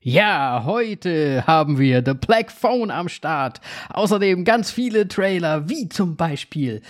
Ja, 0.00 0.62
heute 0.64 1.44
haben 1.46 1.78
wir 1.78 2.02
The 2.04 2.14
Black 2.14 2.52
Phone 2.52 2.90
am 2.90 3.08
Start. 3.08 3.60
Außerdem 3.90 4.44
ganz 4.44 4.70
viele 4.70 5.08
Trailer, 5.08 5.68
wie 5.68 5.88
zum 5.88 6.16
Beispiel 6.16 6.82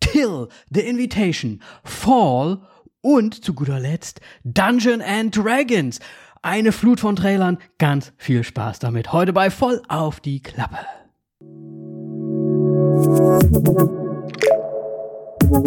Till, 0.00 0.48
The 0.70 0.80
Invitation, 0.80 1.60
Fall 1.84 2.60
und 3.00 3.44
zu 3.44 3.54
guter 3.54 3.80
Letzt 3.80 4.20
Dungeon 4.44 5.02
and 5.02 5.36
Dragons. 5.36 5.98
Eine 6.42 6.72
Flut 6.72 7.00
von 7.00 7.16
Trailern, 7.16 7.58
ganz 7.78 8.12
viel 8.16 8.42
Spaß 8.44 8.78
damit. 8.78 9.12
Heute 9.12 9.32
bei 9.32 9.50
Voll 9.50 9.82
auf 9.88 10.20
die 10.20 10.40
Klappe. 10.40 10.78
Hallo 15.52 15.60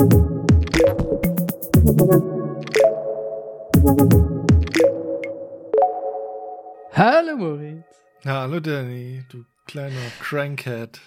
Moritz. 7.38 7.86
Hallo 8.26 8.60
Danny, 8.60 9.24
du 9.30 9.46
kleiner 9.68 9.94
Crankhead. 10.20 11.00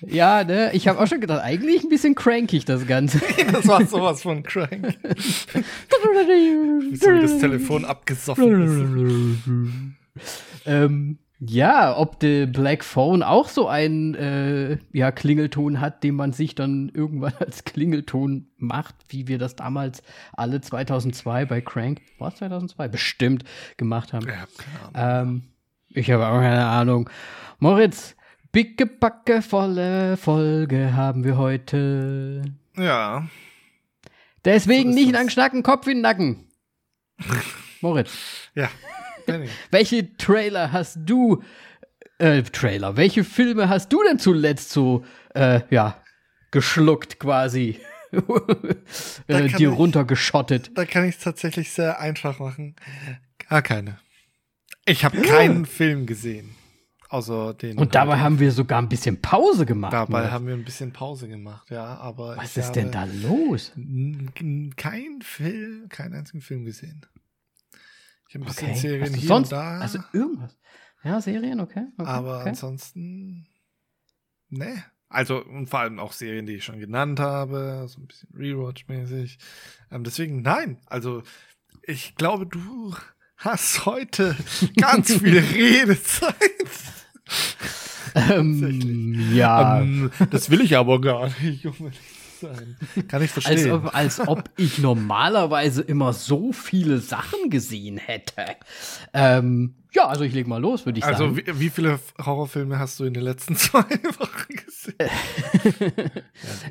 Ja, 0.00 0.44
ne, 0.44 0.70
ich 0.72 0.88
habe 0.88 0.98
auch 0.98 1.06
schon 1.06 1.20
gedacht, 1.20 1.42
eigentlich 1.42 1.82
ein 1.82 1.90
bisschen 1.90 2.14
crankig 2.14 2.64
das 2.64 2.86
Ganze. 2.86 3.20
das 3.52 3.68
war 3.68 3.84
sowas 3.84 4.22
von 4.22 4.44
crank. 4.44 4.96
wie 4.96 6.96
so 6.96 7.12
wie 7.12 7.20
das 7.20 7.38
Telefon 7.38 7.84
abgesoffen 7.84 9.36
ist. 10.16 10.42
ähm, 10.66 11.18
ja, 11.40 11.96
ob 11.96 12.20
der 12.20 12.46
Black 12.46 12.84
Phone 12.84 13.22
auch 13.22 13.48
so 13.48 13.66
einen 13.66 14.14
äh, 14.14 14.78
ja, 14.92 15.10
Klingelton 15.10 15.80
hat, 15.80 16.04
den 16.04 16.14
man 16.14 16.34
sich 16.34 16.54
dann 16.54 16.90
irgendwann 16.92 17.32
als 17.40 17.64
Klingelton 17.64 18.50
macht, 18.58 18.94
wie 19.08 19.26
wir 19.26 19.38
das 19.38 19.56
damals 19.56 20.02
alle 20.34 20.60
2002 20.60 21.46
bei 21.46 21.60
Crank, 21.62 22.02
war 22.18 22.34
2002? 22.34 22.88
Bestimmt 22.88 23.44
gemacht 23.78 24.12
haben. 24.12 24.26
Ja. 24.28 25.22
Ähm, 25.22 25.44
ich 25.88 26.10
habe 26.10 26.28
auch 26.28 26.40
keine 26.40 26.66
Ahnung. 26.66 27.08
Moritz, 27.58 28.16
Bicke, 28.52 28.84
backe, 28.84 29.40
volle 29.40 30.18
Folge 30.18 30.94
haben 30.94 31.24
wir 31.24 31.38
heute. 31.38 32.42
Ja. 32.76 33.26
Deswegen 34.44 34.92
so 34.92 34.98
nicht 34.98 35.12
lang 35.12 35.30
schnacken, 35.30 35.62
Kopf 35.62 35.86
in 35.86 35.98
den 35.98 36.02
Nacken. 36.02 36.48
Moritz. 37.80 38.12
Ja. 38.54 38.68
Welche 39.70 40.16
Trailer 40.16 40.72
hast 40.72 40.98
du, 41.04 41.42
äh, 42.18 42.42
Trailer, 42.42 42.96
welche 42.96 43.24
Filme 43.24 43.68
hast 43.68 43.92
du 43.92 44.02
denn 44.02 44.18
zuletzt 44.18 44.70
so, 44.70 45.04
äh, 45.34 45.60
ja, 45.70 46.02
geschluckt 46.50 47.18
quasi? 47.18 47.80
äh, 49.28 49.48
dir 49.48 49.70
runtergeschottet. 49.70 50.72
Da 50.74 50.84
kann 50.84 51.04
ich 51.08 51.16
es 51.16 51.22
tatsächlich 51.22 51.70
sehr 51.70 52.00
einfach 52.00 52.38
machen. 52.38 52.74
Gar 53.48 53.62
keine. 53.62 53.98
Ich 54.84 55.04
habe 55.04 55.20
keinen 55.22 55.66
Film 55.66 56.06
gesehen. 56.06 56.56
Außer 57.10 57.54
den. 57.54 57.76
Und 57.76 57.96
dabei 57.96 58.18
haben 58.18 58.38
wir 58.38 58.52
sogar 58.52 58.80
ein 58.80 58.88
bisschen 58.88 59.20
Pause 59.20 59.66
gemacht. 59.66 59.92
Dabei 59.92 60.22
ne? 60.22 60.30
haben 60.30 60.46
wir 60.46 60.54
ein 60.54 60.64
bisschen 60.64 60.92
Pause 60.92 61.28
gemacht, 61.28 61.68
ja. 61.68 61.96
Aber 61.96 62.36
was 62.36 62.56
ist 62.56 62.72
denn 62.72 62.92
da 62.92 63.04
los? 63.04 63.72
Kein 64.76 65.20
Film, 65.20 65.88
keinen 65.88 66.14
einzigen 66.14 66.40
Film 66.40 66.64
gesehen. 66.64 67.00
Ich 68.30 68.36
habe 68.36 68.44
ein 68.44 68.46
bisschen 68.46 68.70
okay. 68.70 68.78
Serien 68.78 69.14
hier 69.14 69.26
sonst, 69.26 69.52
und 69.52 69.58
da. 69.58 69.80
Also 69.80 69.98
irgendwas. 70.12 70.56
Ja, 71.02 71.20
Serien, 71.20 71.58
okay. 71.58 71.86
okay 71.98 72.08
aber 72.08 72.38
okay. 72.38 72.50
ansonsten. 72.50 73.48
Ne. 74.50 74.84
Also, 75.08 75.44
und 75.44 75.68
vor 75.68 75.80
allem 75.80 75.98
auch 75.98 76.12
Serien, 76.12 76.46
die 76.46 76.54
ich 76.54 76.64
schon 76.64 76.78
genannt 76.78 77.18
habe, 77.18 77.86
so 77.88 78.00
ein 78.00 78.06
bisschen 78.06 78.28
Rewatch-mäßig. 78.32 79.38
Ähm, 79.90 80.04
deswegen, 80.04 80.42
nein. 80.42 80.78
Also, 80.86 81.24
ich 81.82 82.14
glaube, 82.14 82.46
du 82.46 82.94
hast 83.36 83.84
heute 83.84 84.36
ganz 84.76 85.12
viel 85.12 85.36
Redezeit. 85.36 86.34
ähm, 88.14 89.32
ja. 89.34 89.80
Ähm, 89.80 90.12
das 90.30 90.50
will 90.50 90.60
ich 90.60 90.76
aber 90.76 91.00
gar 91.00 91.30
nicht 91.42 91.66
sein. 92.40 92.76
Kann 93.08 93.22
ich 93.22 93.30
verstehen. 93.30 93.70
Als 93.70 93.70
ob, 93.70 93.94
als 93.94 94.28
ob 94.28 94.50
ich 94.56 94.78
normalerweise 94.78 95.82
immer 95.82 96.12
so 96.12 96.52
viele 96.52 96.98
Sachen 96.98 97.50
gesehen 97.50 97.98
hätte. 97.98 98.44
Ähm, 99.12 99.74
ja, 99.92 100.06
also 100.06 100.24
ich 100.24 100.32
leg 100.32 100.46
mal 100.46 100.60
los, 100.60 100.86
würde 100.86 100.98
ich 100.98 101.04
also, 101.04 101.24
sagen. 101.24 101.38
Also 101.38 101.58
wie, 101.58 101.60
wie, 101.60 101.70
viele 101.70 101.98
Horrorfilme 102.24 102.78
hast 102.78 102.98
du 103.00 103.04
in 103.04 103.14
den 103.14 103.22
letzten 103.22 103.56
zwei 103.56 103.78
Wochen 103.80 104.56
gesehen? 104.56 104.94
ja, 106.00 106.10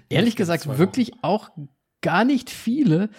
Ehrlich 0.09 0.35
gesagt, 0.35 0.78
wirklich 0.78 1.13
auch 1.22 1.50
gar 2.01 2.24
nicht 2.24 2.50
viele, 2.50 3.09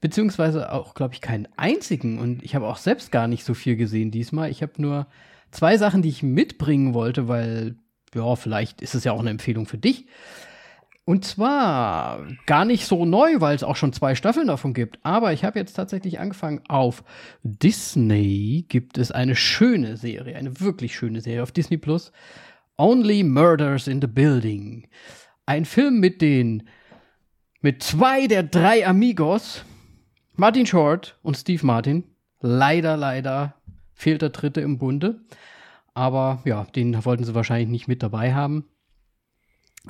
beziehungsweise 0.00 0.72
auch, 0.72 0.94
glaube 0.94 1.14
ich, 1.14 1.20
keinen 1.20 1.48
einzigen. 1.56 2.18
Und 2.18 2.42
ich 2.42 2.54
habe 2.54 2.66
auch 2.66 2.78
selbst 2.78 3.12
gar 3.12 3.28
nicht 3.28 3.44
so 3.44 3.54
viel 3.54 3.76
gesehen 3.76 4.10
diesmal. 4.10 4.50
Ich 4.50 4.62
habe 4.62 4.72
nur 4.78 5.06
zwei 5.50 5.76
Sachen, 5.76 6.02
die 6.02 6.08
ich 6.08 6.22
mitbringen 6.22 6.94
wollte, 6.94 7.28
weil, 7.28 7.76
ja, 8.14 8.34
vielleicht 8.36 8.82
ist 8.82 8.94
es 8.94 9.04
ja 9.04 9.12
auch 9.12 9.20
eine 9.20 9.30
Empfehlung 9.30 9.66
für 9.66 9.78
dich. 9.78 10.06
Und 11.04 11.24
zwar 11.24 12.26
gar 12.46 12.64
nicht 12.64 12.86
so 12.86 13.04
neu, 13.04 13.40
weil 13.40 13.56
es 13.56 13.64
auch 13.64 13.76
schon 13.76 13.92
zwei 13.92 14.14
Staffeln 14.14 14.46
davon 14.46 14.74
gibt. 14.74 14.98
Aber 15.02 15.32
ich 15.32 15.44
habe 15.44 15.58
jetzt 15.58 15.72
tatsächlich 15.72 16.20
angefangen, 16.20 16.60
auf 16.68 17.02
Disney 17.42 18.64
gibt 18.68 18.98
es 18.98 19.10
eine 19.10 19.34
schöne 19.34 19.96
Serie, 19.96 20.36
eine 20.36 20.60
wirklich 20.60 20.94
schöne 20.94 21.20
Serie 21.20 21.42
auf 21.42 21.52
Disney 21.52 21.78
Plus. 21.78 22.12
Only 22.76 23.22
Murders 23.24 23.88
in 23.88 24.00
the 24.00 24.06
Building. 24.06 24.88
Ein 25.46 25.64
Film 25.64 26.00
mit 26.00 26.22
den, 26.22 26.68
mit 27.60 27.82
zwei 27.82 28.26
der 28.26 28.42
drei 28.42 28.86
Amigos, 28.86 29.64
Martin 30.36 30.64
Short 30.64 31.18
und 31.22 31.36
Steve 31.36 31.66
Martin. 31.66 32.04
Leider, 32.40 32.96
leider 32.96 33.54
fehlt 33.92 34.22
der 34.22 34.30
dritte 34.30 34.60
im 34.60 34.78
Bunde. 34.78 35.20
Aber 35.92 36.40
ja, 36.44 36.64
den 36.74 37.04
wollten 37.04 37.24
sie 37.24 37.34
wahrscheinlich 37.34 37.68
nicht 37.68 37.88
mit 37.88 38.02
dabei 38.02 38.32
haben. 38.32 38.64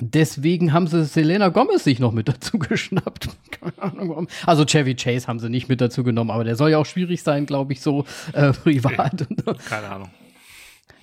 Deswegen 0.01 0.73
haben 0.73 0.87
sie 0.87 1.05
Selena 1.05 1.49
Gomez 1.49 1.83
sich 1.83 1.99
noch 1.99 2.11
mit 2.11 2.27
dazu 2.27 2.57
geschnappt. 2.59 3.29
Keine 3.51 3.81
Ahnung 3.81 4.09
warum. 4.09 4.27
Also 4.45 4.65
Chevy 4.65 4.95
Chase 4.95 5.27
haben 5.27 5.39
sie 5.39 5.49
nicht 5.49 5.69
mit 5.69 5.79
dazu 5.79 6.03
genommen, 6.03 6.31
aber 6.31 6.43
der 6.43 6.55
soll 6.55 6.71
ja 6.71 6.79
auch 6.79 6.85
schwierig 6.85 7.21
sein, 7.21 7.45
glaube 7.45 7.73
ich, 7.73 7.81
so 7.81 8.05
äh, 8.33 8.51
privat. 8.63 9.27
Keine 9.69 9.89
Ahnung. 9.89 10.09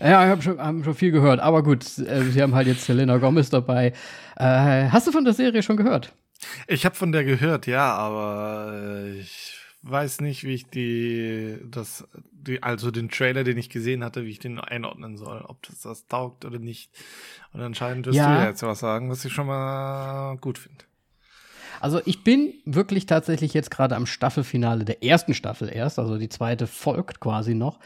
Ja, 0.01 0.25
ich 0.25 0.31
habe 0.31 0.43
schon, 0.43 0.59
hab 0.59 0.85
schon 0.85 0.95
viel 0.95 1.13
gehört. 1.13 1.41
Aber 1.41 1.63
gut, 1.63 1.85
äh, 1.99 2.25
sie 2.25 2.43
haben 2.43 2.55
halt 2.55 2.67
jetzt 2.67 2.85
Selena 2.85 3.19
Gomez 3.19 3.51
dabei. 3.51 3.93
Äh, 4.37 4.89
hast 4.91 5.07
du 5.07 5.13
von 5.13 5.25
der 5.25 5.35
Serie 5.35 5.63
schon 5.63 5.77
gehört? 5.77 6.13
Ich 6.67 6.85
habe 6.85 6.95
von 6.95 7.11
der 7.13 7.25
gehört, 7.25 7.67
ja, 7.67 7.95
aber 7.95 8.73
äh, 8.75 9.21
ich 9.21 9.58
weiß 9.83 10.21
nicht, 10.21 10.45
wie 10.45 10.55
ich 10.55 10.67
die, 10.67 11.59
das, 11.71 12.07
die, 12.33 12.63
also 12.63 12.91
den 12.91 13.09
Trailer, 13.09 13.45
den 13.45 13.59
ich 13.59 13.71
gesehen 13.71 14.05
hatte, 14.05 14.25
wie 14.25 14.31
ich 14.31 14.39
den 14.39 14.59
einordnen 14.59 15.17
soll, 15.17 15.41
ob 15.47 15.63
das 15.67 15.83
das 15.83 16.07
taugt 16.07 16.45
oder 16.45 16.59
nicht. 16.59 16.91
Und 17.53 17.61
anscheinend 17.61 18.07
wirst 18.07 18.17
ja. 18.17 18.43
du 18.43 18.49
jetzt 18.49 18.63
was 18.63 18.81
sagen, 18.81 19.11
was 19.11 19.25
ich 19.25 19.33
schon 19.33 19.47
mal 19.47 20.37
gut 20.37 20.59
finde. 20.59 20.85
Also 21.81 22.01
ich 22.05 22.25
bin 22.25 22.55
wirklich 22.65 23.07
tatsächlich 23.07 23.55
jetzt 23.55 23.71
gerade 23.71 23.95
am 23.95 24.07
Staffelfinale 24.07 24.85
der 24.85 25.05
ersten 25.05 25.33
Staffel 25.35 25.71
erst, 25.73 25.99
also 25.99 26.19
die 26.19 26.29
zweite 26.29 26.67
folgt 26.67 27.21
quasi 27.21 27.55
noch. 27.55 27.79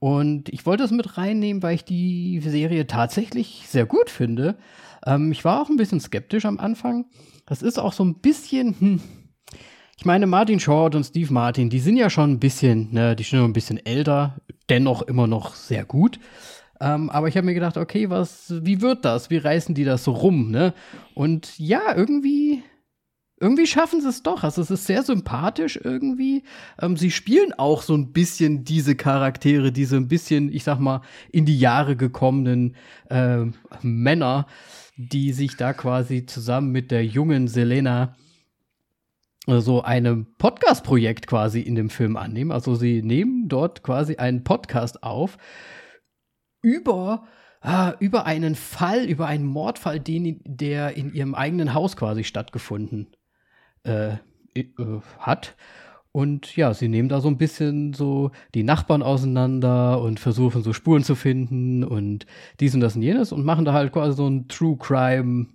Und 0.00 0.48
ich 0.50 0.64
wollte 0.64 0.84
es 0.84 0.90
mit 0.90 1.18
reinnehmen, 1.18 1.62
weil 1.62 1.74
ich 1.74 1.84
die 1.84 2.40
Serie 2.40 2.86
tatsächlich 2.86 3.64
sehr 3.66 3.84
gut 3.84 4.10
finde. 4.10 4.56
Ähm, 5.04 5.32
ich 5.32 5.44
war 5.44 5.60
auch 5.60 5.70
ein 5.70 5.76
bisschen 5.76 6.00
skeptisch 6.00 6.44
am 6.44 6.58
Anfang. 6.60 7.06
Das 7.46 7.62
ist 7.62 7.78
auch 7.78 7.92
so 7.92 8.04
ein 8.04 8.14
bisschen, 8.16 8.76
hm, 8.78 9.00
ich 9.98 10.04
meine, 10.04 10.28
Martin 10.28 10.60
Short 10.60 10.94
und 10.94 11.02
Steve 11.02 11.32
Martin, 11.32 11.70
die 11.70 11.80
sind 11.80 11.96
ja 11.96 12.08
schon 12.08 12.30
ein 12.30 12.38
bisschen, 12.38 12.92
ne, 12.92 13.16
die 13.16 13.24
sind 13.24 13.40
schon 13.40 13.50
ein 13.50 13.52
bisschen 13.52 13.84
älter, 13.84 14.36
dennoch 14.68 15.02
immer 15.02 15.26
noch 15.26 15.56
sehr 15.56 15.84
gut. 15.84 16.20
Ähm, 16.80 17.10
aber 17.10 17.26
ich 17.26 17.36
habe 17.36 17.46
mir 17.46 17.54
gedacht, 17.54 17.76
okay, 17.76 18.08
was, 18.08 18.54
wie 18.64 18.80
wird 18.80 19.04
das? 19.04 19.28
Wie 19.28 19.38
reißen 19.38 19.74
die 19.74 19.82
das 19.82 20.04
so 20.04 20.12
rum, 20.12 20.52
ne? 20.52 20.72
Und 21.14 21.58
ja, 21.58 21.96
irgendwie, 21.96 22.62
irgendwie 23.40 23.66
schaffen 23.66 24.00
sie 24.00 24.08
es 24.08 24.22
doch. 24.22 24.44
Also 24.44 24.62
es 24.62 24.70
ist 24.70 24.86
sehr 24.86 25.02
sympathisch 25.02 25.80
irgendwie. 25.82 26.44
Ähm, 26.80 26.96
sie 26.96 27.10
spielen 27.10 27.52
auch 27.54 27.82
so 27.82 27.94
ein 27.94 28.12
bisschen 28.12 28.62
diese 28.62 28.94
Charaktere, 28.94 29.72
diese 29.72 29.96
ein 29.96 30.06
bisschen, 30.06 30.52
ich 30.52 30.62
sag 30.62 30.78
mal, 30.78 31.00
in 31.32 31.44
die 31.44 31.58
Jahre 31.58 31.96
gekommenen 31.96 32.76
äh, 33.10 33.46
Männer, 33.82 34.46
die 34.96 35.32
sich 35.32 35.56
da 35.56 35.72
quasi 35.72 36.24
zusammen 36.24 36.70
mit 36.70 36.92
der 36.92 37.04
jungen 37.04 37.48
Selena 37.48 38.14
so 39.48 39.82
einem 39.82 40.26
Podcast-Projekt 40.36 41.26
quasi 41.26 41.60
in 41.60 41.74
dem 41.74 41.90
Film 41.90 42.16
annehmen. 42.16 42.52
Also 42.52 42.74
sie 42.74 43.02
nehmen 43.02 43.48
dort 43.48 43.82
quasi 43.82 44.16
einen 44.16 44.44
Podcast 44.44 45.02
auf 45.02 45.38
über, 46.62 47.24
ah, 47.60 47.94
über 47.98 48.26
einen 48.26 48.54
Fall, 48.54 49.04
über 49.04 49.26
einen 49.26 49.46
Mordfall, 49.46 50.00
den, 50.00 50.40
der 50.44 50.96
in 50.96 51.12
ihrem 51.12 51.34
eigenen 51.34 51.74
Haus 51.74 51.96
quasi 51.96 52.24
stattgefunden 52.24 53.08
äh, 53.84 54.16
äh, 54.54 54.66
hat. 55.18 55.56
Und 56.12 56.56
ja, 56.56 56.74
sie 56.74 56.88
nehmen 56.88 57.08
da 57.08 57.20
so 57.20 57.28
ein 57.28 57.38
bisschen 57.38 57.92
so 57.92 58.32
die 58.54 58.64
Nachbarn 58.64 59.02
auseinander 59.02 60.00
und 60.00 60.18
versuchen 60.18 60.62
so 60.62 60.72
Spuren 60.72 61.04
zu 61.04 61.14
finden 61.14 61.84
und 61.84 62.26
dies 62.60 62.74
und 62.74 62.80
das 62.80 62.96
und 62.96 63.02
jenes 63.02 63.30
und 63.30 63.44
machen 63.44 63.64
da 63.64 63.72
halt 63.72 63.92
quasi 63.92 64.16
so 64.16 64.26
ein 64.26 64.48
True 64.48 64.76
Crime 64.78 65.46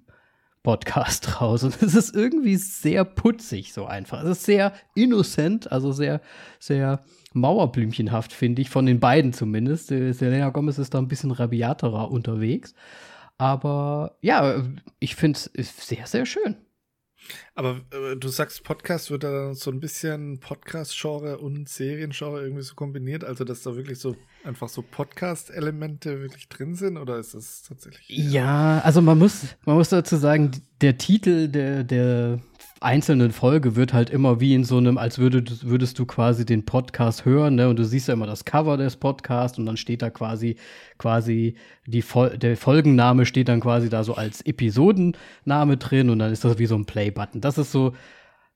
Podcast 0.63 1.41
raus. 1.41 1.63
Und 1.63 1.81
es 1.81 1.93
ist 1.93 2.15
irgendwie 2.15 2.55
sehr 2.55 3.03
putzig, 3.03 3.73
so 3.73 3.85
einfach. 3.85 4.23
Es 4.23 4.39
ist 4.39 4.45
sehr 4.45 4.73
innocent, 4.95 5.71
also 5.71 5.91
sehr, 5.91 6.21
sehr 6.59 7.03
Mauerblümchenhaft, 7.33 8.33
finde 8.33 8.61
ich, 8.61 8.69
von 8.69 8.85
den 8.85 8.99
beiden 8.99 9.33
zumindest. 9.33 9.91
Äh, 9.91 10.13
Selena 10.13 10.49
Gomez 10.49 10.77
ist 10.77 10.93
da 10.93 10.99
ein 10.99 11.07
bisschen 11.07 11.31
rabiaterer 11.31 12.09
unterwegs. 12.09 12.73
Aber 13.37 14.17
ja, 14.21 14.63
ich 14.99 15.15
finde 15.15 15.39
es 15.53 15.87
sehr, 15.87 16.07
sehr 16.07 16.25
schön. 16.25 16.55
Aber 17.55 17.81
äh, 17.91 18.15
du 18.15 18.27
sagst, 18.27 18.63
Podcast 18.63 19.11
wird 19.11 19.23
da 19.23 19.53
so 19.53 19.71
ein 19.71 19.79
bisschen 19.79 20.39
Podcast-Genre 20.39 21.37
und 21.37 21.69
Seriengenre 21.69 22.41
irgendwie 22.41 22.63
so 22.63 22.75
kombiniert, 22.75 23.23
also 23.23 23.43
dass 23.43 23.63
da 23.63 23.75
wirklich 23.75 23.99
so 23.99 24.15
einfach 24.43 24.69
so 24.69 24.81
Podcast-Elemente 24.81 26.21
wirklich 26.21 26.49
drin 26.49 26.75
sind 26.75 26.97
oder 26.97 27.17
ist 27.17 27.33
das 27.33 27.63
tatsächlich? 27.63 28.07
Ja, 28.09 28.79
also 28.79 29.01
man 29.01 29.17
muss, 29.17 29.55
man 29.65 29.77
muss 29.77 29.89
dazu 29.89 30.17
sagen, 30.17 30.51
der 30.81 30.97
Titel 30.97 31.47
der, 31.47 31.83
der 31.83 32.39
einzelnen 32.83 33.31
Folge 33.31 33.75
wird 33.75 33.93
halt 33.93 34.09
immer 34.09 34.39
wie 34.39 34.53
in 34.53 34.63
so 34.63 34.77
einem, 34.77 34.97
als 34.97 35.19
würdest, 35.19 35.67
würdest 35.67 35.97
du 35.99 36.05
quasi 36.05 36.45
den 36.45 36.65
Podcast 36.65 37.25
hören, 37.25 37.55
ne? 37.55 37.69
Und 37.69 37.77
du 37.77 37.85
siehst 37.85 38.07
ja 38.07 38.13
immer 38.13 38.27
das 38.27 38.45
Cover 38.45 38.77
des 38.77 38.97
Podcasts 38.97 39.57
und 39.57 39.65
dann 39.65 39.77
steht 39.77 40.01
da 40.01 40.09
quasi, 40.09 40.57
quasi 40.97 41.55
die 41.87 42.01
Fol 42.01 42.37
der 42.37 42.57
Folgenname 42.57 43.25
steht 43.25 43.47
dann 43.47 43.59
quasi 43.59 43.89
da 43.89 44.03
so 44.03 44.15
als 44.15 44.41
Episodenname 44.41 45.77
drin 45.77 46.09
und 46.09 46.19
dann 46.19 46.31
ist 46.31 46.43
das 46.43 46.59
wie 46.59 46.65
so 46.65 46.75
ein 46.75 46.85
Play-Button. 46.85 47.41
Das 47.41 47.57
ist 47.57 47.71
so, 47.71 47.93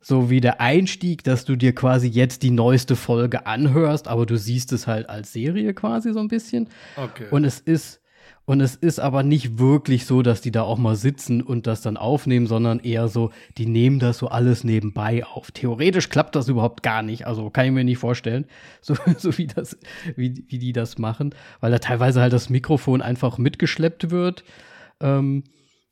so 0.02 0.30
wie 0.30 0.42
der 0.42 0.62
Einstieg, 0.62 1.24
dass 1.24 1.46
du 1.46 1.56
dir 1.56 1.74
quasi 1.74 2.08
jetzt 2.08 2.44
die 2.44 2.52
neueste 2.52 2.96
Folge 2.96 3.46
anhörst, 3.46 4.08
aber 4.08 4.26
du 4.26 4.38
siehst 4.38 4.72
es 4.74 4.88
halt 4.88 5.10
als 5.10 5.34
Serie 5.34 5.74
quasi 5.74 6.14
so 6.14 6.20
ein 6.20 6.28
bisschen. 6.28 6.70
Okay. 6.96 7.26
Und 7.32 7.44
es 7.44 7.60
ist, 7.60 8.02
und 8.48 8.62
es 8.62 8.76
ist 8.76 9.02
aber 9.02 9.24
nicht 9.24 9.60
wirklich 9.60 10.06
so, 10.06 10.22
dass 10.22 10.40
die 10.40 10.52
da 10.52 10.62
auch 10.62 10.78
mal 10.78 10.96
sitzen 10.96 11.42
und 11.42 11.68
das 11.68 11.82
dann 11.82 11.98
aufnehmen, 11.98 12.48
sondern 12.48 12.80
eher 12.80 13.10
so, 13.10 13.32
die 13.58 13.66
nehmen 13.66 14.00
das 14.00 14.20
so 14.20 14.30
alles 14.30 14.64
nebenbei 14.64 15.26
auf. 15.26 15.52
Theoretisch 15.52 16.08
klappt 16.08 16.34
das 16.34 16.48
überhaupt 16.48 16.82
gar 16.82 17.02
nicht. 17.02 17.28
Also 17.28 17.50
kann 17.50 17.66
ich 17.66 17.74
mir 17.74 17.84
nicht 17.84 17.98
vorstellen, 17.98 18.46
so, 18.82 18.96
so 19.18 19.38
wie, 19.38 19.48
das, 19.48 19.78
wie, 20.16 20.46
wie 20.48 20.60
die 20.60 20.72
das 20.72 20.98
machen, 20.98 21.36
weil 21.60 21.72
da 21.72 21.80
teilweise 21.80 22.22
halt 22.22 22.32
das 22.32 22.50
Mikrofon 22.50 23.02
einfach 23.02 23.38
mitgeschleppt 23.38 24.12
wird. 24.12 24.46
Ähm, 25.02 25.44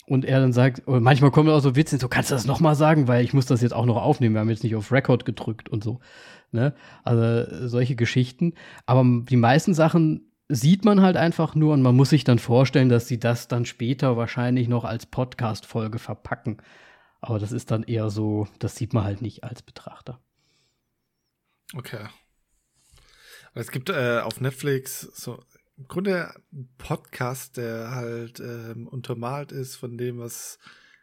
und 0.07 0.24
er 0.24 0.40
dann 0.40 0.54
sagt, 0.54 0.84
manchmal 0.88 1.31
kommen 1.31 1.50
auch 1.50 1.60
so 1.60 1.75
Witze, 1.75 1.98
so 1.98 2.07
kannst 2.07 2.31
du 2.31 2.36
das 2.36 2.46
nochmal 2.46 2.75
sagen, 2.75 3.10
weil 3.10 3.25
ich 3.25 3.34
muss 3.34 3.48
das 3.48 3.62
jetzt 3.62 3.74
auch 3.74 3.86
noch 3.86 3.98
aufnehmen. 3.98 4.34
Wir 4.34 4.40
haben 4.40 4.50
jetzt 4.50 4.63
nicht 4.63 4.78
auf 4.78 4.94
Record 4.94 5.25
gedrückt 5.25 5.68
und 5.68 5.84
so. 5.84 6.00
Ne? 6.52 6.74
Also 7.04 7.68
solche 7.68 7.98
Geschichten. 7.98 8.54
Aber 8.86 9.04
die 9.28 9.36
meisten 9.36 9.74
Sachen 9.74 10.25
sieht 10.47 10.86
man 10.86 11.01
halt 11.01 11.18
einfach 11.18 11.56
nur 11.56 11.74
und 11.74 11.81
man 11.81 11.95
muss 11.95 12.12
sich 12.12 12.24
dann 12.24 12.39
vorstellen, 12.39 12.89
dass 12.89 13.07
sie 13.07 13.19
das 13.19 13.47
dann 13.47 13.65
später 13.65 14.15
wahrscheinlich 14.18 14.68
noch 14.68 14.83
als 14.83 15.06
Podcast-Folge 15.06 16.00
verpacken. 16.00 16.57
Aber 17.21 17.39
das 17.39 17.51
ist 17.51 17.71
dann 17.71 17.83
eher 17.83 18.09
so, 18.09 18.47
das 18.59 18.75
sieht 18.75 18.94
man 18.94 19.03
halt 19.03 19.21
nicht 19.21 19.44
als 19.44 19.63
Betrachter. 19.63 20.19
Okay. 21.74 22.07
Es 23.56 23.71
gibt 23.71 23.89
äh, 23.89 24.19
auf 24.19 24.39
Netflix 24.42 25.01
so 25.01 25.44
im 25.77 25.88
Grunde 25.88 26.33
einen 26.51 26.69
Podcast, 26.77 27.57
der 27.57 27.92
halt 27.92 28.39
ähm, 28.39 28.88
untermalt 28.88 29.51
ist 29.51 29.75
von 29.75 29.97
dem, 29.97 30.19
was 30.19 30.59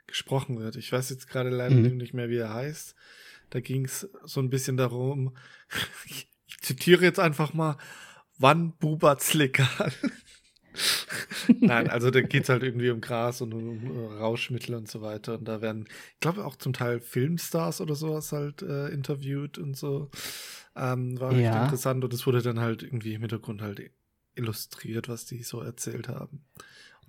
gesprochen 0.06 0.60
wird. 0.60 0.76
Ich 0.76 0.92
weiß 0.92 1.10
jetzt 1.10 1.28
gerade 1.28 1.50
leider 1.50 1.74
mhm. 1.74 1.96
nicht 1.96 2.14
mehr, 2.14 2.28
wie 2.28 2.38
er 2.38 2.54
heißt. 2.54 2.94
Da 3.50 3.60
ging 3.60 3.84
es 3.84 4.08
so 4.24 4.40
ein 4.40 4.50
bisschen 4.50 4.76
darum, 4.76 5.36
ich 6.06 6.28
zitiere 6.60 7.04
jetzt 7.04 7.18
einfach 7.18 7.52
mal, 7.52 7.76
wann 8.42 8.72
bubert's 8.78 9.32
legal? 9.34 9.92
Nein, 11.60 11.88
also 11.88 12.10
da 12.10 12.22
geht's 12.22 12.48
halt 12.48 12.62
irgendwie 12.62 12.90
um 12.90 13.00
Gras 13.00 13.40
und 13.40 13.52
um, 13.52 14.08
Rauschmittel 14.18 14.74
und 14.74 14.88
so 14.88 15.02
weiter. 15.02 15.38
Und 15.38 15.46
da 15.46 15.60
werden, 15.60 15.86
ich 16.14 16.20
glaube, 16.20 16.44
auch 16.44 16.56
zum 16.56 16.72
Teil 16.72 17.00
Filmstars 17.00 17.80
oder 17.80 17.94
sowas 17.94 18.32
halt 18.32 18.62
äh, 18.62 18.88
interviewt 18.88 19.58
und 19.58 19.76
so. 19.76 20.10
Ähm, 20.74 21.20
war 21.20 21.32
ja. 21.32 21.52
recht 21.52 21.64
interessant 21.64 22.04
und 22.04 22.14
es 22.14 22.26
wurde 22.26 22.40
dann 22.40 22.58
halt 22.58 22.82
irgendwie 22.82 23.14
im 23.14 23.20
Hintergrund 23.20 23.60
halt 23.60 23.90
illustriert, 24.34 25.08
was 25.08 25.26
die 25.26 25.42
so 25.42 25.60
erzählt 25.60 26.08
haben 26.08 26.44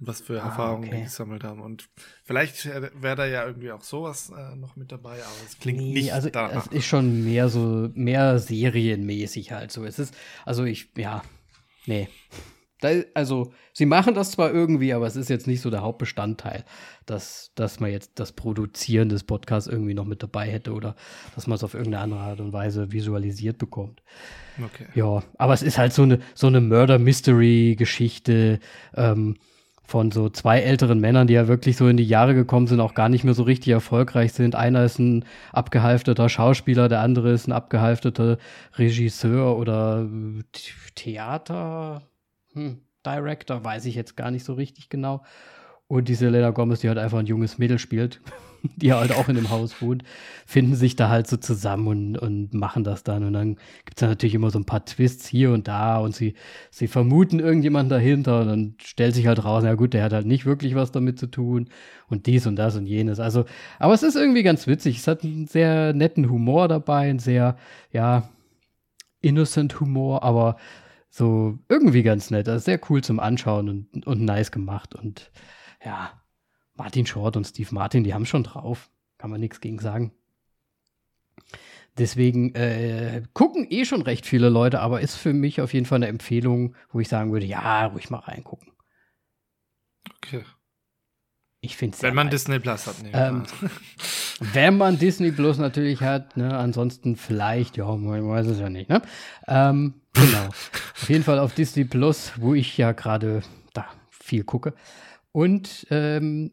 was 0.07 0.21
für 0.21 0.41
ah, 0.41 0.47
Erfahrungen 0.47 0.87
okay. 0.87 0.97
die 0.97 1.03
gesammelt 1.03 1.43
haben. 1.43 1.61
Und 1.61 1.89
vielleicht 2.23 2.65
wäre 2.65 3.15
da 3.15 3.25
ja 3.25 3.45
irgendwie 3.45 3.71
auch 3.71 3.83
sowas 3.83 4.29
äh, 4.29 4.55
noch 4.55 4.75
mit 4.75 4.91
dabei, 4.91 5.15
aber 5.15 5.35
es 5.45 5.59
klingt 5.59 5.79
nee, 5.79 5.93
nicht 5.93 6.13
also 6.13 6.29
danach. 6.29 6.67
Es 6.67 6.71
ist 6.71 6.85
schon 6.85 7.23
mehr 7.23 7.49
so, 7.49 7.89
mehr 7.93 8.39
serienmäßig 8.39 9.51
halt 9.51 9.71
so. 9.71 9.85
Es 9.85 9.99
ist, 9.99 10.15
also 10.45 10.63
ich, 10.63 10.89
ja, 10.95 11.21
nee. 11.85 12.07
Da, 12.83 13.01
also, 13.13 13.53
sie 13.71 13.85
machen 13.85 14.13
das 14.13 14.31
zwar 14.31 14.51
irgendwie, 14.51 14.91
aber 14.91 15.07
es 15.07 15.15
ist 15.15 15.29
jetzt 15.29 15.47
nicht 15.47 15.61
so 15.61 15.69
der 15.69 15.81
Hauptbestandteil, 15.81 16.65
dass, 17.05 17.53
dass 17.55 17.79
man 17.79 17.91
jetzt 17.91 18.19
das 18.19 18.33
Produzieren 18.33 19.07
des 19.07 19.23
Podcasts 19.23 19.69
irgendwie 19.69 19.93
noch 19.93 20.03
mit 20.03 20.21
dabei 20.21 20.51
hätte 20.51 20.73
oder 20.73 20.97
dass 21.33 21.47
man 21.47 21.55
es 21.55 21.63
auf 21.63 21.75
irgendeine 21.75 22.03
andere 22.03 22.19
Art 22.19 22.41
und 22.41 22.51
Weise 22.51 22.91
visualisiert 22.91 23.57
bekommt. 23.57 24.03
Okay. 24.61 24.87
Ja, 24.95 25.23
aber 25.37 25.53
es 25.53 25.63
ist 25.63 25.77
halt 25.77 25.93
so 25.93 26.01
eine, 26.01 26.19
so 26.35 26.47
eine 26.47 26.59
Murder-Mystery-Geschichte. 26.59 28.59
Ähm, 28.95 29.37
von 29.85 30.11
so 30.11 30.29
zwei 30.29 30.61
älteren 30.61 30.99
Männern, 30.99 31.27
die 31.27 31.33
ja 31.33 31.47
wirklich 31.47 31.77
so 31.77 31.87
in 31.87 31.97
die 31.97 32.05
Jahre 32.05 32.33
gekommen 32.33 32.67
sind, 32.67 32.79
auch 32.79 32.93
gar 32.93 33.09
nicht 33.09 33.23
mehr 33.23 33.33
so 33.33 33.43
richtig 33.43 33.73
erfolgreich 33.73 34.33
sind. 34.33 34.55
Einer 34.55 34.83
ist 34.85 34.97
ein 34.97 35.25
abgehalfterter 35.51 36.29
Schauspieler, 36.29 36.87
der 36.89 37.01
andere 37.01 37.31
ist 37.31 37.47
ein 37.47 37.51
abgehalfterter 37.51 38.37
Regisseur 38.77 39.57
oder 39.57 40.07
Theater, 40.95 42.03
hm, 42.53 42.79
Director, 43.05 43.63
weiß 43.63 43.85
ich 43.85 43.95
jetzt 43.95 44.15
gar 44.15 44.31
nicht 44.31 44.45
so 44.45 44.53
richtig 44.53 44.89
genau. 44.89 45.23
Und 45.87 46.07
diese 46.07 46.25
Selena 46.25 46.51
Gomez, 46.51 46.79
die 46.79 46.87
halt 46.87 46.97
einfach 46.97 47.19
ein 47.19 47.25
junges 47.25 47.57
Mädel 47.57 47.77
spielt, 47.77 48.21
die 48.77 48.93
halt 48.93 49.11
auch 49.11 49.29
in 49.29 49.35
dem 49.35 49.49
Haus 49.49 49.81
wohnt, 49.81 50.03
finden 50.45 50.75
sich 50.75 50.95
da 50.95 51.09
halt 51.09 51.27
so 51.27 51.37
zusammen 51.37 51.87
und, 51.87 52.17
und 52.17 52.53
machen 52.53 52.83
das 52.83 53.03
dann. 53.03 53.23
Und 53.23 53.33
dann 53.33 53.55
gibt 53.85 53.97
es 53.97 53.99
dann 53.99 54.09
natürlich 54.09 54.35
immer 54.35 54.51
so 54.51 54.59
ein 54.59 54.65
paar 54.65 54.85
Twists 54.85 55.27
hier 55.27 55.51
und 55.51 55.67
da 55.67 55.99
und 55.99 56.15
sie, 56.15 56.35
sie 56.71 56.87
vermuten 56.87 57.39
irgendjemanden 57.39 57.89
dahinter 57.89 58.41
und 58.41 58.47
dann 58.47 58.75
stellt 58.81 59.15
sich 59.15 59.27
halt 59.27 59.43
raus, 59.43 59.63
ja 59.63 59.75
gut, 59.75 59.93
der 59.93 60.03
hat 60.03 60.13
halt 60.13 60.25
nicht 60.25 60.45
wirklich 60.45 60.75
was 60.75 60.91
damit 60.91 61.19
zu 61.19 61.27
tun 61.27 61.69
und 62.07 62.25
dies 62.25 62.47
und 62.47 62.55
das 62.55 62.75
und 62.75 62.85
jenes. 62.85 63.19
Also, 63.19 63.45
aber 63.79 63.93
es 63.93 64.03
ist 64.03 64.15
irgendwie 64.15 64.43
ganz 64.43 64.67
witzig. 64.67 64.97
Es 64.97 65.07
hat 65.07 65.23
einen 65.23 65.47
sehr 65.47 65.93
netten 65.93 66.29
Humor 66.29 66.67
dabei, 66.67 67.09
einen 67.09 67.19
sehr, 67.19 67.57
ja, 67.91 68.29
innocent 69.21 69.79
Humor, 69.79 70.23
aber 70.23 70.57
so 71.09 71.59
irgendwie 71.69 72.03
ganz 72.03 72.31
nett. 72.31 72.49
Also 72.49 72.63
sehr 72.65 72.79
cool 72.89 73.03
zum 73.03 73.19
Anschauen 73.19 73.69
und, 73.69 74.07
und 74.07 74.21
nice 74.21 74.51
gemacht 74.51 74.95
und 74.95 75.31
ja, 75.85 76.11
Martin 76.83 77.05
Short 77.05 77.37
und 77.37 77.47
Steve 77.47 77.69
Martin, 77.71 78.03
die 78.03 78.13
haben 78.13 78.25
schon 78.25 78.43
drauf. 78.43 78.89
Kann 79.17 79.29
man 79.29 79.39
nichts 79.39 79.61
gegen 79.61 79.79
sagen. 79.79 80.11
Deswegen 81.97 82.53
äh, 82.55 83.23
gucken 83.31 83.65
eh 83.69 83.85
schon 83.85 84.01
recht 84.01 84.25
viele 84.25 84.49
Leute, 84.49 84.81
aber 84.81 84.99
ist 84.99 85.15
für 85.15 85.31
mich 85.31 85.61
auf 85.61 85.73
jeden 85.73 85.85
Fall 85.85 85.99
eine 85.99 86.07
Empfehlung, 86.07 86.75
wo 86.91 86.99
ich 86.99 87.07
sagen 87.07 87.31
würde, 87.31 87.45
ja, 87.45 87.85
ruhig 87.85 88.09
mal 88.09 88.19
reingucken. 88.19 88.73
Okay. 90.17 90.43
Ich 91.61 91.77
finde 91.77 92.01
Wenn 92.01 92.15
man 92.15 92.29
Disney 92.29 92.59
Plus 92.59 92.85
hat, 92.85 93.01
nee, 93.01 93.11
ähm, 93.13 93.43
Wenn 94.39 94.75
man 94.75 94.99
Disney 94.99 95.31
Plus 95.31 95.57
natürlich 95.59 96.01
hat, 96.01 96.35
ne, 96.35 96.57
ansonsten 96.57 97.15
vielleicht, 97.15 97.77
ja, 97.77 97.95
man 97.95 98.27
weiß 98.27 98.47
es 98.47 98.59
ja 98.59 98.69
nicht, 98.69 98.89
ne? 98.89 99.01
Ähm, 99.47 100.01
genau. 100.11 100.47
auf 100.47 101.07
jeden 101.07 101.23
Fall 101.23 101.39
auf 101.39 101.53
Disney 101.53 101.85
Plus, 101.85 102.33
wo 102.35 102.53
ich 102.53 102.77
ja 102.77 102.91
gerade 102.91 103.41
da 103.73 103.85
viel 104.09 104.43
gucke. 104.43 104.73
Und 105.31 105.87
ähm, 105.89 106.51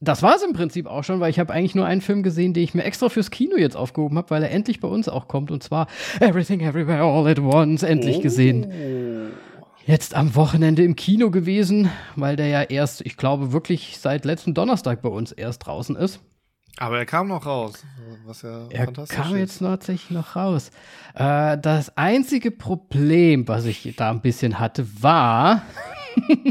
das 0.00 0.22
war 0.22 0.36
es 0.36 0.42
im 0.42 0.52
Prinzip 0.52 0.86
auch 0.86 1.02
schon, 1.02 1.18
weil 1.20 1.30
ich 1.30 1.38
habe 1.38 1.52
eigentlich 1.52 1.74
nur 1.74 1.86
einen 1.86 2.00
Film 2.00 2.22
gesehen, 2.22 2.54
den 2.54 2.62
ich 2.62 2.74
mir 2.74 2.84
extra 2.84 3.08
fürs 3.08 3.30
Kino 3.30 3.56
jetzt 3.56 3.76
aufgehoben 3.76 4.16
habe, 4.16 4.30
weil 4.30 4.42
er 4.42 4.50
endlich 4.50 4.80
bei 4.80 4.88
uns 4.88 5.08
auch 5.08 5.26
kommt. 5.26 5.50
Und 5.50 5.62
zwar 5.62 5.88
Everything 6.20 6.60
Everywhere 6.60 7.02
All 7.02 7.26
at 7.26 7.40
Once, 7.40 7.82
endlich 7.82 8.18
oh. 8.18 8.22
gesehen. 8.22 9.32
Jetzt 9.84 10.14
am 10.14 10.34
Wochenende 10.36 10.84
im 10.84 10.96
Kino 10.96 11.30
gewesen, 11.30 11.90
weil 12.14 12.36
der 12.36 12.46
ja 12.48 12.62
erst, 12.62 13.00
ich 13.00 13.16
glaube, 13.16 13.52
wirklich 13.52 13.98
seit 13.98 14.24
letzten 14.24 14.54
Donnerstag 14.54 15.02
bei 15.02 15.08
uns 15.08 15.32
erst 15.32 15.66
draußen 15.66 15.96
ist. 15.96 16.20
Aber 16.76 16.98
er 16.98 17.06
kam 17.06 17.26
noch 17.26 17.44
raus, 17.44 17.84
was 18.24 18.42
ja 18.42 18.68
er 18.70 18.86
kam 18.86 19.34
ist. 19.34 19.38
jetzt 19.38 19.58
tatsächlich 19.58 20.10
noch 20.10 20.36
raus. 20.36 20.70
Äh, 21.14 21.58
das 21.58 21.96
einzige 21.96 22.52
Problem, 22.52 23.48
was 23.48 23.64
ich 23.64 23.94
da 23.96 24.10
ein 24.10 24.20
bisschen 24.20 24.60
hatte, 24.60 24.86
war, 25.02 25.62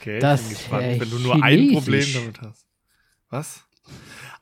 Okay, 0.00 0.18
das, 0.18 0.42
bin 0.42 0.50
gespannt, 0.50 0.82
äh, 0.84 1.00
wenn 1.00 1.10
du 1.10 1.18
nur 1.18 1.42
ein 1.42 1.72
Problem 1.72 2.06
damit 2.14 2.40
hast. 2.40 2.66
Was? 3.28 3.64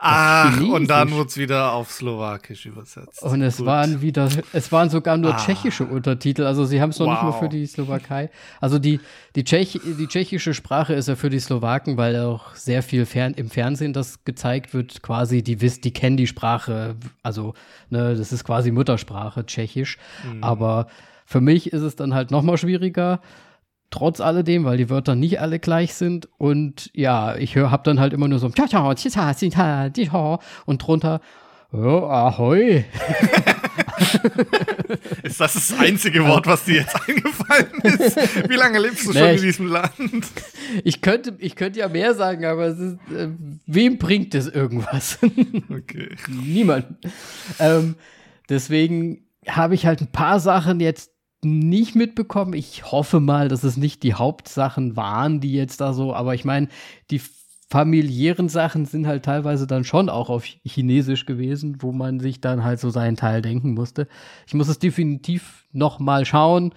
Ach, 0.00 0.61
und 0.61 0.88
dann 0.88 1.11
wurde 1.11 1.29
es 1.29 1.37
wieder 1.37 1.73
auf 1.73 1.91
Slowakisch 1.91 2.67
übersetzt. 2.67 3.21
Und 3.21 3.43
es 3.43 3.57
Gut. 3.57 3.67
waren 3.67 4.00
wieder, 4.00 4.29
es 4.53 4.71
waren 4.71 4.91
sogar 4.91 5.17
nur 5.17 5.35
ah. 5.35 5.37
tschechische 5.37 5.85
Untertitel. 5.85 6.45
Also 6.45 6.65
sie 6.65 6.81
haben 6.81 6.91
es 6.91 7.00
noch 7.00 7.07
wow. 7.07 7.15
nicht 7.15 7.23
mal 7.25 7.33
für 7.33 7.49
die 7.49 7.67
Slowakei. 7.67 8.31
Also 8.61 8.79
die, 8.79 9.00
die, 9.35 9.43
Tschech, 9.43 9.81
die 9.85 10.07
tschechische 10.07 10.55
Sprache 10.55 10.95
ist 10.95 11.09
ja 11.09 11.17
für 11.17 11.31
die 11.31 11.41
Slowaken, 11.41 11.97
weil 11.97 12.17
auch 12.21 12.55
sehr 12.55 12.85
viel 12.85 13.07
fern, 13.07 13.35
im 13.35 13.50
Fernsehen 13.50 13.93
das 13.93 14.25
gezeigt 14.25 14.73
wird, 14.73 15.03
quasi, 15.03 15.43
die 15.43 15.61
wissen, 15.61 15.81
die 15.81 15.93
kennen 15.93 16.17
die 16.17 16.29
Sprache. 16.29 16.95
Also, 17.25 17.55
ne, 17.91 18.15
das 18.15 18.31
ist 18.31 18.45
quasi 18.45 18.71
Muttersprache, 18.71 19.47
Tschechisch. 19.47 19.99
Mhm. 20.33 20.45
Aber 20.45 20.87
für 21.27 21.41
mich 21.41 21.73
ist 21.73 21.83
es 21.83 21.97
dann 21.97 22.15
halt 22.15 22.31
noch 22.31 22.43
mal 22.43 22.57
schwieriger 22.57 23.21
trotz 23.90 24.21
alledem, 24.21 24.64
weil 24.64 24.76
die 24.76 24.90
Wörter 24.90 25.14
nicht 25.14 25.40
alle 25.40 25.59
gleich 25.59 25.95
sind. 25.95 26.28
Und 26.38 26.90
ja, 26.95 27.37
ich 27.37 27.54
höre, 27.54 27.71
hab 27.71 27.85
dann 27.85 28.00
halt 28.00 28.12
immer 28.12 28.28
nur 28.28 28.38
so 28.38 28.47
und 30.66 30.78
drunter 30.78 31.21
Oh, 31.71 32.07
ahoi. 32.09 32.87
ist 35.23 35.38
das 35.38 35.52
das 35.52 35.78
einzige 35.78 36.25
Wort, 36.25 36.47
was 36.47 36.64
dir 36.64 36.76
jetzt 36.76 36.97
eingefallen 37.07 37.80
ist? 37.83 38.49
Wie 38.49 38.54
lange 38.54 38.78
lebst 38.78 39.07
du 39.07 39.12
nee, 39.12 39.18
schon 39.18 39.28
in 39.28 39.42
diesem 39.42 39.66
Land? 39.66 40.25
Ich 40.83 41.02
könnte, 41.02 41.37
ich 41.38 41.57
könnte 41.57 41.80
ja 41.80 41.88
mehr 41.88 42.14
sagen, 42.14 42.47
aber 42.47 42.68
ist, 42.68 42.80
äh, 42.80 43.28
wem 43.66 43.99
bringt 43.99 44.35
es 44.35 44.49
irgendwas? 44.49 45.18
okay. 45.68 46.16
Niemand. 46.30 46.87
Ähm, 47.59 47.97
deswegen 48.49 49.26
habe 49.47 49.75
ich 49.75 49.85
halt 49.85 50.00
ein 50.00 50.11
paar 50.11 50.40
Sachen 50.40 50.80
jetzt 50.80 51.11
nicht 51.42 51.95
mitbekommen. 51.95 52.52
Ich 52.52 52.90
hoffe 52.90 53.21
mal, 53.21 53.49
dass 53.49 53.64
es 53.64 53.76
nicht 53.76 54.02
die 54.02 54.14
Hauptsachen 54.14 54.97
waren, 54.97 55.40
die 55.40 55.52
jetzt 55.52 55.80
da 55.80 55.92
so, 55.92 56.14
aber 56.14 56.35
ich 56.35 56.45
meine, 56.45 56.68
die 57.11 57.21
familiären 57.71 58.49
Sachen 58.49 58.87
sind 58.87 59.07
halt 59.07 59.25
teilweise 59.25 59.66
dann 59.66 59.85
schon 59.85 60.09
auch 60.09 60.30
auf 60.30 60.45
Chinesisch 60.45 61.26
gewesen, 61.26 61.83
wo 61.83 61.92
man 61.92 62.18
sich 62.18 62.40
dann 62.40 62.64
halt 62.64 62.80
so 62.80 62.88
seinen 62.90 63.16
Teil 63.16 63.42
denken 63.42 63.75
musste. 63.75 64.09
Ich 64.47 64.54
muss 64.54 64.68
es 64.68 64.78
definitiv 64.78 65.66
noch 65.73 65.99
mal 65.99 66.25
schauen 66.25 66.75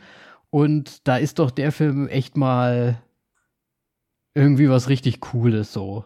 Und 0.49 1.07
da 1.07 1.17
ist 1.17 1.39
doch 1.39 1.49
der 1.49 1.71
Film 1.71 2.07
echt 2.07 2.37
mal 2.37 3.01
irgendwie 4.33 4.69
was 4.69 4.89
richtig 4.89 5.19
Cooles 5.19 5.73
so. 5.73 6.05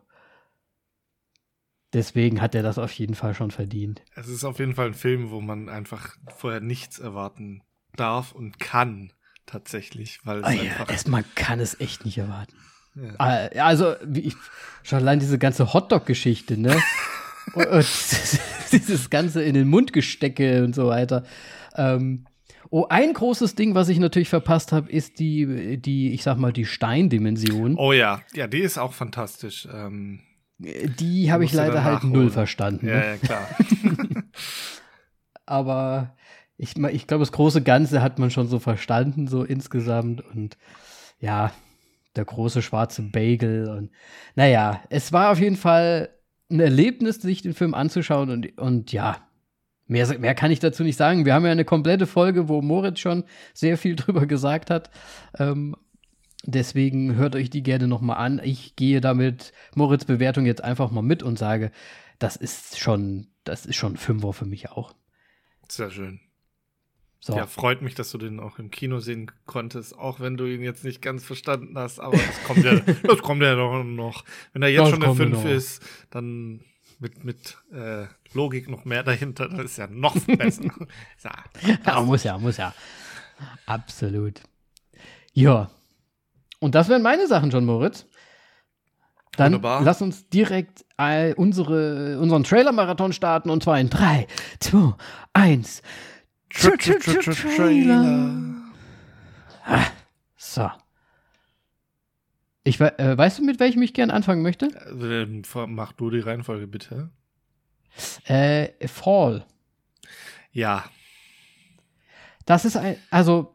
Deswegen 1.96 2.42
hat 2.42 2.54
er 2.56 2.62
das 2.62 2.78
auf 2.78 2.92
jeden 2.92 3.16
Fall 3.16 3.34
schon 3.34 3.52
verdient. 3.52 4.02
Es 4.16 4.28
ist 4.28 4.44
auf 4.44 4.60
jeden 4.60 4.75
Fall 4.75 4.88
ein 4.88 4.94
Film, 4.94 5.32
wo 5.32 5.40
man 5.40 5.70
einfach 5.70 6.18
vorher 6.36 6.60
nichts 6.60 7.00
erwarten 7.00 7.62
darf 7.96 8.34
und 8.34 8.60
kann, 8.60 9.14
tatsächlich. 9.46 10.20
Weil 10.25 10.42
es 10.42 10.46
oh 10.46 10.52
ja, 10.52 10.86
es, 10.90 11.08
man 11.08 11.24
kann 11.36 11.62
es 11.62 11.80
echt 11.80 12.04
nicht 12.04 12.18
erwarten. 12.18 12.58
Ja. 12.96 13.14
Ah, 13.18 13.66
also, 13.66 13.96
ich, 14.14 14.36
schon 14.84 15.00
allein 15.00 15.20
diese 15.20 15.38
ganze 15.38 15.74
Hotdog-Geschichte, 15.74 16.60
ne? 16.60 16.75
und, 17.54 17.66
und 17.66 17.88
dieses 18.74 19.10
ganze 19.10 19.42
in 19.44 19.54
den 19.54 19.70
Mund 19.70 19.94
gestecke 19.94 20.66
und 20.66 20.75
so 20.75 20.88
weiter. 20.88 21.24
Ähm, 21.78 22.25
Oh, 22.72 22.88
ein 22.90 23.14
großes 23.14 23.56
Ding, 23.56 23.75
was 23.75 23.90
ich 23.90 24.00
natürlich 24.00 24.28
verpasst 24.28 24.72
habe, 24.72 24.92
ist 24.92 25.20
die, 25.20 25.78
die, 25.78 26.12
ich 26.14 26.24
sag 26.24 26.38
mal, 26.40 26.52
die 26.52 26.66
Steindimension. 26.66 27.78
Oh 27.78 27.94
ja, 27.94 28.22
ja, 28.34 28.48
die 28.48 28.60
ist 28.60 28.80
auch 28.80 28.92
fantastisch. 28.92 29.68
Ähm, 29.72 30.20
die 30.57 31.31
habe 31.31 31.43
ich 31.43 31.53
leider 31.53 31.83
halt 31.83 32.03
null 32.03 32.29
verstanden. 32.29 32.88
Ja, 32.88 32.95
ne? 32.95 33.05
ja 33.05 33.17
klar. 33.17 33.47
Aber 35.45 36.15
ich, 36.57 36.77
ich 36.77 37.07
glaube, 37.07 37.21
das 37.21 37.31
große 37.31 37.62
Ganze 37.62 38.01
hat 38.01 38.19
man 38.19 38.31
schon 38.31 38.47
so 38.47 38.59
verstanden, 38.59 39.27
so 39.27 39.43
insgesamt. 39.43 40.21
Und 40.21 40.57
ja, 41.19 41.51
der 42.15 42.25
große 42.25 42.62
schwarze 42.62 43.01
Bagel. 43.01 43.69
Und 43.69 43.91
naja, 44.35 44.81
es 44.89 45.12
war 45.12 45.31
auf 45.31 45.39
jeden 45.39 45.57
Fall 45.57 46.09
ein 46.50 46.59
Erlebnis, 46.59 47.21
sich 47.21 47.41
den 47.41 47.53
Film 47.53 47.74
anzuschauen. 47.74 48.29
Und, 48.29 48.57
und 48.57 48.91
ja, 48.91 49.17
mehr, 49.88 50.07
mehr 50.19 50.35
kann 50.35 50.51
ich 50.51 50.59
dazu 50.59 50.83
nicht 50.83 50.97
sagen. 50.97 51.25
Wir 51.25 51.33
haben 51.33 51.45
ja 51.45 51.51
eine 51.51 51.65
komplette 51.65 52.07
Folge, 52.07 52.47
wo 52.47 52.62
Moritz 52.62 53.00
schon 53.00 53.25
sehr 53.53 53.77
viel 53.77 53.95
drüber 53.97 54.25
gesagt 54.25 54.69
hat. 54.69 54.89
Ähm, 55.38 55.75
Deswegen 56.48 57.16
hört 57.16 57.36
euch 57.36 57.50
die 57.50 57.64
gerne 57.64 57.88
nochmal 57.88 58.18
an. 58.18 58.40
Ich 58.44 58.75
gehe 58.75 59.02
damit 59.02 59.52
Moritz 59.74 60.06
Bewertung 60.06 60.46
jetzt 60.46 60.64
einfach 60.64 60.92
mal 60.92 61.02
mit 61.02 61.24
und 61.24 61.40
sage, 61.40 61.72
das 62.20 62.36
ist 62.36 62.80
schon, 62.80 63.28
das 63.44 63.66
ist 63.66 63.75
schon 63.75 63.98
Fünfer 63.98 64.32
für 64.34 64.46
mich 64.46 64.70
auch. 64.70 64.94
Sehr 65.68 65.90
schön. 65.90 66.20
So. 67.20 67.36
Ja, 67.36 67.48
freut 67.48 67.82
mich, 67.82 67.96
dass 67.96 68.12
du 68.12 68.20
den 68.20 68.40
auch 68.40 68.60
im 68.60 68.70
Kino 68.70 69.00
sehen 69.00 69.32
konntest, 69.48 69.98
auch 69.98 70.20
wenn 70.20 70.38
du 70.38 70.46
ihn 70.46 70.62
jetzt 70.62 70.84
nicht 70.84 71.02
ganz 71.02 71.25
verstanden 71.25 71.75
hast, 71.75 72.00
aber 72.00 72.18
das 72.18 72.44
kommt 72.44 72.64
ja, 72.64 72.80
das 73.04 73.20
kommt 73.24 73.42
ja 73.42 73.56
doch 73.56 73.84
noch. 73.84 74.24
Wenn 74.54 74.62
er 74.62 74.70
jetzt 74.70 74.82
das 74.82 74.90
schon 74.92 75.04
eine 75.04 75.16
5 75.16 75.46
ist, 75.46 75.82
dann 76.12 76.64
mit, 77.00 77.24
mit 77.24 77.58
äh, 77.74 78.06
Logik 78.34 78.70
noch 78.70 78.86
mehr 78.86 79.02
dahinter, 79.02 79.50
dann 79.50 79.66
ist 79.66 79.78
ja 79.78 79.88
noch 79.88 80.16
besser. 80.20 80.66
ja, 81.24 81.78
ja, 81.84 82.02
muss 82.02 82.24
ja, 82.24 82.38
muss 82.38 82.58
ja. 82.58 82.75
Absolut. 83.66 84.42
Ja, 85.34 85.72
und 86.59 86.75
das 86.75 86.89
wären 86.89 87.01
meine 87.01 87.27
Sachen 87.27 87.51
schon, 87.51 87.65
Moritz. 87.65 88.07
Dann 89.38 89.53
Wunderbar. 89.53 89.83
lass 89.83 90.01
uns 90.01 90.29
direkt 90.29 90.85
unsere, 91.35 92.19
unseren 92.19 92.43
Trailer-Marathon 92.43 93.12
starten 93.13 93.50
und 93.50 93.63
zwar 93.63 93.79
in 93.79 93.89
3, 93.89 94.27
2, 94.59 94.93
1. 95.33 95.81
Trailer. 96.50 98.31
Ah, 99.65 99.85
so. 100.38 100.69
Ich, 102.63 102.79
äh, 102.79 103.17
weißt 103.17 103.39
du, 103.39 103.43
mit 103.43 103.59
welchem 103.59 103.81
ich 103.81 103.93
gern 103.93 104.09
anfangen 104.09 104.41
möchte? 104.41 104.67
Äh, 104.67 105.27
mach 105.67 105.91
du 105.93 106.09
die 106.09 106.19
Reihenfolge 106.19 106.67
bitte. 106.67 107.09
Äh, 108.25 108.88
Fall. 108.88 109.45
Ja. 110.51 110.85
Das 112.45 112.65
ist 112.65 112.77
ein, 112.77 112.97
also 113.12 113.54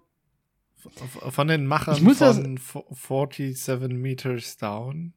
von 1.30 1.48
den 1.48 1.66
Machern 1.66 1.96
von 1.96 2.14
47 2.14 3.88
Meters 3.90 4.56
Down. 4.56 5.14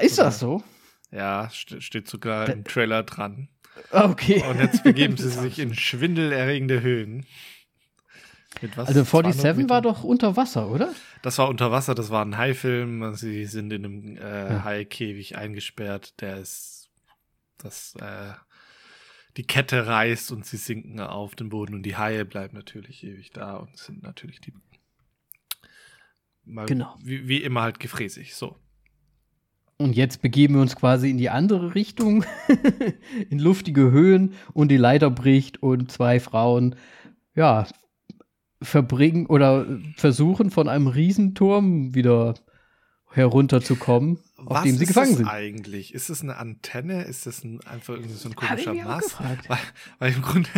Ist 0.00 0.18
Oder? 0.18 0.26
das 0.26 0.38
so? 0.38 0.62
Ja, 1.10 1.48
st 1.50 1.82
steht 1.82 2.08
sogar 2.08 2.46
da 2.46 2.52
im 2.52 2.64
Trailer 2.64 3.02
dran. 3.02 3.48
Okay. 3.90 4.44
Und 4.48 4.58
jetzt 4.58 4.82
begeben 4.82 5.16
sie 5.16 5.28
sich 5.28 5.58
in 5.58 5.74
schwindelerregende 5.74 6.82
Höhen. 6.82 7.26
also 8.76 9.04
47 9.04 9.68
war 9.68 9.82
doch 9.82 10.04
unter 10.04 10.36
Wasser, 10.36 10.68
oder? 10.70 10.92
Das 11.22 11.38
war 11.38 11.48
unter 11.48 11.70
Wasser, 11.70 11.94
das 11.94 12.10
war 12.10 12.24
ein 12.24 12.36
Haifilm. 12.36 13.14
Sie 13.14 13.46
sind 13.46 13.72
in 13.72 13.84
einem 13.84 14.16
äh, 14.16 14.52
ja. 14.52 14.64
Haikäfig 14.64 15.36
eingesperrt. 15.36 16.20
Der 16.20 16.38
ist 16.38 16.90
das 17.58 17.94
äh, 18.00 18.32
die 19.38 19.46
Kette 19.46 19.86
reißt 19.86 20.32
und 20.32 20.44
sie 20.44 20.56
sinken 20.56 20.98
auf 20.98 21.36
den 21.36 21.48
Boden 21.48 21.74
und 21.74 21.84
die 21.84 21.96
Haie 21.96 22.24
bleiben 22.24 22.56
natürlich 22.56 23.04
ewig 23.04 23.30
da 23.30 23.56
und 23.56 23.76
sind 23.76 24.02
natürlich 24.02 24.40
die 24.40 24.52
mal 26.44 26.66
genau. 26.66 26.96
wie, 27.02 27.28
wie 27.28 27.42
immer 27.42 27.62
halt 27.62 27.78
gefräßig. 27.78 28.34
So. 28.34 28.56
Und 29.76 29.94
jetzt 29.94 30.22
begeben 30.22 30.54
wir 30.54 30.60
uns 30.60 30.74
quasi 30.74 31.08
in 31.08 31.18
die 31.18 31.30
andere 31.30 31.76
Richtung, 31.76 32.24
in 33.30 33.38
luftige 33.38 33.92
Höhen 33.92 34.34
und 34.54 34.72
die 34.72 34.76
Leiter 34.76 35.08
bricht 35.08 35.62
und 35.62 35.92
zwei 35.92 36.18
Frauen, 36.18 36.74
ja, 37.36 37.68
verbringen 38.60 39.26
oder 39.26 39.66
versuchen 39.96 40.50
von 40.50 40.68
einem 40.68 40.88
Riesenturm 40.88 41.94
wieder 41.94 42.34
herunterzukommen, 43.12 44.18
auf 44.46 44.62
dem 44.62 44.76
sie 44.76 44.86
gefangen 44.86 45.16
sind. 45.16 45.26
Was 45.26 45.32
ist 45.32 45.38
eigentlich? 45.38 45.94
Ist 45.94 46.10
es 46.10 46.22
eine 46.22 46.36
Antenne? 46.36 47.02
Ist 47.04 47.26
das 47.26 47.44
ein, 47.44 47.60
einfach 47.66 47.94
irgendwie 47.94 48.14
so 48.14 48.28
ein 48.28 48.36
komischer 48.36 48.74
Mast? 48.74 49.16
Weil, 49.48 49.58
weil 49.98 50.12
im 50.12 50.22
Grunde, 50.22 50.48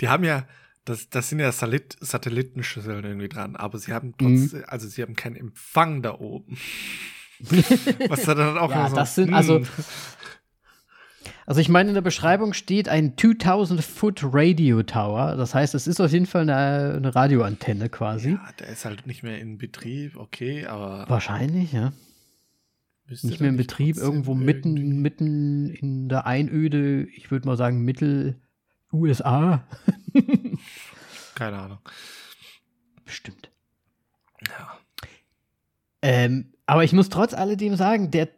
die 0.00 0.08
haben 0.08 0.24
ja, 0.24 0.46
das, 0.84 1.08
das 1.08 1.30
sind 1.30 1.40
ja 1.40 1.50
Salit 1.50 1.96
Satellitenschüsseln 2.00 3.04
irgendwie 3.04 3.28
dran, 3.28 3.56
aber 3.56 3.78
sie 3.78 3.92
haben 3.92 4.14
trotzdem, 4.18 4.60
mhm. 4.60 4.64
also 4.66 4.86
sie 4.86 5.02
haben 5.02 5.16
keinen 5.16 5.36
Empfang 5.36 6.02
da 6.02 6.18
oben. 6.18 6.58
Was 8.08 8.24
da 8.24 8.34
dann 8.34 8.58
auch 8.58 8.70
ja, 8.70 8.88
so, 8.90 8.96
das 8.96 9.14
sind, 9.14 9.34
also 9.34 9.58
hm. 9.58 9.66
Also 11.46 11.60
ich 11.60 11.68
meine, 11.68 11.90
in 11.90 11.94
der 11.94 12.02
Beschreibung 12.02 12.54
steht 12.54 12.88
ein 12.88 13.18
2000 13.18 13.82
Foot 13.84 14.20
Radio 14.22 14.82
Tower. 14.82 15.36
Das 15.36 15.54
heißt, 15.54 15.74
es 15.74 15.86
ist 15.86 16.00
auf 16.00 16.10
jeden 16.10 16.26
Fall 16.26 16.42
eine, 16.48 16.94
eine 16.96 17.14
Radioantenne 17.14 17.90
quasi. 17.90 18.32
Ja, 18.32 18.48
der 18.58 18.68
ist 18.68 18.84
halt 18.84 19.06
nicht 19.06 19.22
mehr 19.22 19.38
in 19.38 19.58
Betrieb, 19.58 20.16
okay, 20.16 20.66
aber. 20.66 21.04
Wahrscheinlich, 21.08 21.72
ja. 21.72 21.92
Nicht 23.06 23.40
mehr 23.40 23.50
in 23.50 23.56
Betrieb, 23.56 23.96
irgendwo 23.96 24.34
mitten, 24.34 25.02
mitten 25.02 25.68
in 25.68 26.08
der 26.08 26.26
Einöde, 26.26 27.06
ich 27.14 27.30
würde 27.30 27.46
mal 27.46 27.56
sagen, 27.56 27.84
Mittel 27.84 28.40
USA. 28.92 29.66
Keine 31.34 31.58
Ahnung. 31.58 31.78
Bestimmt. 33.04 33.50
Ja. 34.48 34.78
Ähm, 36.00 36.52
aber 36.66 36.84
ich 36.84 36.92
muss 36.92 37.10
trotz 37.10 37.34
alledem 37.34 37.76
sagen, 37.76 38.10
der 38.10 38.28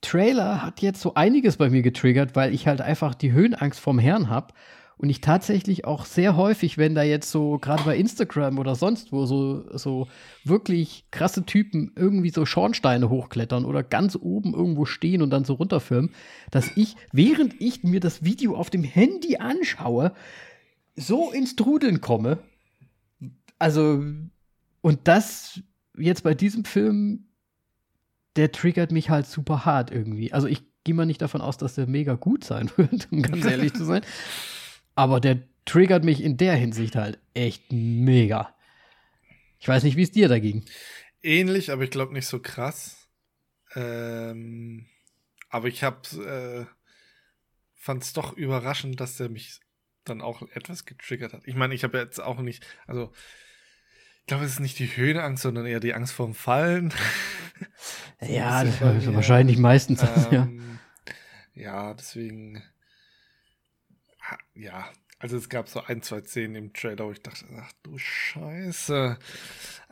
Trailer 0.00 0.62
hat 0.62 0.80
jetzt 0.82 1.00
so 1.00 1.14
einiges 1.14 1.56
bei 1.56 1.68
mir 1.68 1.82
getriggert, 1.82 2.36
weil 2.36 2.54
ich 2.54 2.66
halt 2.66 2.80
einfach 2.80 3.14
die 3.14 3.32
Höhenangst 3.32 3.80
vom 3.80 3.98
Herrn 3.98 4.28
habe. 4.28 4.54
Und 4.98 5.10
ich 5.10 5.20
tatsächlich 5.20 5.84
auch 5.84 6.06
sehr 6.06 6.36
häufig, 6.36 6.78
wenn 6.78 6.94
da 6.94 7.02
jetzt 7.02 7.30
so, 7.30 7.58
gerade 7.58 7.84
bei 7.84 7.98
Instagram 7.98 8.58
oder 8.58 8.74
sonst 8.74 9.12
wo, 9.12 9.26
so, 9.26 9.76
so 9.76 10.08
wirklich 10.44 11.04
krasse 11.10 11.44
Typen 11.44 11.92
irgendwie 11.96 12.30
so 12.30 12.46
Schornsteine 12.46 13.10
hochklettern 13.10 13.66
oder 13.66 13.82
ganz 13.82 14.16
oben 14.16 14.54
irgendwo 14.54 14.86
stehen 14.86 15.20
und 15.20 15.30
dann 15.30 15.44
so 15.44 15.54
runterfilmen, 15.54 16.12
dass 16.50 16.70
ich, 16.76 16.96
während 17.12 17.60
ich 17.60 17.82
mir 17.82 18.00
das 18.00 18.24
Video 18.24 18.56
auf 18.56 18.70
dem 18.70 18.84
Handy 18.84 19.36
anschaue, 19.36 20.12
so 20.94 21.30
ins 21.30 21.56
Trudeln 21.56 22.00
komme. 22.00 22.38
Also, 23.58 24.02
und 24.80 25.00
das 25.04 25.60
jetzt 25.98 26.22
bei 26.22 26.32
diesem 26.32 26.64
Film 26.64 27.26
der 28.36 28.52
triggert 28.52 28.92
mich 28.92 29.10
halt 29.10 29.26
super 29.26 29.64
hart 29.64 29.90
irgendwie. 29.90 30.32
Also 30.32 30.46
ich 30.46 30.62
gehe 30.84 30.94
mal 30.94 31.06
nicht 31.06 31.22
davon 31.22 31.40
aus, 31.40 31.56
dass 31.56 31.74
der 31.74 31.86
mega 31.86 32.14
gut 32.14 32.44
sein 32.44 32.70
wird, 32.76 33.08
um 33.10 33.22
ganz 33.22 33.44
ehrlich 33.44 33.74
zu 33.74 33.84
sein. 33.84 34.02
Aber 34.96 35.20
der 35.20 35.42
triggert 35.64 36.04
mich 36.04 36.22
in 36.22 36.36
der 36.36 36.56
Hinsicht 36.56 36.96
halt 36.96 37.20
echt 37.34 37.70
mega. 37.70 38.54
Ich 39.58 39.68
weiß 39.68 39.84
nicht, 39.84 39.96
wie 39.96 40.02
es 40.02 40.10
dir 40.10 40.28
da 40.28 40.38
ging. 40.38 40.64
Ähnlich, 41.22 41.70
aber 41.70 41.84
ich 41.84 41.90
glaube 41.90 42.12
nicht 42.12 42.26
so 42.26 42.40
krass. 42.40 43.08
Ähm, 43.74 44.86
aber 45.48 45.68
ich 45.68 45.82
habe 45.82 46.66
äh, 46.68 46.76
fand 47.74 48.02
es 48.02 48.12
doch 48.12 48.32
überraschend, 48.32 49.00
dass 49.00 49.16
der 49.16 49.28
mich 49.28 49.60
dann 50.04 50.20
auch 50.20 50.42
etwas 50.54 50.84
getriggert 50.84 51.32
hat. 51.32 51.42
Ich 51.46 51.54
meine, 51.54 51.74
ich 51.74 51.84
habe 51.84 51.98
jetzt 51.98 52.20
auch 52.20 52.40
nicht, 52.40 52.64
also 52.86 53.12
ich 54.20 54.26
glaube, 54.26 54.44
es 54.44 54.52
ist 54.52 54.60
nicht 54.60 54.78
die 54.78 54.96
Höhenangst, 54.96 55.42
sondern 55.42 55.66
eher 55.66 55.78
die 55.78 55.94
Angst 55.94 56.12
vorm 56.12 56.34
Fallen. 56.34 56.92
ja, 58.20 58.64
das 58.64 58.80
war 58.80 59.14
wahrscheinlich 59.14 59.58
meistens. 59.58 60.02
Ähm, 60.32 60.78
ja. 61.54 61.62
ja, 61.62 61.94
deswegen. 61.94 62.62
Ja, 64.54 64.88
also 65.18 65.36
es 65.36 65.48
gab 65.48 65.68
so 65.68 65.82
ein, 65.82 66.02
zwei 66.02 66.20
Szenen 66.20 66.54
im 66.56 66.72
Trailer, 66.72 67.06
wo 67.06 67.12
ich 67.12 67.22
dachte, 67.22 67.44
ach 67.58 67.72
du 67.82 67.96
Scheiße. 67.96 69.18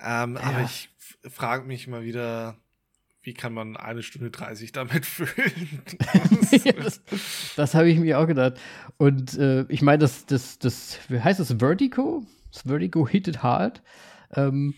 Ähm, 0.01 0.35
ja. 0.35 0.41
Aber 0.41 0.63
ich 0.63 0.91
frage 1.31 1.65
mich 1.67 1.87
mal 1.87 2.05
wieder, 2.05 2.57
wie 3.23 3.33
kann 3.33 3.55
man 3.55 3.77
eine 3.77 4.03
Stunde 4.03 4.31
30 4.31 4.73
damit 4.73 5.07
füllen? 5.07 5.83
ja, 6.65 6.73
das, 6.73 7.01
das 7.57 7.75
habe 7.75 7.89
ich 7.89 7.99
mir 7.99 8.19
auch 8.19 8.27
gedacht. 8.27 8.61
Und 8.99 9.37
äh, 9.39 9.65
ich 9.69 9.83
meine, 9.83 9.99
das, 9.99 10.27
das, 10.27 10.59
das, 10.59 10.99
wie 11.09 11.21
heißt 11.21 11.41
das, 11.41 11.55
Vertigo? 11.59 12.25
Das 12.53 12.63
Vertigo 12.63 13.09
Hit 13.09 13.29
It 13.29 13.43
Hard. 13.43 13.83
Ähm, 14.35 14.75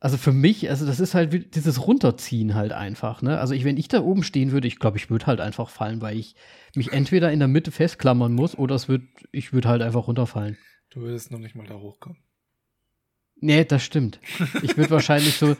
also 0.00 0.16
für 0.16 0.32
mich, 0.32 0.70
also 0.70 0.86
das 0.86 0.98
ist 0.98 1.14
halt 1.14 1.54
dieses 1.54 1.86
Runterziehen 1.86 2.54
halt 2.54 2.72
einfach, 2.72 3.20
ne? 3.20 3.38
Also 3.38 3.52
ich, 3.52 3.64
wenn 3.64 3.76
ich 3.76 3.88
da 3.88 4.00
oben 4.00 4.22
stehen 4.22 4.50
würde, 4.50 4.66
ich 4.66 4.78
glaube, 4.78 4.96
ich 4.96 5.10
würde 5.10 5.26
halt 5.26 5.40
einfach 5.40 5.68
fallen, 5.68 6.00
weil 6.00 6.16
ich 6.16 6.34
mich 6.74 6.92
entweder 6.94 7.30
in 7.30 7.38
der 7.38 7.48
Mitte 7.48 7.70
festklammern 7.70 8.32
muss 8.32 8.56
oder 8.56 8.74
es 8.74 8.88
wird, 8.88 9.02
ich 9.30 9.52
würde 9.52 9.68
halt 9.68 9.82
einfach 9.82 10.06
runterfallen. 10.06 10.56
Du 10.88 11.02
würdest 11.02 11.30
noch 11.30 11.38
nicht 11.38 11.54
mal 11.54 11.66
da 11.66 11.74
hochkommen. 11.74 12.18
Nee, 13.42 13.64
das 13.64 13.82
stimmt. 13.82 14.20
Ich 14.62 14.76
würde 14.76 14.90
wahrscheinlich 14.90 15.36
so, 15.36 15.56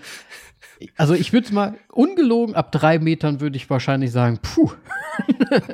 also 0.97 1.15
ich 1.15 1.33
würde 1.35 1.53
mal, 1.53 1.79
ungelogen, 1.93 2.55
ab 2.55 2.73
drei 2.73 2.99
Metern 2.99 3.41
würde 3.41 3.57
ich 3.57 3.69
wahrscheinlich 3.69 4.11
sagen, 4.11 4.39
puh. 4.41 4.73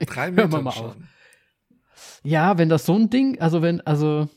drei 0.06 0.30
Meter 0.32 0.48
mal 0.48 0.70
auf. 0.70 0.96
Ja, 2.24 2.58
wenn 2.58 2.68
das 2.68 2.84
so 2.84 2.96
ein 2.96 3.10
Ding, 3.10 3.40
also 3.40 3.62
wenn, 3.62 3.80
also 3.82 4.28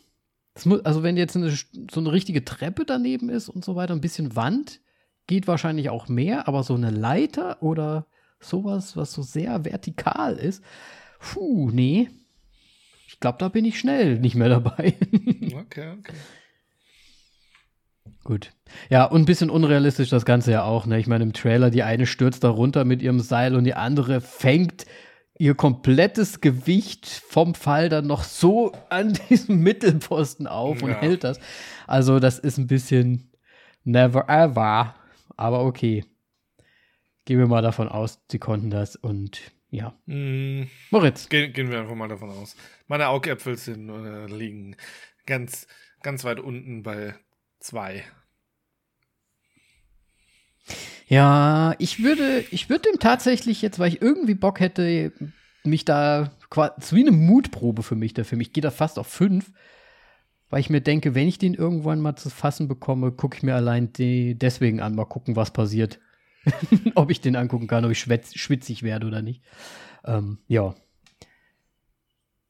muss, 0.66 0.84
also 0.86 1.04
wenn 1.04 1.18
jetzt 1.18 1.36
eine, 1.36 1.50
so 1.50 2.00
eine 2.00 2.12
richtige 2.12 2.46
Treppe 2.46 2.86
daneben 2.86 3.30
ist 3.30 3.50
und 3.50 3.64
so 3.64 3.76
weiter, 3.76 3.94
ein 3.94 4.02
bisschen 4.02 4.36
Wand, 4.36 4.82
geht 5.28 5.48
wahrscheinlich 5.48 5.90
auch 5.90 6.08
mehr, 6.08 6.48
aber 6.48 6.64
so 6.64 6.74
eine 6.74 6.90
Leiter 6.90 7.62
oder 7.62 8.08
sowas, 8.40 8.96
was 8.98 9.12
so 9.12 9.22
sehr 9.22 9.66
vertikal 9.66 10.36
ist, 10.36 10.64
puh, 11.20 11.70
nee. 11.72 12.10
Ich 13.08 13.20
glaube, 13.20 13.38
da 13.40 13.50
bin 13.50 13.66
ich 13.66 13.80
schnell 13.80 14.20
nicht 14.20 14.36
mehr 14.36 14.50
dabei. 14.50 14.96
okay, 15.54 15.94
okay. 16.00 16.14
Gut. 18.24 18.52
Ja, 18.90 19.06
und 19.06 19.22
ein 19.22 19.26
bisschen 19.26 19.50
unrealistisch 19.50 20.10
das 20.10 20.26
Ganze 20.26 20.52
ja 20.52 20.64
auch. 20.64 20.86
Ne? 20.86 21.00
Ich 21.00 21.08
meine, 21.08 21.24
im 21.24 21.34
Trailer, 21.34 21.70
die 21.72 21.84
eine 21.84 22.06
stürzt 22.06 22.44
da 22.44 22.50
runter 22.50 22.86
mit 22.86 23.02
ihrem 23.02 23.20
Seil 23.20 23.56
und 23.56 23.64
die 23.64 23.74
andere 23.74 24.22
fängt 24.22 24.86
ihr 25.40 25.56
komplettes 25.56 26.42
Gewicht 26.42 27.08
vom 27.08 27.56
Fall 27.56 27.90
dann 27.90 28.06
noch 28.06 28.24
so 28.24 28.74
an 28.90 29.18
diesem 29.30 29.62
Mittelposten 29.62 30.46
auf 30.46 30.84
und 30.84 30.92
ja. 30.92 31.02
hält 31.02 31.24
das. 31.24 31.40
Also, 31.88 32.20
das 32.20 32.38
ist 32.38 32.60
ein 32.60 32.68
bisschen 32.68 33.32
never 33.84 34.30
ever. 34.30 34.94
Aber 35.36 35.66
okay. 35.66 36.06
Gehen 37.26 37.40
wir 37.40 37.48
mal 37.48 37.62
davon 37.62 37.88
aus, 37.88 38.20
sie 38.30 38.40
konnten 38.40 38.70
das 38.70 38.96
und 38.96 39.40
ja. 39.70 39.94
Mm, 40.08 40.64
Moritz. 40.90 41.30
Gehen, 41.30 41.54
gehen, 41.54 41.70
wir 41.70 41.80
einfach 41.80 41.96
mal 41.96 42.08
davon 42.08 42.32
aus. 42.32 42.56
Meine 42.88 43.08
Augäpfel 43.08 43.56
sind, 43.56 43.88
äh, 43.90 44.26
liegen 44.26 44.76
ganz, 45.28 45.68
ganz 46.02 46.24
weit 46.24 46.40
unten 46.40 46.82
bei 46.82 47.14
zwei. 47.60 48.04
Ja, 51.08 51.74
ich 51.80 52.04
würde, 52.04 52.46
ich 52.52 52.70
würde 52.70 52.90
dem 52.90 53.00
tatsächlich 53.00 53.62
jetzt, 53.62 53.80
weil 53.80 53.90
ich 53.90 54.02
irgendwie 54.02 54.36
Bock 54.36 54.60
hätte, 54.60 55.12
mich 55.64 55.86
da 55.86 56.32
quasi 56.50 56.96
wie 56.96 57.02
eine 57.02 57.12
Mutprobe 57.12 57.84
für 57.84 57.96
mich 57.96 58.14
Film. 58.14 58.42
Ich 58.42 58.54
gehe 58.54 58.62
da 58.62 58.72
fast 58.72 59.00
auf 59.00 59.08
fünf, 59.08 59.52
weil 60.50 60.60
ich 60.60 60.70
mir 60.70 60.82
denke, 60.82 61.16
wenn 61.16 61.28
ich 61.28 61.38
den 61.38 61.54
irgendwann 61.54 62.00
mal 62.00 62.16
zu 62.16 62.30
fassen 62.30 62.68
bekomme, 62.68 63.12
gucke 63.12 63.38
ich 63.38 63.44
mir 63.44 63.56
allein 63.56 63.94
die 63.94 64.36
deswegen 64.38 64.82
an, 64.82 64.96
mal 64.96 65.06
gucken, 65.06 65.36
was 65.36 65.52
passiert. 65.52 66.00
ob 66.96 67.12
ich 67.12 67.22
den 67.22 67.36
angucken 67.36 67.68
kann, 67.68 67.86
ob 67.86 67.92
ich 67.92 68.00
schwitz, 68.00 68.34
schwitzig 68.36 68.84
werde 68.84 69.08
oder 69.08 69.22
nicht. 69.22 69.44
Ähm, 70.06 70.40
ja. 70.48 70.76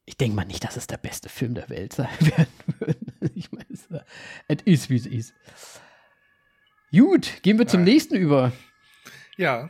Ich 0.05 0.17
denke 0.17 0.36
mal 0.36 0.45
nicht, 0.45 0.63
dass 0.63 0.77
es 0.77 0.88
der 0.88 0.97
beste 0.97 1.29
Film 1.29 1.55
der 1.55 1.69
Welt 1.69 1.93
sein 1.93 2.08
werden 2.19 2.47
wird. 2.79 2.97
ich 3.36 3.51
meine, 3.51 3.65
es 3.69 3.88
ist, 4.65 4.89
wie 4.89 4.95
es 4.95 5.05
ist. 5.05 5.34
Gut, 6.91 7.41
gehen 7.43 7.60
wir 7.60 7.67
zum 7.67 7.84
nächsten 7.84 8.15
über. 8.15 8.52
Ja. 9.38 9.69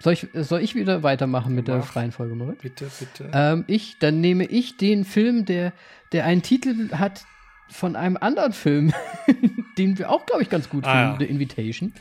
Soll 0.00 0.12
ich, 0.12 0.28
soll 0.34 0.60
ich 0.60 0.74
wieder 0.74 1.02
weitermachen 1.02 1.54
mit 1.54 1.68
Mach. 1.68 1.74
der 1.74 1.82
freien 1.82 2.12
Folge, 2.12 2.34
Moritz? 2.34 2.60
Bitte, 2.60 2.90
bitte. 2.98 3.30
Ähm, 3.32 3.64
ich, 3.66 3.98
dann 3.98 4.20
nehme 4.20 4.44
ich 4.44 4.76
den 4.76 5.04
Film, 5.04 5.44
der, 5.44 5.72
der 6.12 6.24
einen 6.24 6.42
Titel 6.42 6.90
hat 6.92 7.24
von 7.68 7.96
einem 7.96 8.16
anderen 8.16 8.52
Film, 8.52 8.92
den 9.78 9.98
wir 9.98 10.10
auch, 10.10 10.26
glaube 10.26 10.42
ich, 10.42 10.50
ganz 10.50 10.68
gut 10.68 10.84
ah, 10.84 10.92
finden, 10.92 11.12
ja. 11.12 11.18
The 11.18 11.32
Invitation. 11.32 11.92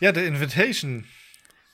Ja, 0.00 0.14
The 0.14 0.24
Invitation. 0.24 1.04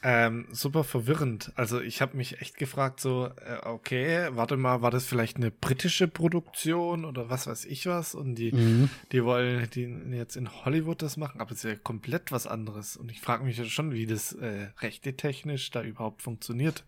Ähm, 0.09 0.47
super 0.53 0.85
verwirrend. 0.85 1.51
Also 1.57 1.81
ich 1.81 2.01
habe 2.01 2.17
mich 2.17 2.41
echt 2.41 2.57
gefragt, 2.59 3.01
so, 3.01 3.27
äh, 3.27 3.67
okay, 3.67 4.29
warte 4.31 4.57
mal, 4.57 4.81
war 4.81 4.93
das 4.93 5.05
vielleicht 5.05 5.37
eine 5.37 5.51
britische 5.51 6.07
Produktion 6.07 7.05
oder 7.05 7.29
was 7.29 7.49
weiß 7.49 7.65
ich 7.65 7.87
was? 7.87 8.15
Und 8.15 8.37
die, 8.37 8.53
mhm. 8.53 8.89
die 9.11 9.25
wollen 9.25 9.69
die 9.71 9.83
jetzt 10.15 10.37
in 10.37 10.49
Hollywood 10.65 11.03
das 11.03 11.17
machen, 11.17 11.41
aber 11.41 11.51
es 11.51 11.65
ist 11.65 11.65
ja 11.65 11.75
komplett 11.75 12.31
was 12.31 12.47
anderes. 12.47 12.97
Und 12.97 13.11
ich 13.11 13.21
frage 13.21 13.43
mich 13.43 13.59
ja 13.59 13.65
schon, 13.65 13.91
wie 13.91 14.07
das 14.07 14.33
äh, 14.35 14.69
rechte 14.79 15.17
technisch 15.17 15.73
da 15.73 15.83
überhaupt 15.83 16.23
funktioniert. 16.23 16.85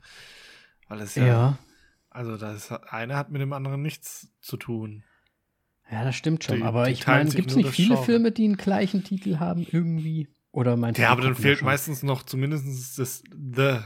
Weil 0.87 1.01
es 1.01 1.17
ja, 1.17 1.27
ja. 1.27 1.59
also 2.11 2.37
das 2.37 2.71
eine 2.71 3.17
hat 3.17 3.33
mit 3.33 3.43
dem 3.43 3.53
anderen 3.53 3.83
nichts 3.83 4.29
zu 4.41 4.57
tun. 4.57 5.03
Ja, 5.91 6.05
das 6.05 6.15
stimmt 6.15 6.45
schon. 6.45 6.59
Die, 6.59 6.63
aber 6.63 6.85
die 6.85 6.93
ich 6.93 7.05
meine, 7.05 7.29
gibt 7.31 7.51
es 7.51 7.57
nicht 7.57 7.71
viele 7.71 7.95
Genre. 7.95 8.05
Filme, 8.05 8.31
die 8.31 8.45
einen 8.45 8.59
gleichen 8.59 9.03
Titel 9.03 9.39
haben 9.41 9.67
irgendwie? 9.69 10.29
Oder 10.53 10.77
meinst 10.77 10.99
Ja, 10.99 11.11
aber 11.11 11.23
dann 11.23 11.35
fehlt 11.35 11.63
meistens 11.63 12.03
noch 12.03 12.23
zumindest 12.23 12.99
das 12.99 13.23
The. 13.31 13.79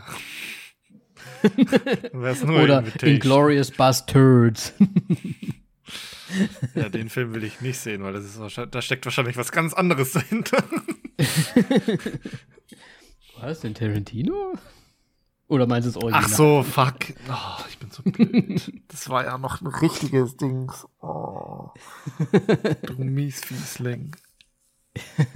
Oder 2.46 2.84
Inglorious 3.02 3.70
Bastards. 3.70 4.74
ja, 6.74 6.88
den 6.88 7.08
Film 7.08 7.34
will 7.34 7.44
ich 7.44 7.60
nicht 7.60 7.78
sehen, 7.78 8.02
weil 8.02 8.12
das 8.12 8.24
ist 8.24 8.58
da 8.70 8.82
steckt 8.82 9.04
wahrscheinlich 9.04 9.36
was 9.36 9.52
ganz 9.52 9.74
anderes 9.74 10.12
dahinter. 10.12 10.62
was, 13.40 13.60
den 13.60 13.74
Tarantino? 13.74 14.54
Oder 15.48 15.66
meinst 15.66 15.86
du 15.86 15.90
es 15.90 15.96
Original? 15.96 16.24
Ach 16.24 16.28
so, 16.28 16.62
fuck. 16.62 16.96
Oh, 17.28 17.64
ich 17.68 17.78
bin 17.78 17.90
so 17.90 18.02
blöd. 18.04 18.72
Das 18.88 19.08
war 19.10 19.24
ja 19.24 19.36
noch 19.36 19.60
ein 19.60 19.66
richtiges 19.66 20.36
Ding. 20.36 20.72
Oh. 21.00 21.70
Du 22.82 22.94
Miesfiesling. 22.94 24.16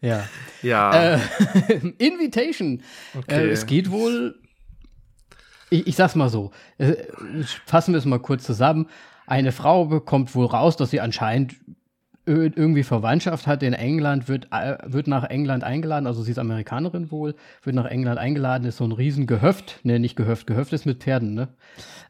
ja. 0.00 0.24
Ja. 0.62 1.14
Äh, 1.14 1.18
Invitation. 1.98 2.82
Okay. 3.16 3.48
Äh, 3.48 3.50
es 3.50 3.66
geht 3.66 3.90
wohl. 3.90 4.40
Ich, 5.70 5.86
ich 5.86 5.96
sag's 5.96 6.14
mal 6.14 6.28
so. 6.28 6.50
Äh, 6.78 6.94
fassen 7.66 7.92
wir 7.92 7.98
es 7.98 8.04
mal 8.04 8.20
kurz 8.20 8.44
zusammen. 8.44 8.88
Eine 9.26 9.52
Frau 9.52 9.86
bekommt 9.86 10.34
wohl 10.34 10.46
raus, 10.46 10.76
dass 10.76 10.90
sie 10.90 11.00
anscheinend 11.00 11.56
irgendwie 12.26 12.82
Verwandtschaft 12.82 13.46
hat 13.46 13.62
in 13.62 13.72
England, 13.72 14.28
wird, 14.28 14.48
äh, 14.50 14.78
wird 14.84 15.06
nach 15.06 15.24
England 15.24 15.62
eingeladen, 15.62 16.08
also 16.08 16.22
sie 16.22 16.32
ist 16.32 16.38
Amerikanerin 16.38 17.12
wohl, 17.12 17.36
wird 17.62 17.76
nach 17.76 17.84
England 17.84 18.18
eingeladen, 18.18 18.66
ist 18.66 18.78
so 18.78 18.84
ein 18.84 18.92
riesen 18.92 19.28
Gehöft, 19.28 19.78
ne, 19.84 20.00
nicht 20.00 20.16
Gehöft, 20.16 20.48
Gehöft 20.48 20.72
ist 20.72 20.86
mit 20.86 21.04
Pferden, 21.04 21.34
ne? 21.34 21.48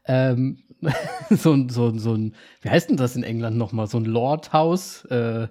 Ähm, 0.07 0.59
so, 1.31 1.53
ein, 1.53 1.69
so, 1.69 1.97
so 1.99 2.15
ein, 2.15 2.35
wie 2.63 2.71
heißt 2.71 2.89
denn 2.89 2.97
das 2.97 3.15
in 3.15 3.25
England 3.25 3.59
nochmal? 3.59 3.89
So 3.89 3.99
ein 3.99 4.07
Lordhaus, 4.07 5.05
äh, 5.07 5.49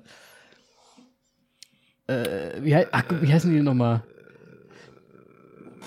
äh, 2.07 2.61
wie, 2.61 2.75
ach, 2.75 3.03
wie 3.21 3.33
heißen 3.33 3.51
die 3.51 3.61
nochmal? 3.61 4.03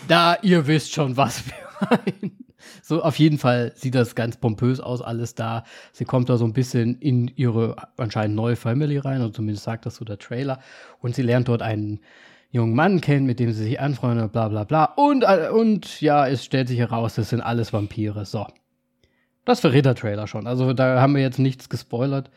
Da, 0.06 0.36
ihr 0.42 0.66
wisst 0.66 0.92
schon, 0.92 1.16
was 1.16 1.44
wir 1.46 1.88
meinen. 1.88 2.38
So, 2.82 3.02
auf 3.02 3.18
jeden 3.18 3.38
Fall 3.38 3.72
sieht 3.74 3.94
das 3.94 4.14
ganz 4.14 4.36
pompös 4.36 4.80
aus, 4.80 5.00
alles 5.02 5.34
da. 5.34 5.64
Sie 5.92 6.04
kommt 6.04 6.28
da 6.28 6.36
so 6.36 6.44
ein 6.44 6.52
bisschen 6.52 6.98
in 6.98 7.28
ihre 7.36 7.76
anscheinend 7.96 8.36
neue 8.36 8.56
Family 8.56 8.98
rein, 8.98 9.20
oder 9.20 9.32
zumindest 9.32 9.64
sagt 9.64 9.86
das 9.86 9.96
so 9.96 10.04
der 10.04 10.18
Trailer. 10.18 10.60
Und 11.00 11.14
sie 11.14 11.22
lernt 11.22 11.48
dort 11.48 11.62
einen 11.62 12.00
jungen 12.50 12.74
Mann 12.74 13.00
kennen, 13.00 13.26
mit 13.26 13.40
dem 13.40 13.52
sie 13.52 13.64
sich 13.64 13.80
anfreunden, 13.80 14.28
bla 14.30 14.48
bla 14.48 14.64
bla. 14.64 14.84
Und, 14.84 15.22
äh, 15.22 15.50
und 15.52 16.00
ja, 16.00 16.26
es 16.26 16.44
stellt 16.44 16.68
sich 16.68 16.78
heraus, 16.78 17.14
das 17.14 17.30
sind 17.30 17.40
alles 17.40 17.72
Vampire. 17.72 18.24
So. 18.24 18.46
Das 19.44 19.60
verrät 19.60 19.84
der 19.84 19.94
Trailer 19.94 20.26
schon. 20.26 20.46
Also 20.46 20.72
da 20.72 21.00
haben 21.00 21.14
wir 21.14 21.22
jetzt 21.22 21.38
nichts 21.38 21.68
gespoilert. 21.68 22.30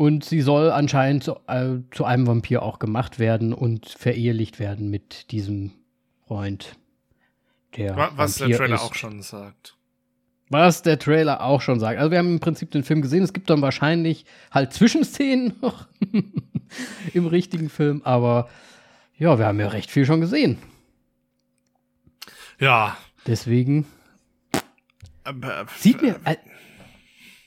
Und 0.00 0.24
sie 0.24 0.40
soll 0.40 0.70
anscheinend 0.70 1.24
zu, 1.24 1.36
äh, 1.46 1.76
zu 1.90 2.06
einem 2.06 2.26
Vampir 2.26 2.62
auch 2.62 2.78
gemacht 2.78 3.18
werden 3.18 3.52
und 3.52 3.86
verehelicht 3.86 4.58
werden 4.58 4.88
mit 4.88 5.30
diesem 5.30 5.72
Freund 6.26 6.78
der 7.76 7.94
Was 8.16 8.40
Vampir 8.40 8.48
der 8.48 8.56
Trailer 8.56 8.74
ist. 8.76 8.80
auch 8.80 8.94
schon 8.94 9.20
sagt. 9.20 9.76
Was 10.48 10.80
der 10.80 10.98
Trailer 10.98 11.42
auch 11.42 11.60
schon 11.60 11.80
sagt. 11.80 11.98
Also 11.98 12.10
wir 12.10 12.16
haben 12.16 12.32
im 12.32 12.40
Prinzip 12.40 12.70
den 12.70 12.82
Film 12.82 13.02
gesehen. 13.02 13.22
Es 13.22 13.34
gibt 13.34 13.50
dann 13.50 13.60
wahrscheinlich 13.60 14.24
halt 14.50 14.72
Zwischenszenen 14.72 15.52
noch 15.60 15.86
im 17.12 17.26
richtigen 17.26 17.68
Film, 17.68 18.00
aber 18.02 18.48
ja, 19.18 19.38
wir 19.38 19.44
haben 19.44 19.60
ja 19.60 19.68
recht 19.68 19.90
viel 19.90 20.06
schon 20.06 20.22
gesehen. 20.22 20.56
Ja. 22.58 22.96
Deswegen 23.26 23.84
aber, 25.24 25.66
sieht 25.76 26.00
mir. 26.00 26.18
Äh, 26.24 26.36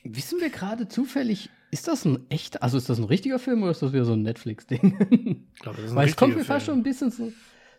wissen 0.04 0.40
wir 0.40 0.52
gerade 0.52 0.88
zufällig, 0.88 1.50
ist 1.74 1.88
das 1.88 2.06
ein 2.06 2.30
echter, 2.30 2.62
also 2.64 2.78
ist 2.78 2.88
das 2.88 3.00
ein 3.00 3.04
richtiger 3.06 3.40
Film 3.40 3.64
oder 3.64 3.72
ist 3.72 3.82
das 3.82 3.92
wieder 3.92 4.06
so 4.06 4.14
ein 4.14 4.22
Netflix-Ding? 4.22 5.46
Ich 5.54 5.60
glaube, 5.60 5.78
das 5.78 5.86
ist 5.86 5.92
ein 5.92 5.96
Weil 5.96 6.08
es 6.08 6.16
kommt 6.16 6.36
mir 6.36 6.46
fast 6.46 6.68
schon 6.68 6.80
ein 6.80 6.84
bisschen 6.84 7.12
so 7.12 7.32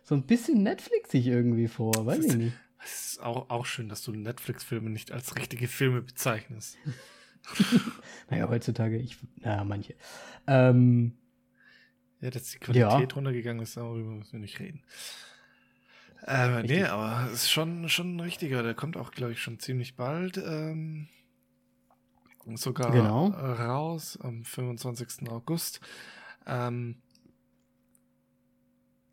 so 0.05 0.13
ein 0.13 0.23
bisschen 0.23 0.61
Netflixig 0.61 1.25
irgendwie 1.25 1.67
vor, 1.67 2.05
weiß 2.05 2.25
ich 2.25 2.35
nicht. 2.35 2.57
Es 2.83 3.13
ist 3.13 3.23
auch, 3.23 3.49
auch 3.49 3.65
schön, 3.65 3.89
dass 3.89 4.03
du 4.03 4.11
Netflix-Filme 4.11 4.91
nicht 4.91 5.11
als 5.11 5.35
richtige 5.35 5.67
Filme 5.67 6.01
bezeichnest. 6.01 6.77
naja, 8.29 8.47
heutzutage, 8.47 8.97
ich, 8.97 9.17
naja, 9.37 9.63
manche. 9.63 9.95
Ähm, 10.45 11.13
ja, 12.21 12.29
dass 12.29 12.51
die 12.51 12.59
Qualität 12.59 13.11
ja. 13.11 13.15
runtergegangen 13.15 13.63
ist, 13.63 13.77
darüber 13.77 14.11
müssen 14.11 14.33
wir 14.33 14.39
nicht 14.39 14.59
reden. 14.59 14.83
Äh, 16.27 16.61
nee, 16.63 16.83
aber 16.83 17.27
es 17.31 17.43
ist 17.43 17.51
schon, 17.51 17.89
schon 17.89 18.15
ein 18.15 18.19
richtiger. 18.19 18.61
Der 18.61 18.75
kommt 18.75 18.97
auch, 18.97 19.11
glaube 19.11 19.31
ich, 19.31 19.41
schon 19.41 19.59
ziemlich 19.59 19.95
bald. 19.95 20.37
Ähm, 20.37 21.07
sogar 22.55 22.91
genau. 22.91 23.27
raus 23.27 24.17
am 24.21 24.43
25. 24.43 25.29
August. 25.29 25.79
Ähm, 26.45 26.97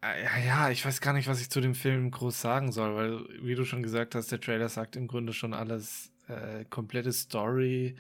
äh, 0.02 0.46
ja, 0.46 0.70
ich 0.70 0.84
weiß 0.84 1.00
gar 1.00 1.12
nicht, 1.12 1.28
was 1.28 1.40
ich 1.40 1.48
zu 1.48 1.60
dem 1.60 1.74
Film 1.74 2.10
groß 2.10 2.40
sagen 2.40 2.72
soll, 2.72 2.94
weil, 2.96 3.44
wie 3.44 3.54
du 3.54 3.64
schon 3.64 3.82
gesagt 3.82 4.14
hast, 4.14 4.32
der 4.32 4.40
Trailer 4.40 4.68
sagt 4.68 4.96
im 4.96 5.06
Grunde 5.06 5.32
schon 5.32 5.54
alles, 5.54 6.12
äh, 6.28 6.64
komplette 6.66 7.12
Story. 7.12 7.96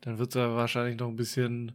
Dann 0.00 0.18
wird 0.18 0.34
da 0.34 0.54
wahrscheinlich 0.54 0.98
noch 0.98 1.08
ein 1.08 1.16
bisschen, 1.16 1.72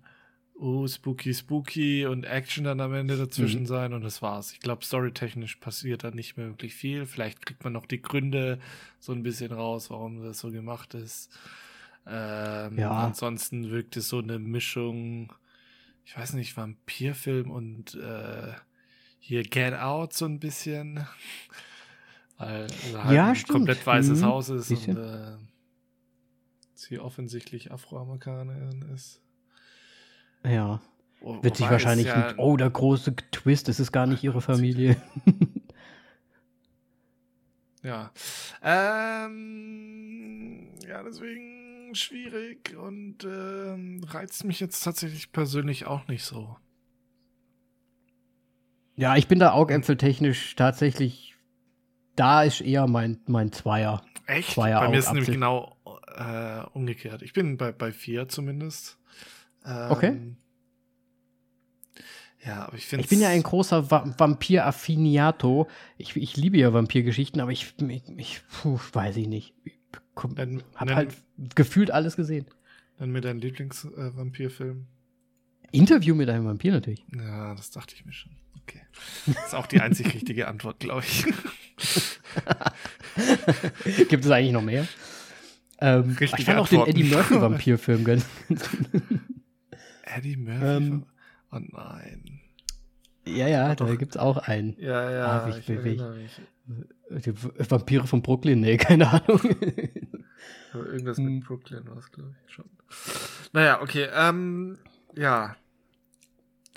oh, 0.56 0.88
spooky, 0.88 1.34
spooky 1.34 2.06
und 2.06 2.24
Action 2.24 2.64
dann 2.64 2.82
am 2.82 2.94
Ende 2.94 3.18
dazwischen 3.18 3.62
mhm. 3.62 3.68
sein 3.68 3.94
und 3.94 4.04
das 4.04 4.22
war's. 4.22 4.52
Ich 4.52 4.60
glaube, 4.60 4.84
storytechnisch 4.84 5.58
passiert 5.58 6.04
da 6.04 6.12
nicht 6.12 6.38
mehr 6.38 6.48
wirklich 6.48 6.74
viel. 6.76 7.06
Vielleicht 7.06 7.46
kriegt 7.46 7.64
man 7.64 7.74
noch 7.74 7.86
die 7.86 8.02
Gründe 8.02 8.60
so 9.00 9.14
ein 9.14 9.24
bisschen 9.24 9.52
raus, 9.52 9.90
warum 9.90 10.24
das 10.24 10.40
so 10.40 10.52
gemacht 10.52 10.94
ist. 10.94 11.30
Ähm, 12.10 12.78
ja. 12.78 12.92
Ansonsten 12.92 13.70
wirkt 13.70 13.98
es 13.98 14.08
so 14.08 14.20
eine 14.20 14.40
Mischung, 14.40 15.34
ich 16.06 16.18
weiß 16.18 16.34
nicht, 16.34 16.56
Vampirfilm 16.56 17.52
und 17.52 17.96
äh, 17.96 18.54
hier 19.20 19.44
Get 19.44 19.74
Out 19.74 20.14
so 20.14 20.26
ein 20.26 20.40
bisschen. 20.40 21.06
Weil 22.38 22.64
also 22.64 23.04
halt 23.04 23.16
ja, 23.16 23.30
ein 23.30 23.36
stimmt. 23.36 23.52
komplett 23.52 23.86
weißes 23.86 24.22
mhm. 24.22 24.26
Haus 24.26 24.50
ist 24.50 24.70
bisschen. 24.70 24.98
und 24.98 25.04
äh, 25.04 25.38
sie 26.76 27.00
offensichtlich 27.00 27.72
Afroamerikanerin 27.72 28.84
ist. 28.94 29.22
Ja. 30.46 30.82
Wo, 31.20 31.44
Wird 31.44 31.58
sich 31.58 31.68
wahrscheinlich 31.70 32.08
ja, 32.08 32.28
mit, 32.28 32.38
oh, 32.38 32.56
der 32.58 32.70
große 32.70 33.16
Twist, 33.32 33.70
es 33.70 33.80
ist 33.80 33.92
gar 33.92 34.06
nicht 34.06 34.24
ihre 34.24 34.40
Familie. 34.40 35.02
ja. 37.84 38.12
Ähm, 38.62 39.28
ja, 40.88 41.02
deswegen 41.02 41.67
schwierig 41.96 42.76
und 42.78 43.24
ähm, 43.24 44.04
reizt 44.08 44.44
mich 44.44 44.60
jetzt 44.60 44.82
tatsächlich 44.84 45.32
persönlich 45.32 45.86
auch 45.86 46.08
nicht 46.08 46.24
so. 46.24 46.58
Ja, 48.96 49.16
ich 49.16 49.28
bin 49.28 49.40
da 49.40 49.52
augäpfeltechnisch 49.52 50.56
tatsächlich, 50.56 51.36
da 52.16 52.44
ist 52.44 52.62
eher 52.62 52.88
mein, 52.88 53.20
mein 53.28 53.52
Zweier. 53.52 54.04
Echt? 54.26 54.52
Zweier 54.52 54.82
bei 54.82 54.90
mir 54.90 54.98
ist 54.98 55.06
es 55.06 55.14
nämlich 55.14 55.32
genau 55.32 55.78
äh, 56.16 56.62
umgekehrt. 56.74 57.22
Ich 57.22 57.34
bin 57.34 57.58
bei, 57.58 57.72
bei 57.72 57.92
vier 57.92 58.28
zumindest. 58.28 58.98
Ähm, 59.66 59.92
okay. 59.92 60.36
Ja, 62.46 62.68
aber 62.68 62.78
ich 62.78 62.86
finde 62.86 63.04
Ich 63.04 63.10
bin 63.10 63.20
ja 63.20 63.30
ein 63.30 63.44
großer 63.44 63.92
Va 63.92 64.14
Vampir-Affiniato. 64.18 65.68
Ich, 65.98 66.16
ich 66.16 66.38
liebe 66.38 66.58
ja 66.58 66.74
Vampirgeschichten, 66.74 67.42
aber 67.42 67.52
ich, 67.52 67.74
ich, 67.88 68.04
ich 68.18 68.42
puh, 68.48 68.80
weiß 68.94 69.18
ich 69.18 69.28
nicht. 69.28 69.54
Ich 70.26 70.34
dann, 70.36 70.64
hab 70.76 70.92
halt 70.94 71.16
gefühlt 71.56 71.92
alles 71.92 72.16
gesehen. 72.16 72.46
Dann 72.98 73.12
mit 73.12 73.26
deinem 73.26 73.40
Lieblings-Vampirfilm. 73.40 74.88
Äh, 75.72 75.78
Interview 75.78 76.16
mit 76.16 76.30
einem 76.30 76.46
Vampir 76.46 76.72
natürlich. 76.72 77.06
Ja, 77.16 77.54
das 77.56 77.72
dachte 77.72 77.94
ich 77.96 78.06
mir 78.06 78.14
schon. 78.14 78.32
Okay. 78.62 78.82
Das 79.28 79.48
ist 79.48 79.56
auch 79.56 79.68
die 79.68 79.82
einzig 79.82 80.14
richtige 80.14 80.48
Antwort, 80.48 80.80
glaube 80.80 81.04
ich. 81.06 81.26
Gibt 84.10 84.26
es 84.26 84.32
eigentlich 84.32 84.54
noch 84.54 84.62
mehr? 84.62 84.88
Ähm, 85.80 86.18
ich 86.20 86.32
fand 86.46 86.60
auch 86.60 86.68
den 86.68 86.86
Eddie 86.86 87.04
Murphy 87.04 87.40
Vampirfilm 87.40 88.04
ganz 88.04 88.26
Eddie 90.04 90.38
Murphy? 90.38 90.66
Ähm, 90.66 91.06
oh 91.52 91.60
nein. 91.60 92.40
Ja, 93.26 93.48
ja, 93.48 93.76
da 93.76 93.96
gibt 93.96 94.16
es 94.16 94.18
auch 94.18 94.38
einen. 94.38 94.76
Ja, 94.80 95.12
ja, 95.12 95.26
ah, 95.44 95.50
ich, 95.50 95.70
ich, 95.70 95.86
ich, 95.86 96.02
Die 97.10 97.34
Vampire 97.36 98.06
von 98.08 98.22
Brooklyn, 98.22 98.60
nee, 98.60 98.78
keine 98.78 99.08
Ahnung. 99.08 99.40
Aber 100.74 100.86
irgendwas 100.88 101.18
mit 101.18 101.28
hm. 101.28 101.40
Brooklyn 101.42 101.88
war 101.88 101.98
es, 101.98 102.12
glaube 102.12 102.36
ich, 102.46 102.54
schon. 102.54 102.66
Naja, 103.54 103.82
okay, 103.82 104.08
ähm, 104.14 104.78
ja, 105.16 105.56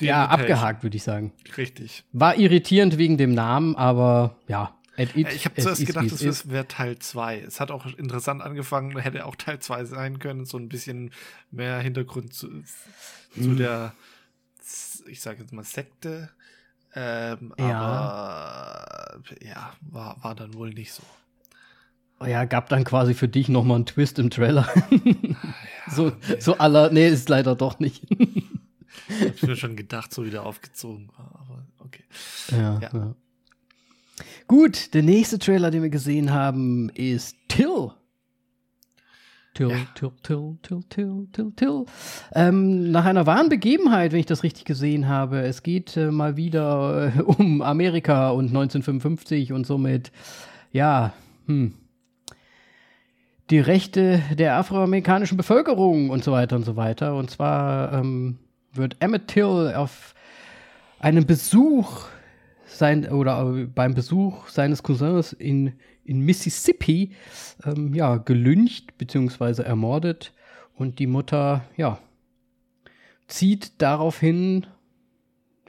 ja, 0.00 0.26
abgehakt, 0.26 0.82
würde 0.82 0.96
ich 0.96 1.02
sagen. 1.02 1.32
Richtig. 1.56 2.04
War 2.12 2.36
irritierend 2.36 2.98
wegen 2.98 3.16
dem 3.16 3.34
Namen, 3.34 3.76
aber 3.76 4.36
ja. 4.48 4.76
It, 4.96 5.16
ich 5.16 5.44
habe 5.46 5.60
zuerst 5.60 5.86
gedacht, 5.86 6.10
das 6.10 6.50
wäre 6.50 6.68
Teil 6.68 6.98
2. 6.98 7.40
Es 7.40 7.60
hat 7.60 7.70
auch 7.70 7.86
interessant 7.96 8.42
angefangen, 8.42 8.98
hätte 8.98 9.24
auch 9.24 9.36
Teil 9.36 9.58
2 9.58 9.84
sein 9.84 10.18
können, 10.18 10.44
so 10.44 10.58
ein 10.58 10.68
bisschen 10.68 11.12
mehr 11.50 11.78
Hintergrund 11.78 12.34
zu, 12.34 12.48
zu 13.32 13.40
mhm. 13.40 13.56
der, 13.56 13.94
ich 15.06 15.22
sage 15.22 15.40
jetzt 15.40 15.52
mal, 15.52 15.64
Sekte. 15.64 16.30
Ähm, 16.94 17.54
ja. 17.58 17.80
Aber 17.80 19.22
ja, 19.42 19.72
war, 19.90 20.16
war 20.22 20.34
dann 20.34 20.54
wohl 20.54 20.70
nicht 20.70 20.92
so. 20.92 21.02
Oh 22.18 22.26
ja, 22.26 22.44
gab 22.44 22.68
dann 22.68 22.84
quasi 22.84 23.14
für 23.14 23.28
dich 23.28 23.48
nochmal 23.48 23.76
einen 23.76 23.86
Twist 23.86 24.18
im 24.18 24.30
Trailer. 24.30 24.68
ja, 24.90 25.34
so, 25.90 26.12
nee. 26.28 26.40
so 26.40 26.58
aller, 26.58 26.90
nee, 26.90 27.08
ist 27.08 27.28
leider 27.28 27.54
doch 27.54 27.78
nicht. 27.78 28.06
Hab 28.10 29.34
ich 29.34 29.42
mir 29.42 29.56
schon 29.56 29.76
gedacht, 29.76 30.12
so 30.12 30.24
wieder 30.24 30.44
aufgezogen 30.44 31.08
war, 31.16 31.40
aber 31.40 31.64
okay. 31.78 32.04
Ja, 32.50 32.78
ja. 32.80 32.90
ja. 32.92 33.14
Gut, 34.46 34.92
der 34.92 35.02
nächste 35.02 35.38
Trailer, 35.38 35.70
den 35.70 35.82
wir 35.82 35.90
gesehen 35.90 36.32
haben, 36.32 36.90
ist 36.90 37.36
Till. 37.48 37.92
Till, 39.54 39.70
ja. 39.70 39.76
Till, 39.94 40.10
Till, 40.22 40.56
Till, 40.62 40.82
Till, 40.88 41.26
Till, 41.32 41.52
Till. 41.56 41.84
Ähm, 42.32 42.90
nach 42.90 43.04
einer 43.04 43.26
wahren 43.26 43.48
Begebenheit, 43.48 44.12
wenn 44.12 44.20
ich 44.20 44.26
das 44.26 44.42
richtig 44.42 44.64
gesehen 44.64 45.08
habe. 45.08 45.40
Es 45.40 45.62
geht 45.62 45.96
äh, 45.96 46.10
mal 46.10 46.36
wieder 46.36 47.12
äh, 47.16 47.20
um 47.22 47.60
Amerika 47.60 48.30
und 48.30 48.46
1955 48.46 49.52
und 49.52 49.66
somit, 49.66 50.12
ja, 50.72 51.12
hm, 51.46 51.74
die 53.50 53.58
Rechte 53.58 54.22
der 54.38 54.56
afroamerikanischen 54.56 55.36
Bevölkerung 55.36 56.10
und 56.10 56.22
so 56.22 56.32
weiter 56.32 56.56
und 56.56 56.64
so 56.64 56.76
weiter. 56.76 57.16
Und 57.16 57.30
zwar 57.30 57.92
ähm, 57.92 58.38
wird 58.72 58.96
Emmett 59.00 59.28
Till 59.28 59.74
auf 59.74 60.14
einen 61.00 61.26
Besuch 61.26 62.06
sein 62.66 63.08
oder 63.08 63.44
beim 63.74 63.94
Besuch 63.94 64.48
seines 64.48 64.82
Cousins 64.82 65.32
in, 65.32 65.72
in 66.10 66.20
Mississippi 66.20 67.12
ähm, 67.64 67.94
ja, 67.94 68.16
gelyncht 68.16 68.98
bzw. 68.98 69.62
ermordet 69.62 70.32
und 70.74 70.98
die 70.98 71.06
Mutter 71.06 71.64
ja 71.76 71.98
zieht 73.28 73.80
daraufhin 73.80 74.66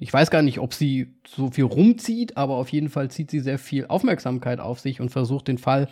ich 0.03 0.11
weiß 0.11 0.31
gar 0.31 0.41
nicht, 0.41 0.57
ob 0.57 0.73
sie 0.73 1.13
so 1.27 1.51
viel 1.51 1.65
rumzieht, 1.65 2.35
aber 2.35 2.55
auf 2.55 2.69
jeden 2.69 2.89
Fall 2.89 3.11
zieht 3.11 3.29
sie 3.29 3.39
sehr 3.39 3.59
viel 3.59 3.85
Aufmerksamkeit 3.85 4.59
auf 4.59 4.79
sich 4.79 4.99
und 4.99 5.09
versucht 5.09 5.47
den 5.47 5.59
Fall 5.59 5.89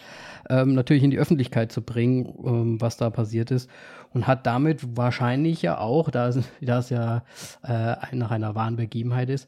ähm, 0.49 0.73
natürlich 0.73 1.03
in 1.03 1.11
die 1.11 1.19
Öffentlichkeit 1.19 1.71
zu 1.71 1.83
bringen, 1.83 2.25
ähm, 2.43 2.81
was 2.81 2.97
da 2.97 3.11
passiert 3.11 3.51
ist. 3.51 3.69
Und 4.11 4.25
hat 4.25 4.47
damit 4.47 4.97
wahrscheinlich 4.97 5.61
ja 5.61 5.77
auch, 5.77 6.09
da 6.09 6.27
es, 6.27 6.39
da 6.61 6.79
es 6.79 6.89
ja 6.89 7.23
äh, 7.61 8.15
nach 8.15 8.31
einer 8.31 8.55
wahren 8.55 8.77
Begebenheit 8.77 9.29
ist, 9.29 9.47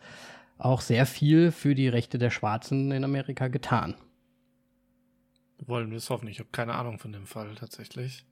auch 0.60 0.82
sehr 0.82 1.08
viel 1.08 1.50
für 1.50 1.74
die 1.74 1.88
Rechte 1.88 2.20
der 2.20 2.30
Schwarzen 2.30 2.92
in 2.92 3.04
Amerika 3.04 3.48
getan. 3.48 3.96
Wollen 5.62 5.92
wir 5.92 5.98
es 5.98 6.10
hoffen. 6.10 6.28
Ich 6.28 6.40
habe 6.40 6.50
keine 6.52 6.76
Ahnung 6.76 7.00
von 7.00 7.12
dem 7.12 7.26
Fall 7.26 7.54
tatsächlich. 7.56 8.26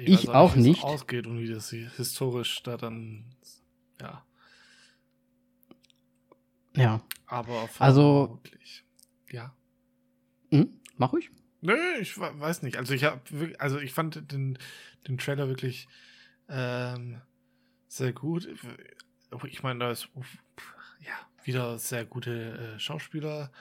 Ich, 0.00 0.24
ich 0.24 0.28
auch 0.28 0.56
nicht. 0.56 0.82
Wie 0.82 0.86
es 0.86 0.92
ausgeht 0.92 1.26
und 1.26 1.38
wie 1.38 1.48
das 1.48 1.70
historisch 1.70 2.62
da 2.62 2.76
dann, 2.76 3.24
ja. 4.00 4.24
Ja. 6.76 7.02
Aber 7.26 7.68
also 7.78 8.40
ja. 9.30 9.54
Hm? 10.50 10.80
Mach 10.96 11.12
ich? 11.14 11.30
Nö, 11.60 11.76
ich 12.00 12.18
weiß 12.18 12.62
nicht. 12.62 12.76
Also 12.76 12.94
ich 12.94 13.04
habe, 13.04 13.20
also 13.58 13.78
ich 13.78 13.92
fand 13.92 14.32
den, 14.32 14.58
den 15.06 15.18
Trailer 15.18 15.48
wirklich 15.48 15.88
ähm, 16.48 17.20
sehr 17.88 18.12
gut. 18.12 18.48
Ich 19.46 19.62
meine, 19.62 19.78
da 19.78 19.90
ist 19.90 20.08
ja 21.00 21.12
wieder 21.44 21.78
sehr 21.78 22.04
gute 22.04 22.74
äh, 22.74 22.78
Schauspieler 22.78 23.52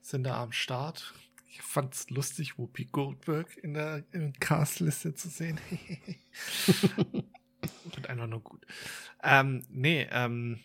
sind 0.00 0.24
da 0.24 0.42
am 0.42 0.52
Start. 0.52 1.14
Ich 1.52 1.62
fand 1.62 1.94
es 1.94 2.08
lustig, 2.10 2.58
Whoopi 2.58 2.84
Goldberg 2.84 3.56
in 3.56 3.74
der 3.74 4.04
Castliste 4.38 5.14
zu 5.14 5.28
sehen. 5.28 5.58
Und 7.96 8.08
einfach 8.08 8.28
nur 8.28 8.40
gut. 8.40 8.64
Ähm, 9.22 9.66
nee, 9.68 10.06
ähm, 10.12 10.60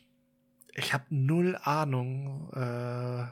ich 0.75 0.93
habe 0.93 1.05
null 1.09 1.57
Ahnung, 1.61 2.51
äh, 2.53 3.25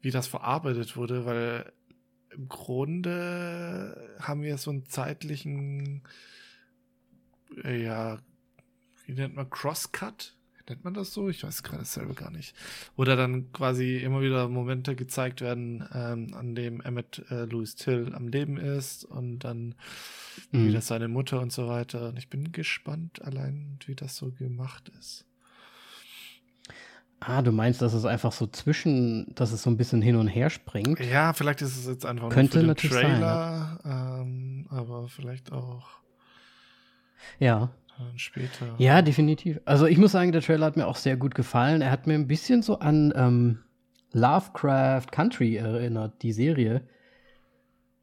wie 0.00 0.10
das 0.10 0.26
verarbeitet 0.26 0.96
wurde, 0.96 1.26
weil 1.26 1.72
im 2.30 2.48
Grunde 2.48 4.16
haben 4.20 4.42
wir 4.42 4.56
so 4.56 4.70
einen 4.70 4.86
zeitlichen, 4.86 6.02
äh, 7.62 7.82
ja, 7.82 8.20
wie 9.04 9.12
nennt 9.12 9.34
man 9.34 9.50
Crosscut? 9.50 10.34
Nennt 10.72 10.84
man 10.84 10.94
das 10.94 11.12
so? 11.12 11.28
Ich 11.28 11.44
weiß 11.44 11.62
gerade 11.64 11.84
selber 11.84 12.14
gar 12.14 12.30
nicht. 12.30 12.56
Oder 12.96 13.14
dann 13.14 13.52
quasi 13.52 13.98
immer 13.98 14.22
wieder 14.22 14.48
Momente 14.48 14.96
gezeigt 14.96 15.42
werden, 15.42 15.86
ähm, 15.92 16.32
an 16.32 16.54
dem 16.54 16.80
Emmett 16.80 17.22
äh, 17.30 17.44
Louis 17.44 17.74
Till 17.74 18.14
am 18.14 18.28
Leben 18.28 18.56
ist 18.56 19.04
und 19.04 19.40
dann 19.40 19.74
mhm. 20.50 20.68
wieder 20.68 20.80
seine 20.80 21.08
Mutter 21.08 21.42
und 21.42 21.52
so 21.52 21.68
weiter. 21.68 22.08
Und 22.08 22.16
ich 22.16 22.30
bin 22.30 22.52
gespannt 22.52 23.20
allein, 23.20 23.78
wie 23.84 23.94
das 23.94 24.16
so 24.16 24.30
gemacht 24.30 24.90
ist. 24.98 25.26
Ah, 27.20 27.42
du 27.42 27.52
meinst, 27.52 27.82
dass 27.82 27.92
es 27.92 28.06
einfach 28.06 28.32
so 28.32 28.46
zwischen, 28.46 29.34
dass 29.34 29.52
es 29.52 29.62
so 29.62 29.68
ein 29.68 29.76
bisschen 29.76 30.00
hin 30.00 30.16
und 30.16 30.26
her 30.26 30.48
springt? 30.48 31.00
Ja, 31.00 31.34
vielleicht 31.34 31.60
ist 31.60 31.76
es 31.76 31.86
jetzt 31.86 32.06
einfach 32.06 32.30
Könnte 32.30 32.62
nur 32.62 32.76
für 32.76 32.88
den 32.88 32.90
Trailer, 32.92 33.78
sein, 33.84 33.90
ja. 33.92 34.20
ähm, 34.22 34.66
aber 34.70 35.06
vielleicht 35.10 35.52
auch 35.52 36.02
ja. 37.38 37.70
Später. 38.16 38.74
Ja, 38.78 39.02
definitiv. 39.02 39.60
Also 39.64 39.86
ich 39.86 39.98
muss 39.98 40.12
sagen, 40.12 40.32
der 40.32 40.42
Trailer 40.42 40.66
hat 40.66 40.76
mir 40.76 40.86
auch 40.86 40.96
sehr 40.96 41.16
gut 41.16 41.34
gefallen. 41.34 41.82
Er 41.82 41.90
hat 41.90 42.06
mir 42.06 42.14
ein 42.14 42.26
bisschen 42.26 42.62
so 42.62 42.78
an 42.78 43.12
ähm, 43.16 43.58
Lovecraft 44.12 45.06
Country 45.10 45.56
erinnert, 45.56 46.22
die 46.22 46.32
Serie, 46.32 46.82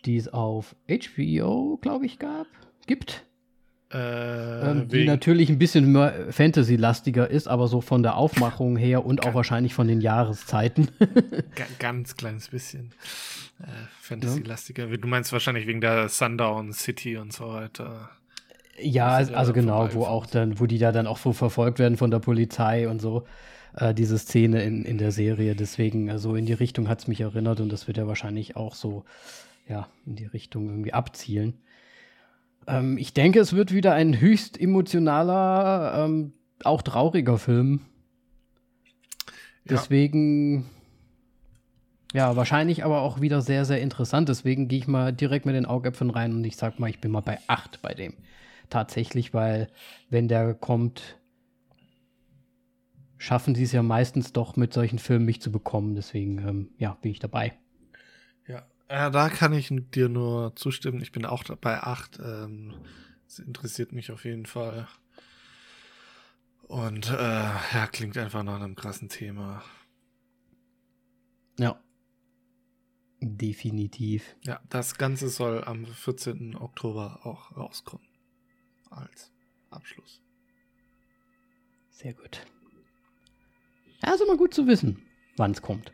die 0.06 0.18
es 0.18 0.28
auf 0.28 0.76
HBO, 0.88 1.78
glaube 1.82 2.06
ich, 2.06 2.20
gab, 2.20 2.48
gibt. 2.88 3.26
Äh, 3.92 4.70
ähm, 4.70 4.88
die 4.88 5.06
natürlich 5.06 5.50
ein 5.50 5.58
bisschen 5.58 5.96
Fantasy-lastiger 6.32 7.30
ist, 7.30 7.48
aber 7.48 7.68
so 7.68 7.82
von 7.82 8.04
der 8.04 8.18
Aufmachung 8.18 8.78
her 8.78 9.04
und 9.04 9.26
auch 9.26 9.34
wahrscheinlich 9.34 9.74
von 9.74 9.88
den 9.88 10.00
Jahreszeiten. 10.00 10.90
ganz 11.80 12.16
kleines 12.16 12.50
bisschen 12.50 12.92
äh, 13.60 13.66
Fantasy-lastiger. 14.02 14.86
Du 14.86 15.08
meinst 15.08 15.34
wahrscheinlich 15.34 15.66
wegen 15.66 15.82
der 15.82 16.08
Sundown 16.08 16.72
City 16.72 17.18
und 17.18 17.34
so 17.34 17.50
weiter. 17.50 18.12
Ja, 18.82 19.10
also, 19.10 19.34
also 19.34 19.54
genau, 19.54 19.94
wo 19.94 20.04
auch 20.04 20.26
dann, 20.26 20.60
wo 20.60 20.66
die 20.66 20.78
da 20.78 20.92
dann 20.92 21.08
auch 21.08 21.18
so 21.18 21.34
verfolgt 21.34 21.80
werden 21.80 21.98
von 21.98 22.12
der 22.12 22.20
Polizei 22.20 22.88
und 22.88 23.02
so. 23.02 23.26
Äh, 23.76 23.94
diese 23.94 24.18
Szene 24.18 24.64
in, 24.64 24.84
in 24.84 24.98
der 24.98 25.12
Serie. 25.12 25.56
Deswegen, 25.56 26.10
also 26.10 26.36
in 26.36 26.46
die 26.46 26.54
Richtung 26.54 26.88
hat 26.88 27.00
es 27.00 27.08
mich 27.08 27.22
erinnert 27.22 27.60
und 27.62 27.72
das 27.72 27.88
wird 27.88 27.98
ja 27.98 28.08
wahrscheinlich 28.08 28.56
auch 28.56 28.74
so, 28.74 29.06
ja, 29.68 29.88
in 30.06 30.16
die 30.16 30.26
Richtung 30.26 30.70
irgendwie 30.70 30.94
abzielen. 30.94 31.54
Ähm, 32.68 32.98
ich 32.98 33.14
denke, 33.14 33.40
es 33.40 33.54
wird 33.54 33.74
wieder 33.74 33.94
ein 33.94 34.20
höchst 34.20 34.60
emotionaler, 34.60 36.06
ähm, 36.06 36.34
auch 36.64 36.82
trauriger 36.82 37.38
Film. 37.38 37.82
Ja. 39.66 39.76
Deswegen, 39.76 40.66
ja, 42.14 42.36
wahrscheinlich 42.36 42.84
aber 42.84 43.02
auch 43.02 43.22
wieder 43.22 43.42
sehr, 43.42 43.66
sehr 43.66 43.82
interessant. 43.82 44.30
Deswegen 44.30 44.68
gehe 44.68 44.80
ich 44.80 44.88
mal 44.88 45.14
direkt 45.14 45.46
mit 45.46 45.56
den 45.56 45.68
Augäpfeln 45.68 46.10
rein 46.10 46.34
und 46.34 46.44
ich 46.44 46.58
sag 46.58 46.80
mal, 46.80 46.90
ich 46.90 47.00
bin 47.00 47.12
mal 47.12 47.22
bei 47.22 47.38
8 47.48 47.82
bei 47.82 47.94
dem. 47.94 48.14
Tatsächlich, 48.70 49.34
weil 49.34 49.68
wenn 50.10 50.28
der 50.28 50.54
kommt, 50.54 51.20
schaffen 53.18 53.56
sie 53.56 53.64
es 53.64 53.72
ja 53.72 53.84
meistens 53.84 54.34
doch 54.34 54.56
mit 54.56 54.74
solchen 54.74 55.00
Filmen 55.00 55.26
mich 55.26 55.42
zu 55.42 55.52
bekommen. 55.52 55.96
Deswegen, 55.96 56.38
ähm, 56.48 56.70
ja, 56.78 56.94
bin 57.02 57.12
ich 57.12 57.20
dabei. 57.20 57.58
Ja, 58.90 59.12
da 59.12 59.30
kann 59.30 59.54
ich 59.54 59.72
dir 59.94 60.10
nur 60.10 60.56
zustimmen. 60.56 61.02
Ich 61.02 61.12
bin 61.12 61.26
auch 61.26 61.44
bei 61.62 61.80
8. 61.80 62.20
Ähm, 62.24 62.74
das 63.26 63.40
interessiert 63.40 63.92
mich 63.92 64.12
auf 64.12 64.26
jeden 64.26 64.48
Fall. 64.48 64.88
Und 66.64 67.10
äh, 67.10 67.14
ja, 67.14 67.88
klingt 67.92 68.18
einfach 68.18 68.42
nach 68.44 68.56
einem 68.56 68.76
krassen 68.76 69.10
Thema. 69.10 69.62
Ja. 71.60 71.80
Definitiv. 73.22 74.36
Ja, 74.44 74.60
das 74.70 74.96
Ganze 74.98 75.30
soll 75.30 75.64
am 75.64 75.86
14. 75.86 76.56
Oktober 76.56 77.20
auch 77.24 77.56
rauskommen. 77.56 78.08
Als 78.90 79.32
Abschluss. 79.70 80.22
Sehr 81.90 82.14
gut. 82.14 82.46
Ja, 84.04 84.14
ist 84.14 84.22
immer 84.22 84.38
gut 84.38 84.54
zu 84.54 84.68
wissen, 84.68 85.02
wann 85.38 85.52
es 85.52 85.62
kommt. 85.62 85.92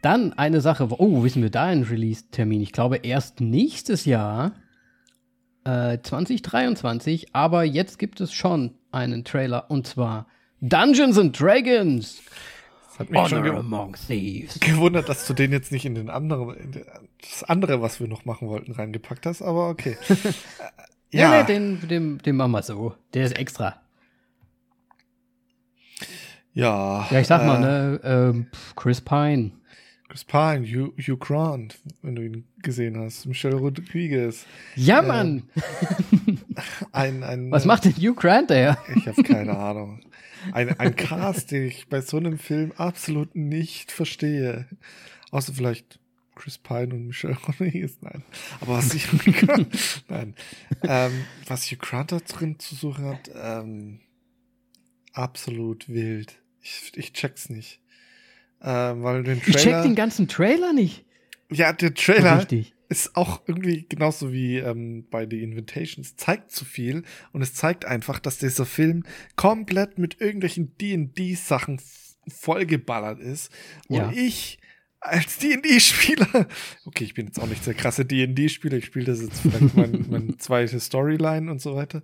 Dann 0.00 0.32
eine 0.32 0.60
Sache, 0.60 0.88
oh, 0.90 1.22
wissen 1.22 1.42
wir 1.42 1.50
da 1.50 1.64
einen 1.64 1.84
Release-Termin? 1.84 2.60
Ich 2.60 2.72
glaube 2.72 2.96
erst 2.96 3.40
nächstes 3.40 4.04
Jahr, 4.04 4.52
äh, 5.64 5.98
2023, 6.02 7.34
aber 7.34 7.64
jetzt 7.64 7.98
gibt 7.98 8.20
es 8.20 8.32
schon 8.32 8.74
einen 8.90 9.24
Trailer 9.24 9.70
und 9.70 9.86
zwar 9.86 10.26
Dungeons 10.60 11.18
and 11.18 11.38
Dragons. 11.38 12.22
Das 12.88 12.98
hat 12.98 13.10
mich 13.10 13.18
Honor 13.18 13.28
schon 13.28 13.42
ge 13.44 13.52
among 13.52 13.94
Thieves. 13.94 14.58
gewundert, 14.60 15.08
dass 15.08 15.26
du 15.26 15.34
den 15.34 15.52
jetzt 15.52 15.72
nicht 15.72 15.84
in 15.84 15.94
den 15.94 16.10
anderen, 16.10 16.56
in 16.56 16.84
das 17.20 17.44
andere, 17.44 17.80
was 17.80 18.00
wir 18.00 18.08
noch 18.08 18.24
machen 18.24 18.48
wollten, 18.48 18.72
reingepackt 18.72 19.26
hast, 19.26 19.42
aber 19.42 19.68
okay. 19.68 19.96
ja, 21.20 21.42
nee, 21.42 21.46
den, 21.46 21.88
den, 21.88 22.18
den 22.18 22.36
machen 22.36 22.52
wir 22.52 22.62
so. 22.62 22.94
Der 23.14 23.26
ist 23.26 23.38
extra. 23.38 23.80
Ja. 26.54 27.06
Ja, 27.10 27.20
ich 27.20 27.26
sag 27.26 27.46
mal, 27.46 27.60
ne, 27.60 28.00
ähm, 28.04 28.46
Chris 28.76 29.00
Pine. 29.00 29.52
Chris 30.08 30.24
Pine, 30.24 30.66
Hugh, 30.66 30.92
Hugh 30.98 31.16
Grant, 31.16 31.78
wenn 32.02 32.14
du 32.14 32.22
ihn 32.22 32.44
gesehen 32.62 32.98
hast, 32.98 33.24
Michelle 33.24 33.56
Rodriguez. 33.56 34.44
Ja, 34.76 35.00
äh, 35.00 35.06
Mann! 35.06 35.42
ein, 36.92 37.22
ein, 37.22 37.50
Was 37.50 37.64
macht 37.64 37.86
denn 37.86 37.94
Hugh 37.94 38.14
Grant 38.14 38.50
da? 38.50 38.76
Ich 38.94 39.08
habe 39.08 39.22
keine 39.22 39.56
Ahnung. 39.56 40.00
Ein, 40.52 40.78
ein 40.78 40.96
Cast, 40.96 41.50
den 41.50 41.66
ich 41.66 41.88
bei 41.88 42.02
so 42.02 42.18
einem 42.18 42.38
Film 42.38 42.72
absolut 42.76 43.34
nicht 43.34 43.90
verstehe. 43.90 44.66
Außer 45.30 45.54
vielleicht 45.54 45.98
Chris 46.34 46.58
Pine 46.58 46.94
und 46.94 47.06
Michelle 47.06 47.36
Rodriguez. 47.46 47.98
Nein. 48.00 48.22
Aber 48.60 48.78
was 48.78 48.94
ich 48.94 49.06
nein. 50.08 50.34
Ähm, 50.82 51.24
was 51.46 51.70
Hugh 51.70 51.78
Grant 51.78 52.12
da 52.12 52.18
drin 52.20 52.58
zu 52.58 52.74
suchen 52.74 53.04
hat, 53.06 53.30
ähm, 53.34 54.00
absolut 55.12 55.88
wild. 55.88 56.40
Ich, 56.60 56.92
ich 56.94 57.12
check's 57.12 57.48
nicht. 57.48 57.80
Ähm, 58.62 59.02
weil 59.02 59.24
den 59.24 59.40
Trailer, 59.40 59.56
ich 59.56 59.62
check 59.62 59.82
den 59.82 59.94
ganzen 59.94 60.28
Trailer 60.28 60.72
nicht. 60.72 61.04
Ja, 61.50 61.72
der 61.72 61.92
Trailer 61.94 62.38
Richtig. 62.38 62.74
ist 62.88 63.16
auch 63.16 63.42
irgendwie 63.46 63.86
genauso 63.88 64.32
wie 64.32 64.58
ähm, 64.58 65.06
bei 65.10 65.26
The 65.28 65.42
Invitations. 65.42 66.16
Zeigt 66.16 66.52
zu 66.52 66.64
viel 66.64 67.02
und 67.32 67.42
es 67.42 67.54
zeigt 67.54 67.84
einfach, 67.84 68.18
dass 68.20 68.38
dieser 68.38 68.64
Film 68.64 69.04
komplett 69.36 69.98
mit 69.98 70.20
irgendwelchen 70.20 70.76
D&D-Sachen 70.78 71.80
vollgeballert 72.28 73.20
ist. 73.20 73.50
Und 73.88 73.96
ja. 73.96 74.12
ich 74.14 74.58
als 75.02 75.38
D&D-Spieler, 75.38 76.46
okay, 76.86 77.04
ich 77.04 77.14
bin 77.14 77.26
jetzt 77.26 77.40
auch 77.40 77.46
nicht 77.46 77.66
der 77.66 77.74
krasse 77.74 78.04
D&D-Spieler, 78.04 78.78
ich 78.78 78.86
spiele 78.86 79.06
das 79.06 79.20
jetzt 79.20 79.40
vielleicht 79.40 79.76
mein, 79.76 80.06
mein 80.10 80.38
zweite 80.38 80.78
Storyline 80.80 81.50
und 81.50 81.60
so 81.60 81.74
weiter 81.74 82.02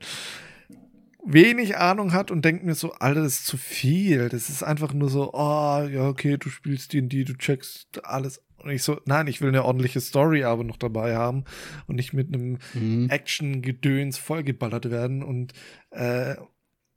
wenig 1.24 1.76
Ahnung 1.76 2.12
hat 2.12 2.30
und 2.30 2.44
denkt 2.44 2.64
mir 2.64 2.74
so, 2.74 2.92
Alter, 2.94 3.22
das 3.22 3.40
ist 3.40 3.46
zu 3.46 3.56
viel. 3.58 4.28
Das 4.28 4.48
ist 4.48 4.62
einfach 4.62 4.94
nur 4.94 5.10
so, 5.10 5.32
oh, 5.34 5.82
ja, 5.82 6.08
okay, 6.08 6.38
du 6.38 6.48
spielst 6.48 6.92
D&D, 6.92 7.24
du 7.24 7.36
checkst 7.36 8.04
alles. 8.04 8.42
Und 8.56 8.70
ich 8.70 8.82
so, 8.82 9.00
nein, 9.04 9.26
ich 9.28 9.40
will 9.40 9.48
eine 9.48 9.64
ordentliche 9.64 10.00
Story 10.00 10.44
aber 10.44 10.64
noch 10.64 10.78
dabei 10.78 11.16
haben 11.16 11.44
und 11.86 11.96
nicht 11.96 12.12
mit 12.12 12.34
einem 12.34 12.58
mhm. 12.74 13.08
Action-Gedöns 13.08 14.18
vollgeballert 14.18 14.90
werden. 14.90 15.22
Und 15.22 15.52
äh, 15.90 16.36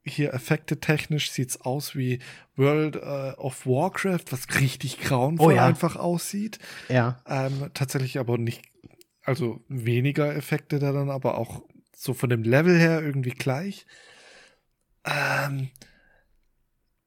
hier 0.04 0.34
Effekte 0.34 0.80
technisch 0.80 1.30
sieht's 1.30 1.60
aus 1.60 1.94
wie 1.94 2.18
World 2.56 2.96
äh, 2.96 3.34
of 3.36 3.66
Warcraft, 3.66 4.24
was 4.30 4.60
richtig 4.60 5.00
grauenvoll 5.00 5.52
oh, 5.52 5.56
ja. 5.56 5.66
einfach 5.66 5.96
aussieht. 5.96 6.58
Ja. 6.88 7.20
Ähm, 7.26 7.70
tatsächlich 7.74 8.18
aber 8.18 8.38
nicht, 8.38 8.62
also 9.22 9.64
weniger 9.68 10.34
Effekte 10.34 10.78
da 10.78 10.92
dann, 10.92 11.10
aber 11.10 11.38
auch 11.38 11.62
so 11.94 12.14
von 12.14 12.30
dem 12.30 12.42
Level 12.42 12.78
her 12.78 13.02
irgendwie 13.02 13.30
gleich. 13.30 13.86
Ähm, 15.04 15.70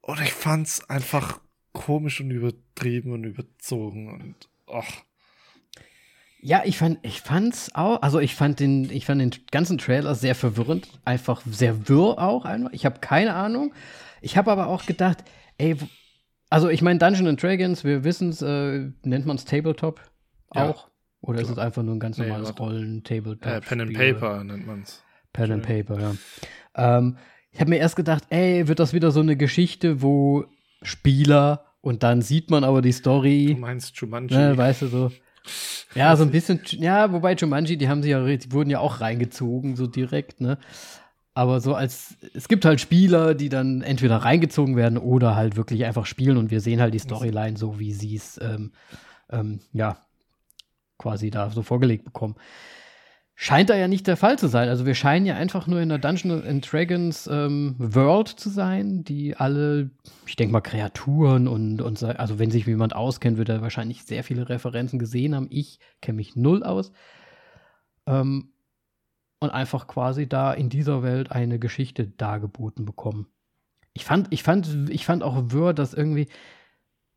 und 0.00 0.20
ich 0.20 0.32
fand's 0.32 0.88
einfach 0.88 1.40
komisch 1.72 2.20
und 2.20 2.30
übertrieben 2.30 3.12
und 3.12 3.24
überzogen 3.24 4.08
und 4.08 4.48
ach. 4.66 5.04
Ja, 6.40 6.62
ich 6.64 6.78
fand, 6.78 6.98
ich 7.02 7.20
fand's 7.20 7.70
auch, 7.74 8.02
also 8.02 8.20
ich 8.20 8.34
fand 8.34 8.60
den, 8.60 8.90
ich 8.90 9.06
fand 9.06 9.20
den 9.20 9.30
ganzen 9.50 9.78
Trailer 9.78 10.14
sehr 10.14 10.34
verwirrend, 10.34 10.88
einfach 11.04 11.42
sehr 11.50 11.88
wirr 11.88 12.18
auch 12.18 12.44
einfach. 12.44 12.72
Ich 12.72 12.84
habe 12.84 13.00
keine 13.00 13.34
Ahnung. 13.34 13.72
Ich 14.20 14.36
habe 14.36 14.50
aber 14.50 14.68
auch 14.68 14.86
gedacht, 14.86 15.24
ey, 15.58 15.76
also 16.50 16.68
ich 16.68 16.82
meine 16.82 16.98
Dungeons 16.98 17.28
and 17.28 17.42
Dragons, 17.42 17.84
wir 17.84 18.04
wissen's, 18.04 18.42
äh, 18.42 18.90
nennt 19.02 19.26
man's 19.26 19.44
Tabletop 19.44 20.00
ja. 20.54 20.70
auch? 20.70 20.88
Oder 21.20 21.38
Klar. 21.38 21.44
ist 21.44 21.50
es 21.50 21.58
einfach 21.58 21.82
nur 21.82 21.96
ein 21.96 22.00
ganz 22.00 22.18
normales 22.18 22.50
nee, 22.50 22.58
Rollen-Tabletop? 22.58 23.52
Äh, 23.52 23.60
Pen 23.60 23.80
and 23.80 23.94
Paper 23.94 24.44
nennt 24.44 24.66
man's. 24.66 25.02
Pen 25.32 25.52
and 25.52 25.62
Paper, 25.62 26.00
ja. 26.00 26.14
Ähm, 26.76 27.16
ich 27.50 27.60
habe 27.60 27.70
mir 27.70 27.78
erst 27.78 27.96
gedacht, 27.96 28.24
ey, 28.30 28.68
wird 28.68 28.78
das 28.78 28.92
wieder 28.92 29.10
so 29.10 29.20
eine 29.20 29.36
Geschichte, 29.36 30.02
wo 30.02 30.44
Spieler 30.82 31.64
und 31.80 32.02
dann 32.02 32.22
sieht 32.22 32.50
man 32.50 32.64
aber 32.64 32.82
die 32.82 32.92
Story. 32.92 33.54
Du 33.54 33.60
meinst 33.60 33.96
Jumanji. 33.96 34.36
Ne, 34.36 34.56
weißt 34.56 34.82
du 34.82 34.86
so. 34.88 35.10
Ja, 35.94 36.16
so 36.16 36.24
ein 36.24 36.30
bisschen, 36.30 36.60
ja, 36.70 37.12
wobei 37.12 37.34
Jumanji, 37.34 37.76
die 37.76 37.88
haben 37.88 38.02
sie 38.02 38.10
ja, 38.10 38.24
die 38.24 38.52
wurden 38.52 38.70
ja 38.70 38.80
auch 38.80 39.00
reingezogen, 39.00 39.76
so 39.76 39.86
direkt, 39.86 40.40
ne? 40.40 40.58
Aber 41.34 41.60
so 41.60 41.74
als, 41.74 42.16
es 42.32 42.48
gibt 42.48 42.64
halt 42.64 42.80
Spieler, 42.80 43.34
die 43.34 43.50
dann 43.50 43.82
entweder 43.82 44.16
reingezogen 44.16 44.74
werden 44.74 44.96
oder 44.96 45.36
halt 45.36 45.56
wirklich 45.56 45.84
einfach 45.84 46.06
spielen 46.06 46.38
und 46.38 46.50
wir 46.50 46.60
sehen 46.60 46.80
halt 46.80 46.94
die 46.94 46.98
Storyline 46.98 47.58
so, 47.58 47.78
wie 47.78 47.92
sie 47.92 48.16
es, 48.16 48.40
ähm, 48.42 48.72
ähm, 49.30 49.60
ja, 49.72 49.98
quasi 50.98 51.30
da 51.30 51.50
so 51.50 51.62
vorgelegt 51.62 52.04
bekommen 52.04 52.36
scheint 53.38 53.68
da 53.68 53.76
ja 53.76 53.86
nicht 53.86 54.06
der 54.06 54.16
Fall 54.16 54.38
zu 54.38 54.48
sein. 54.48 54.70
Also 54.70 54.86
wir 54.86 54.94
scheinen 54.94 55.26
ja 55.26 55.36
einfach 55.36 55.66
nur 55.66 55.80
in 55.80 55.90
der 55.90 55.98
Dungeons 55.98 56.44
and 56.44 56.72
Dragons 56.72 57.28
ähm, 57.30 57.76
World 57.78 58.28
zu 58.28 58.48
sein, 58.48 59.04
die 59.04 59.36
alle, 59.36 59.90
ich 60.26 60.36
denke 60.36 60.52
mal, 60.52 60.62
Kreaturen 60.62 61.46
und, 61.46 61.82
und 61.82 62.02
also 62.02 62.38
wenn 62.38 62.50
sich 62.50 62.66
jemand 62.66 62.96
auskennt, 62.96 63.36
wird 63.36 63.50
er 63.50 63.60
wahrscheinlich 63.60 64.04
sehr 64.04 64.24
viele 64.24 64.48
Referenzen 64.48 64.98
gesehen 64.98 65.36
haben. 65.36 65.48
Ich 65.50 65.78
kenne 66.00 66.16
mich 66.16 66.34
null 66.34 66.64
aus. 66.64 66.92
Ähm, 68.06 68.52
und 69.38 69.50
einfach 69.50 69.86
quasi 69.86 70.26
da 70.26 70.54
in 70.54 70.70
dieser 70.70 71.02
Welt 71.02 71.30
eine 71.30 71.58
Geschichte 71.58 72.06
dargeboten 72.06 72.86
bekommen. 72.86 73.26
Ich 73.92 74.06
fand, 74.06 74.28
ich 74.30 74.42
fand, 74.42 74.88
ich 74.88 75.04
fand 75.04 75.22
auch 75.22 75.52
Word, 75.52 75.78
dass 75.78 75.92
irgendwie, 75.92 76.28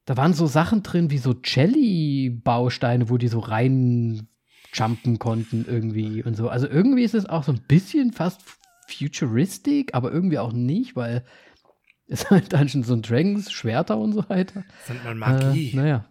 da 0.03 0.17
waren 0.17 0.33
so 0.33 0.47
Sachen 0.47 0.83
drin 0.83 1.11
wie 1.11 1.17
so 1.17 1.33
Jelly-Bausteine, 1.41 3.09
wo 3.09 3.17
die 3.17 3.29
so 3.29 3.39
rein 3.39 4.27
jumpen 4.73 5.19
konnten 5.19 5.65
irgendwie 5.67 6.23
und 6.23 6.35
so. 6.35 6.49
Also 6.49 6.67
irgendwie 6.67 7.03
ist 7.03 7.15
es 7.15 7.25
auch 7.25 7.43
so 7.43 7.51
ein 7.51 7.61
bisschen 7.67 8.13
fast 8.13 8.41
futuristic, 8.87 9.93
aber 9.93 10.11
irgendwie 10.11 10.39
auch 10.39 10.51
nicht, 10.51 10.95
weil 10.95 11.23
es 12.07 12.29
halt 12.29 12.53
Dungeons 12.53 12.89
und 12.89 13.09
Dragons, 13.09 13.51
Schwerter 13.51 13.97
und 13.97 14.13
so 14.13 14.27
weiter. 14.29 14.63
Das 14.87 14.89
nennt 14.89 15.03
man 15.05 15.17
Magie. 15.17 15.71
Äh, 15.71 15.75
naja. 15.75 16.05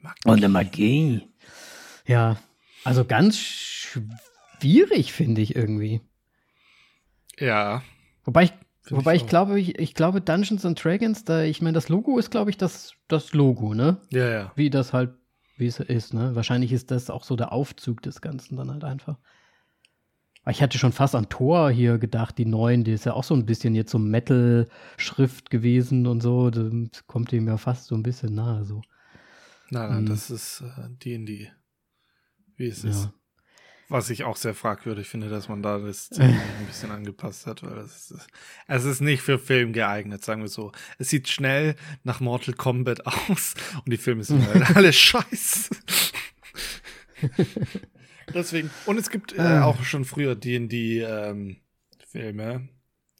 Magie. 0.00 0.20
Und 0.24 0.36
eine 0.38 0.48
Magie. 0.48 1.28
Ja, 2.06 2.36
also 2.84 3.04
ganz 3.06 3.38
schwierig, 3.38 5.12
finde 5.12 5.40
ich 5.40 5.56
irgendwie. 5.56 6.02
Ja. 7.38 7.82
Wobei 8.24 8.44
ich, 8.44 8.52
wobei 8.90 9.14
ich, 9.14 9.22
ich 9.22 9.28
glaube, 9.28 9.58
ich, 9.58 9.78
ich, 9.78 9.94
glaube, 9.94 10.20
Dungeons 10.20 10.66
and 10.66 10.82
Dragons, 10.82 11.24
da, 11.24 11.42
ich 11.42 11.62
meine, 11.62 11.74
das 11.74 11.88
Logo 11.88 12.18
ist, 12.18 12.30
glaube 12.30 12.50
ich, 12.50 12.58
das, 12.58 12.94
das 13.08 13.32
Logo, 13.32 13.74
ne? 13.74 13.98
Ja, 14.10 14.28
ja. 14.28 14.52
Wie 14.54 14.68
das 14.68 14.92
halt 14.92 15.14
wie 15.56 15.66
es 15.66 15.80
ist, 15.80 16.14
ne? 16.14 16.34
Wahrscheinlich 16.34 16.72
ist 16.72 16.90
das 16.90 17.10
auch 17.10 17.24
so 17.24 17.36
der 17.36 17.52
Aufzug 17.52 18.02
des 18.02 18.20
Ganzen 18.20 18.56
dann 18.56 18.70
halt 18.70 18.84
einfach. 18.84 19.18
Ich 20.50 20.62
hatte 20.62 20.78
schon 20.78 20.92
fast 20.92 21.14
an 21.14 21.30
Thor 21.30 21.70
hier 21.70 21.96
gedacht, 21.98 22.36
die 22.36 22.44
neuen, 22.44 22.84
die 22.84 22.92
ist 22.92 23.06
ja 23.06 23.14
auch 23.14 23.24
so 23.24 23.34
ein 23.34 23.46
bisschen 23.46 23.74
jetzt 23.74 23.90
so 23.90 23.98
Metal-Schrift 23.98 25.48
gewesen 25.48 26.06
und 26.06 26.20
so. 26.20 26.50
Das 26.50 27.06
kommt 27.06 27.32
dem 27.32 27.48
ja 27.48 27.56
fast 27.56 27.86
so 27.86 27.94
ein 27.94 28.02
bisschen 28.02 28.34
nahe 28.34 28.64
so. 28.64 28.82
Nein, 29.70 29.88
nein, 29.88 29.98
hm. 30.00 30.06
das 30.06 30.30
ist 30.30 30.62
D&D. 31.02 31.44
Äh, 31.44 31.50
wie 32.56 32.66
es 32.66 32.82
ja. 32.82 32.90
ist. 32.90 33.10
Was 33.88 34.08
ich 34.08 34.24
auch 34.24 34.36
sehr 34.36 34.54
fragwürdig 34.54 35.08
finde, 35.08 35.28
dass 35.28 35.48
man 35.48 35.62
da 35.62 35.78
das 35.78 36.10
ein 36.18 36.40
bisschen 36.66 36.90
angepasst 36.90 37.46
hat, 37.46 37.62
weil 37.62 37.74
das 37.74 38.10
ist, 38.10 38.26
es 38.66 38.84
ist 38.84 39.00
nicht 39.00 39.22
für 39.22 39.38
Film 39.38 39.72
geeignet, 39.72 40.24
sagen 40.24 40.40
wir 40.40 40.48
so. 40.48 40.72
Es 40.98 41.10
sieht 41.10 41.28
schnell 41.28 41.76
nach 42.02 42.20
Mortal 42.20 42.54
Kombat 42.54 43.06
aus 43.30 43.54
und 43.84 43.90
die 43.90 43.96
Filme 43.96 44.24
sind 44.24 44.46
halt 44.46 44.76
alle 44.76 44.92
scheiße. 44.92 45.76
Deswegen, 48.32 48.70
und 48.86 48.98
es 48.98 49.10
gibt 49.10 49.36
äh, 49.36 49.42
ah. 49.42 49.64
auch 49.64 49.82
schon 49.84 50.04
früher 50.04 50.34
D&D 50.34 51.02
ähm, 51.02 51.56
Filme, 52.08 52.68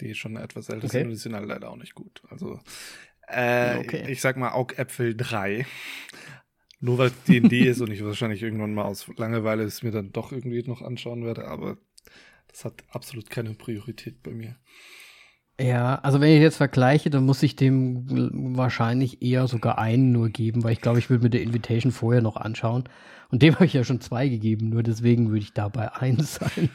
die 0.01 0.15
schon 0.15 0.37
etwas 0.37 0.69
älter 0.69 0.87
okay. 0.87 0.99
sind 0.99 1.07
und 1.07 1.11
die 1.11 1.17
sind 1.17 1.35
halt 1.35 1.47
leider 1.47 1.71
auch 1.71 1.77
nicht 1.77 1.95
gut. 1.95 2.23
Also, 2.31 2.61
äh, 3.29 3.79
okay. 3.79 4.11
ich 4.11 4.21
sag 4.21 4.37
mal 4.37 4.53
Augäpfel 4.53 5.15
3 5.15 5.67
nur 6.85 6.99
weil 6.99 7.13
D&D 7.27 7.61
ist 7.61 7.81
und 7.81 7.91
ich 7.91 8.05
wahrscheinlich 8.05 8.43
irgendwann 8.43 8.75
mal 8.75 8.85
aus 8.85 9.07
Langeweile 9.17 9.65
es 9.65 9.83
mir 9.83 9.91
dann 9.91 10.13
doch 10.13 10.33
irgendwie 10.33 10.63
noch 10.69 10.83
anschauen 10.83 11.25
werde, 11.25 11.49
aber 11.49 11.79
das 12.49 12.67
hat 12.67 12.85
absolut 12.91 13.31
keine 13.31 13.55
Priorität 13.55 14.23
bei 14.23 14.33
mir. 14.33 14.57
Ja, 15.59 15.97
also 15.97 16.21
wenn 16.21 16.35
ich 16.35 16.43
jetzt 16.43 16.59
vergleiche, 16.59 17.09
dann 17.09 17.25
muss 17.25 17.43
ich 17.43 17.57
dem 17.57 18.57
wahrscheinlich 18.57 19.23
eher 19.23 19.49
sogar 19.49 19.79
einen 19.79 20.13
nur 20.13 20.29
geben, 20.29 20.63
weil 20.63 20.73
ich 20.73 20.81
glaube, 20.81 20.99
ich 20.99 21.09
würde 21.09 21.23
mir 21.23 21.31
der 21.31 21.43
Invitation 21.43 21.91
vorher 21.91 22.21
noch 22.21 22.37
anschauen. 22.37 22.85
Und 23.31 23.43
dem 23.43 23.55
habe 23.55 23.65
ich 23.65 23.73
ja 23.73 23.85
schon 23.85 24.01
zwei 24.01 24.29
gegeben, 24.29 24.69
nur 24.69 24.83
deswegen 24.83 25.29
würde 25.29 25.41
ich 25.41 25.53
dabei 25.55 25.93
eins 25.95 26.35
sein. 26.35 26.69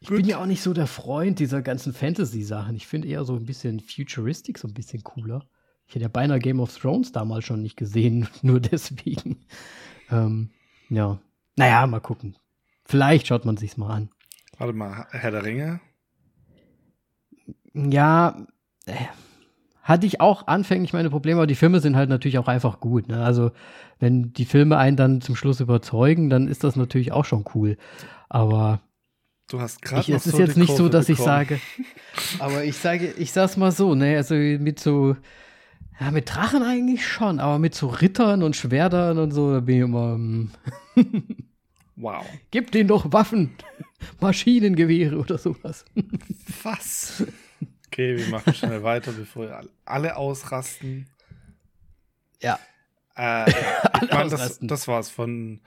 Ich 0.00 0.08
Gut. 0.08 0.18
bin 0.18 0.26
ja 0.26 0.40
auch 0.40 0.46
nicht 0.46 0.62
so 0.62 0.72
der 0.72 0.86
Freund 0.86 1.40
dieser 1.40 1.62
ganzen 1.62 1.92
Fantasy-Sachen. 1.92 2.76
Ich 2.76 2.86
finde 2.86 3.08
eher 3.08 3.24
so 3.24 3.34
ein 3.34 3.44
bisschen 3.44 3.80
futuristic, 3.80 4.58
so 4.58 4.68
ein 4.68 4.74
bisschen 4.74 5.02
cooler. 5.02 5.46
Ich 5.90 5.96
hätte 5.96 6.04
ja 6.04 6.08
beinahe 6.08 6.38
Game 6.38 6.60
of 6.60 6.72
Thrones 6.78 7.10
damals 7.10 7.44
schon 7.44 7.62
nicht 7.62 7.76
gesehen, 7.76 8.28
nur 8.42 8.60
deswegen. 8.60 9.44
Ähm, 10.08 10.50
ja. 10.88 11.18
Naja, 11.56 11.84
mal 11.88 11.98
gucken. 11.98 12.36
Vielleicht 12.84 13.26
schaut 13.26 13.44
man 13.44 13.56
sich's 13.56 13.76
mal 13.76 13.92
an. 13.92 14.08
Warte 14.56 14.72
mal, 14.72 15.08
Herr 15.10 15.32
der 15.32 15.44
Ringe? 15.44 15.80
Ja, 17.74 18.46
äh, 18.86 18.92
hatte 19.82 20.06
ich 20.06 20.20
auch 20.20 20.46
anfänglich 20.46 20.92
meine 20.92 21.10
Probleme, 21.10 21.40
aber 21.40 21.48
die 21.48 21.56
Filme 21.56 21.80
sind 21.80 21.96
halt 21.96 22.08
natürlich 22.08 22.38
auch 22.38 22.46
einfach 22.46 22.78
gut. 22.78 23.08
Ne? 23.08 23.24
Also, 23.24 23.50
wenn 23.98 24.32
die 24.32 24.44
Filme 24.44 24.78
einen 24.78 24.96
dann 24.96 25.20
zum 25.20 25.34
Schluss 25.34 25.58
überzeugen, 25.58 26.30
dann 26.30 26.46
ist 26.46 26.62
das 26.62 26.76
natürlich 26.76 27.10
auch 27.10 27.24
schon 27.24 27.44
cool. 27.56 27.76
Aber 28.28 28.80
Du 29.48 29.60
hast 29.60 29.82
gerade. 29.82 30.12
Es 30.12 30.24
ist 30.24 30.36
so 30.36 30.38
jetzt 30.38 30.56
nicht 30.56 30.76
so, 30.76 30.88
dass 30.88 31.08
bekommen. 31.08 31.18
ich 31.18 31.24
sage. 31.24 31.60
Aber 32.38 32.62
ich 32.62 32.76
sage, 32.76 33.12
ich 33.18 33.32
sag's 33.32 33.56
mal 33.56 33.72
so, 33.72 33.96
ne, 33.96 34.16
also 34.16 34.36
mit 34.36 34.78
so, 34.78 35.16
ja, 36.00 36.10
mit 36.10 36.34
Drachen 36.34 36.62
eigentlich 36.62 37.06
schon, 37.06 37.40
aber 37.40 37.58
mit 37.58 37.74
so 37.74 37.88
Rittern 37.88 38.42
und 38.42 38.56
Schwertern 38.56 39.18
und 39.18 39.32
so, 39.32 39.52
da 39.52 39.60
bin 39.60 39.76
ich 39.76 39.82
immer. 39.82 40.14
Um, 40.14 40.50
wow. 41.96 42.24
Gib 42.50 42.72
denen 42.72 42.88
doch 42.88 43.12
Waffen, 43.12 43.54
Maschinengewehre 44.20 45.18
oder 45.18 45.36
sowas. 45.36 45.84
Was? 46.62 47.24
Okay, 47.88 48.16
wir 48.16 48.28
machen 48.28 48.54
schnell 48.54 48.82
weiter, 48.82 49.12
bevor 49.12 49.62
alle 49.84 50.16
ausrasten. 50.16 51.06
Ja. 52.40 52.58
Äh, 53.16 53.50
ich 54.02 54.10
meine, 54.10 54.30
das, 54.30 54.58
das 54.62 54.88
war's 54.88 55.10
von 55.10 55.60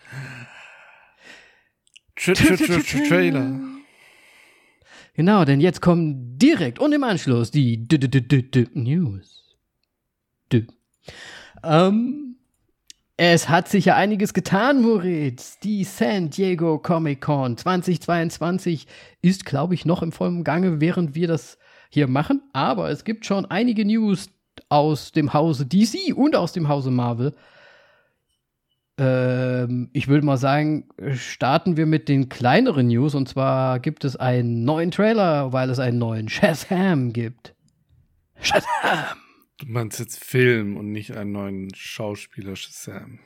Tra 2.16 2.34
Tra 2.34 2.56
Tra 2.56 2.80
Trailer. 3.08 3.60
Genau, 5.14 5.46
denn 5.46 5.62
jetzt 5.62 5.82
kommen 5.82 6.40
direkt 6.40 6.80
und 6.80 6.92
im 6.92 7.04
Anschluss 7.04 7.52
die 7.52 7.88
D 7.88 7.98
-D 7.98 8.08
-D 8.08 8.70
News. 8.74 9.43
Ähm, 11.64 12.36
es 13.16 13.48
hat 13.48 13.70
sich 13.70 13.86
ja 13.86 13.96
einiges 13.96 14.34
getan, 14.34 14.82
Moritz. 14.82 15.60
Die 15.60 15.84
San 15.84 16.30
Diego 16.30 16.80
Comic 16.80 17.22
Con 17.22 17.58
2022 17.58 18.88
ist, 19.22 19.46
glaube 19.46 19.76
ich, 19.76 19.86
noch 19.86 20.02
im 20.02 20.12
vollen 20.12 20.44
Gange, 20.44 20.82
während 20.82 21.14
wir 21.14 21.28
das 21.28 21.60
hier 21.90 22.08
machen. 22.08 22.42
Aber 22.54 22.90
es 22.90 23.04
gibt 23.04 23.26
schon 23.26 23.46
einige 23.46 23.86
News 23.86 24.30
aus 24.70 25.12
dem 25.12 25.34
Hause 25.34 25.66
DC 25.68 26.16
und 26.16 26.36
aus 26.36 26.54
dem 26.54 26.68
Hause 26.68 26.90
Marvel. 26.90 27.36
Ähm, 28.98 29.90
ich 29.94 30.08
würde 30.08 30.26
mal 30.26 30.38
sagen, 30.38 30.90
starten 31.14 31.78
wir 31.78 31.86
mit 31.86 32.10
den 32.10 32.30
kleineren 32.30 32.88
News. 32.88 33.14
Und 33.14 33.30
zwar 33.30 33.80
gibt 33.80 34.06
es 34.06 34.16
einen 34.16 34.64
neuen 34.64 34.90
Trailer, 34.90 35.54
weil 35.54 35.70
es 35.70 35.80
einen 35.80 36.00
neuen 36.00 36.30
Shazam 36.30 37.14
gibt. 37.14 37.54
Shazam! 38.42 39.23
Du 39.60 39.68
meinst 39.68 40.00
jetzt 40.00 40.24
Film 40.24 40.78
und 40.78 40.92
nicht 40.92 41.16
einen 41.16 41.32
neuen 41.32 41.74
Schauspieler 41.76 42.56
Shazam. 42.56 43.20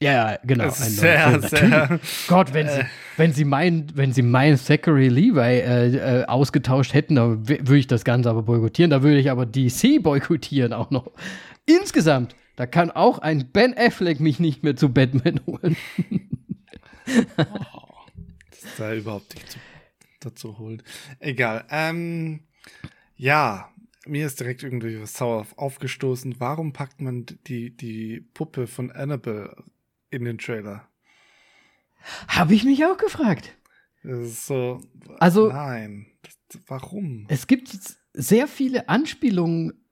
Ja, 0.00 0.38
genau. 0.44 0.70
Sehr, 0.70 1.40
sehr. 1.40 2.00
Gott, 2.28 2.52
wenn 2.52 2.68
sie, 2.68 2.80
äh. 2.80 2.84
wenn 3.16 3.32
sie 3.32 3.44
meinen, 3.44 3.96
wenn 3.96 4.12
sie 4.12 4.22
meinen 4.22 4.58
Zachary 4.58 5.08
Levi 5.08 5.40
äh, 5.40 6.20
äh, 6.20 6.24
ausgetauscht 6.26 6.94
hätten, 6.94 7.14
dann 7.14 7.48
würde 7.48 7.78
ich 7.78 7.86
das 7.86 8.04
Ganze 8.04 8.30
aber 8.30 8.42
boykottieren. 8.42 8.90
Da 8.90 9.02
würde 9.02 9.18
ich 9.18 9.30
aber 9.30 9.46
DC 9.46 10.02
boykottieren 10.02 10.72
auch 10.72 10.90
noch. 10.90 11.10
Insgesamt 11.66 12.34
da 12.56 12.66
kann 12.66 12.90
auch 12.90 13.18
ein 13.18 13.50
Ben 13.50 13.76
Affleck 13.76 14.20
mich 14.20 14.38
nicht 14.38 14.62
mehr 14.62 14.76
zu 14.76 14.92
Batman 14.92 15.40
holen. 15.46 15.76
oh, 17.36 17.94
das 18.50 18.76
sei 18.76 18.98
überhaupt 18.98 19.34
nicht 19.34 19.50
zu, 19.50 19.58
dazu 20.20 20.58
holt. 20.58 20.84
Egal. 21.18 21.64
Ähm, 21.70 22.44
ja, 23.16 23.72
mir 24.06 24.26
ist 24.26 24.40
direkt 24.40 24.62
irgendwie 24.62 25.00
was 25.00 25.14
sauer 25.14 25.46
aufgestoßen. 25.56 26.36
Warum 26.38 26.72
packt 26.72 27.00
man 27.00 27.26
die, 27.46 27.76
die 27.76 28.20
Puppe 28.20 28.66
von 28.66 28.90
Annabelle 28.90 29.64
in 30.10 30.24
den 30.24 30.38
Trailer? 30.38 30.88
Habe 32.28 32.54
ich 32.54 32.64
mich 32.64 32.84
auch 32.84 32.98
gefragt. 32.98 33.56
Das 34.02 34.18
ist 34.18 34.46
so. 34.46 34.80
Also. 35.18 35.48
Nein. 35.48 36.06
Das, 36.22 36.62
warum? 36.66 37.26
Es 37.28 37.46
gibt 37.46 37.76
sehr 38.12 38.46
viele 38.46 38.88
Anspielungen 38.88 39.83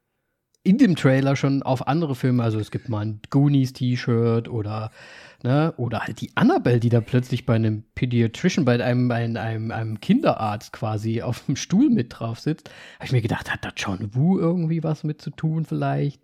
in 0.65 0.79
dem 0.79 0.97
Trailer 0.97 1.37
schon 1.37 1.63
auf 1.63 1.87
andere 1.89 2.15
Filme. 2.15 2.43
Also 2.43 2.59
es 2.59 2.71
gibt 2.71 2.89
mal 2.89 3.05
ein 3.05 3.21
Goonies-T-Shirt 3.31 4.49
oder 4.49 4.91
ne, 5.43 5.75
oder 5.77 6.01
halt 6.01 6.21
die 6.21 6.31
Annabelle, 6.37 6.81
die 6.81 6.89
da 6.89 7.01
plötzlich 7.01 7.47
bei 7.47 7.55
einem 7.55 7.85
Pediatrician, 7.95 8.65
bei 8.65 8.83
einem, 8.83 9.09
bei 9.09 9.25
einem, 9.25 9.71
einem 9.71 10.01
Kinderarzt 10.01 10.73
quasi 10.73 11.23
auf 11.23 11.45
dem 11.47 11.57
Stuhl 11.57 11.91
mit 11.91 12.19
drauf 12.19 12.39
sitzt. 12.41 12.71
Habe 12.97 13.07
ich 13.07 13.13
mir 13.13 13.23
gedacht, 13.23 13.53
hat 13.53 13.65
da 13.65 13.71
John 13.77 14.15
Woo 14.15 14.39
irgendwie 14.39 14.83
was 14.83 15.05
mit 15.05 15.21
zu 15.21 15.31
tun 15.31 15.65
vielleicht? 15.65 16.23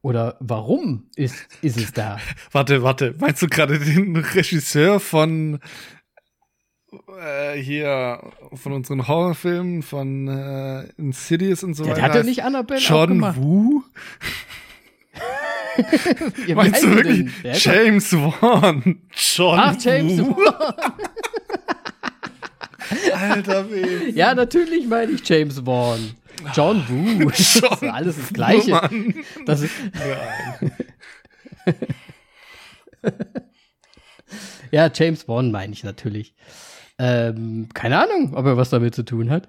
Oder 0.00 0.36
warum 0.40 1.08
ist, 1.16 1.46
ist 1.62 1.78
es 1.78 1.92
da? 1.92 2.18
warte, 2.52 2.82
warte. 2.82 3.14
Meinst 3.18 3.40
du 3.40 3.46
gerade 3.46 3.78
den 3.78 4.16
Regisseur 4.16 5.00
von 5.00 5.60
äh, 7.20 7.60
hier 7.60 8.20
von 8.54 8.72
unseren 8.72 9.08
Horrorfilmen, 9.08 9.82
von 9.82 10.28
äh, 10.28 10.84
Insidious 10.96 11.62
und 11.62 11.74
so 11.74 11.84
weiter. 11.84 11.94
Der 11.94 12.04
hatte 12.04 12.24
nicht 12.24 12.42
Annabelle 12.42 12.80
John 12.80 13.20
Woo? 13.36 13.82
ja, 16.46 16.54
Meinst 16.54 16.82
du 16.82 16.94
wirklich 16.94 17.30
James 17.64 18.12
Wan? 18.12 19.00
John 19.12 19.60
Ach, 19.60 19.76
James 19.80 20.18
Woo? 20.18 20.34
Alter 23.14 23.70
weh. 23.70 24.10
Ja, 24.14 24.34
natürlich 24.34 24.86
meine 24.86 25.12
ich 25.12 25.28
James 25.28 25.64
Wan. 25.64 26.14
John 26.54 26.84
Woo. 26.88 27.20
John 27.20 27.28
das 27.28 27.40
ist 27.40 27.84
alles 27.84 28.16
das 28.16 28.32
Gleiche. 28.32 28.70
Mann. 28.70 29.14
Das 29.46 29.62
ist 29.62 29.72
ja, 34.70 34.90
James 34.92 35.28
Wan 35.28 35.52
meine 35.52 35.72
ich 35.72 35.84
natürlich. 35.84 36.34
Ähm, 36.98 37.68
keine 37.74 37.98
Ahnung, 37.98 38.34
ob 38.34 38.46
er 38.46 38.56
was 38.56 38.70
damit 38.70 38.94
zu 38.94 39.04
tun 39.04 39.30
hat. 39.30 39.48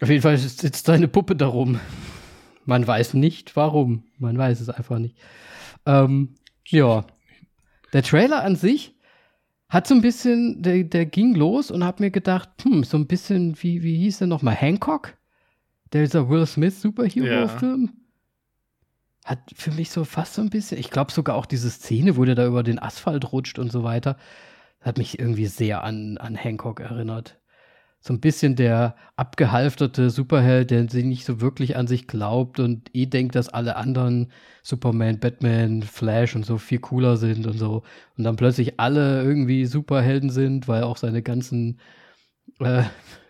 Auf 0.00 0.08
jeden 0.08 0.22
Fall 0.22 0.36
sitzt 0.36 0.86
seine 0.86 1.08
Puppe 1.08 1.36
darum. 1.36 1.80
Man 2.64 2.86
weiß 2.86 3.14
nicht 3.14 3.56
warum. 3.56 4.04
Man 4.18 4.38
weiß 4.38 4.60
es 4.60 4.68
einfach 4.68 4.98
nicht. 4.98 5.16
Ähm, 5.86 6.34
ja. 6.66 7.04
Der 7.92 8.02
Trailer 8.02 8.42
an 8.42 8.56
sich 8.56 8.94
hat 9.68 9.86
so 9.86 9.94
ein 9.94 10.00
bisschen, 10.00 10.62
der, 10.62 10.84
der 10.84 11.06
ging 11.06 11.34
los 11.34 11.70
und 11.70 11.84
hab 11.84 12.00
mir 12.00 12.10
gedacht, 12.10 12.50
hm, 12.62 12.84
so 12.84 12.96
ein 12.96 13.06
bisschen, 13.06 13.56
wie, 13.62 13.82
wie 13.82 13.96
hieß 13.96 14.18
der 14.18 14.28
nochmal? 14.28 14.54
Hancock? 14.54 15.14
Der 15.92 16.04
ist 16.04 16.14
der 16.14 16.28
Will 16.28 16.46
Smith 16.46 16.80
Superhero-Film. 16.80 17.90
Ja. 17.92 19.30
Hat 19.30 19.38
für 19.54 19.70
mich 19.70 19.90
so 19.90 20.04
fast 20.04 20.34
so 20.34 20.42
ein 20.42 20.50
bisschen, 20.50 20.78
ich 20.78 20.90
glaube 20.90 21.12
sogar 21.12 21.36
auch 21.36 21.46
diese 21.46 21.70
Szene, 21.70 22.16
wo 22.16 22.24
der 22.24 22.34
da 22.34 22.46
über 22.46 22.62
den 22.62 22.80
Asphalt 22.80 23.32
rutscht 23.32 23.58
und 23.58 23.70
so 23.70 23.84
weiter 23.84 24.16
hat 24.82 24.98
mich 24.98 25.18
irgendwie 25.18 25.46
sehr 25.46 25.84
an, 25.84 26.18
an 26.18 26.34
Hancock 26.34 26.80
erinnert. 26.80 27.38
So 28.00 28.12
ein 28.12 28.20
bisschen 28.20 28.56
der 28.56 28.96
abgehalfterte 29.14 30.10
Superheld, 30.10 30.72
der 30.72 30.88
sich 30.88 31.04
nicht 31.04 31.24
so 31.24 31.40
wirklich 31.40 31.76
an 31.76 31.86
sich 31.86 32.08
glaubt 32.08 32.58
und 32.58 32.90
eh 32.94 33.06
denkt, 33.06 33.36
dass 33.36 33.48
alle 33.48 33.76
anderen 33.76 34.32
Superman, 34.62 35.20
Batman, 35.20 35.82
Flash 35.82 36.34
und 36.34 36.44
so 36.44 36.58
viel 36.58 36.80
cooler 36.80 37.16
sind 37.16 37.46
und 37.46 37.58
so. 37.58 37.84
Und 38.18 38.24
dann 38.24 38.34
plötzlich 38.34 38.80
alle 38.80 39.22
irgendwie 39.22 39.66
Superhelden 39.66 40.30
sind, 40.30 40.66
weil 40.66 40.82
auch 40.82 40.96
seine 40.96 41.22
ganzen 41.22 41.78
äh, 42.58 42.82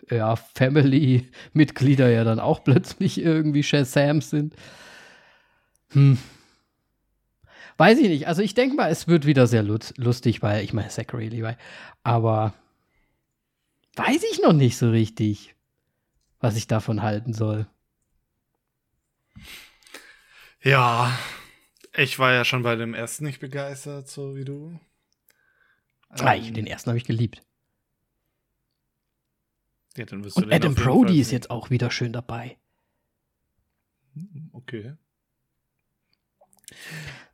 ja, 0.09 0.35
Family-Mitglieder 0.35 2.09
ja 2.09 2.23
dann 2.23 2.39
auch 2.39 2.63
plötzlich 2.63 3.21
irgendwie 3.21 3.61
Shazams 3.61 4.31
sind. 4.31 4.55
Hm, 5.91 6.17
Weiß 7.77 7.97
ich 7.99 8.07
nicht. 8.07 8.27
Also 8.27 8.41
ich 8.41 8.53
denke 8.53 8.75
mal, 8.75 8.89
es 8.89 9.07
wird 9.07 9.25
wieder 9.25 9.47
sehr 9.47 9.63
lustig, 9.63 10.41
weil 10.41 10.63
ich 10.63 10.73
meine, 10.73 10.89
Zachary 10.89 11.29
Levi. 11.29 11.55
Aber 12.03 12.53
weiß 13.95 14.23
ich 14.31 14.41
noch 14.41 14.53
nicht 14.53 14.77
so 14.77 14.89
richtig, 14.89 15.55
was 16.39 16.55
ich 16.55 16.67
davon 16.67 17.01
halten 17.01 17.33
soll. 17.33 17.67
Ja, 20.61 21.17
ich 21.95 22.19
war 22.19 22.31
ja 22.31 22.45
schon 22.45 22.63
bei 22.63 22.75
dem 22.75 22.93
ersten 22.93 23.25
nicht 23.25 23.39
begeistert, 23.39 24.07
so 24.07 24.35
wie 24.35 24.45
du. 24.45 24.79
Ah, 26.09 26.35
ich, 26.35 26.47
ähm, 26.47 26.53
den 26.53 26.67
ersten 26.67 26.89
habe 26.89 26.97
ich 26.97 27.05
geliebt. 27.05 27.43
Ja, 29.97 30.05
dann 30.05 30.23
wirst 30.23 30.37
Und 30.37 30.51
Adam 30.51 30.73
Brody 30.73 31.19
ist 31.19 31.31
jetzt 31.31 31.51
auch 31.51 31.69
wieder 31.69 31.91
schön 31.91 32.13
dabei. 32.13 32.57
Okay. 34.51 34.95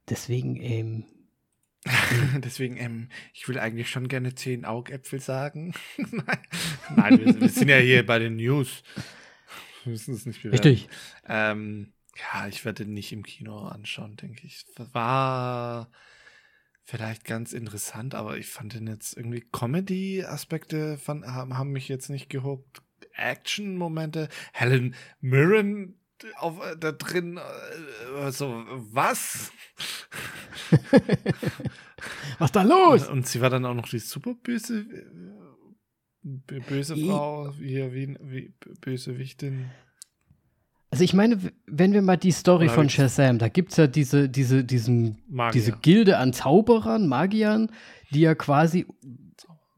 Deswegen, 0.10 0.56
ähm. 0.62 1.06
Deswegen, 2.44 2.78
ähm, 2.78 3.10
ich 3.34 3.48
will 3.48 3.58
eigentlich 3.58 3.90
schon 3.90 4.08
gerne 4.08 4.36
zehn 4.36 4.66
Augäpfel 4.66 5.20
sagen. 5.20 5.74
Nein, 6.96 7.20
wir, 7.20 7.40
wir, 7.40 7.50
sind 7.50 7.70
ja 7.70 7.78
hier 7.78 8.06
bei 8.06 8.20
den 8.20 8.36
News. 8.36 8.84
Wir 9.84 9.92
müssen 9.92 10.14
es 10.14 10.26
nicht 10.26 10.44
bewerten. 10.44 10.68
Richtig. 10.68 10.90
Ähm, 11.28 11.94
ja, 12.18 12.48
ich 12.48 12.66
werde 12.66 12.86
nicht 12.86 13.14
im 13.14 13.24
Kino 13.24 13.60
anschauen, 13.60 14.18
denke 14.18 14.46
ich. 14.46 14.66
War 14.92 15.90
vielleicht 16.84 17.24
ganz 17.24 17.54
interessant, 17.54 18.16
aber 18.16 18.38
ich 18.38 18.48
fand 18.48 18.74
den 18.74 18.88
jetzt 18.88 19.16
irgendwie 19.16 19.46
Comedy-Aspekte 19.52 21.00
haben, 21.08 21.58
haben 21.58 21.72
mich 21.72 21.88
jetzt 21.88 22.10
nicht 22.10 22.30
gehuckt. 22.30 22.82
Action-Momente. 23.14 24.30
Helen 24.54 24.96
Mirren 25.22 25.99
auf, 26.38 26.60
äh, 26.60 26.76
da 26.78 26.92
drin, 26.92 27.38
äh, 27.38 28.32
so, 28.32 28.64
was? 28.92 29.52
was 32.40 32.52
da 32.52 32.64
los? 32.64 33.08
Und, 33.08 33.14
und, 33.14 33.28
sie 33.28 33.42
war 33.42 33.50
dann 33.50 33.66
auch 33.66 33.74
noch 33.74 33.88
die 33.88 34.00
super 34.00 34.36
böse, 34.36 34.86
äh, 36.24 36.60
böse 36.68 36.96
Frau, 36.96 37.54
wie, 37.58 37.94
wie, 37.94 38.18
wie 38.22 38.54
Bösewichtin. 38.82 39.70
Also 40.92 41.04
ich 41.04 41.14
meine, 41.14 41.40
wenn 41.68 41.94
wir 41.94 42.02
mal 42.02 42.18
die 42.18 42.32
Story 42.32 42.66
Oder 42.66 42.74
von 42.74 42.90
Shazam, 42.90 43.38
da 43.38 43.48
gibt 43.48 43.72
es 43.72 43.78
ja 43.78 43.86
diese, 43.86 44.28
diese, 44.28 44.64
diesen, 44.64 45.22
diese 45.54 45.72
Gilde 45.74 46.18
an 46.18 46.34
Zauberern, 46.34 47.08
Magiern, 47.08 47.72
die 48.12 48.22
ja 48.22 48.34
quasi 48.34 48.88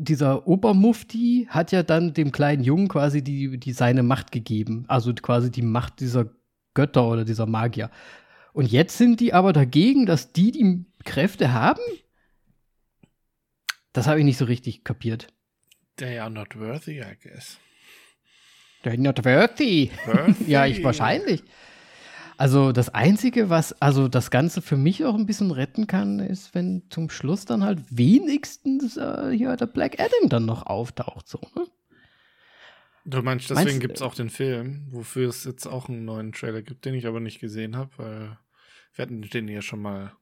dieser 0.04 0.48
Obermufti 0.48 1.48
hat 1.50 1.72
ja 1.72 1.84
dann 1.84 2.14
dem 2.14 2.32
kleinen 2.32 2.64
Jungen 2.64 2.88
quasi 2.88 3.24
die, 3.24 3.58
die 3.60 3.74
seine 3.74 4.04
Macht 4.04 4.32
gegeben. 4.32 4.86
Also 4.88 5.14
quasi 5.14 5.52
die 5.52 5.62
Macht 5.62 6.00
dieser 6.00 6.30
Götter 6.74 7.08
oder 7.08 7.24
dieser 7.24 7.46
Magier. 7.46 7.92
Und 8.54 8.72
jetzt 8.72 8.98
sind 8.98 9.20
die 9.20 9.34
aber 9.34 9.54
dagegen, 9.54 10.06
dass 10.06 10.34
die 10.34 10.52
die 10.52 10.86
Kräfte 11.04 11.54
haben? 11.54 11.82
Das 13.94 14.08
habe 14.08 14.20
ich 14.20 14.26
nicht 14.26 14.38
so 14.38 14.46
richtig 14.46 14.84
kapiert. 14.84 15.28
They 15.98 16.18
are 16.20 16.32
not 16.32 16.58
worthy, 16.58 17.00
I 17.00 17.16
guess. 17.22 17.58
They're 18.84 19.00
not 19.00 19.24
worthy. 19.24 19.92
worthy. 20.06 20.44
ja, 20.52 20.66
ich 20.66 20.84
wahrscheinlich. 20.84 21.44
Also 22.42 22.72
das 22.72 22.90
Einzige, 22.90 23.52
was 23.52 23.80
also 23.84 24.08
das 24.08 24.32
Ganze 24.32 24.64
für 24.64 24.76
mich 24.76 25.06
auch 25.06 25.14
ein 25.14 25.28
bisschen 25.28 25.52
retten 25.52 25.86
kann, 25.86 26.18
ist, 26.18 26.56
wenn 26.56 26.82
zum 26.90 27.12
Schluss 27.12 27.46
dann 27.46 27.64
halt 27.64 27.84
wenigstens 27.92 28.98
äh, 28.98 29.30
hier 29.30 29.56
der 29.56 29.68
Black 29.68 30.00
Adam 30.00 30.28
dann 30.28 30.48
noch 30.48 30.66
auftaucht. 30.66 31.28
So, 31.28 31.40
ne? 31.56 31.68
Du 33.06 33.22
meinst, 33.22 33.52
deswegen 33.52 33.80
gibt 33.80 33.98
es 33.98 34.02
auch 34.02 34.16
den 34.16 34.32
Film, 34.32 34.88
wofür 34.90 35.30
es 35.30 35.44
jetzt 35.44 35.68
auch 35.68 35.88
einen 35.88 36.04
neuen 36.04 36.32
Trailer 36.32 36.64
gibt, 36.64 36.86
den 36.86 36.96
ich 36.96 37.06
aber 37.06 37.20
nicht 37.20 37.40
gesehen 37.40 37.78
habe, 37.78 37.92
weil 37.98 38.40
wir 38.96 39.04
hatten 39.04 39.22
den 39.22 39.48
ja 39.48 39.62
schon 39.62 39.84
mal 39.84 40.14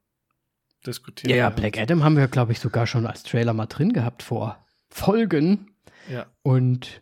diskutiert. 0.85 1.31
Ja, 1.31 1.37
ja, 1.37 1.49
Black 1.49 1.77
Adam 1.77 2.03
haben 2.03 2.17
wir, 2.17 2.27
glaube 2.27 2.51
ich, 2.51 2.59
sogar 2.59 2.85
schon 2.85 3.07
als 3.07 3.23
Trailer 3.23 3.53
mal 3.53 3.67
drin 3.67 3.93
gehabt 3.93 4.23
vor 4.23 4.67
Folgen. 4.89 5.71
Ja. 6.11 6.25
Und 6.41 7.01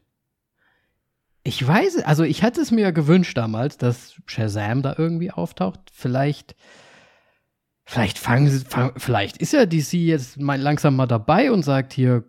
ich 1.47 1.65
weiß, 1.65 2.03
also 2.03 2.23
ich 2.23 2.43
hatte 2.43 2.59
es 2.59 2.71
mir 2.71 2.91
gewünscht 2.91 3.37
damals, 3.37 3.77
dass 3.77 4.21
Shazam 4.25 4.81
da 4.81 4.95
irgendwie 4.97 5.31
auftaucht. 5.31 5.79
Vielleicht, 5.93 6.57
vielleicht 7.85 8.19
fangen 8.19 8.49
sie, 8.49 8.65
fang, 8.65 8.91
vielleicht 8.97 9.37
ist 9.37 9.53
ja 9.53 9.65
DC 9.65 9.93
jetzt 9.93 10.41
mal 10.41 10.59
langsam 10.59 10.97
mal 10.97 11.05
dabei 11.05 11.53
und 11.53 11.63
sagt 11.63 11.93
hier, 11.93 12.25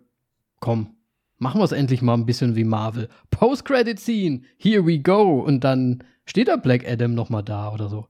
komm, 0.61 0.95
machen 1.37 1.59
wir 1.59 1.65
es 1.65 1.73
endlich 1.73 2.01
mal 2.01 2.13
ein 2.13 2.25
bisschen 2.25 2.55
wie 2.55 2.63
Marvel. 2.63 3.09
Post-Credit-Scene, 3.29 4.43
here 4.57 4.85
we 4.85 4.99
go. 4.99 5.41
Und 5.41 5.65
dann 5.65 6.01
steht 6.25 6.47
da 6.47 6.55
Black 6.55 6.87
Adam 6.87 7.13
noch 7.13 7.29
mal 7.29 7.41
da 7.41 7.73
oder 7.73 7.89
so. 7.89 8.07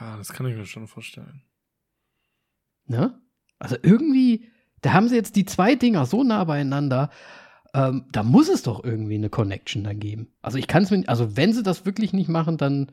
Ja, 0.00 0.16
das 0.16 0.32
kann 0.32 0.46
ich 0.46 0.56
mir 0.56 0.66
schon 0.66 0.88
vorstellen. 0.88 1.42
Ne? 2.86 3.16
Also 3.60 3.76
irgendwie, 3.80 4.50
da 4.80 4.92
haben 4.92 5.08
sie 5.08 5.14
jetzt 5.14 5.36
die 5.36 5.44
zwei 5.44 5.76
Dinger 5.76 6.04
so 6.04 6.24
nah 6.24 6.42
beieinander 6.42 7.10
ähm, 7.74 8.06
da 8.12 8.22
muss 8.22 8.48
es 8.48 8.62
doch 8.62 8.84
irgendwie 8.84 9.14
eine 9.14 9.30
Connection 9.30 9.84
dann 9.84 9.98
geben. 9.98 10.32
Also 10.42 10.58
ich 10.58 10.66
kann 10.66 10.82
es 10.82 10.90
mir, 10.90 11.04
also 11.08 11.36
wenn 11.36 11.52
sie 11.52 11.62
das 11.62 11.86
wirklich 11.86 12.12
nicht 12.12 12.28
machen, 12.28 12.58
dann, 12.58 12.92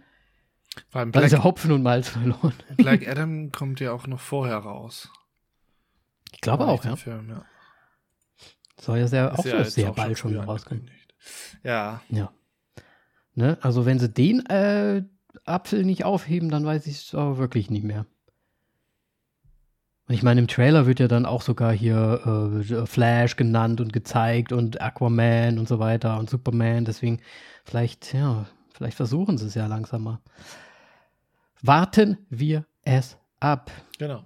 dann 0.91 1.11
ist 1.23 1.31
ja 1.31 1.43
Hopfen 1.43 1.71
und 1.71 1.83
Malz 1.83 2.09
verloren. 2.09 2.53
Black 2.77 3.07
Adam 3.07 3.51
kommt 3.51 3.79
ja 3.79 3.91
auch 3.91 4.07
noch 4.07 4.19
vorher 4.19 4.57
raus. 4.57 5.09
Ich 6.31 6.41
glaube 6.41 6.67
auch, 6.67 6.85
ja. 6.85 6.95
Film, 6.95 7.29
ja. 7.29 7.45
Soll 8.79 8.99
ja 8.99 9.07
sehr, 9.07 9.37
auch 9.37 9.45
ja 9.45 9.63
sehr 9.65 9.91
bald 9.91 10.17
schon 10.17 10.37
rauskommen. 10.37 10.89
Ja. 11.63 12.01
Ja. 12.09 12.31
Ne? 13.35 13.57
Also 13.61 13.85
wenn 13.85 13.99
sie 13.99 14.09
den 14.09 14.45
äh, 14.45 15.03
Apfel 15.43 15.83
nicht 15.83 16.05
aufheben, 16.05 16.49
dann 16.49 16.65
weiß 16.65 16.87
ich 16.87 17.07
es 17.07 17.15
aber 17.15 17.37
wirklich 17.37 17.69
nicht 17.69 17.83
mehr. 17.83 18.05
Und 20.09 20.15
ich 20.15 20.23
meine, 20.23 20.41
im 20.41 20.47
Trailer 20.47 20.87
wird 20.87 20.99
ja 20.99 21.07
dann 21.07 21.27
auch 21.27 21.43
sogar 21.43 21.71
hier 21.71 22.63
äh, 22.67 22.85
Flash 22.87 23.35
genannt 23.35 23.79
und 23.79 23.93
gezeigt 23.93 24.51
und 24.51 24.81
Aquaman 24.81 25.59
und 25.59 25.67
so 25.67 25.77
weiter 25.77 26.17
und 26.17 26.31
Superman. 26.31 26.83
Deswegen, 26.83 27.19
vielleicht, 27.63 28.11
ja, 28.15 28.47
vielleicht 28.73 28.97
versuchen 28.97 29.37
sie 29.37 29.45
es 29.45 29.53
ja 29.53 29.67
langsamer. 29.67 30.19
Warten 31.61 32.17
wir 32.31 32.65
es 32.81 33.19
ab. 33.39 33.69
Genau. 33.99 34.23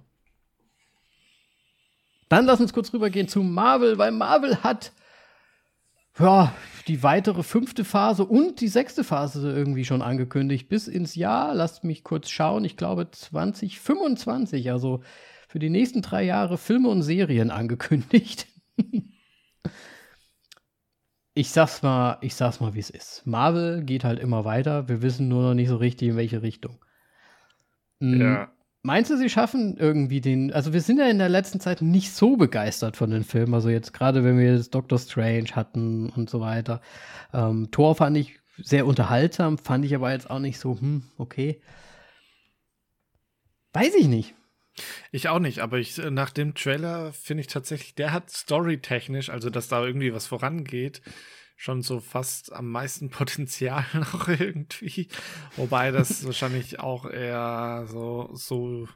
Dann 2.30 2.46
lass 2.46 2.62
uns 2.62 2.72
kurz 2.72 2.90
rübergehen 2.94 3.28
zu 3.28 3.42
Marvel, 3.42 3.98
weil 3.98 4.10
Marvel 4.10 4.62
hat 4.62 4.90
ja, 6.18 6.54
die 6.88 7.02
weitere 7.02 7.42
fünfte 7.42 7.84
Phase 7.84 8.24
und 8.24 8.62
die 8.62 8.68
sechste 8.68 9.04
Phase 9.04 9.52
irgendwie 9.52 9.84
schon 9.84 10.00
angekündigt. 10.00 10.70
Bis 10.70 10.88
ins 10.88 11.14
Jahr, 11.14 11.54
lasst 11.54 11.84
mich 11.84 12.04
kurz 12.04 12.30
schauen, 12.30 12.64
ich 12.64 12.78
glaube 12.78 13.10
2025. 13.10 14.70
Also 14.70 15.02
für 15.54 15.60
die 15.60 15.70
nächsten 15.70 16.02
drei 16.02 16.24
Jahre 16.24 16.58
Filme 16.58 16.88
und 16.88 17.02
Serien 17.02 17.52
angekündigt. 17.52 18.48
ich 21.34 21.50
sag's 21.50 21.80
mal, 21.80 22.18
ich 22.22 22.34
sag's 22.34 22.58
mal, 22.58 22.74
wie 22.74 22.80
es 22.80 22.90
ist. 22.90 23.24
Marvel 23.24 23.84
geht 23.84 24.02
halt 24.02 24.18
immer 24.18 24.44
weiter. 24.44 24.88
Wir 24.88 25.00
wissen 25.00 25.28
nur 25.28 25.44
noch 25.44 25.54
nicht 25.54 25.68
so 25.68 25.76
richtig, 25.76 26.08
in 26.08 26.16
welche 26.16 26.42
Richtung. 26.42 26.84
Mhm. 28.00 28.20
Ja. 28.20 28.52
Meinst 28.82 29.12
du, 29.12 29.16
sie 29.16 29.30
schaffen 29.30 29.76
irgendwie 29.76 30.20
den, 30.20 30.52
also 30.52 30.72
wir 30.72 30.80
sind 30.80 30.98
ja 30.98 31.06
in 31.06 31.18
der 31.18 31.28
letzten 31.28 31.60
Zeit 31.60 31.82
nicht 31.82 32.12
so 32.12 32.36
begeistert 32.36 32.96
von 32.96 33.10
den 33.10 33.22
Filmen, 33.22 33.54
also 33.54 33.68
jetzt 33.68 33.92
gerade 33.92 34.24
wenn 34.24 34.36
wir 34.36 34.56
jetzt 34.56 34.74
Doctor 34.74 34.98
Strange 34.98 35.50
hatten 35.52 36.10
und 36.10 36.28
so 36.28 36.40
weiter. 36.40 36.80
Ähm, 37.32 37.68
Thor 37.70 37.94
fand 37.94 38.16
ich 38.16 38.40
sehr 38.56 38.86
unterhaltsam, 38.86 39.58
fand 39.58 39.84
ich 39.84 39.94
aber 39.94 40.10
jetzt 40.10 40.28
auch 40.28 40.40
nicht 40.40 40.58
so, 40.58 40.80
hm, 40.80 41.04
okay. 41.16 41.62
Weiß 43.72 43.94
ich 43.94 44.08
nicht. 44.08 44.34
Ich 45.12 45.28
auch 45.28 45.38
nicht, 45.38 45.60
aber 45.60 45.78
ich, 45.78 45.98
äh, 45.98 46.10
nach 46.10 46.30
dem 46.30 46.54
Trailer 46.54 47.12
finde 47.12 47.42
ich 47.42 47.46
tatsächlich, 47.46 47.94
der 47.94 48.12
hat 48.12 48.30
storytechnisch, 48.30 49.30
also 49.30 49.50
dass 49.50 49.68
da 49.68 49.84
irgendwie 49.84 50.12
was 50.12 50.26
vorangeht, 50.26 51.02
schon 51.56 51.82
so 51.82 52.00
fast 52.00 52.52
am 52.52 52.70
meisten 52.70 53.10
Potenzial 53.10 53.84
noch 53.94 54.28
irgendwie. 54.28 55.08
Wobei 55.56 55.90
das 55.90 56.24
wahrscheinlich 56.26 56.80
auch 56.80 57.08
eher 57.08 57.86
so, 57.88 58.30
so 58.34 58.88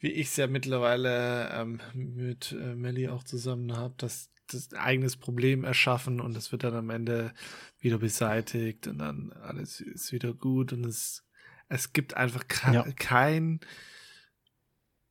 wie 0.00 0.12
ich 0.12 0.28
es 0.28 0.36
ja 0.36 0.46
mittlerweile 0.46 1.50
ähm, 1.52 1.80
mit 1.92 2.52
äh, 2.52 2.74
Melly 2.74 3.08
auch 3.08 3.24
zusammen 3.24 3.76
habe, 3.76 3.94
dass 3.98 4.30
das 4.46 4.72
eigenes 4.72 5.16
Problem 5.16 5.64
erschaffen 5.64 6.20
und 6.20 6.36
es 6.36 6.52
wird 6.52 6.64
dann 6.64 6.74
am 6.74 6.90
Ende 6.90 7.34
wieder 7.80 7.98
beseitigt 7.98 8.86
und 8.86 8.98
dann 8.98 9.32
alles 9.32 9.80
ist 9.80 10.12
wieder 10.12 10.32
gut 10.32 10.72
und 10.72 10.86
es, 10.86 11.24
es 11.68 11.92
gibt 11.92 12.16
einfach 12.16 12.44
ja. 12.72 12.86
kein 12.96 13.60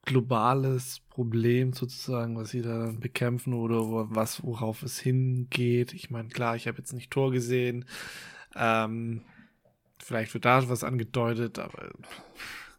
globales 0.08 1.02
Problem 1.10 1.74
sozusagen, 1.74 2.38
was 2.38 2.52
sie 2.52 2.62
da 2.62 2.94
bekämpfen 2.98 3.54
oder 3.54 4.10
was, 4.10 4.42
worauf 4.42 4.82
es 4.82 5.00
hingeht. 5.00 5.94
Ich 5.94 6.10
meine, 6.10 6.30
klar, 6.30 6.56
ich 6.56 6.68
habe 6.68 6.78
jetzt 6.78 6.94
nicht 6.94 7.12
Tor 7.12 7.32
gesehen. 7.32 7.86
Ähm, 8.56 9.22
vielleicht 10.00 10.34
wird 10.34 10.46
da 10.46 10.68
was 10.70 10.86
angedeutet, 10.86 11.60
aber 11.60 11.92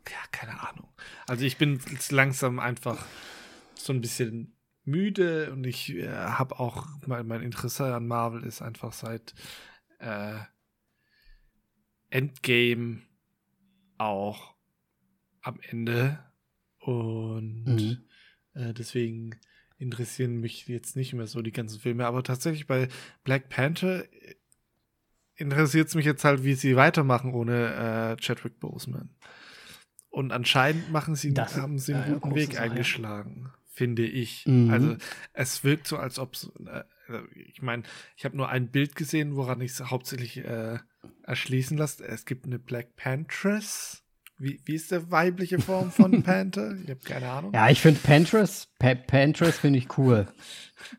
ja, 0.08 0.18
keine 0.32 0.58
Ahnung. 0.68 0.88
Also 1.26 1.44
ich 1.44 1.58
bin 1.58 1.78
jetzt 1.90 2.12
langsam 2.12 2.58
einfach 2.58 3.04
so 3.74 3.92
ein 3.92 4.00
bisschen 4.00 4.56
müde 4.84 5.52
und 5.52 5.66
ich 5.66 5.94
äh, 5.94 6.08
habe 6.08 6.58
auch 6.58 6.86
mein, 7.06 7.26
mein 7.26 7.42
Interesse 7.42 7.94
an 7.94 8.06
Marvel 8.06 8.42
ist 8.42 8.62
einfach 8.62 8.94
seit 8.94 9.34
äh, 9.98 10.38
Endgame 12.08 13.02
auch 13.98 14.54
am 15.42 15.60
Ende 15.60 16.24
und 16.88 17.66
mhm. 17.66 17.98
äh, 18.54 18.72
deswegen 18.72 19.36
interessieren 19.76 20.40
mich 20.40 20.66
jetzt 20.68 20.96
nicht 20.96 21.12
mehr 21.12 21.26
so 21.26 21.42
die 21.42 21.52
ganzen 21.52 21.78
Filme. 21.78 22.06
Aber 22.06 22.22
tatsächlich 22.22 22.66
bei 22.66 22.88
Black 23.24 23.50
Panther 23.50 24.04
äh, 24.04 24.36
interessiert 25.34 25.88
es 25.88 25.94
mich 25.94 26.06
jetzt 26.06 26.24
halt, 26.24 26.44
wie 26.44 26.54
sie 26.54 26.76
weitermachen 26.76 27.34
ohne 27.34 28.16
äh, 28.16 28.22
Chadwick 28.22 28.58
Boseman. 28.58 29.10
Und 30.08 30.32
anscheinend 30.32 30.90
machen 30.90 31.14
sie, 31.14 31.34
das 31.34 31.58
haben 31.58 31.78
sie 31.78 31.92
einen 31.92 32.20
guten 32.20 32.34
Weg 32.34 32.58
eingeschlagen, 32.58 33.42
ja. 33.44 33.54
finde 33.66 34.06
ich. 34.06 34.46
Mhm. 34.46 34.70
Also 34.70 34.96
es 35.34 35.64
wirkt 35.64 35.86
so, 35.86 35.98
als 35.98 36.18
ob 36.18 36.38
äh, 36.64 36.84
ich 37.34 37.60
meine, 37.60 37.82
ich 38.16 38.24
habe 38.24 38.34
nur 38.34 38.48
ein 38.48 38.70
Bild 38.70 38.96
gesehen, 38.96 39.36
woran 39.36 39.60
ich 39.60 39.72
es 39.72 39.90
hauptsächlich 39.90 40.38
äh, 40.38 40.78
erschließen 41.22 41.76
lasse. 41.76 42.06
Es 42.06 42.24
gibt 42.24 42.46
eine 42.46 42.58
Black 42.58 42.96
Pantress 42.96 44.07
wie, 44.38 44.60
wie 44.64 44.74
ist 44.74 44.90
der 44.90 45.10
weibliche 45.10 45.58
Form 45.58 45.90
von 45.90 46.22
Panther? 46.24 46.74
Ich 46.82 46.90
habe 46.90 47.00
keine 47.04 47.28
Ahnung. 47.28 47.52
Ja, 47.52 47.68
ich 47.68 47.80
finde 47.80 48.00
Pantress, 48.00 48.68
pa 48.78 48.94
Pantress 48.94 49.58
finde 49.58 49.78
ich 49.80 49.98
cool. 49.98 50.28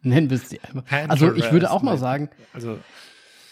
Nennen 0.01 0.29
wir 0.29 0.37
es 0.37 0.49
die 0.49 0.59
einfach. 0.61 0.83
Also 1.07 1.33
ich 1.33 1.51
würde 1.51 1.71
auch 1.71 1.81
mal 1.81 1.97
sagen, 1.97 2.29
also, 2.53 2.77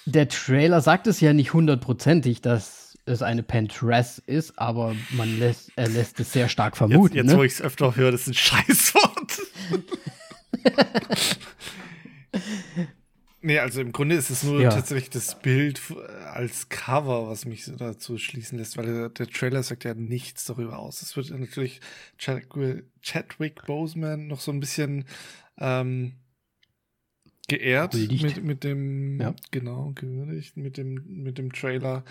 der 0.06 0.28
Trailer 0.28 0.82
sagt 0.82 1.08
es 1.08 1.22
ja 1.22 1.34
nicht 1.34 1.54
hundertprozentig, 1.54 2.42
dass 2.42 2.98
es 3.06 3.22
eine 3.22 3.44
Pantress 3.44 4.20
ist, 4.20 4.60
aber 4.60 4.94
man 5.12 5.40
lässt, 5.40 5.72
er 5.78 5.88
lässt 5.88 6.20
es 6.20 6.34
sehr 6.34 6.50
stark 6.50 6.76
vermuten. 6.76 7.16
Jetzt, 7.16 7.24
jetzt 7.26 7.34
ne? 7.34 7.40
wo 7.40 7.44
ich 7.44 7.54
es 7.54 7.62
öfter 7.62 7.96
höre, 7.96 8.12
das 8.12 8.22
ist 8.22 8.28
ein 8.28 8.34
Scheißwort. 8.34 9.38
Nee, 13.42 13.60
also 13.60 13.82
im 13.82 13.92
Grunde 13.92 14.16
ist 14.16 14.32
es 14.32 14.44
nur 14.44 14.62
ja. 14.62 14.70
tatsächlich 14.70 15.12
das 15.12 15.40
Bild 15.40 15.80
als 16.34 16.70
Cover, 16.70 17.28
was 17.28 17.46
mich 17.46 17.72
dazu 17.78 18.18
schließen 18.18 18.58
lässt, 18.58 18.78
weil 18.78 18.86
der, 18.86 19.10
der 19.10 19.28
Trailer 19.28 19.62
sagt 19.62 19.84
ja 19.84 19.94
nichts 19.94 20.46
darüber 20.46 20.80
aus. 20.80 21.04
Es 21.04 21.16
wird 21.16 21.30
natürlich 21.30 21.80
Chadwick, 22.18 23.66
Boseman 23.66 24.28
noch 24.28 24.40
so 24.40 24.52
ein 24.52 24.60
bisschen 24.60 25.06
ähm, 25.60 26.14
geehrt 27.48 27.94
mit, 27.94 28.44
mit 28.44 28.64
dem, 28.64 29.22
ja. 29.22 29.36
genau, 29.52 29.92
gewürdigt 29.94 30.58
mit 30.58 30.78
dem, 30.78 31.04
mit 31.06 31.38
dem 31.38 31.54
Trailer. 31.54 32.04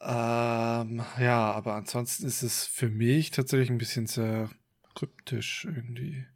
Ähm, 0.00 1.02
ja, 1.18 1.50
aber 1.52 1.74
ansonsten 1.74 2.26
ist 2.26 2.42
es 2.42 2.64
für 2.64 2.88
mich 2.88 3.30
tatsächlich 3.30 3.70
ein 3.70 3.78
bisschen 3.78 4.06
sehr 4.06 4.50
kryptisch 4.94 5.64
irgendwie. 5.64 6.26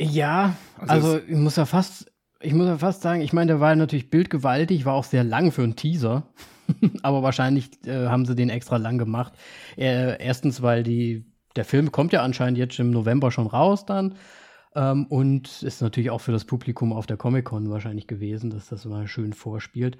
Ja, 0.00 0.56
also, 0.78 0.92
also 0.92 1.20
ich 1.28 1.36
muss 1.36 1.56
ja 1.56 1.66
fast, 1.66 2.10
ich 2.40 2.54
muss 2.54 2.66
ja 2.66 2.78
fast 2.78 3.02
sagen, 3.02 3.20
ich 3.20 3.34
meine, 3.34 3.48
der 3.48 3.60
war 3.60 3.74
natürlich 3.76 4.08
bildgewaltig, 4.08 4.86
war 4.86 4.94
auch 4.94 5.04
sehr 5.04 5.24
lang 5.24 5.52
für 5.52 5.62
einen 5.62 5.76
Teaser. 5.76 6.24
Aber 7.02 7.22
wahrscheinlich 7.22 7.68
äh, 7.84 8.06
haben 8.06 8.24
sie 8.24 8.34
den 8.34 8.48
extra 8.48 8.78
lang 8.78 8.96
gemacht. 8.96 9.34
Äh, 9.76 10.22
erstens, 10.24 10.62
weil 10.62 10.82
die, 10.82 11.26
der 11.56 11.64
Film 11.64 11.92
kommt 11.92 12.12
ja 12.12 12.22
anscheinend 12.22 12.58
jetzt 12.58 12.78
im 12.78 12.90
November 12.90 13.30
schon 13.30 13.46
raus 13.46 13.84
dann. 13.84 14.14
Ähm, 14.74 15.06
und 15.06 15.62
ist 15.62 15.82
natürlich 15.82 16.10
auch 16.10 16.20
für 16.20 16.32
das 16.32 16.44
Publikum 16.44 16.92
auf 16.92 17.06
der 17.06 17.16
Comic-Con 17.16 17.70
wahrscheinlich 17.70 18.06
gewesen, 18.06 18.50
dass 18.50 18.68
das 18.68 18.84
mal 18.86 19.06
schön 19.06 19.32
vorspielt. 19.32 19.98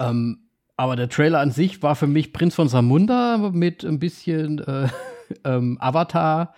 Ähm, 0.00 0.48
aber 0.76 0.96
der 0.96 1.08
Trailer 1.08 1.38
an 1.40 1.52
sich 1.52 1.82
war 1.82 1.94
für 1.94 2.06
mich 2.06 2.32
Prinz 2.32 2.54
von 2.54 2.68
Samunda 2.68 3.50
mit 3.52 3.84
ein 3.84 3.98
bisschen 3.98 4.58
äh, 4.60 4.88
ähm, 5.44 5.76
Avatar 5.80 6.54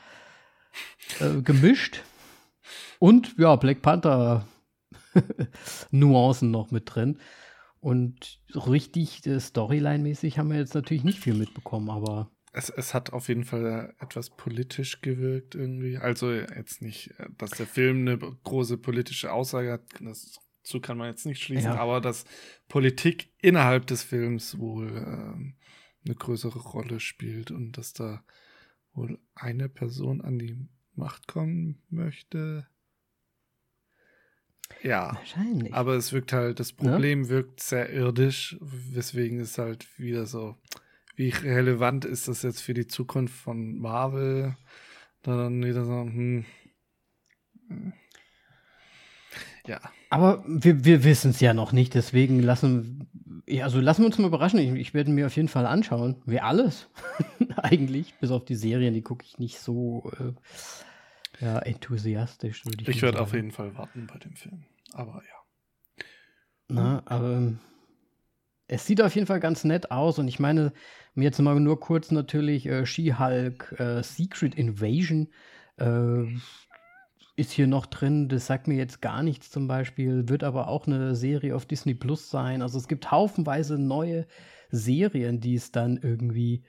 äh, 1.20 1.42
gemischt. 1.42 2.00
Und 3.04 3.36
ja, 3.36 3.54
Black 3.56 3.82
Panther 3.82 4.48
Nuancen 5.90 6.50
noch 6.50 6.70
mit 6.70 6.84
drin. 6.86 7.18
Und 7.78 8.40
richtig 8.54 9.26
äh, 9.26 9.38
Storyline-mäßig 9.38 10.38
haben 10.38 10.48
wir 10.48 10.56
jetzt 10.56 10.74
natürlich 10.74 11.04
nicht 11.04 11.18
viel 11.18 11.34
mitbekommen, 11.34 11.90
aber. 11.90 12.30
Es, 12.52 12.70
es 12.70 12.94
hat 12.94 13.12
auf 13.12 13.28
jeden 13.28 13.44
Fall 13.44 13.94
etwas 14.00 14.30
politisch 14.30 15.02
gewirkt 15.02 15.54
irgendwie. 15.54 15.98
Also 15.98 16.32
jetzt 16.32 16.80
nicht, 16.80 17.10
dass 17.36 17.50
der 17.50 17.66
Film 17.66 18.08
eine 18.08 18.16
große 18.16 18.78
politische 18.78 19.34
Aussage 19.34 19.72
hat, 19.72 19.82
das, 20.00 20.40
dazu 20.62 20.80
kann 20.80 20.96
man 20.96 21.10
jetzt 21.10 21.26
nicht 21.26 21.42
schließen, 21.42 21.72
ja. 21.72 21.76
aber 21.78 22.00
dass 22.00 22.24
Politik 22.68 23.34
innerhalb 23.42 23.86
des 23.86 24.02
Films 24.02 24.58
wohl 24.58 24.88
ähm, 24.96 25.56
eine 26.06 26.14
größere 26.14 26.58
Rolle 26.58 27.00
spielt 27.00 27.50
und 27.50 27.76
dass 27.76 27.92
da 27.92 28.24
wohl 28.94 29.18
eine 29.34 29.68
Person 29.68 30.22
an 30.22 30.38
die 30.38 30.56
Macht 30.94 31.26
kommen 31.26 31.82
möchte. 31.90 32.66
Ja. 34.82 35.14
Wahrscheinlich. 35.14 35.74
Aber 35.74 35.94
es 35.94 36.12
wirkt 36.12 36.32
halt, 36.32 36.60
das 36.60 36.72
Problem 36.72 37.24
ja? 37.24 37.28
wirkt 37.30 37.60
sehr 37.60 37.90
irdisch, 37.92 38.56
weswegen 38.60 39.40
es 39.40 39.58
halt 39.58 39.86
wieder 39.98 40.26
so, 40.26 40.56
wie 41.16 41.30
relevant 41.30 42.04
ist 42.04 42.28
das 42.28 42.42
jetzt 42.42 42.60
für 42.60 42.74
die 42.74 42.86
Zukunft 42.86 43.34
von 43.34 43.78
Marvel? 43.78 44.56
Da 45.22 45.36
dann 45.36 45.64
wieder 45.64 45.84
so, 45.84 46.02
hm. 46.02 46.44
Ja. 49.66 49.80
Aber 50.10 50.44
wir, 50.46 50.84
wir 50.84 51.04
wissen 51.04 51.30
es 51.30 51.40
ja 51.40 51.54
noch 51.54 51.72
nicht, 51.72 51.94
deswegen 51.94 52.40
lassen, 52.40 53.08
also 53.60 53.80
lassen 53.80 54.02
wir 54.02 54.06
uns 54.06 54.18
mal 54.18 54.26
überraschen. 54.26 54.58
Ich, 54.58 54.70
ich 54.72 54.94
werde 54.94 55.10
mir 55.10 55.26
auf 55.26 55.36
jeden 55.36 55.48
Fall 55.48 55.66
anschauen. 55.66 56.22
Wie 56.26 56.40
alles. 56.40 56.90
Eigentlich, 57.56 58.14
bis 58.20 58.30
auf 58.30 58.44
die 58.44 58.56
Serien, 58.56 58.94
die 58.94 59.02
gucke 59.02 59.24
ich 59.24 59.38
nicht 59.38 59.58
so 59.58 60.10
äh, 60.18 60.32
ja, 61.40 61.58
enthusiastisch. 61.58 62.62
ich 62.80 62.88
ich 62.88 63.02
werde 63.02 63.20
auf 63.20 63.32
jeden 63.32 63.50
Fall 63.50 63.74
warten 63.76 64.06
bei 64.06 64.18
dem 64.18 64.36
Film 64.36 64.64
aber 64.94 65.14
ja. 65.14 66.04
Na, 66.68 67.02
aber 67.04 67.52
es 68.68 68.86
sieht 68.86 69.02
auf 69.02 69.14
jeden 69.14 69.26
Fall 69.26 69.40
ganz 69.40 69.64
nett 69.64 69.90
aus 69.90 70.18
und 70.18 70.28
ich 70.28 70.38
meine, 70.38 70.72
mir 71.14 71.24
jetzt 71.24 71.40
mal 71.40 71.58
nur 71.60 71.78
kurz 71.78 72.10
natürlich 72.10 72.66
äh, 72.66 72.86
She-Hulk 72.86 73.74
äh, 73.78 74.02
Secret 74.02 74.54
Invasion 74.54 75.28
äh, 75.76 76.24
ist 77.36 77.50
hier 77.50 77.66
noch 77.66 77.86
drin. 77.86 78.28
Das 78.28 78.46
sagt 78.46 78.66
mir 78.66 78.76
jetzt 78.76 79.02
gar 79.02 79.22
nichts 79.22 79.50
zum 79.50 79.68
Beispiel, 79.68 80.28
wird 80.28 80.42
aber 80.42 80.68
auch 80.68 80.86
eine 80.86 81.14
Serie 81.14 81.54
auf 81.54 81.66
Disney 81.66 81.94
Plus 81.94 82.30
sein. 82.30 82.62
Also 82.62 82.78
es 82.78 82.88
gibt 82.88 83.10
haufenweise 83.10 83.78
neue 83.78 84.26
Serien, 84.70 85.40
die 85.40 85.54
es 85.54 85.70
dann 85.70 85.98
irgendwie 85.98 86.64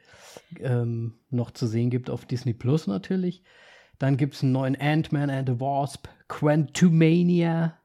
ähm, 0.59 1.13
noch 1.29 1.51
zu 1.51 1.67
sehen 1.67 1.89
gibt 1.89 2.09
auf 2.09 2.25
Disney 2.25 2.53
Plus 2.53 2.87
natürlich. 2.87 3.43
Dann 3.99 4.17
gibt 4.17 4.35
es 4.35 4.43
einen 4.43 4.51
neuen 4.51 4.79
Ant-Man 4.79 5.29
and 5.29 5.47
the 5.47 5.59
Wasp, 5.59 6.07
Quantumania, 6.27 7.77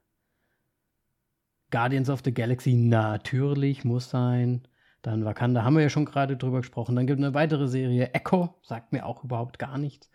Guardians 1.70 2.10
of 2.10 2.22
the 2.24 2.34
Galaxy 2.34 2.74
natürlich 2.74 3.84
muss 3.84 4.10
sein. 4.10 4.66
Dann 5.02 5.24
Wakanda 5.24 5.64
haben 5.64 5.76
wir 5.76 5.82
ja 5.82 5.88
schon 5.88 6.04
gerade 6.04 6.36
drüber 6.36 6.58
gesprochen. 6.58 6.96
Dann 6.96 7.06
gibt 7.06 7.20
es 7.20 7.24
eine 7.24 7.34
weitere 7.34 7.68
Serie, 7.68 8.10
Echo, 8.12 8.54
sagt 8.62 8.92
mir 8.92 9.06
auch 9.06 9.24
überhaupt 9.24 9.58
gar 9.58 9.78
nichts. 9.78 10.10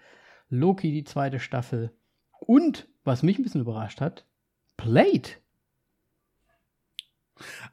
Loki, 0.50 0.92
die 0.92 1.06
zweite 1.06 1.40
Staffel. 1.40 1.92
Und, 2.40 2.88
was 3.04 3.24
mich 3.24 3.40
ein 3.40 3.44
bisschen 3.44 3.62
überrascht 3.62 4.02
hat, 4.02 4.26
Blade. 4.78 5.30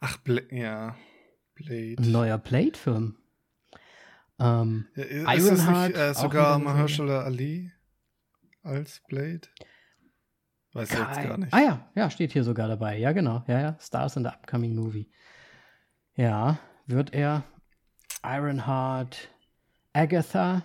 Ach, 0.00 0.16
Bla 0.18 0.40
ja. 0.50 0.96
Blade. 1.54 1.96
Ein 1.98 2.12
neuer 2.12 2.38
Blade-Film. 2.38 3.16
Ähm, 4.38 4.86
ist 4.94 5.10
Ironheart. 5.10 5.38
Das 5.38 5.88
nicht, 5.88 5.96
äh, 5.98 6.14
sogar 6.14 6.58
Mahershala 6.58 7.22
Ali 7.22 7.71
als 8.62 9.00
Blade? 9.08 9.42
Weiß 10.72 10.90
ich 10.90 10.98
jetzt 10.98 11.22
gar 11.22 11.36
nicht. 11.36 11.52
Ah 11.52 11.60
ja, 11.60 11.90
ja, 11.94 12.10
steht 12.10 12.32
hier 12.32 12.44
sogar 12.44 12.68
dabei. 12.68 12.96
Ja, 12.96 13.12
genau. 13.12 13.44
Ja, 13.46 13.60
ja. 13.60 13.76
Stars 13.80 14.16
in 14.16 14.24
the 14.24 14.30
Upcoming 14.30 14.74
Movie. 14.74 15.10
Ja, 16.14 16.58
wird 16.86 17.12
er 17.12 17.44
Ironheart, 18.24 19.28
Agatha, 19.92 20.64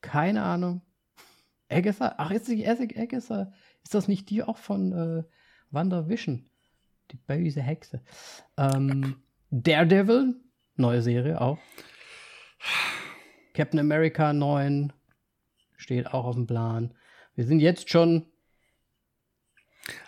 keine 0.00 0.42
Ahnung. 0.42 0.82
Agatha? 1.70 2.14
Ach, 2.18 2.30
ist 2.30 2.48
nicht 2.48 2.68
Agatha? 2.68 3.52
Ist 3.82 3.94
das 3.94 4.08
nicht 4.08 4.28
die 4.30 4.42
auch 4.42 4.58
von 4.58 4.92
äh, 4.92 5.24
WandaVision? 5.70 6.48
Die 7.10 7.16
böse 7.16 7.62
Hexe. 7.62 8.02
Ähm, 8.56 9.22
Daredevil, 9.50 10.34
neue 10.76 11.00
Serie 11.00 11.40
auch. 11.40 11.58
Captain 13.54 13.80
America 13.80 14.32
9 14.32 14.92
steht 15.78 16.08
auch 16.08 16.26
auf 16.26 16.34
dem 16.34 16.46
Plan. 16.46 16.94
Wir 17.34 17.46
sind 17.46 17.60
jetzt 17.60 17.88
schon 17.88 18.26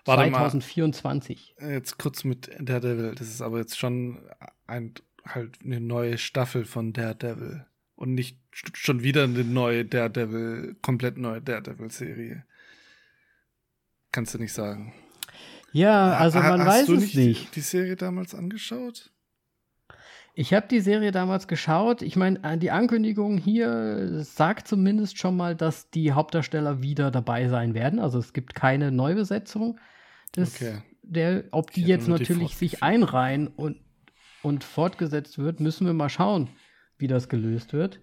Warte 0.05 0.31
2024. 0.31 1.55
Mal, 1.59 1.71
jetzt 1.71 1.99
kurz 1.99 2.25
mit 2.25 2.51
Daredevil. 2.59 3.14
Das 3.14 3.29
ist 3.29 3.41
aber 3.41 3.59
jetzt 3.59 3.79
schon 3.79 4.18
ein, 4.66 4.95
halt 5.25 5.59
eine 5.64 5.81
neue 5.81 6.18
Staffel 6.18 6.64
von 6.64 6.93
Daredevil. 6.93 7.64
Und 7.95 8.14
nicht 8.14 8.39
schon 8.53 9.03
wieder 9.03 9.25
eine 9.25 9.45
neue 9.45 9.85
Daredevil, 9.85 10.77
komplett 10.83 11.18
neue 11.18 11.41
Daredevil-Serie. 11.41 12.45
Kannst 14.12 14.35
du 14.35 14.39
nicht 14.39 14.53
sagen. 14.53 14.93
Ja, 15.73 16.16
also 16.16 16.41
man 16.41 16.62
ha, 16.62 16.66
weiß 16.66 16.89
es 16.89 17.01
nicht. 17.01 17.16
nicht. 17.16 17.57
Die 17.57 17.61
Serie 17.61 17.97
damals 17.97 18.35
angeschaut? 18.35 19.12
Ich 20.35 20.55
habe 20.55 20.68
die 20.68 20.81
Serie 20.81 21.11
damals 21.11 21.49
geschaut. 21.49 22.03
Ich 22.03 22.16
meine, 22.16 22.43
äh, 22.43 22.57
die 22.57 22.70
Ankündigung 22.70 23.39
hier 23.39 24.22
sagt 24.22 24.68
zumindest 24.68 25.18
schon 25.18 25.37
mal, 25.37 25.57
dass 25.57 25.91
die 25.91 26.12
Hauptdarsteller 26.12 26.83
wieder 26.83 27.11
dabei 27.11 27.49
sein 27.49 27.74
werden. 27.74 27.99
Also 27.99 28.18
es 28.18 28.33
gibt 28.33 28.55
keine 28.55 28.93
Neubesetzung. 28.93 29.78
Das, 30.33 30.55
okay. 30.55 30.83
der, 31.03 31.45
ob 31.51 31.72
die 31.72 31.83
jetzt 31.83 32.09
natürlich 32.09 32.57
sich 32.57 32.83
einreihen 32.83 33.49
und, 33.49 33.78
und 34.43 34.62
fortgesetzt 34.62 35.39
wird, 35.39 35.61
müssen 35.61 35.87
wir 35.87 35.95
mal 35.95 36.09
schauen, 36.09 36.49
wie 36.97 37.09
das 37.09 37.28
gelöst 37.28 37.72
wird. 37.72 38.01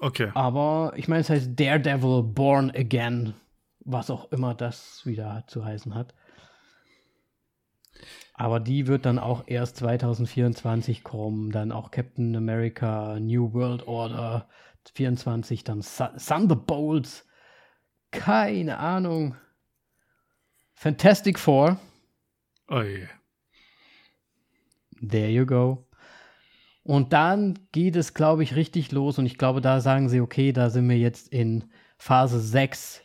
Okay. 0.00 0.30
Aber 0.34 0.92
ich 0.96 1.08
meine, 1.08 1.22
es 1.22 1.30
heißt 1.30 1.58
Daredevil 1.58 2.22
Born 2.22 2.70
Again, 2.70 3.34
was 3.80 4.10
auch 4.10 4.30
immer 4.30 4.54
das 4.54 5.04
wieder 5.04 5.44
zu 5.46 5.64
heißen 5.64 5.94
hat. 5.94 6.14
Aber 8.38 8.60
die 8.60 8.86
wird 8.86 9.04
dann 9.04 9.18
auch 9.18 9.42
erst 9.48 9.78
2024 9.78 11.02
kommen. 11.02 11.50
Dann 11.50 11.72
auch 11.72 11.90
Captain 11.90 12.36
America, 12.36 13.18
New 13.18 13.52
World 13.52 13.88
Order 13.88 14.48
24, 14.94 15.64
dann 15.64 15.80
Thunderbolts. 15.82 17.26
Keine 18.12 18.78
Ahnung. 18.78 19.34
Fantastic 20.72 21.36
Four. 21.36 21.80
Oh 22.68 22.80
yeah. 22.80 23.08
There 25.00 25.30
you 25.30 25.44
go. 25.44 25.88
Und 26.84 27.12
dann 27.12 27.58
geht 27.72 27.96
es, 27.96 28.14
glaube 28.14 28.44
ich, 28.44 28.54
richtig 28.54 28.92
los. 28.92 29.18
Und 29.18 29.26
ich 29.26 29.36
glaube, 29.36 29.60
da 29.60 29.80
sagen 29.80 30.08
sie, 30.08 30.20
okay, 30.20 30.52
da 30.52 30.70
sind 30.70 30.88
wir 30.88 30.96
jetzt 30.96 31.28
in 31.28 31.64
Phase 31.98 32.38
6, 32.38 33.02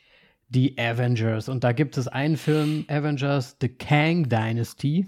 die 0.49 0.77
Avengers. 0.77 1.49
Und 1.49 1.63
da 1.63 1.71
gibt 1.71 1.97
es 1.97 2.07
einen 2.07 2.37
Film, 2.37 2.85
Avengers, 2.87 3.57
The 3.59 3.69
Kang 3.69 4.29
Dynasty. 4.29 5.07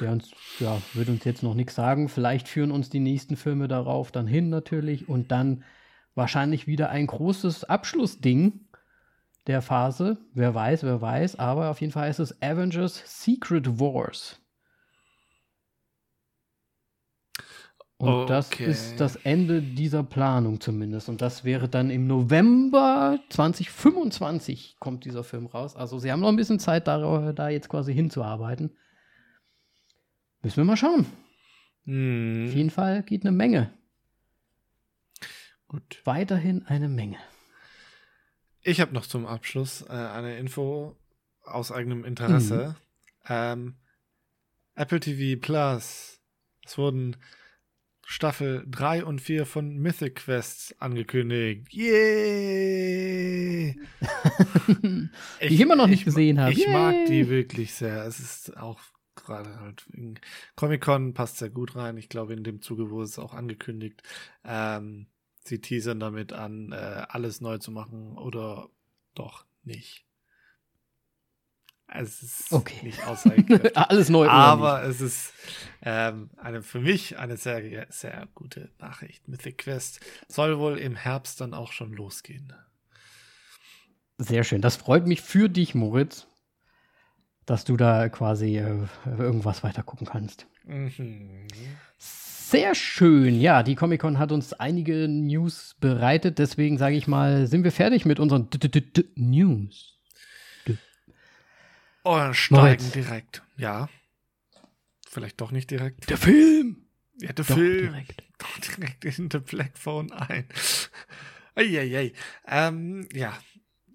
Der 0.00 0.12
uns, 0.12 0.30
ja, 0.60 0.80
wird 0.94 1.08
uns 1.08 1.24
jetzt 1.24 1.42
noch 1.42 1.54
nichts 1.54 1.74
sagen. 1.74 2.08
Vielleicht 2.08 2.48
führen 2.48 2.70
uns 2.70 2.88
die 2.88 3.00
nächsten 3.00 3.36
Filme 3.36 3.68
darauf 3.68 4.12
dann 4.12 4.26
hin 4.26 4.48
natürlich 4.48 5.08
und 5.08 5.30
dann 5.30 5.64
wahrscheinlich 6.14 6.66
wieder 6.66 6.90
ein 6.90 7.06
großes 7.06 7.64
Abschlussding 7.64 8.60
der 9.46 9.62
Phase. 9.62 10.18
Wer 10.34 10.54
weiß, 10.54 10.84
wer 10.84 11.00
weiß, 11.00 11.38
aber 11.38 11.70
auf 11.70 11.80
jeden 11.80 11.92
Fall 11.92 12.08
heißt 12.08 12.20
es 12.20 12.40
Avengers 12.42 13.02
Secret 13.06 13.80
Wars. 13.80 14.40
Und 18.00 18.10
okay. 18.10 18.26
das 18.28 18.60
ist 18.60 19.00
das 19.00 19.16
Ende 19.16 19.60
dieser 19.60 20.04
Planung 20.04 20.60
zumindest. 20.60 21.08
Und 21.08 21.20
das 21.20 21.42
wäre 21.42 21.68
dann 21.68 21.90
im 21.90 22.06
November 22.06 23.18
2025 23.30 24.76
kommt 24.78 25.04
dieser 25.04 25.24
Film 25.24 25.46
raus. 25.46 25.74
Also 25.74 25.98
sie 25.98 26.12
haben 26.12 26.20
noch 26.20 26.28
ein 26.28 26.36
bisschen 26.36 26.60
Zeit, 26.60 26.86
da, 26.86 27.32
da 27.32 27.48
jetzt 27.48 27.68
quasi 27.68 27.92
hinzuarbeiten. 27.92 28.70
Müssen 30.42 30.56
wir 30.58 30.64
mal 30.64 30.76
schauen. 30.76 31.06
Hm. 31.84 32.46
Auf 32.48 32.54
jeden 32.54 32.70
Fall 32.70 33.02
geht 33.02 33.22
eine 33.22 33.32
Menge. 33.32 33.72
Gut. 35.68 36.00
Weiterhin 36.04 36.64
eine 36.66 36.88
Menge. 36.88 37.18
Ich 38.62 38.80
habe 38.80 38.94
noch 38.94 39.06
zum 39.06 39.26
Abschluss 39.26 39.82
äh, 39.82 39.92
eine 39.92 40.38
Info 40.38 40.96
aus 41.42 41.72
eigenem 41.72 42.04
Interesse. 42.04 42.76
Mhm. 43.24 43.28
Ähm, 43.28 43.76
Apple 44.74 45.00
TV 45.00 45.40
Plus. 45.40 46.20
Es 46.64 46.78
wurden 46.78 47.16
Staffel 48.04 48.64
3 48.70 49.04
und 49.04 49.20
4 49.20 49.44
von 49.44 49.76
Mythic 49.76 50.16
Quests 50.16 50.74
angekündigt. 50.78 51.72
Yay! 51.72 52.98
die 54.82 55.10
ich 55.40 55.60
immer 55.60 55.76
noch 55.76 55.86
nicht 55.86 56.00
ich, 56.00 56.04
gesehen 56.06 56.40
habe. 56.40 56.52
Ich 56.52 56.64
Yay! 56.64 56.72
mag 56.72 56.94
die 57.06 57.28
wirklich 57.28 57.74
sehr. 57.74 58.04
Es 58.06 58.20
ist 58.20 58.56
auch 58.56 58.80
gerade 59.24 59.60
halt 59.60 59.86
Comic-Con 60.56 61.14
passt 61.14 61.38
sehr 61.38 61.50
gut 61.50 61.76
rein. 61.76 61.96
Ich 61.96 62.08
glaube, 62.08 62.34
in 62.34 62.44
dem 62.44 62.62
Zuge 62.62 62.90
wurde 62.90 63.04
es 63.04 63.18
auch 63.18 63.34
angekündigt. 63.34 64.02
Ähm, 64.44 65.06
sie 65.44 65.60
teasern 65.60 66.00
damit 66.00 66.32
an, 66.32 66.72
äh, 66.72 67.06
alles 67.08 67.40
neu 67.40 67.58
zu 67.58 67.70
machen 67.70 68.16
oder 68.18 68.68
doch 69.14 69.44
nicht. 69.62 70.08
Es 71.90 72.22
ist 72.22 72.52
okay. 72.52 72.84
nicht 72.84 73.06
aussagekräftig. 73.06 73.76
Alles 73.76 74.10
neu. 74.10 74.28
Aber 74.28 74.82
es 74.82 75.00
ist 75.00 75.32
ähm, 75.80 76.28
eine, 76.36 76.62
für 76.62 76.80
mich 76.80 77.18
eine 77.18 77.38
sehr, 77.38 77.86
sehr 77.88 78.28
gute 78.34 78.70
Nachricht. 78.78 79.26
Mythic 79.26 79.56
Quest 79.56 80.00
soll 80.28 80.58
wohl 80.58 80.76
im 80.76 80.96
Herbst 80.96 81.40
dann 81.40 81.54
auch 81.54 81.72
schon 81.72 81.94
losgehen. 81.94 82.52
Sehr 84.18 84.44
schön. 84.44 84.60
Das 84.60 84.76
freut 84.76 85.06
mich 85.06 85.22
für 85.22 85.48
dich, 85.48 85.74
Moritz, 85.74 86.26
dass 87.48 87.64
du 87.64 87.76
da 87.76 88.08
quasi 88.08 88.58
äh, 88.58 88.86
irgendwas 89.06 89.64
weiter 89.64 89.82
gucken 89.82 90.06
kannst. 90.06 90.46
Mhm. 90.66 91.46
Sehr 91.96 92.74
schön. 92.74 93.40
Ja, 93.40 93.62
die 93.62 93.74
Comic-Con 93.74 94.18
hat 94.18 94.32
uns 94.32 94.52
einige 94.52 95.08
News 95.08 95.76
bereitet. 95.80 96.38
Deswegen 96.38 96.78
sage 96.78 96.96
ich 96.96 97.06
mal, 97.06 97.46
sind 97.46 97.64
wir 97.64 97.72
fertig 97.72 98.04
mit 98.04 98.20
unseren 98.20 98.48
News. 99.16 99.98
Oh, 102.04 102.32
steigen 102.32 102.62
Moritz. 102.62 102.90
direkt. 102.92 103.42
Ja. 103.56 103.88
Vielleicht 105.06 105.40
doch 105.40 105.50
nicht 105.50 105.70
direkt. 105.70 106.08
Der 106.08 106.16
Film! 106.16 106.84
Ja, 107.20 107.32
der 107.32 107.44
doch 107.44 107.54
Film. 107.56 107.92
Direkt. 107.92 108.22
Doch 108.38 108.58
direkt 108.60 109.04
in 109.04 109.30
The 109.30 109.38
Black 109.38 109.76
Phone 109.76 110.12
ein. 110.12 110.46
Eieiei. 111.54 112.12
Ähm, 112.46 113.08
ja. 113.12 113.36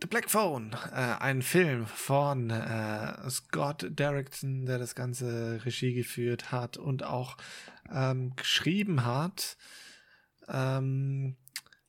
The 0.03 0.07
Black 0.07 0.29
Phone, 0.29 0.75
äh, 0.91 1.15
ein 1.21 1.41
Film 1.41 1.85
von 1.85 2.49
äh, 2.49 3.29
Scott 3.29 3.87
Derrickson, 3.89 4.65
der 4.65 4.77
das 4.77 4.95
ganze 4.95 5.61
Regie 5.63 5.93
geführt 5.93 6.51
hat 6.51 6.75
und 6.75 7.03
auch 7.03 7.37
ähm, 7.89 8.35
geschrieben 8.35 9.05
hat. 9.05 9.55
Ähm, 10.49 11.37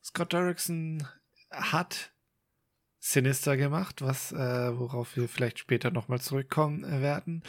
Scott 0.01 0.31
Derrickson 0.31 1.05
hat 1.51 2.13
Sinister 2.99 3.57
gemacht, 3.57 4.01
was 4.01 4.31
äh, 4.31 4.79
worauf 4.79 5.17
wir 5.17 5.27
vielleicht 5.27 5.59
später 5.59 5.91
nochmal 5.91 6.21
zurückkommen 6.21 6.85
äh, 6.85 7.01
werden. 7.01 7.43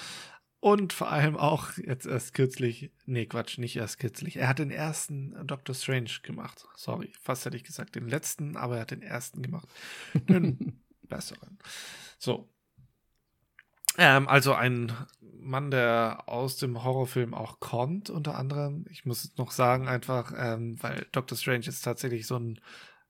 Und 0.66 0.92
vor 0.92 1.12
allem 1.12 1.36
auch 1.36 1.74
jetzt 1.76 2.06
erst 2.06 2.34
kürzlich, 2.34 2.90
nee, 3.04 3.26
Quatsch, 3.26 3.56
nicht 3.56 3.76
erst 3.76 4.00
kürzlich. 4.00 4.34
Er 4.34 4.48
hat 4.48 4.58
den 4.58 4.72
ersten 4.72 5.46
Doctor 5.46 5.76
Strange 5.76 6.10
gemacht. 6.24 6.66
Sorry, 6.74 7.12
fast 7.22 7.44
hätte 7.44 7.56
ich 7.56 7.62
gesagt 7.62 7.94
den 7.94 8.08
letzten, 8.08 8.56
aber 8.56 8.74
er 8.74 8.80
hat 8.80 8.90
den 8.90 9.00
ersten 9.00 9.42
gemacht. 9.42 9.68
Den 10.14 10.82
besseren. 11.02 11.60
So. 12.18 12.52
Ähm, 13.96 14.26
also 14.26 14.54
ein 14.54 14.92
Mann, 15.20 15.70
der 15.70 16.24
aus 16.26 16.56
dem 16.56 16.82
Horrorfilm 16.82 17.32
auch 17.32 17.60
kommt, 17.60 18.10
unter 18.10 18.36
anderem. 18.36 18.86
Ich 18.90 19.04
muss 19.04 19.36
noch 19.36 19.52
sagen, 19.52 19.86
einfach, 19.86 20.32
ähm, 20.36 20.82
weil 20.82 21.06
Doctor 21.12 21.38
Strange 21.38 21.68
ist 21.68 21.82
tatsächlich 21.82 22.26
so 22.26 22.40
ein, 22.40 22.58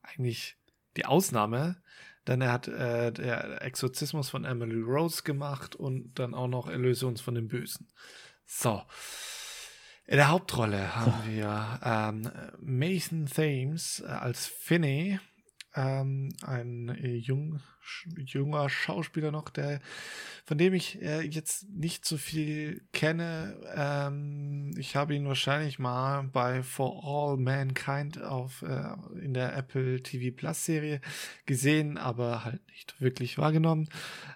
eigentlich 0.03 0.59
die 0.99 1.07
Ausnahme 1.07 1.81
denn 2.27 2.41
er 2.41 2.53
hat 2.53 2.69
äh, 2.69 3.13
der 3.13 3.63
Exorzismus 3.63 4.31
von 4.31 4.45
Emily 4.45 4.81
Rose 4.81 5.23
gemacht 5.23 5.77
und 5.77 6.19
dann 6.19 6.35
auch 6.35 6.49
noch 6.49 6.69
Erlösung 6.69 7.17
von 7.17 7.35
dem 7.35 7.49
Bösen. 7.49 7.89
So. 8.45 8.83
In 10.07 10.17
der 10.17 10.29
Hauptrolle 10.29 10.95
haben 10.95 11.15
so. 11.25 11.31
wir 11.31 11.81
ähm, 11.83 12.31
Mason 12.61 13.27
Thames 13.27 14.03
äh, 14.07 14.11
als 14.11 14.47
Finney, 14.47 15.19
ähm, 15.77 16.31
ein 16.43 16.89
äh, 16.89 17.15
jung, 17.15 17.61
junger 18.17 18.69
Schauspieler 18.69 19.31
noch, 19.31 19.51
der, 19.51 19.81
von 20.45 20.57
dem 20.57 20.73
ich 20.73 21.01
äh, 21.03 21.21
jetzt 21.21 21.69
nicht 21.69 22.05
so 22.05 22.17
viel 22.17 22.83
kenne. 22.93 23.61
Ähm, 23.75 24.73
ich 24.79 24.97
habe 24.97 25.15
ihn 25.15 25.27
wahrscheinlich 25.29 25.79
mal 25.79 26.23
bei 26.25 26.63
For 26.63 27.05
All 27.05 27.37
Mankind 27.37 28.21
auf, 28.23 28.63
äh, 28.63 28.95
in 29.21 29.35
der 29.35 29.55
Apple 29.55 30.03
TV 30.03 30.35
Plus 30.35 30.65
Serie 30.65 31.01
gesehen, 31.45 31.99
aber 31.99 32.45
halt 32.45 32.67
nicht 32.69 33.01
wirklich 33.01 33.37
wahrgenommen. 33.37 33.89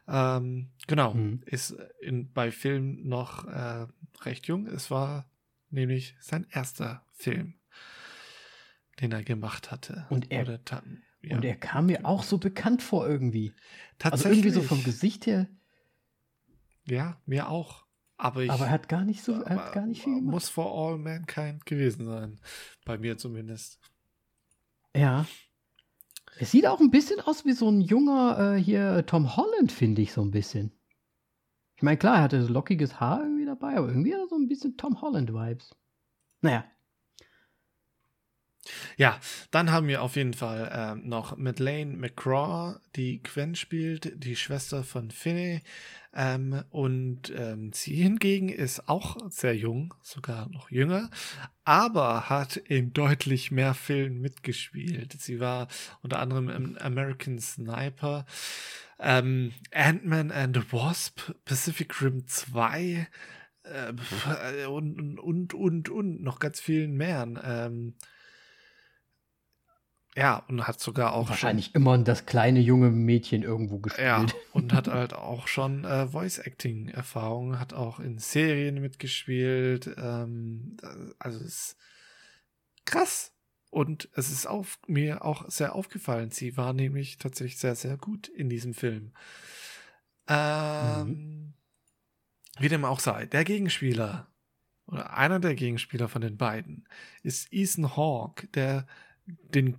Ähm, 0.07 0.71
genau, 0.87 1.15
mhm. 1.15 1.43
ist 1.47 1.75
in, 2.01 2.31
bei 2.33 2.51
Filmen 2.53 3.09
noch 3.09 3.47
äh, 3.47 3.87
recht 4.23 4.47
jung. 4.47 4.67
Es 4.67 4.91
war 4.91 5.27
nämlich 5.71 6.17
sein 6.21 6.47
erster 6.51 7.07
Film, 7.13 7.55
den 9.01 9.13
er 9.13 9.23
gemacht 9.23 9.71
hatte. 9.71 10.07
Und 10.11 10.31
er, 10.31 10.45
ja. 11.23 11.37
Und 11.37 11.45
er 11.45 11.57
kam 11.57 11.87
mir 11.87 12.05
auch 12.05 12.23
so 12.23 12.39
bekannt 12.39 12.83
vor 12.83 13.07
irgendwie. 13.09 13.53
Tatsächlich. 13.99 14.13
Also 14.13 14.29
irgendwie 14.29 14.51
so 14.51 14.63
vom 14.63 14.85
Gesicht 14.85 15.27
her. 15.27 15.49
Ja, 16.87 17.21
mir 17.27 17.49
auch. 17.49 17.85
Aber, 18.17 18.43
ich, 18.43 18.51
aber 18.51 18.67
er 18.67 18.71
hat 18.71 18.89
gar 18.89 19.05
nicht 19.05 19.23
so, 19.23 19.33
er 19.33 19.57
hat 19.57 19.73
gar 19.73 19.87
nicht 19.87 20.03
viel 20.03 20.17
gemacht. 20.17 20.33
Muss 20.33 20.49
for 20.49 20.67
all 20.67 20.99
mankind 20.99 21.65
gewesen 21.65 22.05
sein. 22.05 22.39
Bei 22.85 22.99
mir 22.99 23.17
zumindest. 23.17 23.79
Ja. 24.95 25.25
Es 26.39 26.51
sieht 26.51 26.67
auch 26.67 26.81
ein 26.81 26.91
bisschen 26.91 27.21
aus 27.21 27.45
wie 27.45 27.53
so 27.53 27.71
ein 27.71 27.81
junger 27.81 28.57
äh, 28.57 28.63
hier 28.63 29.05
Tom 29.07 29.37
Holland, 29.37 29.73
finde 29.73 30.03
ich 30.03 30.13
so 30.13 30.23
ein 30.23 30.31
bisschen. 30.31 30.73
Ich 31.77 31.83
meine, 31.83 31.97
klar, 31.97 32.17
er 32.17 32.23
hatte 32.23 32.43
so 32.43 32.53
lockiges 32.53 33.01
Haar 33.01 33.23
irgendwie 33.23 33.47
dabei, 33.47 33.77
aber 33.77 33.89
irgendwie 33.89 34.13
hat 34.13 34.21
er 34.21 34.29
so 34.29 34.37
ein 34.37 34.49
bisschen 34.49 34.77
Tom 34.77 35.01
Holland-Vibes. 35.01 35.75
Naja, 36.43 36.65
ja, 38.97 39.19
dann 39.51 39.71
haben 39.71 39.89
wir 39.89 40.03
auf 40.03 40.17
jeden 40.17 40.35
Fall 40.35 40.71
ähm, 40.73 41.09
noch 41.09 41.37
Madeleine 41.37 41.97
McCraw, 41.97 42.79
die 42.97 43.23
Gwen 43.23 43.55
spielt, 43.55 44.13
die 44.23 44.37
Schwester 44.37 44.85
von 44.85 45.11
Finney. 45.11 45.63
Ähm, 46.13 46.65
und 46.71 47.33
ähm, 47.37 47.73
sie 47.73 47.95
hingegen 47.95 48.49
ist 48.49 48.89
auch 48.89 49.17
sehr 49.31 49.57
jung, 49.57 49.95
sogar 50.03 50.49
noch 50.51 50.71
jünger, 50.71 51.09
aber 51.65 52.29
hat 52.29 52.57
in 52.57 52.93
deutlich 52.93 53.53
mehr 53.53 53.75
Filmen 53.75 54.21
mitgespielt. 54.21 55.15
Sie 55.21 55.39
war 55.39 55.69
unter 56.03 56.19
anderem 56.19 56.49
im 56.49 56.77
American 56.79 57.39
Sniper, 57.39 58.27
ähm, 58.99 59.53
Ant-Man 59.73 60.33
and 60.33 60.57
the 60.57 60.73
Wasp, 60.73 61.33
Pacific 61.45 62.03
Rim 62.03 62.27
2 62.27 63.07
äh, 63.63 64.67
und, 64.67 65.21
und, 65.21 65.55
und, 65.55 65.89
und, 65.89 66.23
noch 66.23 66.41
ganz 66.41 66.61
vielen 66.61 66.97
mehr. 66.97 67.71
Ja, 70.21 70.45
und 70.49 70.67
hat 70.67 70.79
sogar 70.81 71.15
auch. 71.15 71.31
Wahrscheinlich 71.31 71.67
schon, 71.67 71.77
immer 71.77 71.97
das 71.97 72.27
kleine 72.27 72.61
junge 72.61 72.91
Mädchen 72.91 73.43
irgendwo 73.43 73.79
gespielt. 73.79 74.07
Ja, 74.07 74.27
und 74.53 74.75
hat 74.75 74.87
halt 74.87 75.15
auch 75.15 75.47
schon 75.47 75.87
äh, 75.87 76.09
Voice-Acting-Erfahrung, 76.09 77.59
hat 77.59 77.73
auch 77.73 78.01
in 78.01 78.19
Serien 78.19 78.83
mitgespielt. 78.83 79.91
Ähm, 79.97 80.77
also 81.19 81.39
es 81.39 81.47
ist 81.47 81.77
krass. 82.85 83.33
Und 83.71 84.11
es 84.15 84.31
ist 84.31 84.47
auf, 84.47 84.79
mir 84.87 85.25
auch 85.25 85.49
sehr 85.49 85.75
aufgefallen. 85.75 86.33
Sie 86.33 86.57
war 86.59 86.75
nämlich 86.75 87.17
tatsächlich 87.17 87.59
sehr, 87.59 87.77
sehr 87.77 87.97
gut 87.97 88.29
in 88.29 88.51
diesem 88.51 88.75
Film. 88.75 89.13
Ähm, 90.29 91.07
mhm. 91.07 91.55
Wie 92.59 92.69
dem 92.69 92.85
auch 92.85 93.01
sei, 93.01 93.25
der 93.25 93.45
Gegenspieler 93.45 94.27
oder 94.87 95.17
einer 95.17 95.41
der 95.41 95.55
Gegenspieler 95.55 96.09
von 96.09 96.21
den 96.21 96.37
beiden 96.37 96.87
ist 97.23 97.49
Ethan 97.53 97.97
Hawke, 97.97 98.49
der 98.49 98.87
den 99.27 99.79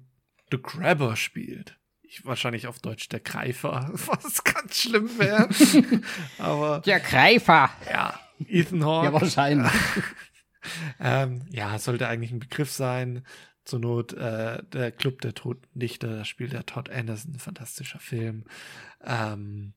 The 0.52 0.62
Grabber 0.62 1.16
spielt. 1.16 1.78
Ich, 2.04 2.26
wahrscheinlich 2.26 2.68
auf 2.68 2.80
Deutsch 2.80 3.08
der 3.10 3.22
Greifer, 3.22 3.90
was 3.94 4.44
ganz 4.44 4.82
schlimm 4.82 5.10
wäre. 5.18 5.50
Aber. 6.38 6.82
Der 6.82 7.00
Greifer! 7.00 7.70
Ja, 7.90 8.20
Ethan 8.48 8.84
Hawke. 8.84 9.06
Ja, 9.06 9.14
wahrscheinlich. 9.14 9.72
ähm, 11.00 11.46
ja, 11.50 11.80
sollte 11.80 12.08
eigentlich 12.08 12.32
ein 12.32 12.40
Begriff 12.40 12.72
sein. 12.72 13.26
Zur 13.64 13.80
Not 13.80 14.14
äh, 14.14 14.64
der 14.74 14.92
Club 14.92 15.22
der 15.22 15.36
Toten 15.36 15.68
Dichter, 15.80 16.08
da 16.18 16.26
spielt 16.26 16.52
der 16.52 16.66
Todd 16.66 16.90
Anderson, 16.90 17.38
fantastischer 17.38 18.00
Film. 18.00 18.46
Ähm, 19.04 19.74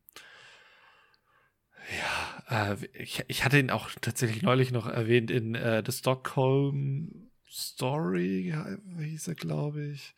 ja, 2.49 2.73
äh, 2.73 2.77
ich, 2.95 3.23
ich 3.29 3.45
hatte 3.45 3.59
ihn 3.59 3.71
auch 3.71 3.91
tatsächlich 4.01 4.43
neulich 4.43 4.73
noch 4.73 4.87
erwähnt 4.87 5.31
in 5.31 5.55
äh, 5.55 5.83
The 5.85 5.93
Stockholm 5.93 7.31
Story, 7.51 8.55
hieß 8.99 9.29
er, 9.29 9.35
glaube 9.35 9.85
ich. 9.85 10.15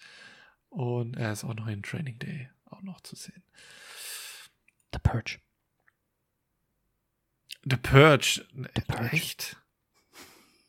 Und 0.68 1.16
er 1.16 1.32
ist 1.32 1.44
auch 1.44 1.54
noch 1.54 1.66
in 1.66 1.82
Training 1.82 2.18
Day 2.18 2.50
auch 2.70 2.82
noch 2.82 3.00
zu 3.00 3.16
sehen. 3.16 3.42
The 4.92 4.98
Purge. 5.02 5.38
The 7.64 7.76
Purge. 7.76 8.44
The 8.54 8.82
Purge. 8.86 9.12
Echt? 9.12 9.56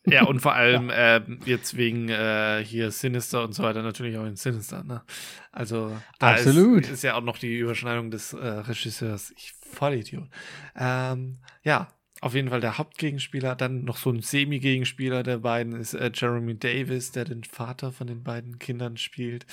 Ja, 0.05 0.23
und 0.23 0.39
vor 0.39 0.53
allem 0.53 0.89
ja. 0.89 1.17
äh, 1.17 1.21
jetzt 1.45 1.75
wegen 1.75 2.09
äh, 2.09 2.63
hier 2.63 2.91
Sinister 2.91 3.43
und 3.43 3.53
so 3.53 3.63
weiter 3.63 3.83
natürlich 3.83 4.17
auch 4.17 4.25
in 4.25 4.37
Sinister. 4.37 4.83
Ne? 4.83 5.03
Also 5.51 5.95
Absolut. 6.19 6.83
Ist, 6.83 6.91
ist 6.91 7.03
ja 7.03 7.15
auch 7.15 7.21
noch 7.21 7.37
die 7.37 7.57
Überschneidung 7.57 8.09
des 8.09 8.33
äh, 8.33 8.45
Regisseurs. 8.45 9.33
Ich 9.37 9.53
Vollidiot. 9.53 10.29
Ähm, 10.75 11.39
ja, 11.63 11.89
auf 12.21 12.33
jeden 12.33 12.49
Fall 12.49 12.61
der 12.61 12.77
Hauptgegenspieler. 12.77 13.55
Dann 13.55 13.83
noch 13.83 13.97
so 13.97 14.09
ein 14.09 14.21
Semi-Gegenspieler 14.21 15.23
der 15.23 15.37
beiden 15.39 15.73
ist 15.73 15.93
äh, 15.93 16.11
Jeremy 16.13 16.57
Davis, 16.57 17.11
der 17.11 17.25
den 17.25 17.43
Vater 17.43 17.91
von 17.91 18.07
den 18.07 18.23
beiden 18.23 18.59
Kindern 18.59 18.97
spielt, 18.97 19.45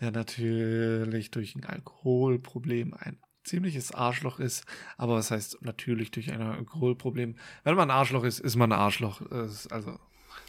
der 0.00 0.10
natürlich 0.10 1.30
durch 1.30 1.54
ein 1.54 1.64
Alkoholproblem 1.64 2.94
ein 2.94 3.18
ziemliches 3.44 3.92
Arschloch 3.92 4.38
ist. 4.38 4.64
Aber 4.96 5.14
was 5.14 5.30
heißt 5.30 5.62
natürlich 5.62 6.10
durch 6.10 6.32
ein 6.32 6.40
Alkoholproblem? 6.40 7.36
Wenn 7.62 7.74
man 7.76 7.90
ein 7.90 7.96
Arschloch 7.96 8.24
ist, 8.24 8.40
ist 8.40 8.56
man 8.56 8.72
ein 8.72 8.78
Arschloch. 8.78 9.20
Also 9.30 9.98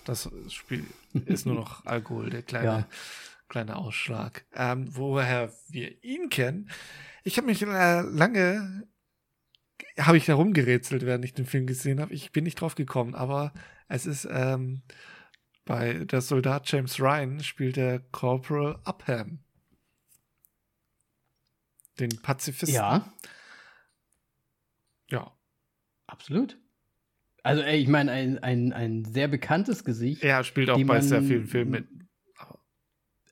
das 0.05 0.29
Spiel 0.49 0.85
ist 1.25 1.45
nur 1.45 1.55
noch 1.55 1.85
Alkohol, 1.85 2.29
der 2.29 2.43
kleine, 2.43 2.65
ja. 2.65 2.87
kleine 3.49 3.75
Ausschlag. 3.75 4.45
Ähm, 4.53 4.87
woher 4.91 5.51
wir 5.69 6.03
ihn 6.03 6.29
kennen. 6.29 6.69
Ich 7.23 7.37
habe 7.37 7.47
mich 7.47 7.61
äh, 7.61 8.01
lange 8.01 8.87
habe 9.99 10.17
ich 10.17 10.25
da 10.25 10.35
rumgerätselt, 10.35 11.05
während 11.05 11.25
ich 11.25 11.33
den 11.33 11.45
Film 11.45 11.67
gesehen 11.67 11.99
habe. 11.99 12.13
Ich 12.13 12.31
bin 12.31 12.43
nicht 12.43 12.59
drauf 12.59 12.75
gekommen, 12.75 13.15
aber 13.15 13.53
es 13.87 14.05
ist 14.05 14.27
ähm, 14.29 14.81
bei 15.63 16.05
der 16.05 16.21
Soldat 16.21 16.69
James 16.71 16.99
Ryan 16.99 17.41
spielt 17.41 17.75
der 17.75 17.99
Corporal 18.11 18.79
Upham 18.85 19.39
den 21.99 22.09
Pazifisten. 22.21 22.75
Ja. 22.75 23.11
Ja. 25.09 25.31
Absolut. 26.07 26.57
Also, 27.43 27.61
ey, 27.61 27.79
ich 27.79 27.87
meine, 27.87 28.11
ein, 28.11 28.39
ein, 28.39 28.73
ein 28.73 29.05
sehr 29.05 29.27
bekanntes 29.27 29.83
Gesicht. 29.83 30.23
Er 30.23 30.43
spielt 30.43 30.69
auch 30.69 30.83
bei 30.83 31.01
sehr 31.01 31.21
vielen 31.21 31.45
Filmen 31.45 31.71
mit. 31.71 31.87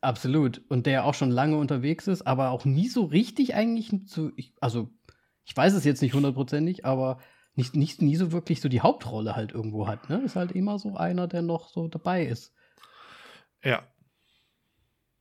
Absolut. 0.02 0.62
Und 0.70 0.86
der 0.86 1.06
auch 1.06 1.14
schon 1.14 1.32
lange 1.32 1.58
unterwegs 1.58 2.08
ist, 2.08 2.28
aber 2.28 2.52
auch 2.52 2.66
nie 2.66 2.90
so 2.90 3.06
richtig 3.06 3.56
eigentlich 3.56 3.92
zu. 4.06 4.32
Also, 4.60 4.92
ich 5.46 5.56
weiß 5.56 5.74
es 5.74 5.86
jetzt 5.86 6.02
nicht 6.02 6.14
hundertprozentig, 6.14 6.86
aber 6.86 7.20
nicht, 7.56 7.76
nicht, 7.76 8.02
nie 8.02 8.16
so 8.16 8.32
wirklich 8.32 8.62
so 8.62 8.70
die 8.70 8.82
Hauptrolle 8.82 9.36
halt 9.36 9.52
irgendwo 9.52 9.88
hat. 9.88 10.10
Ne? 10.10 10.22
Ist 10.24 10.36
halt 10.36 10.52
immer 10.54 10.80
so 10.80 10.96
einer, 10.96 11.28
der 11.28 11.42
noch 11.42 11.70
so 11.70 11.88
dabei 11.88 12.26
ist. 12.26 12.54
Ja. 13.64 13.88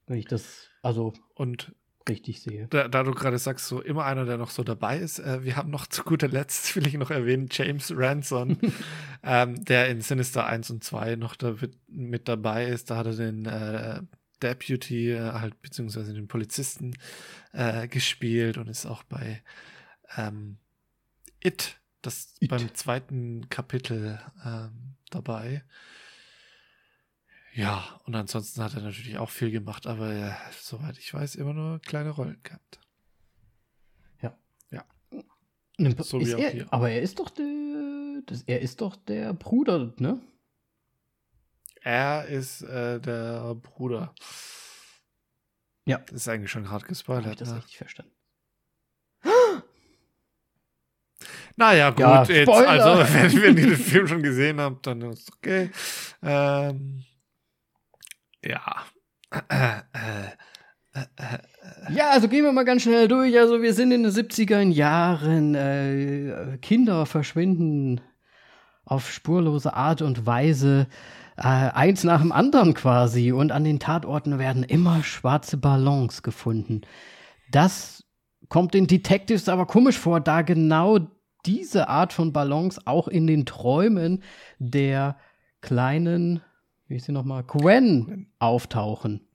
Wenn 0.07 0.19
ich 0.19 0.27
das, 0.27 0.69
also. 0.83 1.13
Und 1.35 1.75
richtig 2.09 2.43
sehe. 2.43 2.67
Da, 2.69 2.89
da 2.89 3.03
du 3.05 3.13
gerade 3.13 3.39
sagst, 3.39 3.69
so 3.69 3.81
immer 3.81 4.05
einer, 4.05 4.25
der 4.25 4.37
noch 4.37 4.51
so 4.51 4.65
dabei 4.65 4.99
ist, 4.99 5.21
äh, 5.21 5.45
wir 5.45 5.57
haben 5.57 5.71
noch 5.71 5.87
zu 5.87 6.03
guter 6.03 6.29
Letzt, 6.29 6.75
will 6.77 6.87
ich 6.87 6.95
noch 6.95 7.11
erwähnen, 7.11 7.49
James 7.51 7.93
Ranson, 7.95 8.59
ähm, 9.23 9.65
der 9.65 9.89
in 9.89 10.01
Sinister 10.01 10.47
1 10.47 10.71
und 10.71 10.85
2 10.85 11.17
noch 11.17 11.37
da 11.37 11.55
mit 11.87 12.29
dabei 12.29 12.67
ist. 12.67 12.91
Da 12.91 12.97
hat 12.97 13.07
er 13.07 13.15
den 13.15 13.47
äh, 13.47 14.03
Deputy, 14.43 15.13
äh, 15.13 15.33
halt, 15.33 15.61
beziehungsweise 15.63 16.13
den 16.13 16.29
Polizisten 16.29 16.97
äh, 17.53 17.87
gespielt 17.87 18.59
und 18.59 18.69
ist 18.69 18.87
auch 18.87 19.05
bei 19.05 19.43
ähm, 20.17 20.59
It, 21.43 21.81
das 22.03 22.35
It. 22.41 22.51
beim 22.51 22.75
zweiten 22.75 23.49
Kapitel 23.49 24.21
ähm, 24.45 24.97
dabei. 25.11 25.65
Ja, 27.55 28.01
und 28.05 28.15
ansonsten 28.15 28.63
hat 28.63 28.75
er 28.75 28.83
natürlich 28.83 29.19
auch 29.19 29.29
viel 29.29 29.51
gemacht, 29.51 29.87
aber 29.87 30.11
äh, 30.11 30.33
soweit 30.59 30.97
ich 30.99 31.13
weiß, 31.13 31.35
immer 31.35 31.53
nur 31.53 31.81
kleine 31.81 32.11
Rollen 32.11 32.43
gehabt. 32.43 32.81
Ja. 34.23 34.37
Ja. 34.71 34.85
So 36.03 36.21
wie 36.21 36.35
auch 36.35 36.39
er, 36.39 36.51
hier. 36.51 36.73
Aber 36.73 36.91
er 36.91 37.03
ist 37.03 37.19
doch 37.19 37.29
der, 37.29 38.23
das, 38.25 38.43
er 38.45 38.61
ist 38.61 38.81
doch 38.81 38.97
der 38.97 39.35
Bruder, 39.35 39.93
ne? 39.99 40.21
Er 41.83 42.27
ist 42.27 42.63
äh, 42.63 43.01
der 43.01 43.55
Bruder. 43.57 44.15
Ja. 45.85 45.99
Das 45.99 46.23
ist 46.23 46.29
eigentlich 46.29 46.51
schon 46.51 46.65
gerade 46.65 46.87
gespoilert. 46.87 47.27
Hab 47.27 47.33
ich 47.33 47.39
das 47.39 47.51
ne? 47.51 47.57
richtig 47.57 47.77
verstanden. 47.77 48.13
Naja, 51.57 51.91
gut, 51.91 52.01
ja, 52.01 52.25
jetzt, 52.25 52.49
also 52.49 53.15
wenn, 53.15 53.43
wenn 53.43 53.57
ihr 53.59 53.67
den 53.69 53.77
Film 53.77 54.07
schon 54.07 54.23
gesehen 54.23 54.61
habt, 54.61 54.87
dann 54.87 55.03
ist 55.03 55.29
es 55.29 55.33
okay. 55.33 55.71
Ähm, 56.23 57.05
ja. 58.45 58.85
Ja, 61.91 62.11
also 62.11 62.29
gehen 62.29 62.45
wir 62.45 62.53
mal 62.53 62.65
ganz 62.65 62.83
schnell 62.83 63.09
durch. 63.09 63.39
Also 63.39 63.63
wir 63.63 63.73
sind 63.73 63.93
in 63.93 64.03
den 64.03 64.13
70er 64.13 64.61
Jahren. 64.61 65.55
Äh, 65.55 66.59
Kinder 66.61 67.07
verschwinden 67.07 68.01
auf 68.85 69.11
spurlose 69.11 69.73
Art 69.75 70.03
und 70.03 70.27
Weise. 70.27 70.87
Äh, 71.37 71.43
eins 71.43 72.05
nach 72.05 72.21
dem 72.21 72.33
anderen 72.33 72.75
quasi. 72.75 73.33
Und 73.33 73.53
an 73.53 73.65
den 73.65 73.79
Tatorten 73.79 74.39
werden 74.39 74.65
immer 74.65 75.03
schwarze 75.03 75.57
Ballons 75.57 76.23
gefunden. 76.23 76.83
Das 77.51 78.05
kommt 78.49 78.75
den 78.75 78.87
Detectives 78.87 79.49
aber 79.49 79.67
komisch 79.67 79.99
vor, 79.99 80.21
da 80.21 80.43
genau 80.43 80.99
diese 81.47 81.89
Art 81.89 82.13
von 82.13 82.33
Ballons 82.33 82.87
auch 82.87 83.09
in 83.09 83.27
den 83.27 83.47
Träumen 83.47 84.23
der 84.59 85.17
kleinen 85.61 86.43
wie 86.93 86.97
ist 86.97 87.07
sie 87.07 87.13
nochmal, 87.13 87.43
Gwen 87.43 88.27
auftauchen, 88.39 89.27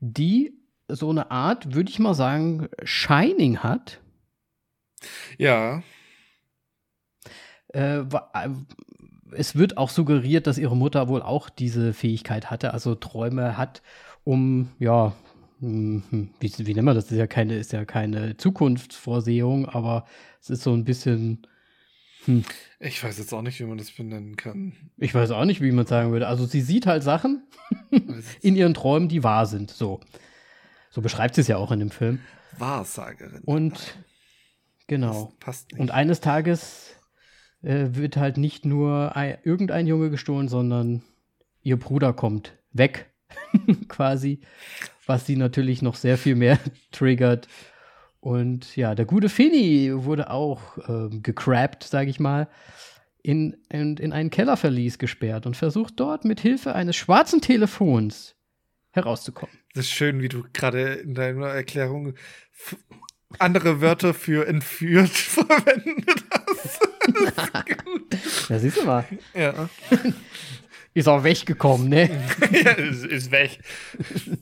die 0.00 0.58
so 0.88 1.08
eine 1.08 1.30
Art, 1.30 1.72
würde 1.72 1.88
ich 1.88 2.00
mal 2.00 2.14
sagen, 2.14 2.68
Shining 2.82 3.58
hat. 3.58 4.00
Ja. 5.38 5.84
Äh, 7.72 7.98
äh, 8.00 8.50
es 9.30 9.54
wird 9.54 9.76
auch 9.78 9.88
suggeriert, 9.88 10.48
dass 10.48 10.58
ihre 10.58 10.76
Mutter 10.76 11.06
wohl 11.06 11.22
auch 11.22 11.48
diese 11.48 11.92
Fähigkeit 11.92 12.50
hatte, 12.50 12.74
also 12.74 12.96
Träume 12.96 13.56
hat, 13.56 13.82
um, 14.24 14.72
ja, 14.80 15.12
wie, 16.40 16.52
wie 16.58 16.74
nennt 16.74 16.84
man 16.84 16.94
das? 16.94 17.06
Das 17.06 17.12
ist 17.12 17.18
ja 17.18 17.26
keine, 17.26 17.56
ist 17.56 17.72
ja 17.72 17.84
keine 17.84 18.36
Zukunftsvorsehung, 18.36 19.66
aber 19.66 20.06
es 20.40 20.50
ist 20.50 20.62
so 20.62 20.72
ein 20.72 20.84
bisschen 20.84 21.46
hm. 22.26 22.44
Ich 22.80 23.02
weiß 23.02 23.18
jetzt 23.18 23.32
auch 23.32 23.42
nicht, 23.42 23.60
wie 23.60 23.64
man 23.64 23.78
das 23.78 23.90
benennen 23.90 24.36
kann. 24.36 24.72
Ich 24.96 25.14
weiß 25.14 25.30
auch 25.30 25.44
nicht, 25.44 25.60
wie 25.60 25.72
man 25.72 25.86
sagen 25.86 26.12
würde. 26.12 26.26
Also 26.26 26.46
sie 26.46 26.60
sieht 26.60 26.86
halt 26.86 27.02
Sachen 27.02 27.46
in 28.40 28.56
ihren 28.56 28.74
Träumen, 28.74 29.08
die 29.08 29.22
wahr 29.22 29.46
sind. 29.46 29.70
So. 29.70 30.00
So 30.90 31.02
beschreibt 31.02 31.34
sie 31.34 31.42
es 31.42 31.48
ja 31.48 31.56
auch 31.56 31.70
in 31.72 31.80
dem 31.80 31.90
Film. 31.90 32.20
Wahrsagerin. 32.58 33.42
Und 33.44 33.98
genau. 34.86 35.24
Das 35.24 35.38
passt 35.38 35.72
nicht. 35.72 35.80
Und 35.80 35.90
eines 35.90 36.20
Tages 36.20 36.94
äh, 37.62 37.88
wird 37.90 38.16
halt 38.16 38.36
nicht 38.36 38.64
nur 38.64 39.16
ein, 39.16 39.38
irgendein 39.42 39.86
Junge 39.86 40.10
gestohlen, 40.10 40.48
sondern 40.48 41.02
ihr 41.62 41.78
Bruder 41.78 42.12
kommt 42.12 42.56
weg, 42.72 43.10
quasi. 43.88 44.40
Was 45.06 45.26
sie 45.26 45.36
natürlich 45.36 45.82
noch 45.82 45.96
sehr 45.96 46.18
viel 46.18 46.34
mehr 46.34 46.58
triggert 46.92 47.48
und 48.24 48.74
ja, 48.74 48.94
der 48.94 49.04
gute 49.04 49.28
Finny 49.28 49.90
wurde 49.92 50.30
auch 50.30 50.78
ähm, 50.88 51.22
gecrappt, 51.22 51.84
sage 51.84 52.08
ich 52.08 52.18
mal, 52.18 52.48
in, 53.22 53.54
in, 53.68 53.98
in 53.98 54.14
einen 54.14 54.30
Kellerverlies 54.30 54.96
gesperrt 54.96 55.44
und 55.44 55.58
versucht 55.58 56.00
dort 56.00 56.24
mit 56.24 56.40
Hilfe 56.40 56.74
eines 56.74 56.96
schwarzen 56.96 57.42
Telefons 57.42 58.34
herauszukommen. 58.92 59.54
Das 59.74 59.84
ist 59.84 59.90
schön, 59.90 60.22
wie 60.22 60.30
du 60.30 60.42
gerade 60.54 60.94
in 60.94 61.14
deiner 61.14 61.48
Erklärung 61.48 62.14
andere 63.38 63.82
Wörter 63.82 64.14
für 64.14 64.46
entführt 64.48 65.08
verwendet 65.10 66.24
hast. 66.30 66.80
Das 67.26 67.44
ist 67.44 67.84
gut. 67.84 68.16
Ja, 68.48 68.58
siehst 68.58 68.78
du 68.78 68.84
mal. 68.84 69.04
Ja. 69.34 69.68
Ist 70.94 71.08
auch 71.08 71.24
weggekommen, 71.24 71.88
ne? 71.88 72.08
ja, 72.52 72.70
ist, 72.70 73.04
ist 73.04 73.30
weg. 73.32 73.58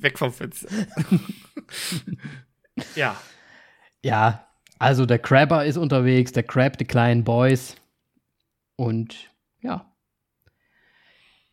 Weg 0.00 0.18
vom 0.18 0.32
Fenster. 0.32 0.68
ja. 2.94 3.16
Ja, 4.02 4.46
also 4.78 5.06
der 5.06 5.18
Crabber 5.18 5.64
ist 5.64 5.78
unterwegs, 5.78 6.32
der 6.32 6.42
Crab, 6.42 6.76
die 6.76 6.84
kleinen 6.84 7.24
Boys. 7.24 7.76
Und 8.76 9.30
ja. 9.62 9.90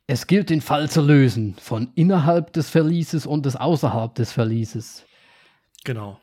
Es 0.06 0.28
gilt, 0.28 0.50
den 0.50 0.62
Fall 0.62 0.90
zu 0.90 1.02
lösen, 1.02 1.56
von 1.62 1.94
innerhalb 1.96 2.52
des 2.54 2.70
Verlieses 2.70 3.26
und 3.26 3.46
des 3.46 3.56
außerhalb 3.56 4.16
des 4.16 4.32
Verlieses. 4.34 5.06
Genau. 5.86 6.20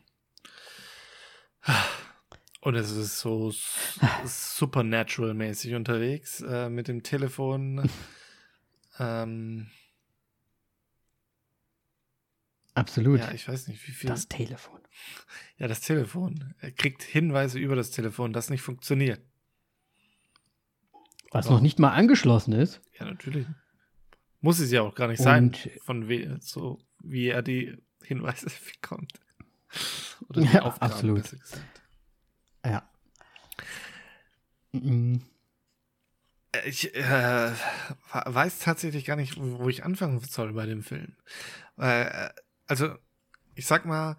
Und 2.61 2.75
es 2.75 2.91
ist 2.91 3.21
so 3.21 3.53
supernatural-mäßig 4.25 5.75
unterwegs 5.75 6.43
äh, 6.43 6.69
mit 6.69 6.89
dem 6.89 7.03
Telefon. 7.03 7.89
Ähm, 8.99 9.69
Absolut. 12.77 13.21
Ja, 13.21 13.33
ich 13.33 13.49
weiß 13.49 13.69
nicht, 13.69 13.87
wie 13.89 13.93
viel. 13.93 14.09
Das 14.09 14.29
Telefon. 14.29 14.81
Ja, 15.59 15.69
das 15.69 15.81
Telefon. 15.81 16.55
Er 16.59 16.71
kriegt 16.71 17.03
Hinweise 17.03 17.59
über 17.59 17.77
das 17.77 17.91
Telefon, 17.91 18.33
das 18.35 18.51
nicht 18.51 18.63
funktioniert. 18.63 19.21
Was 21.31 21.51
noch 21.51 21.61
nicht 21.61 21.79
mal 21.79 21.93
angeschlossen 21.93 22.53
ist. 22.53 22.81
Ja, 22.99 23.07
natürlich. 23.07 23.47
Muss 24.41 24.59
es 24.59 24.71
ja 24.71 24.83
auch 24.83 24.95
gar 24.95 25.09
nicht 25.09 25.23
sein, 25.23 25.55
von 25.83 26.09
we 26.09 26.39
so 26.41 26.79
wie 27.03 27.29
er 27.29 27.43
die 27.43 27.77
Hinweise 28.03 28.47
bekommt. 28.81 29.13
Oder 30.29 30.43
die 30.43 30.49
ja, 30.49 30.63
Aufgaben, 30.63 30.93
absolut. 30.93 31.37
Ja. 32.65 32.89
Mhm. 34.73 35.23
Ich 36.65 36.95
äh, 36.95 37.53
weiß 38.13 38.61
tatsächlich 38.61 39.05
gar 39.05 39.17
nicht, 39.17 39.37
wo 39.37 39.69
ich 39.69 39.85
anfangen 39.85 40.21
soll 40.21 40.53
bei 40.53 40.67
dem 40.67 40.83
Film. 40.83 41.17
Äh, 41.77 42.31
also, 42.67 42.95
ich 43.55 43.67
sag 43.67 43.85
mal, 43.85 44.17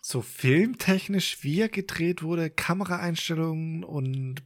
so 0.00 0.22
filmtechnisch, 0.22 1.42
wie 1.42 1.60
er 1.60 1.68
gedreht 1.68 2.22
wurde, 2.22 2.48
Kameraeinstellungen 2.48 3.84
und 3.84 4.42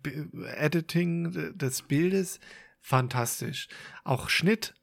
Editing 0.56 1.56
des 1.56 1.82
Bildes, 1.82 2.40
fantastisch. 2.80 3.68
Auch 4.02 4.28
Schnitt, 4.28 4.74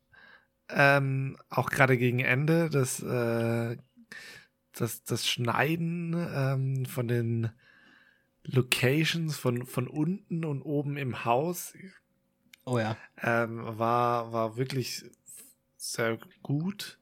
ähm, 0.70 1.38
auch 1.50 1.70
gerade 1.70 1.98
gegen 1.98 2.20
Ende, 2.20 2.70
das, 2.70 3.02
äh, 3.02 3.76
das, 4.72 5.04
das 5.04 5.28
Schneiden 5.28 6.16
ähm, 6.34 6.86
von 6.86 7.08
den 7.08 7.52
Locations 8.44 9.36
von, 9.38 9.66
von 9.66 9.88
unten 9.88 10.46
und 10.46 10.62
oben 10.62 10.98
im 10.98 11.26
Haus. 11.26 11.74
Oh 12.70 12.78
ja. 12.78 12.96
Ähm, 13.24 13.62
war, 13.80 14.32
war 14.32 14.56
wirklich 14.56 15.04
sehr 15.78 16.20
gut. 16.44 17.00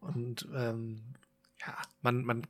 Und 0.00 0.48
ähm, 0.54 1.02
ja, 1.60 1.74
man, 2.02 2.24
man 2.24 2.46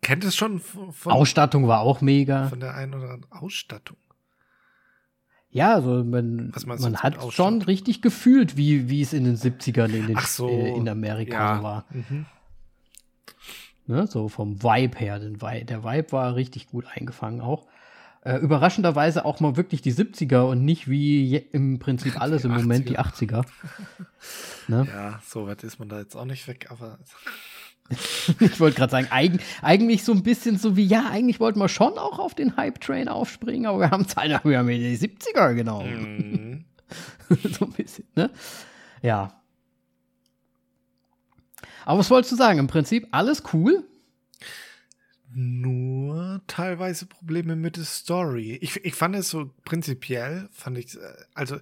kennt 0.00 0.24
es 0.24 0.34
schon 0.34 0.58
von. 0.58 1.12
Ausstattung 1.12 1.68
war 1.68 1.80
auch 1.80 2.00
mega. 2.00 2.48
Von 2.48 2.60
der 2.60 2.74
einen 2.74 2.94
oder 2.94 3.10
anderen 3.10 3.32
Ausstattung. 3.32 3.96
Ja, 5.50 5.74
also 5.74 6.02
man, 6.02 6.52
man 6.66 6.96
hat 6.96 7.32
schon 7.32 7.62
richtig 7.62 8.02
gefühlt, 8.02 8.56
wie, 8.56 8.88
wie 8.88 9.02
es 9.02 9.12
in 9.12 9.22
den 9.22 9.36
70ern 9.36 9.94
in, 9.94 10.08
den, 10.08 10.18
so, 10.26 10.48
äh, 10.48 10.76
in 10.76 10.88
Amerika 10.88 11.56
ja. 11.56 11.62
war. 11.62 11.84
Mhm. 11.90 12.26
Ne, 13.86 14.08
so 14.08 14.28
vom 14.28 14.60
Vibe 14.64 14.98
her. 14.98 15.20
Den 15.20 15.40
Vibe, 15.40 15.64
der 15.66 15.84
Vibe 15.84 16.10
war 16.10 16.34
richtig 16.34 16.66
gut 16.66 16.86
eingefangen 16.86 17.40
auch. 17.40 17.68
Äh, 18.24 18.38
überraschenderweise 18.38 19.26
auch 19.26 19.40
mal 19.40 19.58
wirklich 19.58 19.82
die 19.82 19.92
70er 19.92 20.48
und 20.48 20.64
nicht 20.64 20.88
wie 20.88 21.36
im 21.36 21.78
Prinzip 21.78 22.18
alles 22.20 22.44
im 22.44 22.52
Moment 22.52 22.88
die 22.88 22.98
80er. 22.98 23.44
ne? 24.66 24.88
Ja, 24.90 25.20
so 25.26 25.46
weit 25.46 25.62
ist 25.62 25.78
man 25.78 25.90
da 25.90 25.98
jetzt 25.98 26.16
auch 26.16 26.24
nicht 26.24 26.48
weg, 26.48 26.68
aber. 26.70 26.98
ich 28.40 28.58
wollte 28.60 28.78
gerade 28.78 28.90
sagen, 28.90 29.08
eig 29.10 29.32
eigentlich 29.60 30.04
so 30.04 30.12
ein 30.12 30.22
bisschen 30.22 30.56
so 30.56 30.74
wie, 30.74 30.86
ja, 30.86 31.10
eigentlich 31.10 31.38
wollten 31.38 31.58
wir 31.58 31.68
schon 31.68 31.98
auch 31.98 32.18
auf 32.18 32.34
den 32.34 32.56
Hype-Train 32.56 33.08
aufspringen, 33.08 33.66
aber 33.66 33.80
wir 33.80 33.90
haben 33.90 34.06
es 34.08 34.16
halt 34.16 34.42
wir 34.42 34.58
haben 34.58 34.68
die 34.68 34.96
70er 34.96 35.52
genommen. 35.52 36.64
Mm. 37.28 37.46
so 37.52 37.66
ein 37.66 37.72
bisschen, 37.72 38.06
ne? 38.16 38.30
Ja. 39.02 39.38
Aber 41.84 41.98
was 41.98 42.10
wolltest 42.10 42.32
du 42.32 42.36
sagen? 42.36 42.58
Im 42.58 42.68
Prinzip 42.68 43.06
alles 43.10 43.42
cool. 43.52 43.84
Nur 45.36 46.42
teilweise 46.46 47.06
Probleme 47.06 47.56
mit 47.56 47.76
der 47.76 47.84
Story. 47.84 48.56
Ich, 48.62 48.84
ich 48.84 48.94
fand 48.94 49.16
es 49.16 49.30
so 49.30 49.52
prinzipiell, 49.64 50.48
fand 50.52 50.78
ich, 50.78 50.96
äh, 50.96 51.00
also 51.34 51.58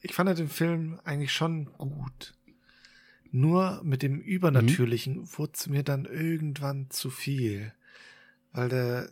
ich 0.00 0.14
fand 0.14 0.38
den 0.38 0.48
Film 0.48 0.98
eigentlich 1.04 1.32
schon 1.32 1.66
gut. 1.76 2.34
Nur 3.30 3.82
mit 3.84 4.02
dem 4.02 4.20
Übernatürlichen 4.20 5.18
mhm. 5.18 5.38
wurde 5.38 5.52
es 5.54 5.66
mir 5.66 5.82
dann 5.82 6.06
irgendwann 6.06 6.88
zu 6.88 7.10
viel. 7.10 7.74
Weil 8.52 8.70
der. 8.70 9.10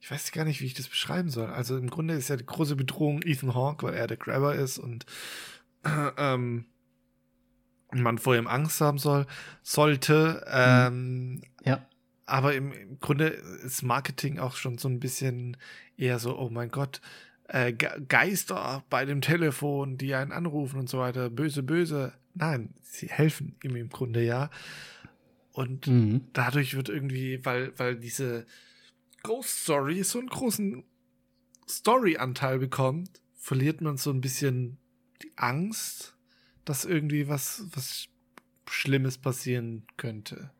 Ich 0.00 0.10
weiß 0.10 0.32
gar 0.32 0.46
nicht, 0.46 0.62
wie 0.62 0.66
ich 0.66 0.74
das 0.74 0.88
beschreiben 0.88 1.28
soll. 1.28 1.48
Also 1.48 1.76
im 1.76 1.90
Grunde 1.90 2.14
ist 2.14 2.28
ja 2.28 2.36
die 2.36 2.46
große 2.46 2.74
Bedrohung 2.74 3.22
Ethan 3.22 3.54
Hawke, 3.54 3.86
weil 3.86 3.94
er 3.94 4.06
der 4.06 4.16
Grabber 4.16 4.54
ist 4.54 4.78
und 4.78 5.04
äh, 5.84 6.10
ähm, 6.16 6.64
man 7.92 8.18
vor 8.18 8.36
ihm 8.36 8.46
Angst 8.46 8.80
haben 8.80 8.98
soll, 8.98 9.26
sollte. 9.62 10.44
Ähm, 10.50 11.42
ja. 11.64 11.84
Aber 12.26 12.54
im, 12.54 12.72
im 12.72 12.98
Grunde 13.00 13.26
ist 13.26 13.82
Marketing 13.82 14.38
auch 14.38 14.56
schon 14.56 14.78
so 14.78 14.88
ein 14.88 15.00
bisschen 15.00 15.56
eher 15.96 16.18
so, 16.18 16.38
oh 16.38 16.48
mein 16.50 16.70
Gott, 16.70 17.00
äh, 17.48 17.72
Geister 17.72 18.84
bei 18.88 19.04
dem 19.04 19.20
Telefon, 19.20 19.98
die 19.98 20.14
einen 20.14 20.32
anrufen 20.32 20.80
und 20.80 20.88
so 20.88 20.98
weiter, 20.98 21.28
böse, 21.28 21.62
böse. 21.62 22.12
Nein, 22.34 22.74
sie 22.82 23.08
helfen 23.08 23.56
ihm 23.62 23.76
im 23.76 23.90
Grunde 23.90 24.24
ja. 24.24 24.50
Und 25.52 25.86
mhm. 25.86 26.22
dadurch 26.32 26.74
wird 26.74 26.88
irgendwie, 26.88 27.44
weil, 27.44 27.78
weil 27.78 27.96
diese 27.96 28.46
Ghost 29.22 29.64
Story 29.64 30.02
so 30.02 30.18
einen 30.18 30.28
großen 30.28 30.82
Story-Anteil 31.68 32.58
bekommt, 32.58 33.20
verliert 33.36 33.80
man 33.80 33.96
so 33.96 34.10
ein 34.10 34.20
bisschen 34.20 34.78
die 35.22 35.32
Angst, 35.36 36.11
dass 36.64 36.84
irgendwie 36.84 37.28
was, 37.28 37.64
was 37.74 38.06
Schlimmes 38.68 39.18
passieren 39.18 39.84
könnte. 39.96 40.50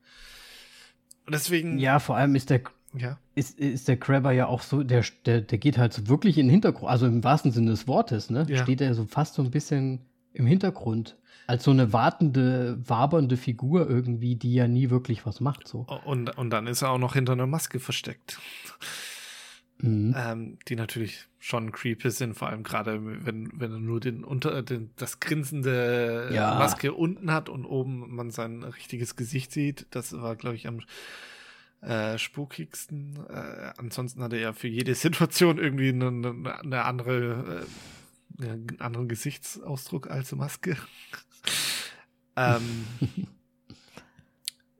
Und 1.26 1.34
deswegen. 1.34 1.78
Ja, 1.78 1.98
vor 1.98 2.16
allem 2.16 2.34
ist 2.34 2.50
der 2.50 2.62
ja. 2.96 3.18
ist, 3.34 3.58
ist 3.58 3.88
der 3.88 3.96
Crabber 3.96 4.32
ja 4.32 4.46
auch 4.46 4.62
so, 4.62 4.82
der, 4.82 5.04
der, 5.24 5.40
der 5.40 5.58
geht 5.58 5.78
halt 5.78 5.92
so 5.92 6.08
wirklich 6.08 6.38
in 6.38 6.46
den 6.46 6.52
Hintergrund, 6.52 6.90
also 6.90 7.06
im 7.06 7.24
wahrsten 7.24 7.52
Sinne 7.52 7.70
des 7.70 7.88
Wortes, 7.88 8.30
ne? 8.30 8.46
Ja. 8.48 8.62
Steht 8.62 8.80
er 8.80 8.94
so 8.94 9.04
fast 9.04 9.34
so 9.34 9.42
ein 9.42 9.50
bisschen 9.50 10.00
im 10.32 10.46
Hintergrund. 10.46 11.16
Als 11.46 11.64
so 11.64 11.70
eine 11.72 11.92
wartende, 11.92 12.78
wabernde 12.86 13.36
Figur 13.36 13.88
irgendwie, 13.88 14.36
die 14.36 14.54
ja 14.54 14.68
nie 14.68 14.90
wirklich 14.90 15.26
was 15.26 15.40
macht. 15.40 15.66
So. 15.66 15.86
Und, 16.04 16.36
und 16.38 16.50
dann 16.50 16.66
ist 16.66 16.82
er 16.82 16.90
auch 16.90 16.98
noch 16.98 17.14
hinter 17.14 17.32
einer 17.32 17.48
Maske 17.48 17.80
versteckt. 17.80 18.38
Mhm. 19.82 20.14
Ähm, 20.16 20.58
die 20.68 20.76
natürlich 20.76 21.26
schon 21.40 21.72
creepy 21.72 22.10
sind, 22.12 22.34
vor 22.34 22.48
allem 22.48 22.62
gerade 22.62 23.00
wenn, 23.26 23.50
wenn 23.60 23.72
er 23.72 23.80
nur 23.80 23.98
den 23.98 24.22
unter 24.22 24.62
den, 24.62 24.90
das 24.94 25.18
grinsende 25.18 26.30
ja. 26.32 26.54
Maske 26.54 26.92
unten 26.92 27.32
hat 27.32 27.48
und 27.48 27.64
oben 27.64 28.14
man 28.14 28.30
sein 28.30 28.62
richtiges 28.62 29.16
Gesicht 29.16 29.50
sieht. 29.50 29.88
Das 29.90 30.12
war, 30.12 30.36
glaube 30.36 30.54
ich, 30.54 30.68
am 30.68 30.82
äh, 31.80 32.16
spukigsten. 32.16 33.18
Äh, 33.28 33.72
ansonsten 33.76 34.22
hatte 34.22 34.36
er 34.36 34.54
für 34.54 34.68
jede 34.68 34.94
Situation 34.94 35.58
irgendwie 35.58 35.88
eine, 35.88 36.60
eine, 36.60 36.84
andere, 36.84 37.66
äh, 38.40 38.46
einen 38.46 38.80
anderen 38.80 39.08
Gesichtsausdruck 39.08 40.08
als 40.08 40.30
Maske. 40.30 40.76
ähm, 42.36 42.86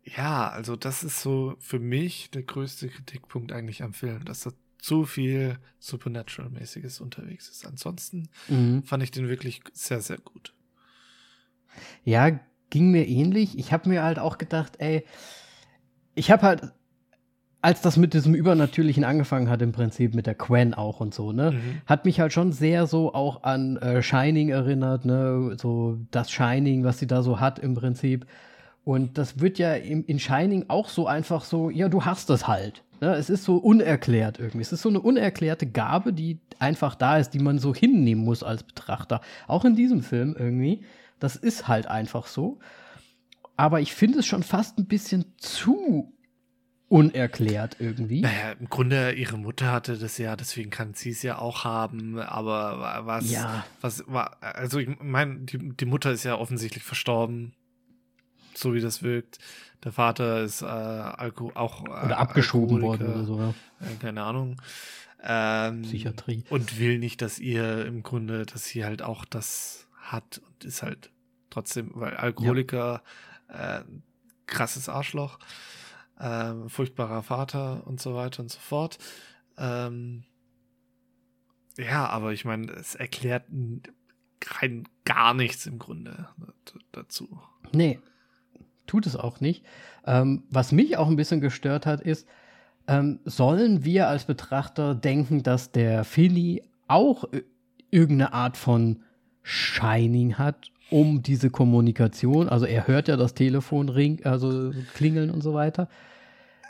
ja, 0.05 0.49
also 0.49 0.77
das 0.77 1.03
ist 1.03 1.23
so 1.23 1.57
für 1.59 1.81
mich 1.81 2.31
der 2.31 2.45
größte 2.45 2.89
Kritikpunkt 2.89 3.51
eigentlich 3.51 3.83
am 3.83 3.95
Film, 3.95 4.25
dass 4.25 4.43
da 4.43 4.53
zu 4.83 5.05
viel 5.05 5.59
Supernatural-mäßiges 5.79 7.01
unterwegs 7.01 7.49
ist. 7.49 7.65
Ansonsten 7.65 8.29
mhm. 8.49 8.83
fand 8.83 9.03
ich 9.03 9.13
den 9.13 9.29
wirklich 9.29 9.63
sehr, 9.73 10.03
sehr 10.03 10.19
gut. 10.19 10.53
Ja, 12.05 12.41
ging 12.69 12.91
mir 12.91 13.07
ähnlich. 13.07 13.57
Ich 13.59 13.73
habe 13.73 13.89
mir 13.89 14.03
halt 14.03 14.19
auch 14.19 14.39
gedacht, 14.39 14.75
ey, 14.79 15.05
ich 16.15 16.31
habe 16.31 16.43
halt 16.43 16.73
als 17.65 17.81
das 17.81 17.97
mit 17.97 18.13
diesem 18.13 18.35
Übernatürlichen 18.35 19.05
angefangen 19.05 19.49
hat, 19.49 19.63
im 19.63 19.71
Prinzip 19.71 20.17
mit 20.17 20.27
der 20.27 20.35
Quen 20.35 20.75
auch 20.75 20.99
und 20.99 21.15
so, 21.15 21.31
ne, 21.31 21.53
mhm. 21.53 21.81
hat 21.87 22.05
mich 22.05 22.19
halt 22.19 22.33
schon 22.33 22.51
sehr 22.51 22.89
so 22.89 23.15
auch 23.15 23.45
an 23.45 23.77
äh, 23.77 24.03
Shining 24.03 24.49
erinnert, 24.49 25.05
ne, 25.05 25.57
so 25.61 25.97
das 26.11 26.33
Shining, 26.33 26.83
was 26.83 26.99
sie 26.99 27.07
da 27.07 27.23
so 27.23 27.39
hat 27.39 27.61
im 27.61 27.75
Prinzip. 27.75 28.27
Und 28.85 29.17
das 29.19 29.41
wird 29.41 29.59
ja 29.59 29.75
im, 29.75 30.05
in 30.07 30.19
Shining 30.19 30.67
auch 30.69 30.89
so 30.89 31.07
einfach 31.07 31.45
so, 31.45 31.71
ja, 31.71 31.89
du 31.89 32.05
hast 32.05 32.31
das 32.31 32.49
halt. 32.49 32.83
Ne? 33.01 33.15
Es 33.15 33.31
ist 33.31 33.45
so 33.45 33.57
unerklärt 33.57 34.39
irgendwie. 34.39 34.61
Es 34.61 34.73
ist 34.73 34.83
so 34.83 34.89
eine 34.89 35.01
unerklärte 35.01 35.67
Gabe, 35.67 36.13
die 36.13 36.41
einfach 36.59 36.95
da 36.95 37.19
ist, 37.19 37.31
die 37.31 37.39
man 37.39 37.59
so 37.59 37.75
hinnehmen 37.75 38.25
muss 38.25 38.43
als 38.43 38.65
Betrachter. 38.65 39.21
Auch 39.47 39.65
in 39.65 39.77
diesem 39.77 40.03
Film 40.03 40.35
irgendwie. 40.39 40.85
Das 41.21 41.37
ist 41.37 41.69
halt 41.69 41.87
einfach 41.87 42.27
so. 42.27 42.59
Aber 43.57 43.81
ich 43.81 43.95
finde 43.95 44.21
es 44.21 44.27
schon 44.27 44.43
fast 44.43 44.79
ein 44.79 44.87
bisschen 44.87 45.27
zu 45.37 46.13
unerklärt 46.89 47.77
irgendwie. 47.79 48.21
Naja, 48.21 48.53
im 48.59 48.69
Grunde, 48.69 49.13
ihre 49.13 49.39
Mutter 49.39 49.73
hatte 49.73 49.97
das 49.97 50.19
ja, 50.19 50.37
deswegen 50.37 50.71
kann 50.71 50.93
sie 50.93 51.11
es 51.11 51.23
ja 51.23 51.39
auch 51.39 51.65
haben, 51.65 52.19
aber 52.19 53.07
was, 53.07 53.31
ja. 53.31 53.65
was 53.81 54.05
war, 54.09 54.37
also 54.43 54.79
ich 54.79 54.91
meine, 55.01 55.41
die, 55.41 55.75
die 55.75 55.87
Mutter 55.87 56.11
ist 56.11 56.25
ja 56.25 56.37
offensichtlich 56.37 56.83
verstorben, 56.83 57.55
so 58.59 58.75
wie 58.75 58.81
das 58.81 59.03
wirkt. 59.03 59.39
Der 59.85 59.93
Vater 59.93 60.43
ist 60.43 60.63
äh, 60.63 60.67
Alko 60.67 61.53
auch 61.55 61.85
äh, 61.87 62.05
oder 62.07 62.19
abgeschoben 62.19 62.83
worden 62.83 63.13
oder 63.13 63.25
so. 63.25 63.39
Ja. 63.39 63.55
Äh, 63.81 63.97
keine 64.01 64.23
Ahnung. 64.23 64.61
Ähm, 65.23 65.83
Psychiatrie. 65.83 66.45
Und 66.51 66.79
will 66.79 66.99
nicht, 66.99 67.23
dass 67.23 67.39
ihr 67.39 67.87
im 67.87 68.03
Grunde, 68.03 68.47
dass 68.47 68.65
sie 68.65 68.85
halt 68.85 69.03
auch 69.03 69.25
das 69.25 69.89
hat 69.97 70.41
und 70.45 70.65
ist 70.65 70.83
halt 70.83 71.11
trotzdem, 71.51 71.91
weil 71.95 72.17
Alkoholiker, 72.17 73.03
ja. 73.49 73.79
äh, 73.79 73.85
krasses 74.47 74.89
Arschloch 74.89 75.39
ähm, 76.21 76.69
furchtbarer 76.69 77.23
Vater 77.23 77.87
und 77.87 78.01
so 78.01 78.15
weiter 78.15 78.43
und 78.43 78.51
so 78.51 78.61
fort. 78.61 78.99
Ähm, 79.59 80.25
ja, 81.77 82.07
aber 82.07 82.33
ich 82.33 82.45
meine, 82.45 82.71
es 82.73 82.95
erklärt 82.95 83.45
rein 84.45 84.89
gar 85.05 85.35
nichts 85.35 85.67
im 85.67 85.79
Grunde 85.79 86.29
dazu. 86.93 87.41
Nee, 87.73 87.99
tut 88.93 89.07
es 89.07 89.17
auch 89.17 89.41
nicht. 89.41 89.65
Ähm, 90.07 90.43
was 90.51 90.71
mich 90.71 90.99
auch 90.99 91.09
ein 91.09 91.17
bisschen 91.17 91.41
gestört 91.41 91.87
hat, 91.87 92.03
ist, 92.03 92.29
ähm, 92.87 93.21
sollen 93.25 93.85
wir 93.85 94.09
als 94.09 94.25
Betrachter 94.25 94.95
denken, 94.95 95.43
dass 95.43 95.73
der 95.73 96.05
Philly 96.05 96.63
auch 96.89 97.25
irgendeine 97.91 98.35
Art 98.35 98.59
von 98.59 99.01
Shining 99.43 100.35
hat, 100.35 100.67
um 100.91 101.23
diese 101.23 101.49
Kommunikation, 101.49 102.51
also 102.51 102.67
er 102.67 102.87
hört 102.87 103.09
ja 103.09 103.17
das 103.17 103.33
Telefon 103.33 103.89
ring, 103.89 104.21
also 104.25 104.73
klingeln 104.93 105.31
und 105.31 105.41
so 105.41 105.55
weiter. 105.55 105.89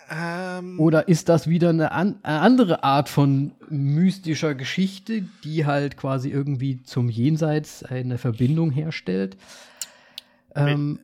Ähm, 0.09 0.79
Oder 0.79 1.09
ist 1.09 1.29
das 1.29 1.49
wieder 1.49 1.71
eine, 1.71 1.91
an, 1.91 2.21
eine, 2.23 2.41
andere 2.41 2.85
Art 2.85 3.09
von 3.09 3.51
mystischer 3.69 4.55
Geschichte, 4.55 5.25
die 5.43 5.67
halt 5.67 5.97
quasi 5.97 6.31
irgendwie 6.31 6.85
zum 6.85 7.09
Jenseits 7.09 7.83
eine 7.83 8.17
Verbindung 8.17 8.71
herstellt? 8.71 9.37
Ähm, 10.55 11.01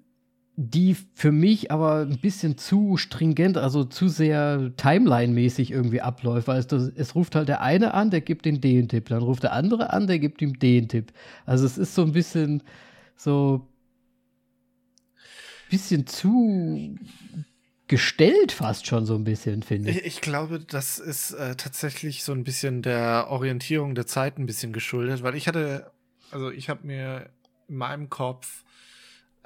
die 0.61 0.97
für 1.15 1.31
mich 1.31 1.71
aber 1.71 2.01
ein 2.01 2.19
bisschen 2.19 2.59
zu 2.59 2.97
stringent, 2.97 3.57
also 3.57 3.85
zu 3.85 4.09
sehr 4.09 4.73
Timeline-mäßig 4.77 5.71
irgendwie 5.71 6.01
abläuft, 6.01 6.49
weil 6.49 6.59
es, 6.59 6.67
das, 6.67 6.91
es 6.97 7.15
ruft 7.15 7.37
halt 7.37 7.47
der 7.47 7.61
eine 7.61 7.95
an, 7.95 8.11
der 8.11 8.21
gibt 8.23 8.45
ihm 8.45 8.61
den 8.61 8.89
Tipp, 8.89 9.09
dann 9.09 9.23
ruft 9.23 9.45
der 9.45 9.53
andere 9.53 9.93
an, 9.93 10.09
der 10.09 10.19
gibt 10.19 10.43
ihm 10.43 10.59
den 10.59 10.89
Tipp. 10.89 11.13
Also 11.47 11.65
es 11.65 11.79
ist 11.79 11.95
so 11.95 12.03
ein 12.03 12.11
bisschen 12.11 12.65
so 13.15 13.69
bisschen 15.71 16.09
zu 16.09 16.99
gestellt 17.87 18.51
fast 18.51 18.89
schon 18.89 19.07
so 19.07 19.15
ein 19.15 19.23
bisschen, 19.23 19.63
finde 19.63 19.93
ich. 19.93 20.05
Ich 20.05 20.21
glaube, 20.21 20.59
das 20.59 20.99
ist 20.99 21.35
äh, 21.35 21.55
tatsächlich 21.55 22.25
so 22.25 22.33
ein 22.33 22.43
bisschen 22.43 22.83
der 22.83 23.29
Orientierung 23.31 23.95
der 23.95 24.09
Zeit 24.09 24.39
ein 24.39 24.47
bisschen 24.47 24.73
geschuldet, 24.73 25.23
weil 25.23 25.37
ich 25.37 25.47
hatte, 25.47 25.93
also 26.33 26.51
ich 26.51 26.69
habe 26.69 26.85
mir 26.85 27.31
in 27.69 27.77
meinem 27.77 28.11
Kopf 28.11 28.65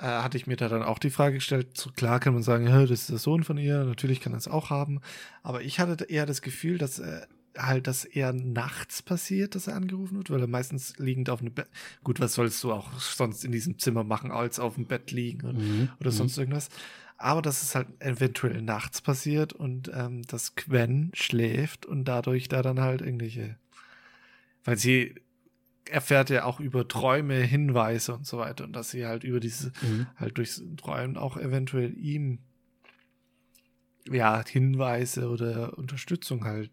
äh, 0.03 0.07
hatte 0.07 0.37
ich 0.37 0.49
mir 0.49 0.57
da 0.57 0.69
dann 0.69 0.83
auch 0.83 0.99
die 0.99 1.11
Frage 1.11 1.37
gestellt, 1.37 1.77
so 1.77 1.91
klar 1.91 2.19
kann 2.19 2.35
man 2.35 2.43
sagen, 2.43 2.67
das 2.67 2.91
ist 2.91 3.11
der 3.11 3.19
Sohn 3.19 3.45
von 3.45 3.57
ihr, 3.57 3.85
natürlich 3.85 4.21
kann 4.21 4.33
er 4.33 4.39
es 4.39 4.49
auch 4.49 4.69
haben, 4.71 5.01
aber 5.45 5.63
ich 5.63 5.79
hatte 5.79 6.05
eher 6.05 6.27
das 6.27 6.43
Gefühl, 6.43 6.77
dass 6.77 6.99
äh, 6.99 7.21
halt 7.57 7.87
das 7.87 8.05
eher 8.05 8.33
nachts 8.33 9.03
passiert, 9.03 9.55
dass 9.55 9.69
er 9.69 9.77
angerufen 9.77 10.17
wird, 10.17 10.31
weil 10.31 10.41
er 10.41 10.49
meistens 10.49 10.99
liegend 10.99 11.31
auf 11.31 11.41
einem 11.41 11.55
Bett, 11.55 11.69
gut, 12.03 12.19
was 12.19 12.35
sollst 12.35 12.65
du 12.65 12.73
auch 12.73 12.99
sonst 12.99 13.45
in 13.45 13.53
diesem 13.53 13.79
Zimmer 13.79 14.03
machen, 14.03 14.33
als 14.33 14.59
auf 14.59 14.75
dem 14.75 14.87
Bett 14.87 15.13
liegen 15.13 15.47
und, 15.47 15.59
mhm. 15.59 15.89
oder 16.01 16.11
mhm. 16.11 16.17
sonst 16.17 16.37
irgendwas, 16.37 16.69
aber 17.17 17.41
dass 17.41 17.63
es 17.63 17.77
halt 17.77 17.87
eventuell 18.01 18.61
nachts 18.61 19.03
passiert 19.03 19.53
und 19.53 19.89
ähm, 19.95 20.23
dass 20.23 20.57
Gwen 20.57 21.13
schläft 21.15 21.87
und 21.87 22.07
dadurch 22.07 22.49
da 22.49 22.63
dann 22.63 22.81
halt 22.81 23.03
irgendwelche, 23.03 23.57
weil 24.65 24.77
sie 24.77 25.15
erfährt 25.93 26.31
ja 26.31 26.45
auch 26.45 26.59
über 26.59 26.89
Träume 26.89 27.35
Hinweise 27.35 28.15
und 28.15 28.27
so 28.27 28.39
weiter 28.39 28.65
und 28.65 28.73
dass 28.75 28.91
sie 28.91 29.07
halt 29.07 29.25
über 29.25 29.41
diese, 29.41 29.73
mhm. 29.83 30.07
halt 30.17 30.39
durchs 30.39 30.63
Träumen 30.77 31.17
auch 31.17 31.37
eventuell 31.37 31.97
ihm 31.97 32.39
ja, 34.11 34.45
Hinweise 34.45 35.29
oder 35.29 35.79
Unterstützung 35.79 36.45
halt 36.45 36.71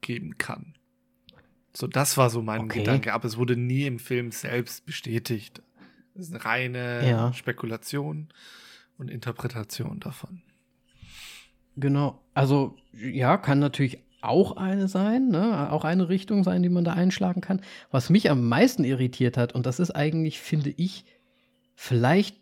geben 0.00 0.38
kann. 0.38 0.74
So, 1.72 1.86
das 1.86 2.16
war 2.16 2.30
so 2.30 2.42
mein 2.42 2.62
okay. 2.62 2.80
Gedanke, 2.80 3.12
aber 3.12 3.26
es 3.26 3.36
wurde 3.36 3.56
nie 3.56 3.86
im 3.86 3.98
Film 3.98 4.30
selbst 4.30 4.86
bestätigt. 4.86 5.62
Das 6.14 6.28
ist 6.28 6.34
eine 6.34 6.44
reine 6.44 7.08
ja. 7.08 7.32
Spekulation 7.32 8.28
und 8.96 9.10
Interpretation 9.10 10.00
davon. 10.00 10.42
Genau, 11.76 12.22
also 12.32 12.76
ja, 12.92 13.36
kann 13.36 13.58
natürlich 13.58 13.98
auch 14.20 14.56
eine 14.56 14.88
sein, 14.88 15.28
ne? 15.28 15.70
auch 15.70 15.84
eine 15.84 16.08
Richtung 16.08 16.44
sein, 16.44 16.62
die 16.62 16.68
man 16.68 16.84
da 16.84 16.92
einschlagen 16.92 17.40
kann. 17.40 17.60
Was 17.90 18.10
mich 18.10 18.30
am 18.30 18.48
meisten 18.48 18.84
irritiert 18.84 19.36
hat, 19.36 19.54
und 19.54 19.66
das 19.66 19.78
ist 19.78 19.90
eigentlich, 19.90 20.40
finde 20.40 20.70
ich, 20.70 21.04
vielleicht, 21.74 22.36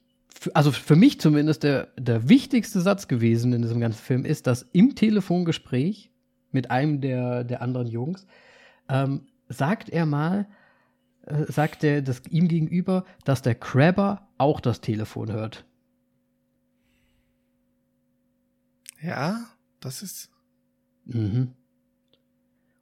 also 0.54 0.72
für 0.72 0.96
mich 0.96 1.20
zumindest 1.20 1.62
der, 1.62 1.88
der 1.98 2.28
wichtigste 2.28 2.80
Satz 2.80 3.08
gewesen 3.08 3.52
in 3.52 3.62
diesem 3.62 3.80
ganzen 3.80 3.98
Film, 3.98 4.24
ist, 4.24 4.46
dass 4.46 4.62
im 4.72 4.94
Telefongespräch 4.94 6.10
mit 6.50 6.70
einem 6.70 7.00
der, 7.00 7.44
der 7.44 7.60
anderen 7.60 7.88
Jungs 7.88 8.26
ähm, 8.88 9.26
sagt 9.48 9.90
er 9.90 10.06
mal, 10.06 10.46
äh, 11.26 11.44
sagt 11.50 11.84
er 11.84 12.02
das 12.02 12.22
ihm 12.30 12.48
gegenüber, 12.48 13.04
dass 13.24 13.42
der 13.42 13.54
Crabber 13.54 14.28
auch 14.38 14.60
das 14.60 14.80
Telefon 14.80 15.32
hört. 15.32 15.64
Ja, 19.02 19.44
das 19.80 20.02
ist. 20.02 20.30
Mhm. 21.04 21.52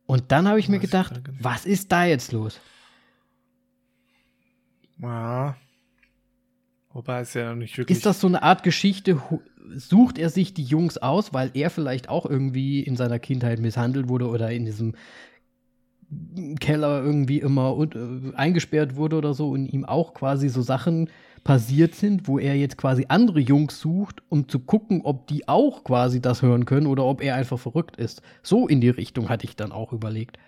Und 0.06 0.32
dann 0.32 0.48
habe 0.48 0.58
ich 0.58 0.68
mir 0.68 0.78
gedacht, 0.78 1.20
was 1.40 1.64
ist 1.64 1.92
da 1.92 2.04
jetzt 2.04 2.32
los? 2.32 2.60
Ja. 4.98 5.56
Wobei 6.92 7.20
es 7.20 7.34
ja 7.34 7.50
noch 7.50 7.56
nicht 7.56 7.76
wirklich. 7.78 7.96
Ist 7.96 8.06
das 8.06 8.20
so 8.20 8.26
eine 8.26 8.42
Art 8.42 8.62
Geschichte? 8.62 9.20
Sucht 9.74 10.18
er 10.18 10.28
sich 10.28 10.52
die 10.54 10.64
Jungs 10.64 10.98
aus, 10.98 11.32
weil 11.32 11.50
er 11.54 11.70
vielleicht 11.70 12.08
auch 12.08 12.26
irgendwie 12.26 12.80
in 12.80 12.96
seiner 12.96 13.18
Kindheit 13.18 13.60
misshandelt 13.60 14.08
wurde 14.08 14.28
oder 14.28 14.50
in 14.50 14.66
diesem 14.66 14.94
Keller 16.60 17.02
irgendwie 17.02 17.40
immer 17.40 17.78
äh, 17.94 18.34
eingesperrt 18.34 18.96
wurde 18.96 19.16
oder 19.16 19.32
so 19.32 19.50
und 19.50 19.66
ihm 19.66 19.84
auch 19.84 20.12
quasi 20.12 20.48
so 20.48 20.60
Sachen 20.60 21.08
passiert 21.44 21.94
sind, 21.94 22.28
wo 22.28 22.38
er 22.38 22.56
jetzt 22.56 22.76
quasi 22.76 23.06
andere 23.08 23.40
Jungs 23.40 23.80
sucht, 23.80 24.22
um 24.28 24.48
zu 24.48 24.60
gucken, 24.60 25.02
ob 25.02 25.26
die 25.26 25.48
auch 25.48 25.84
quasi 25.84 26.20
das 26.20 26.42
hören 26.42 26.64
können 26.64 26.86
oder 26.86 27.04
ob 27.04 27.20
er 27.22 27.34
einfach 27.34 27.58
verrückt 27.58 27.96
ist. 27.96 28.22
So 28.42 28.68
in 28.68 28.80
die 28.80 28.90
Richtung 28.90 29.28
hatte 29.28 29.44
ich 29.44 29.56
dann 29.56 29.72
auch 29.72 29.92
überlegt. 29.92 30.38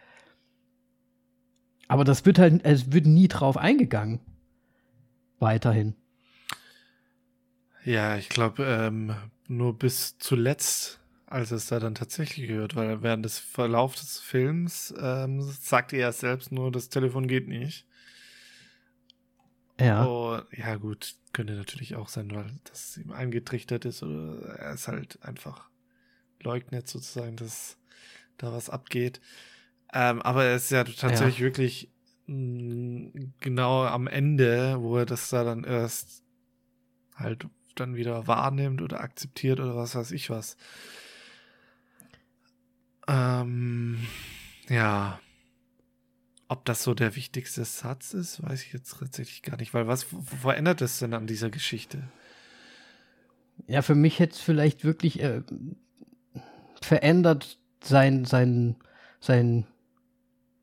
Aber 1.88 2.04
das 2.04 2.24
wird 2.24 2.38
halt, 2.38 2.64
es 2.64 2.92
wird 2.92 3.06
nie 3.06 3.28
drauf 3.28 3.56
eingegangen. 3.56 4.20
Weiterhin. 5.38 5.94
Ja, 7.84 8.16
ich 8.16 8.30
glaube, 8.30 8.64
ähm, 8.64 9.14
nur 9.46 9.78
bis 9.78 10.16
zuletzt, 10.18 11.00
als 11.26 11.50
es 11.50 11.66
da 11.66 11.80
dann 11.80 11.94
tatsächlich 11.94 12.48
gehört, 12.48 12.76
weil 12.76 13.02
während 13.02 13.24
des 13.24 13.38
Verlaufs 13.38 14.00
des 14.00 14.20
Films 14.20 14.94
ähm, 14.98 15.42
sagt 15.42 15.92
er 15.92 16.12
selbst 16.12 16.50
nur, 16.52 16.72
das 16.72 16.88
Telefon 16.88 17.28
geht 17.28 17.48
nicht. 17.48 17.86
Ja. 19.80 20.06
Oh, 20.06 20.40
ja, 20.52 20.76
gut, 20.76 21.16
könnte 21.32 21.54
natürlich 21.54 21.96
auch 21.96 22.08
sein, 22.08 22.30
weil 22.34 22.46
das 22.64 22.96
ihm 22.96 23.10
eingetrichtert 23.10 23.84
ist 23.84 24.02
oder 24.02 24.56
er 24.58 24.74
ist 24.74 24.88
halt 24.88 25.22
einfach 25.22 25.68
leugnet 26.40 26.88
sozusagen, 26.88 27.36
dass 27.36 27.76
da 28.36 28.52
was 28.52 28.70
abgeht. 28.70 29.20
Ähm, 29.92 30.22
aber 30.22 30.44
er 30.44 30.56
ist 30.56 30.70
ja 30.70 30.84
tatsächlich 30.84 31.38
ja. 31.38 31.44
wirklich 31.44 31.90
mh, 32.26 32.36
mm, 32.36 33.34
genau 33.40 33.84
am 33.84 34.06
Ende, 34.06 34.80
wo 34.80 34.98
er 34.98 35.06
das 35.06 35.28
da 35.28 35.44
dann 35.44 35.64
erst 35.64 36.22
halt 37.16 37.46
dann 37.74 37.96
wieder 37.96 38.26
wahrnimmt 38.26 38.82
oder 38.82 39.00
akzeptiert 39.00 39.60
oder 39.60 39.76
was 39.76 39.94
weiß 39.94 40.12
ich 40.12 40.30
was. 40.30 40.56
Ähm, 43.08 44.06
ja. 44.68 45.20
Ob 46.48 46.64
das 46.64 46.82
so 46.82 46.94
der 46.94 47.16
wichtigste 47.16 47.64
Satz 47.64 48.12
ist, 48.12 48.42
weiß 48.42 48.62
ich 48.62 48.72
jetzt 48.72 48.98
tatsächlich 48.98 49.42
gar 49.42 49.56
nicht, 49.56 49.72
weil 49.72 49.86
was 49.86 50.06
verändert 50.40 50.82
es 50.82 50.98
denn 50.98 51.14
an 51.14 51.26
dieser 51.26 51.50
Geschichte? 51.50 52.02
Ja, 53.66 53.82
für 53.82 53.94
mich 53.94 54.18
hätte 54.18 54.34
es 54.34 54.40
vielleicht 54.40 54.84
wirklich 54.84 55.20
äh, 55.20 55.42
verändert 56.82 57.58
sein, 57.82 58.24
sein, 58.24 58.76
sein, 59.20 59.66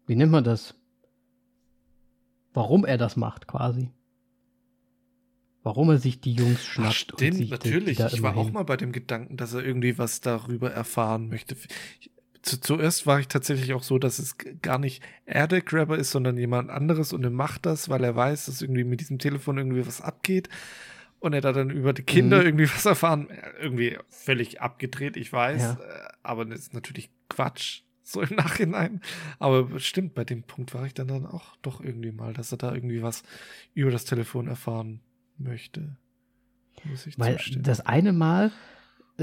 wie 0.05 0.15
nennt 0.15 0.31
man 0.31 0.43
das? 0.43 0.75
Warum 2.53 2.85
er 2.85 2.97
das 2.97 3.15
macht, 3.15 3.47
quasi. 3.47 3.91
Warum 5.63 5.89
er 5.89 5.99
sich 5.99 6.19
die 6.21 6.33
Jungs 6.33 6.65
schnappt. 6.65 6.89
Ach, 6.89 6.93
stimmt, 6.93 7.49
natürlich. 7.49 7.99
Ich 7.99 8.21
war 8.21 8.35
auch 8.35 8.51
mal 8.51 8.63
bei 8.63 8.77
dem 8.77 8.91
Gedanken, 8.91 9.37
dass 9.37 9.53
er 9.53 9.63
irgendwie 9.63 9.97
was 9.97 10.19
darüber 10.19 10.71
erfahren 10.71 11.29
möchte. 11.29 11.55
Zu, 12.41 12.59
zuerst 12.59 13.05
war 13.05 13.19
ich 13.19 13.27
tatsächlich 13.27 13.73
auch 13.73 13.83
so, 13.83 13.99
dass 13.99 14.19
es 14.19 14.35
gar 14.61 14.79
nicht 14.79 15.03
er 15.25 15.47
der 15.47 15.61
Grabber 15.61 15.97
ist, 15.97 16.11
sondern 16.11 16.37
jemand 16.37 16.69
anderes 16.69 17.13
und 17.13 17.23
er 17.23 17.29
macht 17.29 17.65
das, 17.65 17.89
weil 17.89 18.03
er 18.03 18.15
weiß, 18.15 18.47
dass 18.47 18.61
irgendwie 18.61 18.83
mit 18.83 18.99
diesem 18.99 19.19
Telefon 19.19 19.57
irgendwie 19.57 19.85
was 19.85 20.01
abgeht 20.01 20.49
und 21.21 21.33
er 21.33 21.41
da 21.41 21.53
dann 21.53 21.69
über 21.69 21.93
die 21.93 22.01
Kinder 22.03 22.39
mhm. 22.39 22.45
irgendwie 22.47 22.69
was 22.75 22.85
erfahren. 22.85 23.27
Irgendwie 23.61 23.97
völlig 24.09 24.59
abgedreht, 24.59 25.15
ich 25.15 25.31
weiß, 25.31 25.61
ja. 25.61 25.73
Äh, 25.73 26.09
aber 26.23 26.45
das 26.45 26.59
ist 26.59 26.73
natürlich 26.73 27.11
Quatsch, 27.29 27.83
so 28.01 28.21
im 28.21 28.29
Nachhinein. 28.35 29.01
Aber 29.39 29.79
stimmt, 29.79 30.15
bei 30.15 30.25
dem 30.25 30.43
Punkt 30.43 30.73
war 30.73 30.85
ich 30.85 30.93
dann, 30.93 31.07
dann 31.07 31.25
auch 31.25 31.55
doch 31.61 31.79
irgendwie 31.79 32.11
mal, 32.11 32.33
dass 32.33 32.51
er 32.51 32.57
da 32.57 32.73
irgendwie 32.73 33.03
was 33.03 33.23
über 33.73 33.91
das 33.91 34.05
Telefon 34.05 34.47
erfahren 34.47 34.99
möchte. 35.37 35.95
Muss 36.85 37.05
ich 37.05 37.19
Weil 37.19 37.37
zustimmen. 37.37 37.63
das 37.63 37.81
eine 37.81 38.13
Mal 38.13 38.51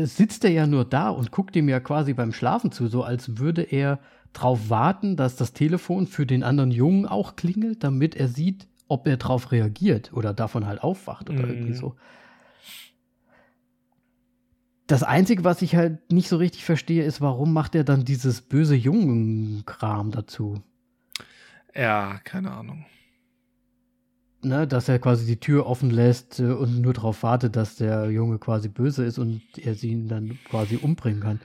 sitzt 0.06 0.44
er 0.44 0.50
ja 0.50 0.66
nur 0.66 0.84
da 0.84 1.10
und 1.10 1.30
guckt 1.30 1.56
ihm 1.56 1.68
ja 1.68 1.80
quasi 1.80 2.14
beim 2.14 2.32
Schlafen 2.32 2.72
zu, 2.72 2.88
so 2.88 3.02
als 3.02 3.38
würde 3.38 3.62
er 3.62 4.00
darauf 4.32 4.70
warten, 4.70 5.16
dass 5.16 5.36
das 5.36 5.52
Telefon 5.52 6.06
für 6.06 6.26
den 6.26 6.42
anderen 6.42 6.70
Jungen 6.70 7.06
auch 7.06 7.36
klingelt, 7.36 7.82
damit 7.84 8.14
er 8.14 8.28
sieht, 8.28 8.68
ob 8.88 9.06
er 9.06 9.16
darauf 9.16 9.52
reagiert 9.52 10.12
oder 10.12 10.32
davon 10.34 10.66
halt 10.66 10.82
aufwacht 10.82 11.30
oder 11.30 11.44
mhm. 11.44 11.50
irgendwie 11.50 11.74
so. 11.74 11.96
Das 14.86 15.02
Einzige, 15.02 15.44
was 15.44 15.60
ich 15.60 15.76
halt 15.76 16.10
nicht 16.10 16.28
so 16.28 16.38
richtig 16.38 16.64
verstehe, 16.64 17.04
ist, 17.04 17.20
warum 17.20 17.52
macht 17.52 17.74
er 17.74 17.84
dann 17.84 18.04
dieses 18.04 18.40
böse 18.40 18.74
Jungen-Kram 18.74 20.10
dazu? 20.12 20.62
Ja, 21.74 22.18
keine 22.24 22.52
Ahnung 22.52 22.86
ne, 24.42 24.66
dass 24.66 24.88
er 24.88 24.98
quasi 24.98 25.26
die 25.26 25.40
Tür 25.40 25.66
offen 25.66 25.90
lässt 25.90 26.40
äh, 26.40 26.44
und 26.44 26.80
nur 26.80 26.92
darauf 26.92 27.22
wartet, 27.22 27.56
dass 27.56 27.76
der 27.76 28.10
Junge 28.10 28.38
quasi 28.38 28.68
böse 28.68 29.04
ist 29.04 29.18
und 29.18 29.42
er 29.56 29.74
sie 29.74 29.90
ihn 29.90 30.08
dann 30.08 30.38
quasi 30.48 30.76
umbringen 30.76 31.20
kann. 31.20 31.40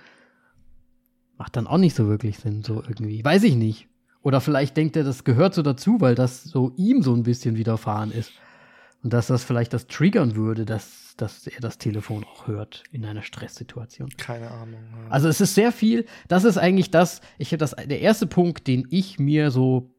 Macht 1.38 1.56
dann 1.56 1.68
auch 1.68 1.78
nicht 1.78 1.96
so 1.96 2.08
wirklich 2.08 2.38
Sinn, 2.38 2.64
so 2.64 2.84
irgendwie. 2.88 3.24
Weiß 3.24 3.44
ich 3.44 3.56
nicht. 3.56 3.88
Oder 4.22 4.40
vielleicht 4.40 4.78
denkt 4.78 4.96
er, 4.96 5.04
das 5.04 5.24
gehört 5.24 5.54
so 5.54 5.62
dazu, 5.62 6.00
weil 6.00 6.16
das 6.16 6.44
so 6.44 6.72
ihm 6.78 7.02
so 7.02 7.14
ein 7.14 7.24
bisschen 7.24 7.58
widerfahren 7.58 8.12
ist. 8.12 8.32
Und 9.04 9.12
dass 9.12 9.28
das 9.28 9.44
vielleicht 9.44 9.74
das 9.74 9.88
triggern 9.88 10.36
würde, 10.36 10.64
dass, 10.64 11.16
dass 11.18 11.46
er 11.46 11.60
das 11.60 11.78
Telefon 11.78 12.24
auch 12.24 12.48
hört 12.48 12.86
in 12.94 13.04
einer 13.04 13.22
Stresssituation. 13.22 14.10
Keine 14.16 14.50
Ahnung. 14.50 14.80
Ja. 14.92 15.12
Also 15.12 15.28
es 15.28 15.42
ist 15.42 15.56
sehr 15.56 15.74
viel, 15.74 16.06
das 16.30 16.46
ist 16.46 16.58
eigentlich 16.58 16.90
das, 16.90 17.20
ich 17.38 17.50
habe 17.50 17.58
das, 17.58 17.72
der 17.72 18.00
erste 18.00 18.28
Punkt, 18.28 18.66
den 18.66 18.88
ich 18.92 19.20
mir 19.20 19.52
so 19.52 19.93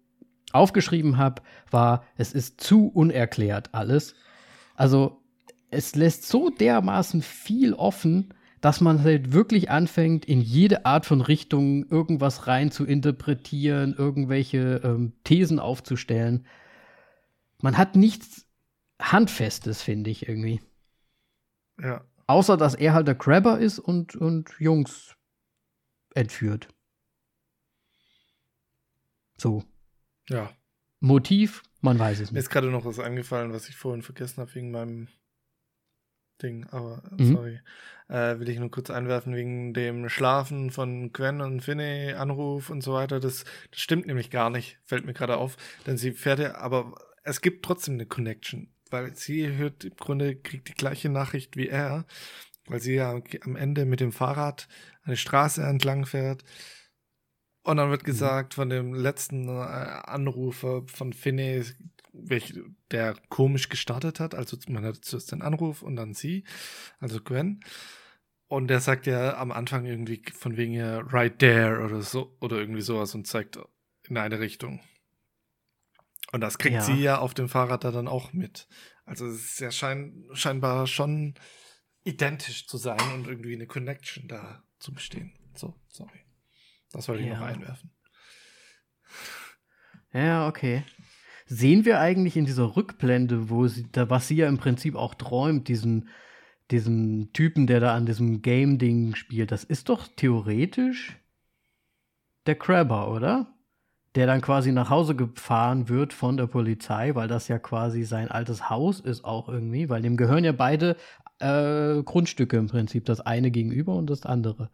aufgeschrieben 0.53 1.17
habe, 1.17 1.43
war, 1.71 2.05
es 2.17 2.33
ist 2.33 2.61
zu 2.61 2.89
unerklärt 2.89 3.75
alles. 3.75 4.15
Also 4.75 5.23
es 5.71 5.95
lässt 5.95 6.29
so 6.29 6.51
dermaßen 6.51 7.23
viel 7.23 7.75
offen, 7.75 8.35
dass 8.61 8.81
man 8.81 9.03
halt 9.03 9.33
wirklich 9.33 9.71
anfängt, 9.71 10.25
in 10.25 10.41
jede 10.41 10.87
Art 10.87 11.05
von 11.05 11.21
Richtung 11.21 11.87
irgendwas 11.91 12.47
rein 12.47 12.71
zu 12.71 12.87
interpretieren, 12.87 13.95
irgendwelche 13.97 14.81
ähm, 14.83 15.13
Thesen 15.23 15.59
aufzustellen. 15.59 16.47
Man 17.61 17.77
hat 17.77 17.95
nichts 17.95 18.47
Handfestes, 19.01 19.83
finde 19.83 20.11
ich 20.11 20.29
irgendwie. 20.29 20.63
Ja. 21.79 22.05
Außer, 22.27 22.57
dass 22.57 22.75
er 22.75 22.95
halt 22.95 23.07
der 23.07 23.17
Crabber 23.17 23.59
ist 23.59 23.79
und, 23.79 24.17
und 24.17 24.51
Jungs 24.59 25.15
entführt. 26.15 26.69
So. 29.37 29.63
Ja. 30.29 30.51
Motiv, 31.01 31.63
man 31.81 31.99
weiß 31.99 32.21
es 32.21 32.31
Mir 32.31 32.37
nicht. 32.37 32.45
ist 32.47 32.51
gerade 32.51 32.71
noch 32.71 32.85
was 32.85 32.99
eingefallen, 32.99 33.53
was 33.53 33.69
ich 33.69 33.77
vorhin 33.77 34.03
vergessen 34.03 34.41
habe 34.41 34.55
wegen 34.55 34.71
meinem 34.71 35.09
Ding, 36.43 36.67
aber 36.71 37.03
Mhm. 37.19 37.33
sorry. 37.33 37.61
Äh, 38.09 38.39
will 38.39 38.49
ich 38.49 38.59
nur 38.59 38.71
kurz 38.71 38.91
einwerfen 38.91 39.35
wegen 39.35 39.73
dem 39.73 40.09
Schlafen 40.09 40.71
von 40.71 41.13
Gwen 41.13 41.41
und 41.41 41.61
Finney, 41.61 42.13
Anruf 42.13 42.69
und 42.71 42.83
so 42.83 42.93
weiter. 42.95 43.21
Das, 43.21 43.45
das 43.71 43.81
stimmt 43.81 44.07
nämlich 44.07 44.31
gar 44.31 44.51
nicht, 44.51 44.79
fällt 44.85 45.07
mir 45.07 45.15
gerade 45.15 45.37
auf. 45.37 45.57
Denn 45.87 45.97
sie 45.97 46.13
fährt 46.13 46.39
ja, 46.41 46.57
aber 46.57 46.95
es 47.23 47.41
gibt 47.41 47.65
trotzdem 47.65 47.95
eine 47.95 48.07
Connection, 48.07 48.75
weil 48.91 49.15
sie 49.15 49.47
hört 49.57 49.85
im 49.85 49.97
Grunde, 49.97 50.37
kriegt 50.37 50.69
die 50.69 50.75
gleiche 50.75 51.09
Nachricht 51.09 51.57
wie 51.57 51.69
er, 51.69 52.05
weil 52.67 52.81
sie 52.81 52.95
ja 52.95 53.19
am 53.43 53.57
Ende 53.57 53.85
mit 53.87 54.01
dem 54.01 54.13
Fahrrad 54.13 54.69
eine 55.05 55.17
Straße 55.17 55.63
entlang 55.63 56.05
fährt. 56.05 56.45
Und 57.65 57.79
dann 57.79 57.91
wird 57.91 58.05
gesagt 58.05 58.55
von 58.55 58.69
dem 58.69 58.93
letzten 58.95 59.49
äh, 59.49 59.53
Anrufer 59.53 60.83
von 60.87 61.15
Finney, 61.15 61.65
welch, 62.13 62.55
der 62.91 63.17
komisch 63.31 63.71
gestartet 63.71 64.21
hat. 64.21 64.35
Also 64.35 64.59
man 64.69 64.85
hat 64.85 65.05
zuerst 65.05 65.33
den 65.33 65.41
Anruf 65.41 65.83
und 65.83 65.97
dann 65.97 66.13
sie, 66.13 66.45
also 67.01 67.21
Gwen. 67.21 67.65
Und 68.49 68.69
der 68.69 68.81
sagt 68.81 69.07
ja 69.07 69.39
am 69.39 69.51
Anfang 69.51 69.87
irgendwie 69.87 70.23
von 70.35 70.59
wegen 70.59 70.75
ja 70.75 70.99
right 71.01 71.39
there 71.39 71.83
oder 71.83 72.03
so 72.03 72.37
oder 72.41 72.59
irgendwie 72.59 72.83
sowas 72.83 73.15
und 73.15 73.27
zeigt 73.27 73.59
in 74.09 74.19
eine 74.19 74.41
Richtung. 74.41 74.81
Und 76.33 76.43
das 76.43 76.59
kriegt 76.59 76.75
Ja. 76.75 76.83
sie 76.83 77.01
ja 77.01 77.19
auf 77.19 77.33
dem 77.33 77.49
Fahrrad 77.49 77.85
da 77.85 77.91
dann 77.91 78.09
auch 78.09 78.35
mit. 78.35 78.69
Also 79.07 79.27
es 79.27 79.37
ist 79.53 79.61
ja 79.61 79.71
schein, 79.71 80.27
scheinbar 80.35 80.87
schon 80.87 81.35
identisch 82.05 82.67
zu 82.67 82.77
sein 82.77 83.01
und 83.15 83.27
irgendwie 83.27 83.55
eine 83.55 83.67
Connection 83.67 84.29
da 84.29 84.63
zu 84.79 84.93
bestehen. 84.93 85.33
So, 85.55 85.75
sorry. 85.89 86.24
Das 86.95 87.09
wollte 87.09 87.23
ich 87.23 87.29
Ja. 87.29 87.39
noch 87.39 87.47
einwerfen. 87.47 87.91
Ja, 90.13 90.49
okay. 90.49 90.85
Sehen 91.47 91.85
wir 91.85 92.01
eigentlich 92.01 92.37
in 92.37 92.47
dieser 92.47 92.77
Rückblende, 92.77 93.51
wo 93.51 93.67
sie, 93.67 93.91
da, 93.91 94.09
was 94.09 94.29
sie 94.29 94.37
ja 94.37 94.49
im 94.49 94.59
Prinzip 94.59 94.95
auch 94.95 95.15
träumt, 95.15 95.69
diesen, 95.69 96.09
diesen 96.71 97.33
Typen, 97.33 97.67
der 97.67 97.81
da 97.81 97.95
an 97.95 98.07
diesem 98.07 98.41
Game-Ding 98.41 99.15
spielt, 99.17 99.53
das 99.53 99.65
ist 99.65 99.89
doch 99.89 100.09
theoretisch 100.17 101.21
der 102.47 102.55
Crabber, 102.55 103.11
oder? 103.11 103.51
Der 104.15 104.27
dann 104.27 104.41
quasi 104.41 104.71
nach 104.71 104.91
Hause 104.91 105.17
gefahren 105.17 105.89
wird 105.89 106.13
von 106.13 106.37
der 106.37 106.47
Polizei, 106.47 107.15
weil 107.17 107.27
das 107.29 107.49
ja 107.49 107.59
quasi 107.59 108.05
sein 108.05 108.31
altes 108.31 108.71
Haus 108.71 109.01
ist 109.01 109.25
auch 109.25 109.49
irgendwie, 109.49 109.89
weil 109.89 110.03
dem 110.03 110.17
gehören 110.17 110.45
ja 110.45 110.53
beide 110.53 110.97
äh, 111.41 112.03
Grundstücke 112.05 112.57
im 112.57 112.69
Prinzip, 112.69 113.05
das 113.07 113.21
eine 113.21 113.51
gegenüber 113.51 113.97
und 113.97 114.09
das 114.09 114.25
andere. 114.25 114.71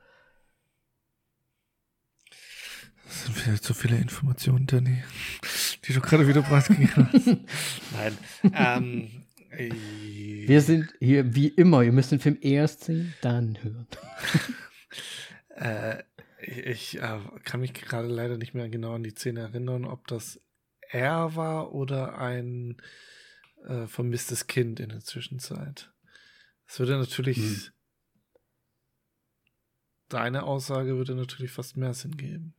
Das 3.10 3.24
sind 3.24 3.44
wieder 3.44 3.60
zu 3.60 3.74
viele 3.74 3.96
Informationen, 3.96 4.68
Danny, 4.68 5.02
die 5.84 5.92
du 5.92 6.00
gerade 6.00 6.28
wieder 6.28 6.42
preisgegeben 6.42 7.10
hast. 7.12 7.26
Nein. 7.92 8.18
Ähm, 8.54 9.24
äh, 9.50 9.72
Wir 10.46 10.60
sind 10.60 10.94
hier 11.00 11.34
wie 11.34 11.48
immer, 11.48 11.82
ihr 11.82 11.90
müsst 11.90 12.12
den 12.12 12.20
Film 12.20 12.38
erst 12.40 12.84
sehen, 12.84 13.14
dann 13.20 13.58
hören. 13.62 13.86
Äh, 15.56 16.04
ich 16.40 17.02
äh, 17.02 17.18
kann 17.44 17.60
mich 17.60 17.74
gerade 17.74 18.08
leider 18.08 18.38
nicht 18.38 18.54
mehr 18.54 18.70
genau 18.70 18.94
an 18.94 19.02
die 19.02 19.10
Szene 19.10 19.40
erinnern, 19.40 19.84
ob 19.84 20.06
das 20.06 20.40
er 20.88 21.36
war 21.36 21.74
oder 21.74 22.16
ein 22.16 22.80
äh, 23.66 23.86
vermisstes 23.86 24.46
Kind 24.46 24.80
in 24.80 24.88
der 24.88 25.00
Zwischenzeit. 25.00 25.92
Das 26.66 26.78
würde 26.78 26.96
natürlich. 26.96 27.36
Hm. 27.36 27.62
Deine 30.08 30.44
Aussage 30.44 30.96
würde 30.96 31.14
natürlich 31.14 31.50
fast 31.50 31.76
mehr 31.76 31.92
Sinn 31.92 32.16
geben. 32.16 32.54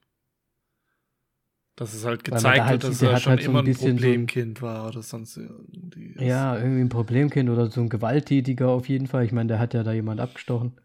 Dass 1.82 1.96
es 1.96 2.06
halt 2.06 2.24
gezeigt 2.24 2.64
halt 2.64 2.84
wird, 2.84 2.92
dass 2.92 3.02
er 3.02 3.18
schon 3.18 3.32
halt 3.32 3.42
so 3.42 3.50
ein 3.50 3.56
immer 3.56 3.60
ein 3.64 3.66
bisschen 3.66 3.98
so 3.98 4.04
Problemkind 4.04 4.62
war 4.62 4.88
oder 4.88 5.02
sonst 5.02 5.36
irgendwie. 5.36 6.14
Ja, 6.24 6.56
irgendwie 6.56 6.82
ein 6.82 6.90
Problemkind 6.90 7.50
oder 7.50 7.72
so 7.72 7.82
ein 7.82 7.90
Gewalttätiger 7.90 8.70
auf 8.70 8.88
jeden 8.88 9.08
Fall. 9.08 9.26
Ich 9.26 9.32
meine, 9.32 9.48
der 9.48 9.58
hat 9.58 9.74
ja 9.74 9.82
da 9.82 9.92
jemand 9.92 10.20
abgestochen. 10.20 10.80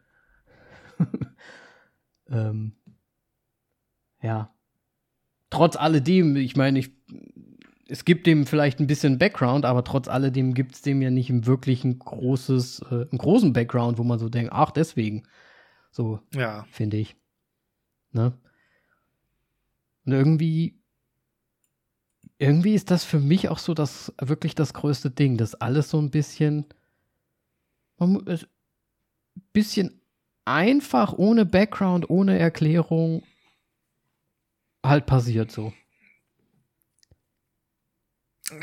ähm, 2.30 2.76
ja. 4.22 4.54
Trotz 5.50 5.76
alledem, 5.76 6.34
ich 6.34 6.56
meine, 6.56 6.78
ich, 6.78 6.92
es 7.90 8.06
gibt 8.06 8.26
dem 8.26 8.46
vielleicht 8.46 8.80
ein 8.80 8.86
bisschen 8.86 9.18
Background, 9.18 9.66
aber 9.66 9.84
trotz 9.84 10.08
alledem 10.08 10.54
gibt 10.54 10.76
es 10.76 10.80
dem 10.80 11.02
ja 11.02 11.10
nicht 11.10 11.28
ein 11.28 11.44
wirklich 11.44 11.84
ein 11.84 11.98
großes, 11.98 12.86
äh, 12.90 12.94
einen 13.10 13.18
großen 13.18 13.52
Background, 13.52 13.98
wo 13.98 14.02
man 14.02 14.18
so 14.18 14.30
denkt, 14.30 14.50
ach, 14.54 14.70
deswegen. 14.70 15.24
So, 15.90 16.20
Ja. 16.34 16.64
finde 16.70 16.96
ich. 16.96 17.16
Ne? 18.12 18.32
Und 20.06 20.12
irgendwie, 20.12 20.75
irgendwie 22.38 22.74
ist 22.74 22.90
das 22.90 23.04
für 23.04 23.18
mich 23.18 23.48
auch 23.48 23.58
so 23.58 23.74
das 23.74 24.12
wirklich 24.20 24.54
das 24.54 24.74
größte 24.74 25.10
Ding, 25.10 25.36
dass 25.36 25.54
alles 25.54 25.90
so 25.90 25.98
ein 25.98 26.10
bisschen, 26.10 26.66
es, 28.26 28.46
bisschen 29.52 30.00
einfach, 30.44 31.14
ohne 31.14 31.46
Background, 31.46 32.10
ohne 32.10 32.38
Erklärung 32.38 33.22
halt 34.84 35.06
passiert 35.06 35.50
so. 35.50 35.72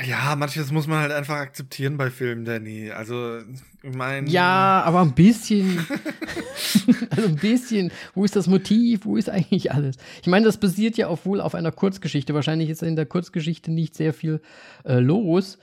Ja, 0.06 0.34
manches 0.38 0.72
muss 0.72 0.88
man 0.88 1.00
halt 1.00 1.12
einfach 1.12 1.36
akzeptieren 1.36 1.98
bei 1.98 2.10
Filmen, 2.10 2.46
Danny. 2.46 2.92
Also, 2.92 3.40
ich 3.82 3.94
meine. 3.94 4.30
Ja, 4.30 4.82
aber 4.86 5.02
ein 5.02 5.14
bisschen, 5.14 5.78
also 7.10 7.28
ein 7.28 7.36
bisschen, 7.36 7.92
wo 8.14 8.24
ist 8.24 8.38
das 8.38 8.48
Motiv, 8.48 9.04
wo 9.04 9.18
ist 9.18 9.30
eigentlich 9.30 9.74
alles? 9.74 9.98
Ich 10.22 10.28
meine, 10.28 10.46
das 10.46 10.58
basiert 10.58 10.96
ja 10.96 11.10
auch 11.10 11.26
wohl 11.26 11.42
auf 11.42 11.54
einer 11.54 11.74
Kurzgeschichte. 11.74 12.34
Wahrscheinlich 12.34 12.70
ist 12.70 12.82
in 12.82 12.96
der 12.96 13.06
Kurzgeschichte 13.06 13.72
nicht 13.72 13.94
sehr 13.96 14.14
viel 14.14 14.42
äh, 14.86 15.00
los, 15.00 15.58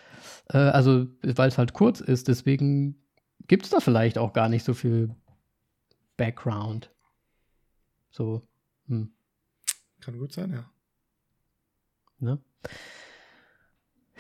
äh, 0.51 0.59
also 0.59 1.07
weil 1.23 1.49
es 1.49 1.57
halt 1.57 1.73
kurz 1.73 2.01
ist. 2.01 2.29
Deswegen 2.29 2.97
gibt 3.49 3.65
es 3.65 3.71
da 3.71 3.81
vielleicht 3.81 4.19
auch 4.19 4.35
gar 4.35 4.51
nicht 4.51 4.65
so 4.67 4.75
viel 4.75 5.15
Background. 6.19 6.91
So, 8.11 8.43
hm, 8.87 9.13
Kann 10.03 10.19
gut 10.19 10.35
sein, 10.35 10.53
ja. 10.53 10.71
ne? 12.19 12.39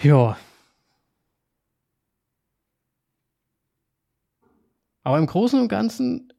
Ja. 0.03 0.37
Aber 5.03 5.19
im 5.19 5.27
Großen 5.27 5.61
und 5.61 5.69
Ganzen 5.69 6.33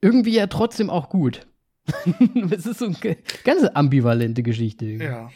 irgendwie 0.00 0.34
ja 0.34 0.46
trotzdem 0.46 0.90
auch 0.90 1.08
gut. 1.08 1.46
es 2.50 2.66
ist 2.66 2.78
so 2.78 2.86
eine 2.86 3.16
ganz 3.44 3.64
ambivalente 3.74 4.42
Geschichte. 4.42 4.86
Ja. 4.86 5.30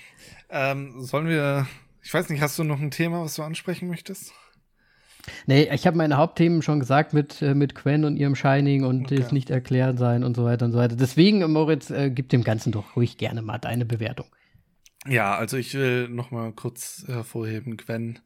Ähm, 0.50 1.02
sollen 1.02 1.28
wir. 1.28 1.66
Ich 2.02 2.14
weiß 2.14 2.30
nicht, 2.30 2.40
hast 2.40 2.58
du 2.58 2.64
noch 2.64 2.80
ein 2.80 2.90
Thema, 2.90 3.20
was 3.22 3.34
du 3.34 3.42
ansprechen 3.42 3.88
möchtest? 3.88 4.32
Nee, 5.46 5.68
ich 5.74 5.86
habe 5.86 5.96
meine 5.96 6.16
Hauptthemen 6.16 6.62
schon 6.62 6.80
gesagt 6.80 7.12
mit, 7.12 7.42
äh, 7.42 7.54
mit 7.54 7.74
Quen 7.74 8.06
und 8.06 8.16
ihrem 8.16 8.34
Shining 8.34 8.84
und 8.84 9.06
Okay. 9.06 9.16
das 9.16 9.32
nicht 9.32 9.50
erklärt 9.50 9.98
sein 9.98 10.24
und 10.24 10.34
so 10.36 10.44
weiter 10.44 10.64
und 10.64 10.72
so 10.72 10.78
weiter. 10.78 10.96
Deswegen, 10.96 11.40
Moritz, 11.52 11.90
äh, 11.90 12.10
gib 12.10 12.30
dem 12.30 12.44
Ganzen 12.44 12.72
doch 12.72 12.96
ruhig 12.96 13.18
gerne 13.18 13.42
mal 13.42 13.58
deine 13.58 13.84
Bewertung. 13.84 14.26
Ja, 15.08 15.36
also 15.36 15.56
ich 15.56 15.72
will 15.74 16.08
noch 16.08 16.30
mal 16.30 16.52
kurz 16.52 17.04
hervorheben, 17.06 17.76
Gwen. 17.78 18.18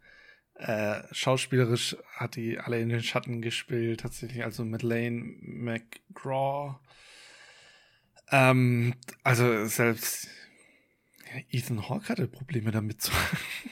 Äh, 0.55 1.03
schauspielerisch 1.13 1.97
hat 2.17 2.35
die 2.37 2.59
alle 2.59 2.81
in 2.81 2.89
den 2.89 3.03
Schatten 3.03 3.41
gespielt, 3.41 4.01
tatsächlich, 4.01 4.45
also 4.45 4.65
mit 4.65 4.83
Lane 4.83 5.37
McGraw. 5.41 6.81
Ähm, 8.31 8.95
also 9.23 9.65
selbst 9.67 10.29
Ethan 11.51 11.89
Hawke 11.89 12.09
hatte 12.09 12.27
Probleme 12.27 12.73
damit 12.73 13.01
zu. 13.01 13.13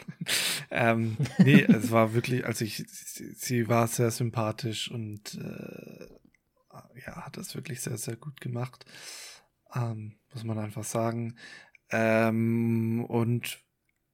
ähm, 0.70 1.16
nee, 1.38 1.62
es 1.62 1.90
war 1.90 2.14
wirklich, 2.14 2.46
also 2.46 2.64
ich, 2.64 2.84
sie, 2.88 3.32
sie 3.32 3.68
war 3.68 3.88
sehr 3.88 4.10
sympathisch 4.12 4.90
und 4.90 5.34
äh, 5.34 6.06
ja, 7.06 7.26
hat 7.26 7.36
das 7.36 7.54
wirklich 7.56 7.80
sehr, 7.80 7.98
sehr 7.98 8.16
gut 8.16 8.40
gemacht. 8.40 8.84
Ähm, 9.74 10.16
muss 10.32 10.44
man 10.44 10.58
einfach 10.58 10.84
sagen. 10.84 11.36
Ähm, 11.92 13.04
und 13.04 13.62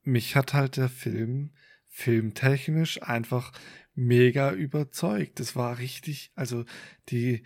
mich 0.03 0.37
hat 0.37 0.55
halt 0.55 0.77
der 0.77 0.89
Film 0.89 1.53
filmtechnisch 1.89 3.03
einfach 3.03 3.53
mega 3.95 4.53
überzeugt. 4.53 5.41
Das 5.41 5.57
war 5.57 5.79
richtig, 5.79 6.31
also 6.35 6.65
die, 7.09 7.43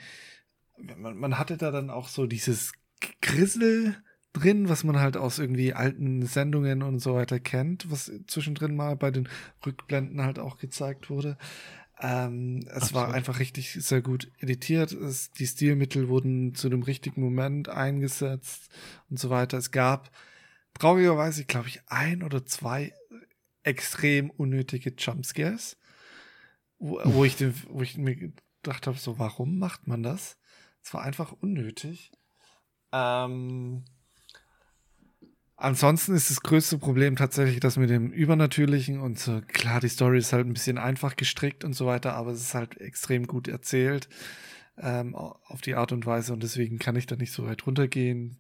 man, 0.97 1.17
man 1.17 1.39
hatte 1.39 1.57
da 1.57 1.71
dann 1.71 1.91
auch 1.91 2.09
so 2.09 2.27
dieses 2.27 2.73
Grissel 3.23 3.97
drin, 4.33 4.69
was 4.69 4.85
man 4.85 4.99
halt 4.99 5.17
aus 5.17 5.39
irgendwie 5.39 5.73
alten 5.75 6.25
Sendungen 6.27 6.83
und 6.83 7.01
so 7.01 7.15
weiter 7.15 7.41
kennt, 7.41 7.91
was 7.91 8.13
zwischendrin 8.27 8.77
mal 8.77 8.97
bei 8.97 9.11
den 9.11 9.29
Rückblenden 9.65 10.23
halt 10.23 10.39
auch 10.39 10.59
gezeigt 10.59 11.11
wurde. 11.11 11.37
Ähm, 12.03 12.61
es 12.67 12.85
Absolut. 12.85 12.95
war 12.95 13.15
einfach 13.15 13.39
richtig 13.41 13.73
sehr 13.73 14.01
gut 14.01 14.31
editiert. 14.39 14.93
Es, 14.93 15.31
die 15.33 15.47
Stilmittel 15.47 16.09
wurden 16.09 16.55
zu 16.55 16.69
dem 16.71 16.83
richtigen 16.83 17.21
Moment 17.21 17.69
eingesetzt 17.69 18.71
und 19.11 19.19
so 19.19 19.29
weiter. 19.29 19.59
Es 19.59 19.71
gab 19.71 20.11
traurigerweise, 20.79 21.45
glaube 21.45 21.69
ich, 21.69 21.83
ein 21.87 22.23
oder 22.23 22.47
zwei 22.47 22.95
extrem 23.63 24.31
unnötige 24.31 24.95
Jumpscares, 24.97 25.77
wo, 26.79 27.01
wo 27.05 27.25
ich, 27.25 27.37
den, 27.37 27.55
wo 27.69 27.83
ich 27.83 27.99
mir 27.99 28.17
gedacht 28.17 28.87
habe, 28.87 28.97
so, 28.97 29.19
warum 29.19 29.59
macht 29.59 29.87
man 29.87 30.03
das? 30.03 30.39
Es 30.83 30.95
war 30.95 31.03
einfach 31.03 31.33
unnötig. 31.33 32.13
Ähm, 32.93 33.85
Ansonsten 35.63 36.15
ist 36.15 36.31
das 36.31 36.41
größte 36.41 36.79
Problem 36.79 37.17
tatsächlich 37.17 37.61
das 37.61 37.77
mit 37.77 37.91
dem 37.91 38.11
Übernatürlichen 38.13 38.99
und 38.99 39.19
so, 39.19 39.43
klar, 39.47 39.79
die 39.79 39.91
Story 39.91 40.17
ist 40.17 40.33
halt 40.33 40.47
ein 40.47 40.55
bisschen 40.55 40.79
einfach 40.79 41.17
gestrickt 41.17 41.65
und 41.65 41.75
so 41.75 41.85
weiter, 41.85 42.15
aber 42.15 42.31
es 42.31 42.41
ist 42.41 42.55
halt 42.55 42.81
extrem 42.81 43.27
gut 43.27 43.47
erzählt 43.47 44.09
ähm, 44.79 45.15
auf 45.15 45.61
die 45.61 45.75
Art 45.75 45.93
und 45.93 46.07
Weise 46.07 46.33
und 46.33 46.43
deswegen 46.43 46.79
kann 46.79 46.97
ich 46.97 47.05
da 47.05 47.15
nicht 47.15 47.33
so 47.33 47.45
weit 47.45 47.67
runtergehen, 47.67 48.39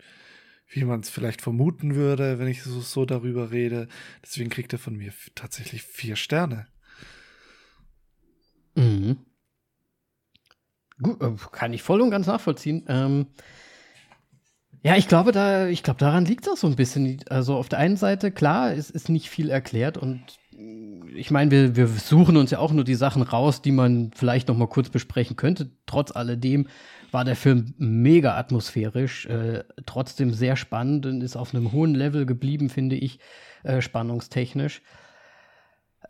wie 0.71 0.83
man 0.85 1.01
es 1.01 1.11
vielleicht 1.11 1.43
vermuten 1.43 1.95
würde, 1.95 2.39
wenn 2.39 2.49
ich 2.49 2.63
so, 2.63 2.81
so 2.81 3.05
darüber 3.05 3.51
rede. 3.51 3.89
Deswegen 4.25 4.49
kriegt 4.49 4.73
er 4.73 4.79
von 4.79 4.97
mir 4.97 5.13
tatsächlich 5.35 5.83
vier 5.83 6.17
Sterne. 6.17 6.69
Mhm. 8.77 9.19
Gut, 11.03 11.23
äh, 11.23 11.35
kann 11.53 11.75
ich 11.75 11.83
voll 11.83 12.01
und 12.01 12.11
ganz 12.11 12.27
nachvollziehen. 12.27 12.87
Ähm, 12.89 13.27
ja, 14.83 14.97
ich 14.97 15.09
glaube, 15.09 15.33
da, 15.33 15.67
ich 15.67 15.83
glaube, 15.83 15.99
daran 15.99 16.25
liegt 16.25 16.49
auch 16.49 16.57
so 16.57 16.67
ein 16.67 16.77
bisschen. 16.77 17.23
Also 17.29 17.57
auf 17.57 17.69
der 17.69 17.79
einen 17.79 17.97
Seite, 17.97 18.31
klar, 18.31 18.73
es 18.73 18.91
ist 18.91 19.09
nicht 19.09 19.29
viel 19.29 19.51
erklärt 19.51 19.99
und 19.99 20.23
ich 21.15 21.31
meine, 21.31 21.51
wir, 21.51 21.77
wir 21.77 21.87
suchen 21.87 22.37
uns 22.37 22.51
ja 22.51 22.59
auch 22.59 22.73
nur 22.73 22.85
die 22.85 22.95
Sachen 22.95 23.23
raus, 23.23 23.63
die 23.63 23.73
man 23.73 24.11
vielleicht 24.15 24.49
noch 24.49 24.57
mal 24.57 24.69
kurz 24.69 24.89
besprechen 24.89 25.37
könnte. 25.37 25.71
Trotz 25.87 26.15
alledem 26.15 26.69
war 27.11 27.25
der 27.25 27.37
Film 27.37 27.75
mega 27.79 28.37
atmosphärisch, 28.37 29.27
äh, 29.27 29.65
trotzdem 29.87 30.33
sehr 30.33 30.57
spannend 30.57 31.07
und 31.07 31.23
ist 31.23 31.37
auf 31.37 31.55
einem 31.55 31.73
hohen 31.73 31.95
Level 31.95 32.27
geblieben, 32.27 32.69
finde 32.69 32.97
ich, 32.97 33.19
äh, 33.65 33.81
spannungstechnisch. 33.81 34.83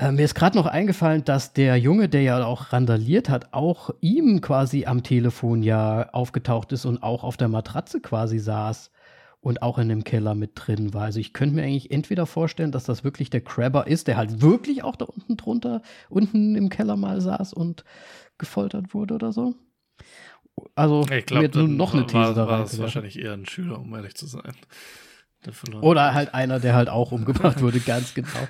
Äh, 0.00 0.12
mir 0.12 0.24
ist 0.24 0.34
gerade 0.34 0.56
noch 0.56 0.64
eingefallen, 0.64 1.24
dass 1.24 1.52
der 1.52 1.76
Junge, 1.76 2.08
der 2.08 2.22
ja 2.22 2.42
auch 2.44 2.72
randaliert 2.72 3.28
hat, 3.28 3.52
auch 3.52 3.90
ihm 4.00 4.40
quasi 4.40 4.86
am 4.86 5.02
Telefon 5.02 5.62
ja 5.62 6.08
aufgetaucht 6.10 6.72
ist 6.72 6.86
und 6.86 7.02
auch 7.02 7.22
auf 7.22 7.36
der 7.36 7.48
Matratze 7.48 8.00
quasi 8.00 8.38
saß 8.38 8.90
und 9.42 9.60
auch 9.60 9.76
in 9.76 9.90
dem 9.90 10.02
Keller 10.02 10.34
mit 10.34 10.52
drin 10.54 10.94
war. 10.94 11.02
Also 11.02 11.20
ich 11.20 11.34
könnte 11.34 11.54
mir 11.54 11.64
eigentlich 11.64 11.90
entweder 11.90 12.24
vorstellen, 12.24 12.72
dass 12.72 12.84
das 12.84 13.04
wirklich 13.04 13.28
der 13.28 13.42
Crabber 13.42 13.86
ist, 13.86 14.08
der 14.08 14.16
halt 14.16 14.40
wirklich 14.40 14.82
auch 14.84 14.96
da 14.96 15.04
unten 15.04 15.36
drunter, 15.36 15.82
unten 16.08 16.54
im 16.56 16.70
Keller 16.70 16.96
mal 16.96 17.20
saß 17.20 17.52
und 17.52 17.84
gefoltert 18.38 18.94
wurde 18.94 19.14
oder 19.14 19.32
so. 19.32 19.54
Also 20.74 21.06
ich 21.10 21.26
glaube, 21.26 21.50
nun 21.52 21.76
noch 21.76 21.92
eine 21.92 22.06
These 22.06 22.14
war, 22.14 22.34
da 22.34 22.48
war 22.48 22.62
es 22.62 22.78
wahrscheinlich 22.78 23.18
eher 23.18 23.34
ein 23.34 23.44
Schüler, 23.44 23.78
um 23.78 23.94
ehrlich 23.94 24.14
zu 24.14 24.26
sein. 24.26 24.54
Oder 25.82 26.14
halt 26.14 26.32
einer, 26.34 26.58
der 26.58 26.74
halt 26.74 26.88
auch 26.88 27.12
umgebracht 27.12 27.60
wurde, 27.60 27.80
ganz 27.86 28.14
genau. 28.14 28.48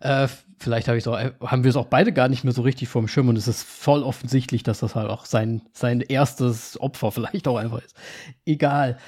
Äh, 0.00 0.28
vielleicht 0.58 0.88
hab 0.88 1.06
auch, 1.06 1.18
haben 1.40 1.64
wir 1.64 1.68
es 1.68 1.76
auch 1.76 1.86
beide 1.86 2.12
gar 2.12 2.28
nicht 2.28 2.44
mehr 2.44 2.52
so 2.52 2.62
richtig 2.62 2.88
vom 2.88 3.08
Schirm 3.08 3.28
und 3.28 3.36
es 3.36 3.48
ist 3.48 3.62
voll 3.62 4.02
offensichtlich, 4.02 4.62
dass 4.62 4.80
das 4.80 4.94
halt 4.94 5.10
auch 5.10 5.26
sein, 5.26 5.62
sein 5.72 6.00
erstes 6.00 6.80
Opfer 6.80 7.12
vielleicht 7.12 7.48
auch 7.48 7.56
einfach 7.56 7.82
ist. 7.82 7.96
Egal. 8.44 8.98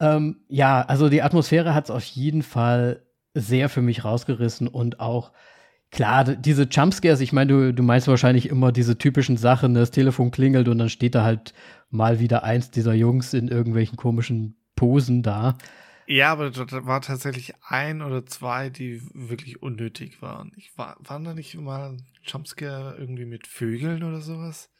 Ähm, 0.00 0.40
ja, 0.48 0.82
also 0.82 1.08
die 1.08 1.22
Atmosphäre 1.22 1.74
hat 1.74 1.84
es 1.84 1.90
auf 1.90 2.04
jeden 2.04 2.42
Fall 2.42 3.02
sehr 3.34 3.68
für 3.68 3.82
mich 3.82 4.04
rausgerissen 4.04 4.68
und 4.68 5.00
auch 5.00 5.32
Klar, 5.92 6.24
diese 6.24 6.64
Jumpscares, 6.64 7.20
ich 7.20 7.32
meine, 7.32 7.52
du, 7.52 7.72
du 7.72 7.82
meinst 7.82 8.08
wahrscheinlich 8.08 8.48
immer 8.48 8.72
diese 8.72 8.98
typischen 8.98 9.36
Sachen, 9.36 9.74
das 9.74 9.92
Telefon 9.92 10.30
klingelt 10.30 10.68
und 10.68 10.78
dann 10.78 10.88
steht 10.88 11.14
da 11.14 11.22
halt 11.22 11.54
mal 11.90 12.18
wieder 12.18 12.42
eins 12.42 12.70
dieser 12.70 12.92
Jungs 12.92 13.32
in 13.32 13.48
irgendwelchen 13.48 13.96
komischen 13.96 14.56
Posen 14.74 15.22
da. 15.22 15.56
Ja, 16.06 16.32
aber 16.32 16.50
da 16.50 16.86
war 16.86 17.00
tatsächlich 17.00 17.54
ein 17.62 18.00
oder 18.00 18.24
zwei, 18.26 18.70
die 18.70 19.02
wirklich 19.12 19.62
unnötig 19.62 20.22
waren. 20.22 20.52
Ich 20.56 20.76
war, 20.78 20.96
waren 21.00 21.24
da 21.24 21.34
nicht 21.34 21.54
mal 21.56 21.96
Jumpscare 22.22 22.96
irgendwie 22.96 23.24
mit 23.24 23.46
Vögeln 23.46 24.02
oder 24.02 24.20
sowas? 24.20 24.70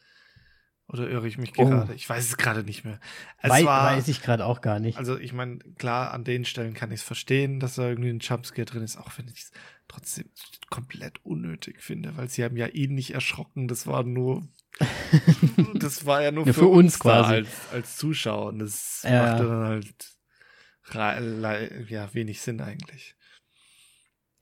Oder 0.89 1.09
irre 1.09 1.27
ich 1.27 1.37
mich 1.37 1.51
oh. 1.57 1.65
gerade? 1.65 1.93
Ich 1.95 2.07
weiß 2.07 2.25
es 2.25 2.37
gerade 2.37 2.63
nicht 2.63 2.85
mehr. 2.85 2.99
Es 3.41 3.49
Wei 3.49 3.65
war, 3.65 3.97
weiß 3.97 4.07
ich 4.07 4.21
gerade 4.21 4.45
auch 4.45 4.61
gar 4.61 4.79
nicht. 4.79 4.97
Also 4.97 5.17
ich 5.17 5.33
meine, 5.33 5.59
klar, 5.77 6.13
an 6.13 6.23
den 6.23 6.45
Stellen 6.45 6.73
kann 6.73 6.91
ich 6.91 7.01
es 7.01 7.05
verstehen, 7.05 7.59
dass 7.59 7.75
da 7.75 7.89
irgendwie 7.89 8.09
ein 8.09 8.19
Jumpscare 8.19 8.65
drin 8.65 8.83
ist, 8.83 8.97
auch 8.97 9.11
wenn 9.17 9.27
ich 9.27 9.39
es 9.39 9.51
trotzdem 9.89 10.29
komplett 10.69 11.25
unnötig 11.25 11.81
finde, 11.81 12.15
weil 12.15 12.29
sie 12.29 12.43
haben 12.43 12.55
ja 12.55 12.67
ihn 12.67 12.95
nicht 12.95 13.13
erschrocken. 13.13 13.67
Das 13.67 13.85
war 13.85 14.03
nur, 14.03 14.47
das 15.73 16.05
war 16.05 16.23
ja 16.23 16.31
nur 16.31 16.47
ja, 16.47 16.53
für, 16.53 16.61
für, 16.61 16.67
uns 16.67 16.99
quasi 16.99 17.33
als, 17.33 17.49
als 17.73 17.97
Zuschauer. 17.97 18.47
Und 18.47 18.59
das 18.59 19.01
ja. 19.03 19.31
machte 19.31 19.45
dann 19.45 19.65
halt 19.65 20.16
ja, 20.93 22.13
wenig 22.13 22.41
Sinn 22.41 22.61
eigentlich. 22.61 23.15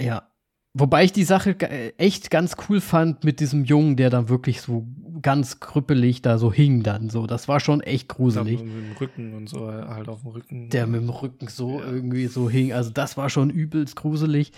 Ja. 0.01 0.31
Wobei 0.77 1.05
ich 1.05 1.13
die 1.13 1.23
Sache 1.23 1.57
echt 1.97 2.30
ganz 2.30 2.57
cool 2.67 2.81
fand 2.81 3.23
mit 3.23 3.39
diesem 3.39 3.63
Jungen, 3.63 3.95
der 3.95 4.09
dann 4.09 4.27
wirklich 4.27 4.59
so 4.59 4.85
ganz 5.22 5.61
krüppelig 5.61 6.22
da 6.22 6.38
so 6.38 6.51
hing 6.51 6.84
dann 6.84 7.09
so. 7.09 7.27
Das 7.27 7.47
war 7.47 7.61
schon 7.61 7.80
echt 7.80 8.09
gruselig. 8.09 8.61
mit 8.61 8.73
dem 8.73 8.91
Rücken 8.99 9.34
und 9.35 9.47
so, 9.47 9.72
halt 9.72 10.09
auf 10.09 10.23
dem 10.23 10.31
Rücken. 10.31 10.69
Der 10.69 10.85
mit 10.85 11.01
dem 11.01 11.09
Rücken 11.09 11.47
so 11.47 11.80
ja. 11.80 11.85
irgendwie 11.85 12.27
so 12.27 12.49
hing. 12.49 12.73
Also 12.73 12.89
das 12.89 13.15
war 13.15 13.30
schon 13.30 13.49
übelst 13.49 13.95
gruselig. 13.95 14.51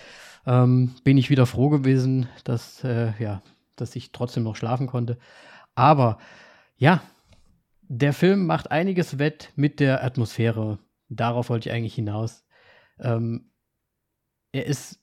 Ähm, 0.44 0.90
bin 1.04 1.18
ich 1.18 1.30
wieder 1.30 1.46
froh 1.46 1.68
gewesen, 1.68 2.26
dass, 2.42 2.82
äh, 2.82 3.12
ja, 3.20 3.42
dass 3.76 3.94
ich 3.94 4.10
trotzdem 4.10 4.42
noch 4.42 4.56
schlafen 4.56 4.88
konnte. 4.88 5.18
Aber 5.76 6.18
ja, 6.78 7.00
der 7.82 8.12
Film 8.12 8.46
macht 8.46 8.72
einiges 8.72 9.20
wett 9.20 9.52
mit 9.54 9.78
der 9.78 10.02
Atmosphäre 10.02 10.80
Darauf 11.08 11.48
wollte 11.48 11.68
ich 11.68 11.74
eigentlich 11.74 11.94
hinaus. 11.94 12.44
Ähm, 12.98 13.50
er 14.52 14.66
ist 14.66 15.00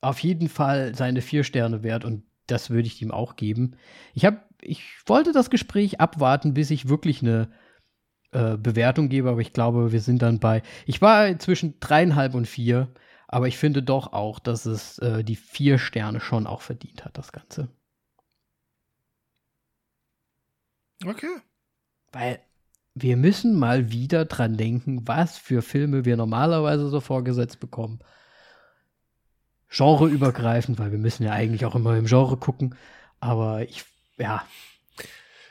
auf 0.00 0.20
jeden 0.20 0.48
Fall 0.48 0.94
seine 0.94 1.20
vier 1.22 1.44
Sterne 1.44 1.82
wert 1.82 2.04
und 2.04 2.24
das 2.46 2.70
würde 2.70 2.86
ich 2.86 3.02
ihm 3.02 3.10
auch 3.10 3.36
geben. 3.36 3.76
Ich 4.14 4.24
habe, 4.24 4.42
ich 4.60 4.84
wollte 5.06 5.32
das 5.32 5.50
Gespräch 5.50 6.00
abwarten, 6.00 6.54
bis 6.54 6.70
ich 6.70 6.88
wirklich 6.88 7.22
eine 7.22 7.50
äh, 8.32 8.56
Bewertung 8.56 9.08
gebe, 9.08 9.30
aber 9.30 9.40
ich 9.40 9.52
glaube, 9.52 9.92
wir 9.92 10.00
sind 10.00 10.22
dann 10.22 10.40
bei. 10.40 10.62
Ich 10.86 11.02
war 11.02 11.38
zwischen 11.38 11.78
dreieinhalb 11.80 12.34
und 12.34 12.46
vier, 12.46 12.88
aber 13.26 13.48
ich 13.48 13.58
finde 13.58 13.82
doch 13.82 14.12
auch, 14.12 14.38
dass 14.38 14.66
es 14.66 14.98
äh, 14.98 15.24
die 15.24 15.36
vier 15.36 15.78
Sterne 15.78 16.20
schon 16.20 16.46
auch 16.46 16.62
verdient 16.62 17.04
hat, 17.04 17.18
das 17.18 17.32
Ganze. 17.32 17.68
Okay. 21.04 21.40
Weil 22.12 22.40
wir 23.02 23.16
müssen 23.16 23.58
mal 23.58 23.90
wieder 23.90 24.24
dran 24.24 24.56
denken, 24.56 25.06
was 25.06 25.38
für 25.38 25.62
Filme 25.62 26.04
wir 26.04 26.16
normalerweise 26.16 26.88
so 26.88 27.00
vorgesetzt 27.00 27.60
bekommen. 27.60 28.00
Genreübergreifend, 29.70 30.78
weil 30.78 30.92
wir 30.92 30.98
müssen 30.98 31.24
ja 31.24 31.32
eigentlich 31.32 31.64
auch 31.64 31.74
immer 31.74 31.96
im 31.96 32.06
Genre 32.06 32.36
gucken. 32.36 32.74
Aber 33.20 33.62
ich, 33.62 33.84
ja. 34.16 34.42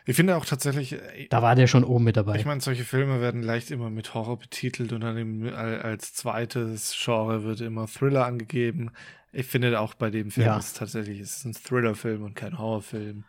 Ich 0.06 0.16
finde 0.16 0.38
auch 0.38 0.46
tatsächlich. 0.46 0.94
Äh, 0.94 1.28
da 1.30 1.42
war 1.42 1.56
der 1.56 1.68
schon 1.68 1.84
oben 1.84 2.06
mit 2.06 2.18
dabei. 2.18 2.38
Ich 2.38 2.46
meine, 2.46 2.62
solche 2.62 2.86
Filme 2.86 3.22
werden 3.22 3.44
leicht 3.44 3.72
immer 3.72 3.90
mit 3.90 4.14
Horror 4.14 4.40
betitelt 4.40 4.94
und 4.94 5.02
dann 5.02 5.50
als 5.54 6.14
zweites 6.14 6.96
Genre 6.98 7.44
wird 7.44 7.62
immer 7.62 7.88
Thriller 7.88 8.26
angegeben. 8.26 8.92
Ich 9.34 9.46
finde 9.46 9.80
auch 9.80 9.94
bei 9.94 10.10
dem 10.10 10.32
Film 10.32 10.48
ja. 10.48 10.58
ist 10.58 10.78
tatsächlich 10.78 11.20
ist 11.20 11.46
ein 11.46 11.54
Thriller-Film 11.54 12.24
und 12.24 12.36
kein 12.36 12.58
Horrorfilm. 12.58 13.26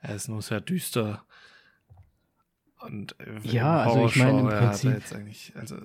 Er 0.00 0.16
ist 0.16 0.28
nur 0.28 0.42
sehr 0.42 0.60
düster. 0.60 1.24
Und 2.82 3.16
äh, 3.20 3.38
ja, 3.42 3.82
also 3.82 4.06
ich 4.06 4.16
meine 4.16 4.40
im 4.40 4.48
Prinzip. 4.48 5.02
Also 5.54 5.76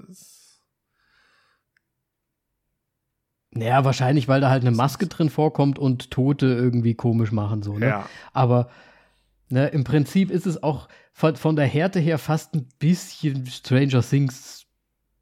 naja, 3.51 3.85
wahrscheinlich, 3.85 4.27
weil 4.27 4.41
da 4.41 4.49
halt 4.49 4.63
eine 4.63 4.75
Maske 4.75 5.07
drin 5.07 5.29
vorkommt 5.29 5.79
und 5.79 6.11
Tote 6.11 6.47
irgendwie 6.47 6.95
komisch 6.95 7.31
machen, 7.31 7.63
so, 7.63 7.77
ne? 7.77 7.87
Ja. 7.87 8.09
Aber 8.33 8.69
ne, 9.49 9.67
im 9.67 9.83
Prinzip 9.83 10.29
ist 10.31 10.45
es 10.45 10.61
auch 10.61 10.87
von, 11.13 11.35
von 11.35 11.55
der 11.55 11.65
Härte 11.65 11.99
her 11.99 12.17
fast 12.17 12.53
ein 12.53 12.67
bisschen 12.79 13.45
Stranger 13.47 14.01
Things 14.01 14.65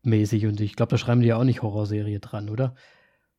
mäßig 0.03 0.45
und 0.45 0.59
ich 0.59 0.75
glaube, 0.75 0.91
da 0.91 0.97
schreiben 0.97 1.21
die 1.21 1.27
ja 1.27 1.37
auch 1.37 1.43
nicht 1.43 1.61
Horrorserie 1.61 2.19
dran, 2.19 2.49
oder? 2.49 2.75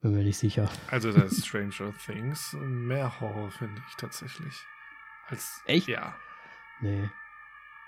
Bin 0.01 0.13
mir 0.13 0.25
nicht 0.25 0.39
sicher. 0.39 0.69
Also 0.91 1.13
da 1.13 1.23
ist 1.23 1.47
Stranger 1.47 1.93
Things 2.05 2.57
mehr 2.61 3.21
Horror, 3.21 3.51
finde 3.51 3.81
ich 3.89 3.97
tatsächlich. 3.97 4.55
Als, 5.29 5.63
Echt? 5.67 5.89
Ja. 5.89 6.15
Nee. 6.81 7.09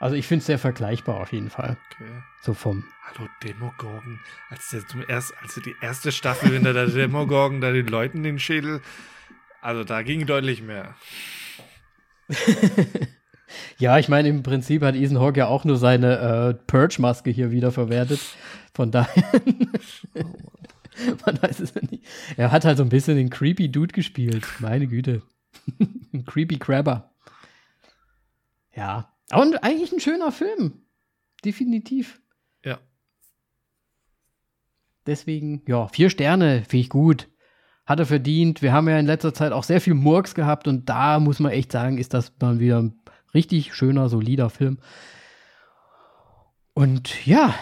Also 0.00 0.14
ich 0.14 0.26
finde 0.26 0.40
es 0.40 0.46
sehr 0.46 0.58
vergleichbar 0.58 1.20
auf 1.20 1.32
jeden 1.32 1.50
Fall. 1.50 1.76
Okay. 1.92 2.22
So 2.42 2.54
vom. 2.54 2.84
Hallo 3.02 3.28
Demogorgon. 3.42 4.20
Als 4.48 4.70
der 4.70 4.86
zum 4.86 5.02
erst, 5.08 5.34
also 5.42 5.60
die 5.60 5.74
erste 5.80 6.12
Staffel, 6.12 6.52
wenn 6.52 6.62
da 6.62 6.72
der 6.72 6.86
Demogorgon 6.88 7.60
da 7.60 7.72
den 7.72 7.88
Leuten 7.88 8.22
den 8.22 8.38
Schädel. 8.38 8.80
Also 9.60 9.82
da 9.82 10.02
ging 10.02 10.24
deutlich 10.26 10.62
mehr. 10.62 10.94
ja, 13.78 13.98
ich 13.98 14.08
meine, 14.08 14.28
im 14.28 14.42
Prinzip 14.44 14.82
hat 14.82 14.94
Ethan 14.94 15.18
Hawke 15.18 15.40
ja 15.40 15.46
auch 15.48 15.64
nur 15.64 15.76
seine 15.76 16.18
äh, 16.18 16.54
Purge-Maske 16.66 17.30
hier 17.30 17.50
wieder 17.50 17.72
verwertet. 17.72 18.20
Von 18.74 18.92
daher. 18.92 19.24
Man 21.26 21.42
weiß 21.42 21.60
es 21.60 21.74
ja 21.74 21.80
nicht. 21.90 22.04
Er 22.36 22.52
hat 22.52 22.64
halt 22.64 22.76
so 22.76 22.84
ein 22.84 22.88
bisschen 22.88 23.16
den 23.16 23.30
Creepy 23.30 23.70
Dude 23.70 23.92
gespielt. 23.92 24.46
Meine 24.60 24.86
Güte. 24.86 25.22
ein 26.12 26.24
Creepy 26.24 26.58
Crabber. 26.58 27.12
Ja. 28.74 29.12
Und 29.32 29.62
eigentlich 29.62 29.92
ein 29.92 30.00
schöner 30.00 30.32
Film. 30.32 30.82
Definitiv. 31.44 32.20
Ja. 32.64 32.78
Deswegen, 35.06 35.62
ja, 35.66 35.88
vier 35.88 36.10
Sterne 36.10 36.64
finde 36.64 36.78
ich 36.78 36.88
gut. 36.88 37.28
Hat 37.86 38.00
er 38.00 38.06
verdient. 38.06 38.60
Wir 38.62 38.72
haben 38.72 38.88
ja 38.88 38.98
in 38.98 39.06
letzter 39.06 39.32
Zeit 39.32 39.52
auch 39.52 39.64
sehr 39.64 39.80
viel 39.80 39.94
Murks 39.94 40.34
gehabt 40.34 40.68
und 40.68 40.88
da 40.88 41.20
muss 41.20 41.40
man 41.40 41.52
echt 41.52 41.72
sagen, 41.72 41.98
ist 41.98 42.12
das 42.14 42.32
mal 42.40 42.58
wieder 42.60 42.82
ein 42.82 43.00
richtig 43.34 43.74
schöner, 43.74 44.08
solider 44.08 44.50
Film. 44.50 44.78
Und 46.74 47.26
ja, 47.26 47.54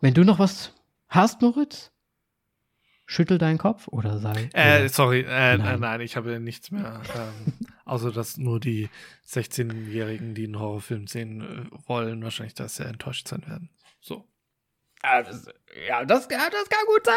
wenn 0.00 0.14
du 0.14 0.24
noch 0.24 0.38
was 0.38 0.72
hast, 1.08 1.42
Moritz, 1.42 1.90
schüttel 3.06 3.38
deinen 3.38 3.58
Kopf 3.58 3.88
oder 3.88 4.18
sei. 4.18 4.50
Äh, 4.52 4.88
sorry, 4.88 5.20
äh, 5.20 5.58
nein. 5.58 5.80
nein. 5.80 6.00
ich 6.00 6.16
habe 6.16 6.38
nichts 6.38 6.70
mehr. 6.70 7.00
Ähm, 7.14 7.52
außer 7.90 8.12
dass 8.12 8.38
nur 8.38 8.60
die 8.60 8.88
16-Jährigen, 9.28 10.34
die 10.34 10.44
einen 10.44 10.58
Horrorfilm 10.58 11.06
sehen 11.06 11.40
äh, 11.40 11.88
wollen, 11.88 12.22
wahrscheinlich 12.22 12.54
da 12.54 12.68
sehr 12.68 12.86
enttäuscht 12.86 13.28
sein 13.28 13.46
werden. 13.46 13.70
So. 14.00 14.24
Ja, 15.02 15.22
das, 15.22 15.46
ja, 15.88 16.04
das, 16.04 16.28
ja, 16.30 16.50
das 16.50 16.68
kann 16.68 16.84
gut 16.86 17.06
sein. 17.06 17.14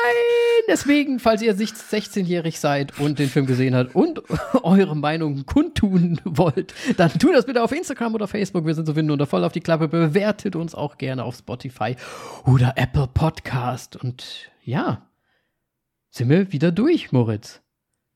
Deswegen, 0.70 1.20
falls 1.20 1.42
ihr 1.42 1.54
16-jährig 1.54 2.58
seid 2.58 2.98
und 2.98 3.20
den 3.20 3.28
Film 3.28 3.46
gesehen 3.46 3.76
habt 3.76 3.94
und 3.94 4.24
eure 4.64 4.96
Meinung 4.96 5.46
kundtun 5.46 6.22
wollt, 6.24 6.74
dann 6.96 7.12
tut 7.20 7.36
das 7.36 7.46
bitte 7.46 7.62
auf 7.62 7.74
Instagram 7.74 8.16
oder 8.16 8.28
Facebook. 8.28 8.66
Wir 8.66 8.74
sind 8.74 8.86
zu 8.86 8.94
finden 8.94 9.12
unter 9.12 9.28
voll 9.28 9.44
auf 9.44 9.52
die 9.52 9.60
Klappe. 9.60 9.90
Bewertet 9.90 10.56
uns 10.56 10.74
auch 10.76 10.98
gerne 10.98 11.26
auf 11.26 11.36
Spotify 11.36 11.98
oder 12.46 12.74
Apple 12.78 13.10
Podcast. 13.14 13.98
Und 13.98 14.50
ja, 14.64 15.10
sind 16.10 16.30
wir 16.30 16.54
wieder 16.54 16.72
durch, 16.72 17.12
Moritz. 17.12 17.63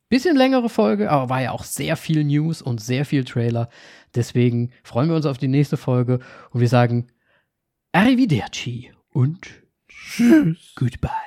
Bisschen 0.09 0.37
längere 0.37 0.69
Folge, 0.69 1.11
aber 1.11 1.29
war 1.29 1.41
ja 1.41 1.51
auch 1.51 1.65
sehr 1.65 1.97
viel 1.97 2.23
News 2.23 2.61
und 2.61 2.79
sehr 2.81 3.03
viel 3.03 3.25
Trailer. 3.25 3.69
Deswegen 4.15 4.71
freuen 4.83 5.09
wir 5.09 5.15
uns 5.17 5.25
auf 5.25 5.37
die 5.37 5.49
nächste 5.49 5.75
Folge 5.75 6.19
und 6.51 6.61
wir 6.61 6.69
sagen 6.69 7.07
Arrivederci 7.91 8.93
und 9.09 9.49
tschüss. 9.89 10.73
Goodbye. 10.75 11.26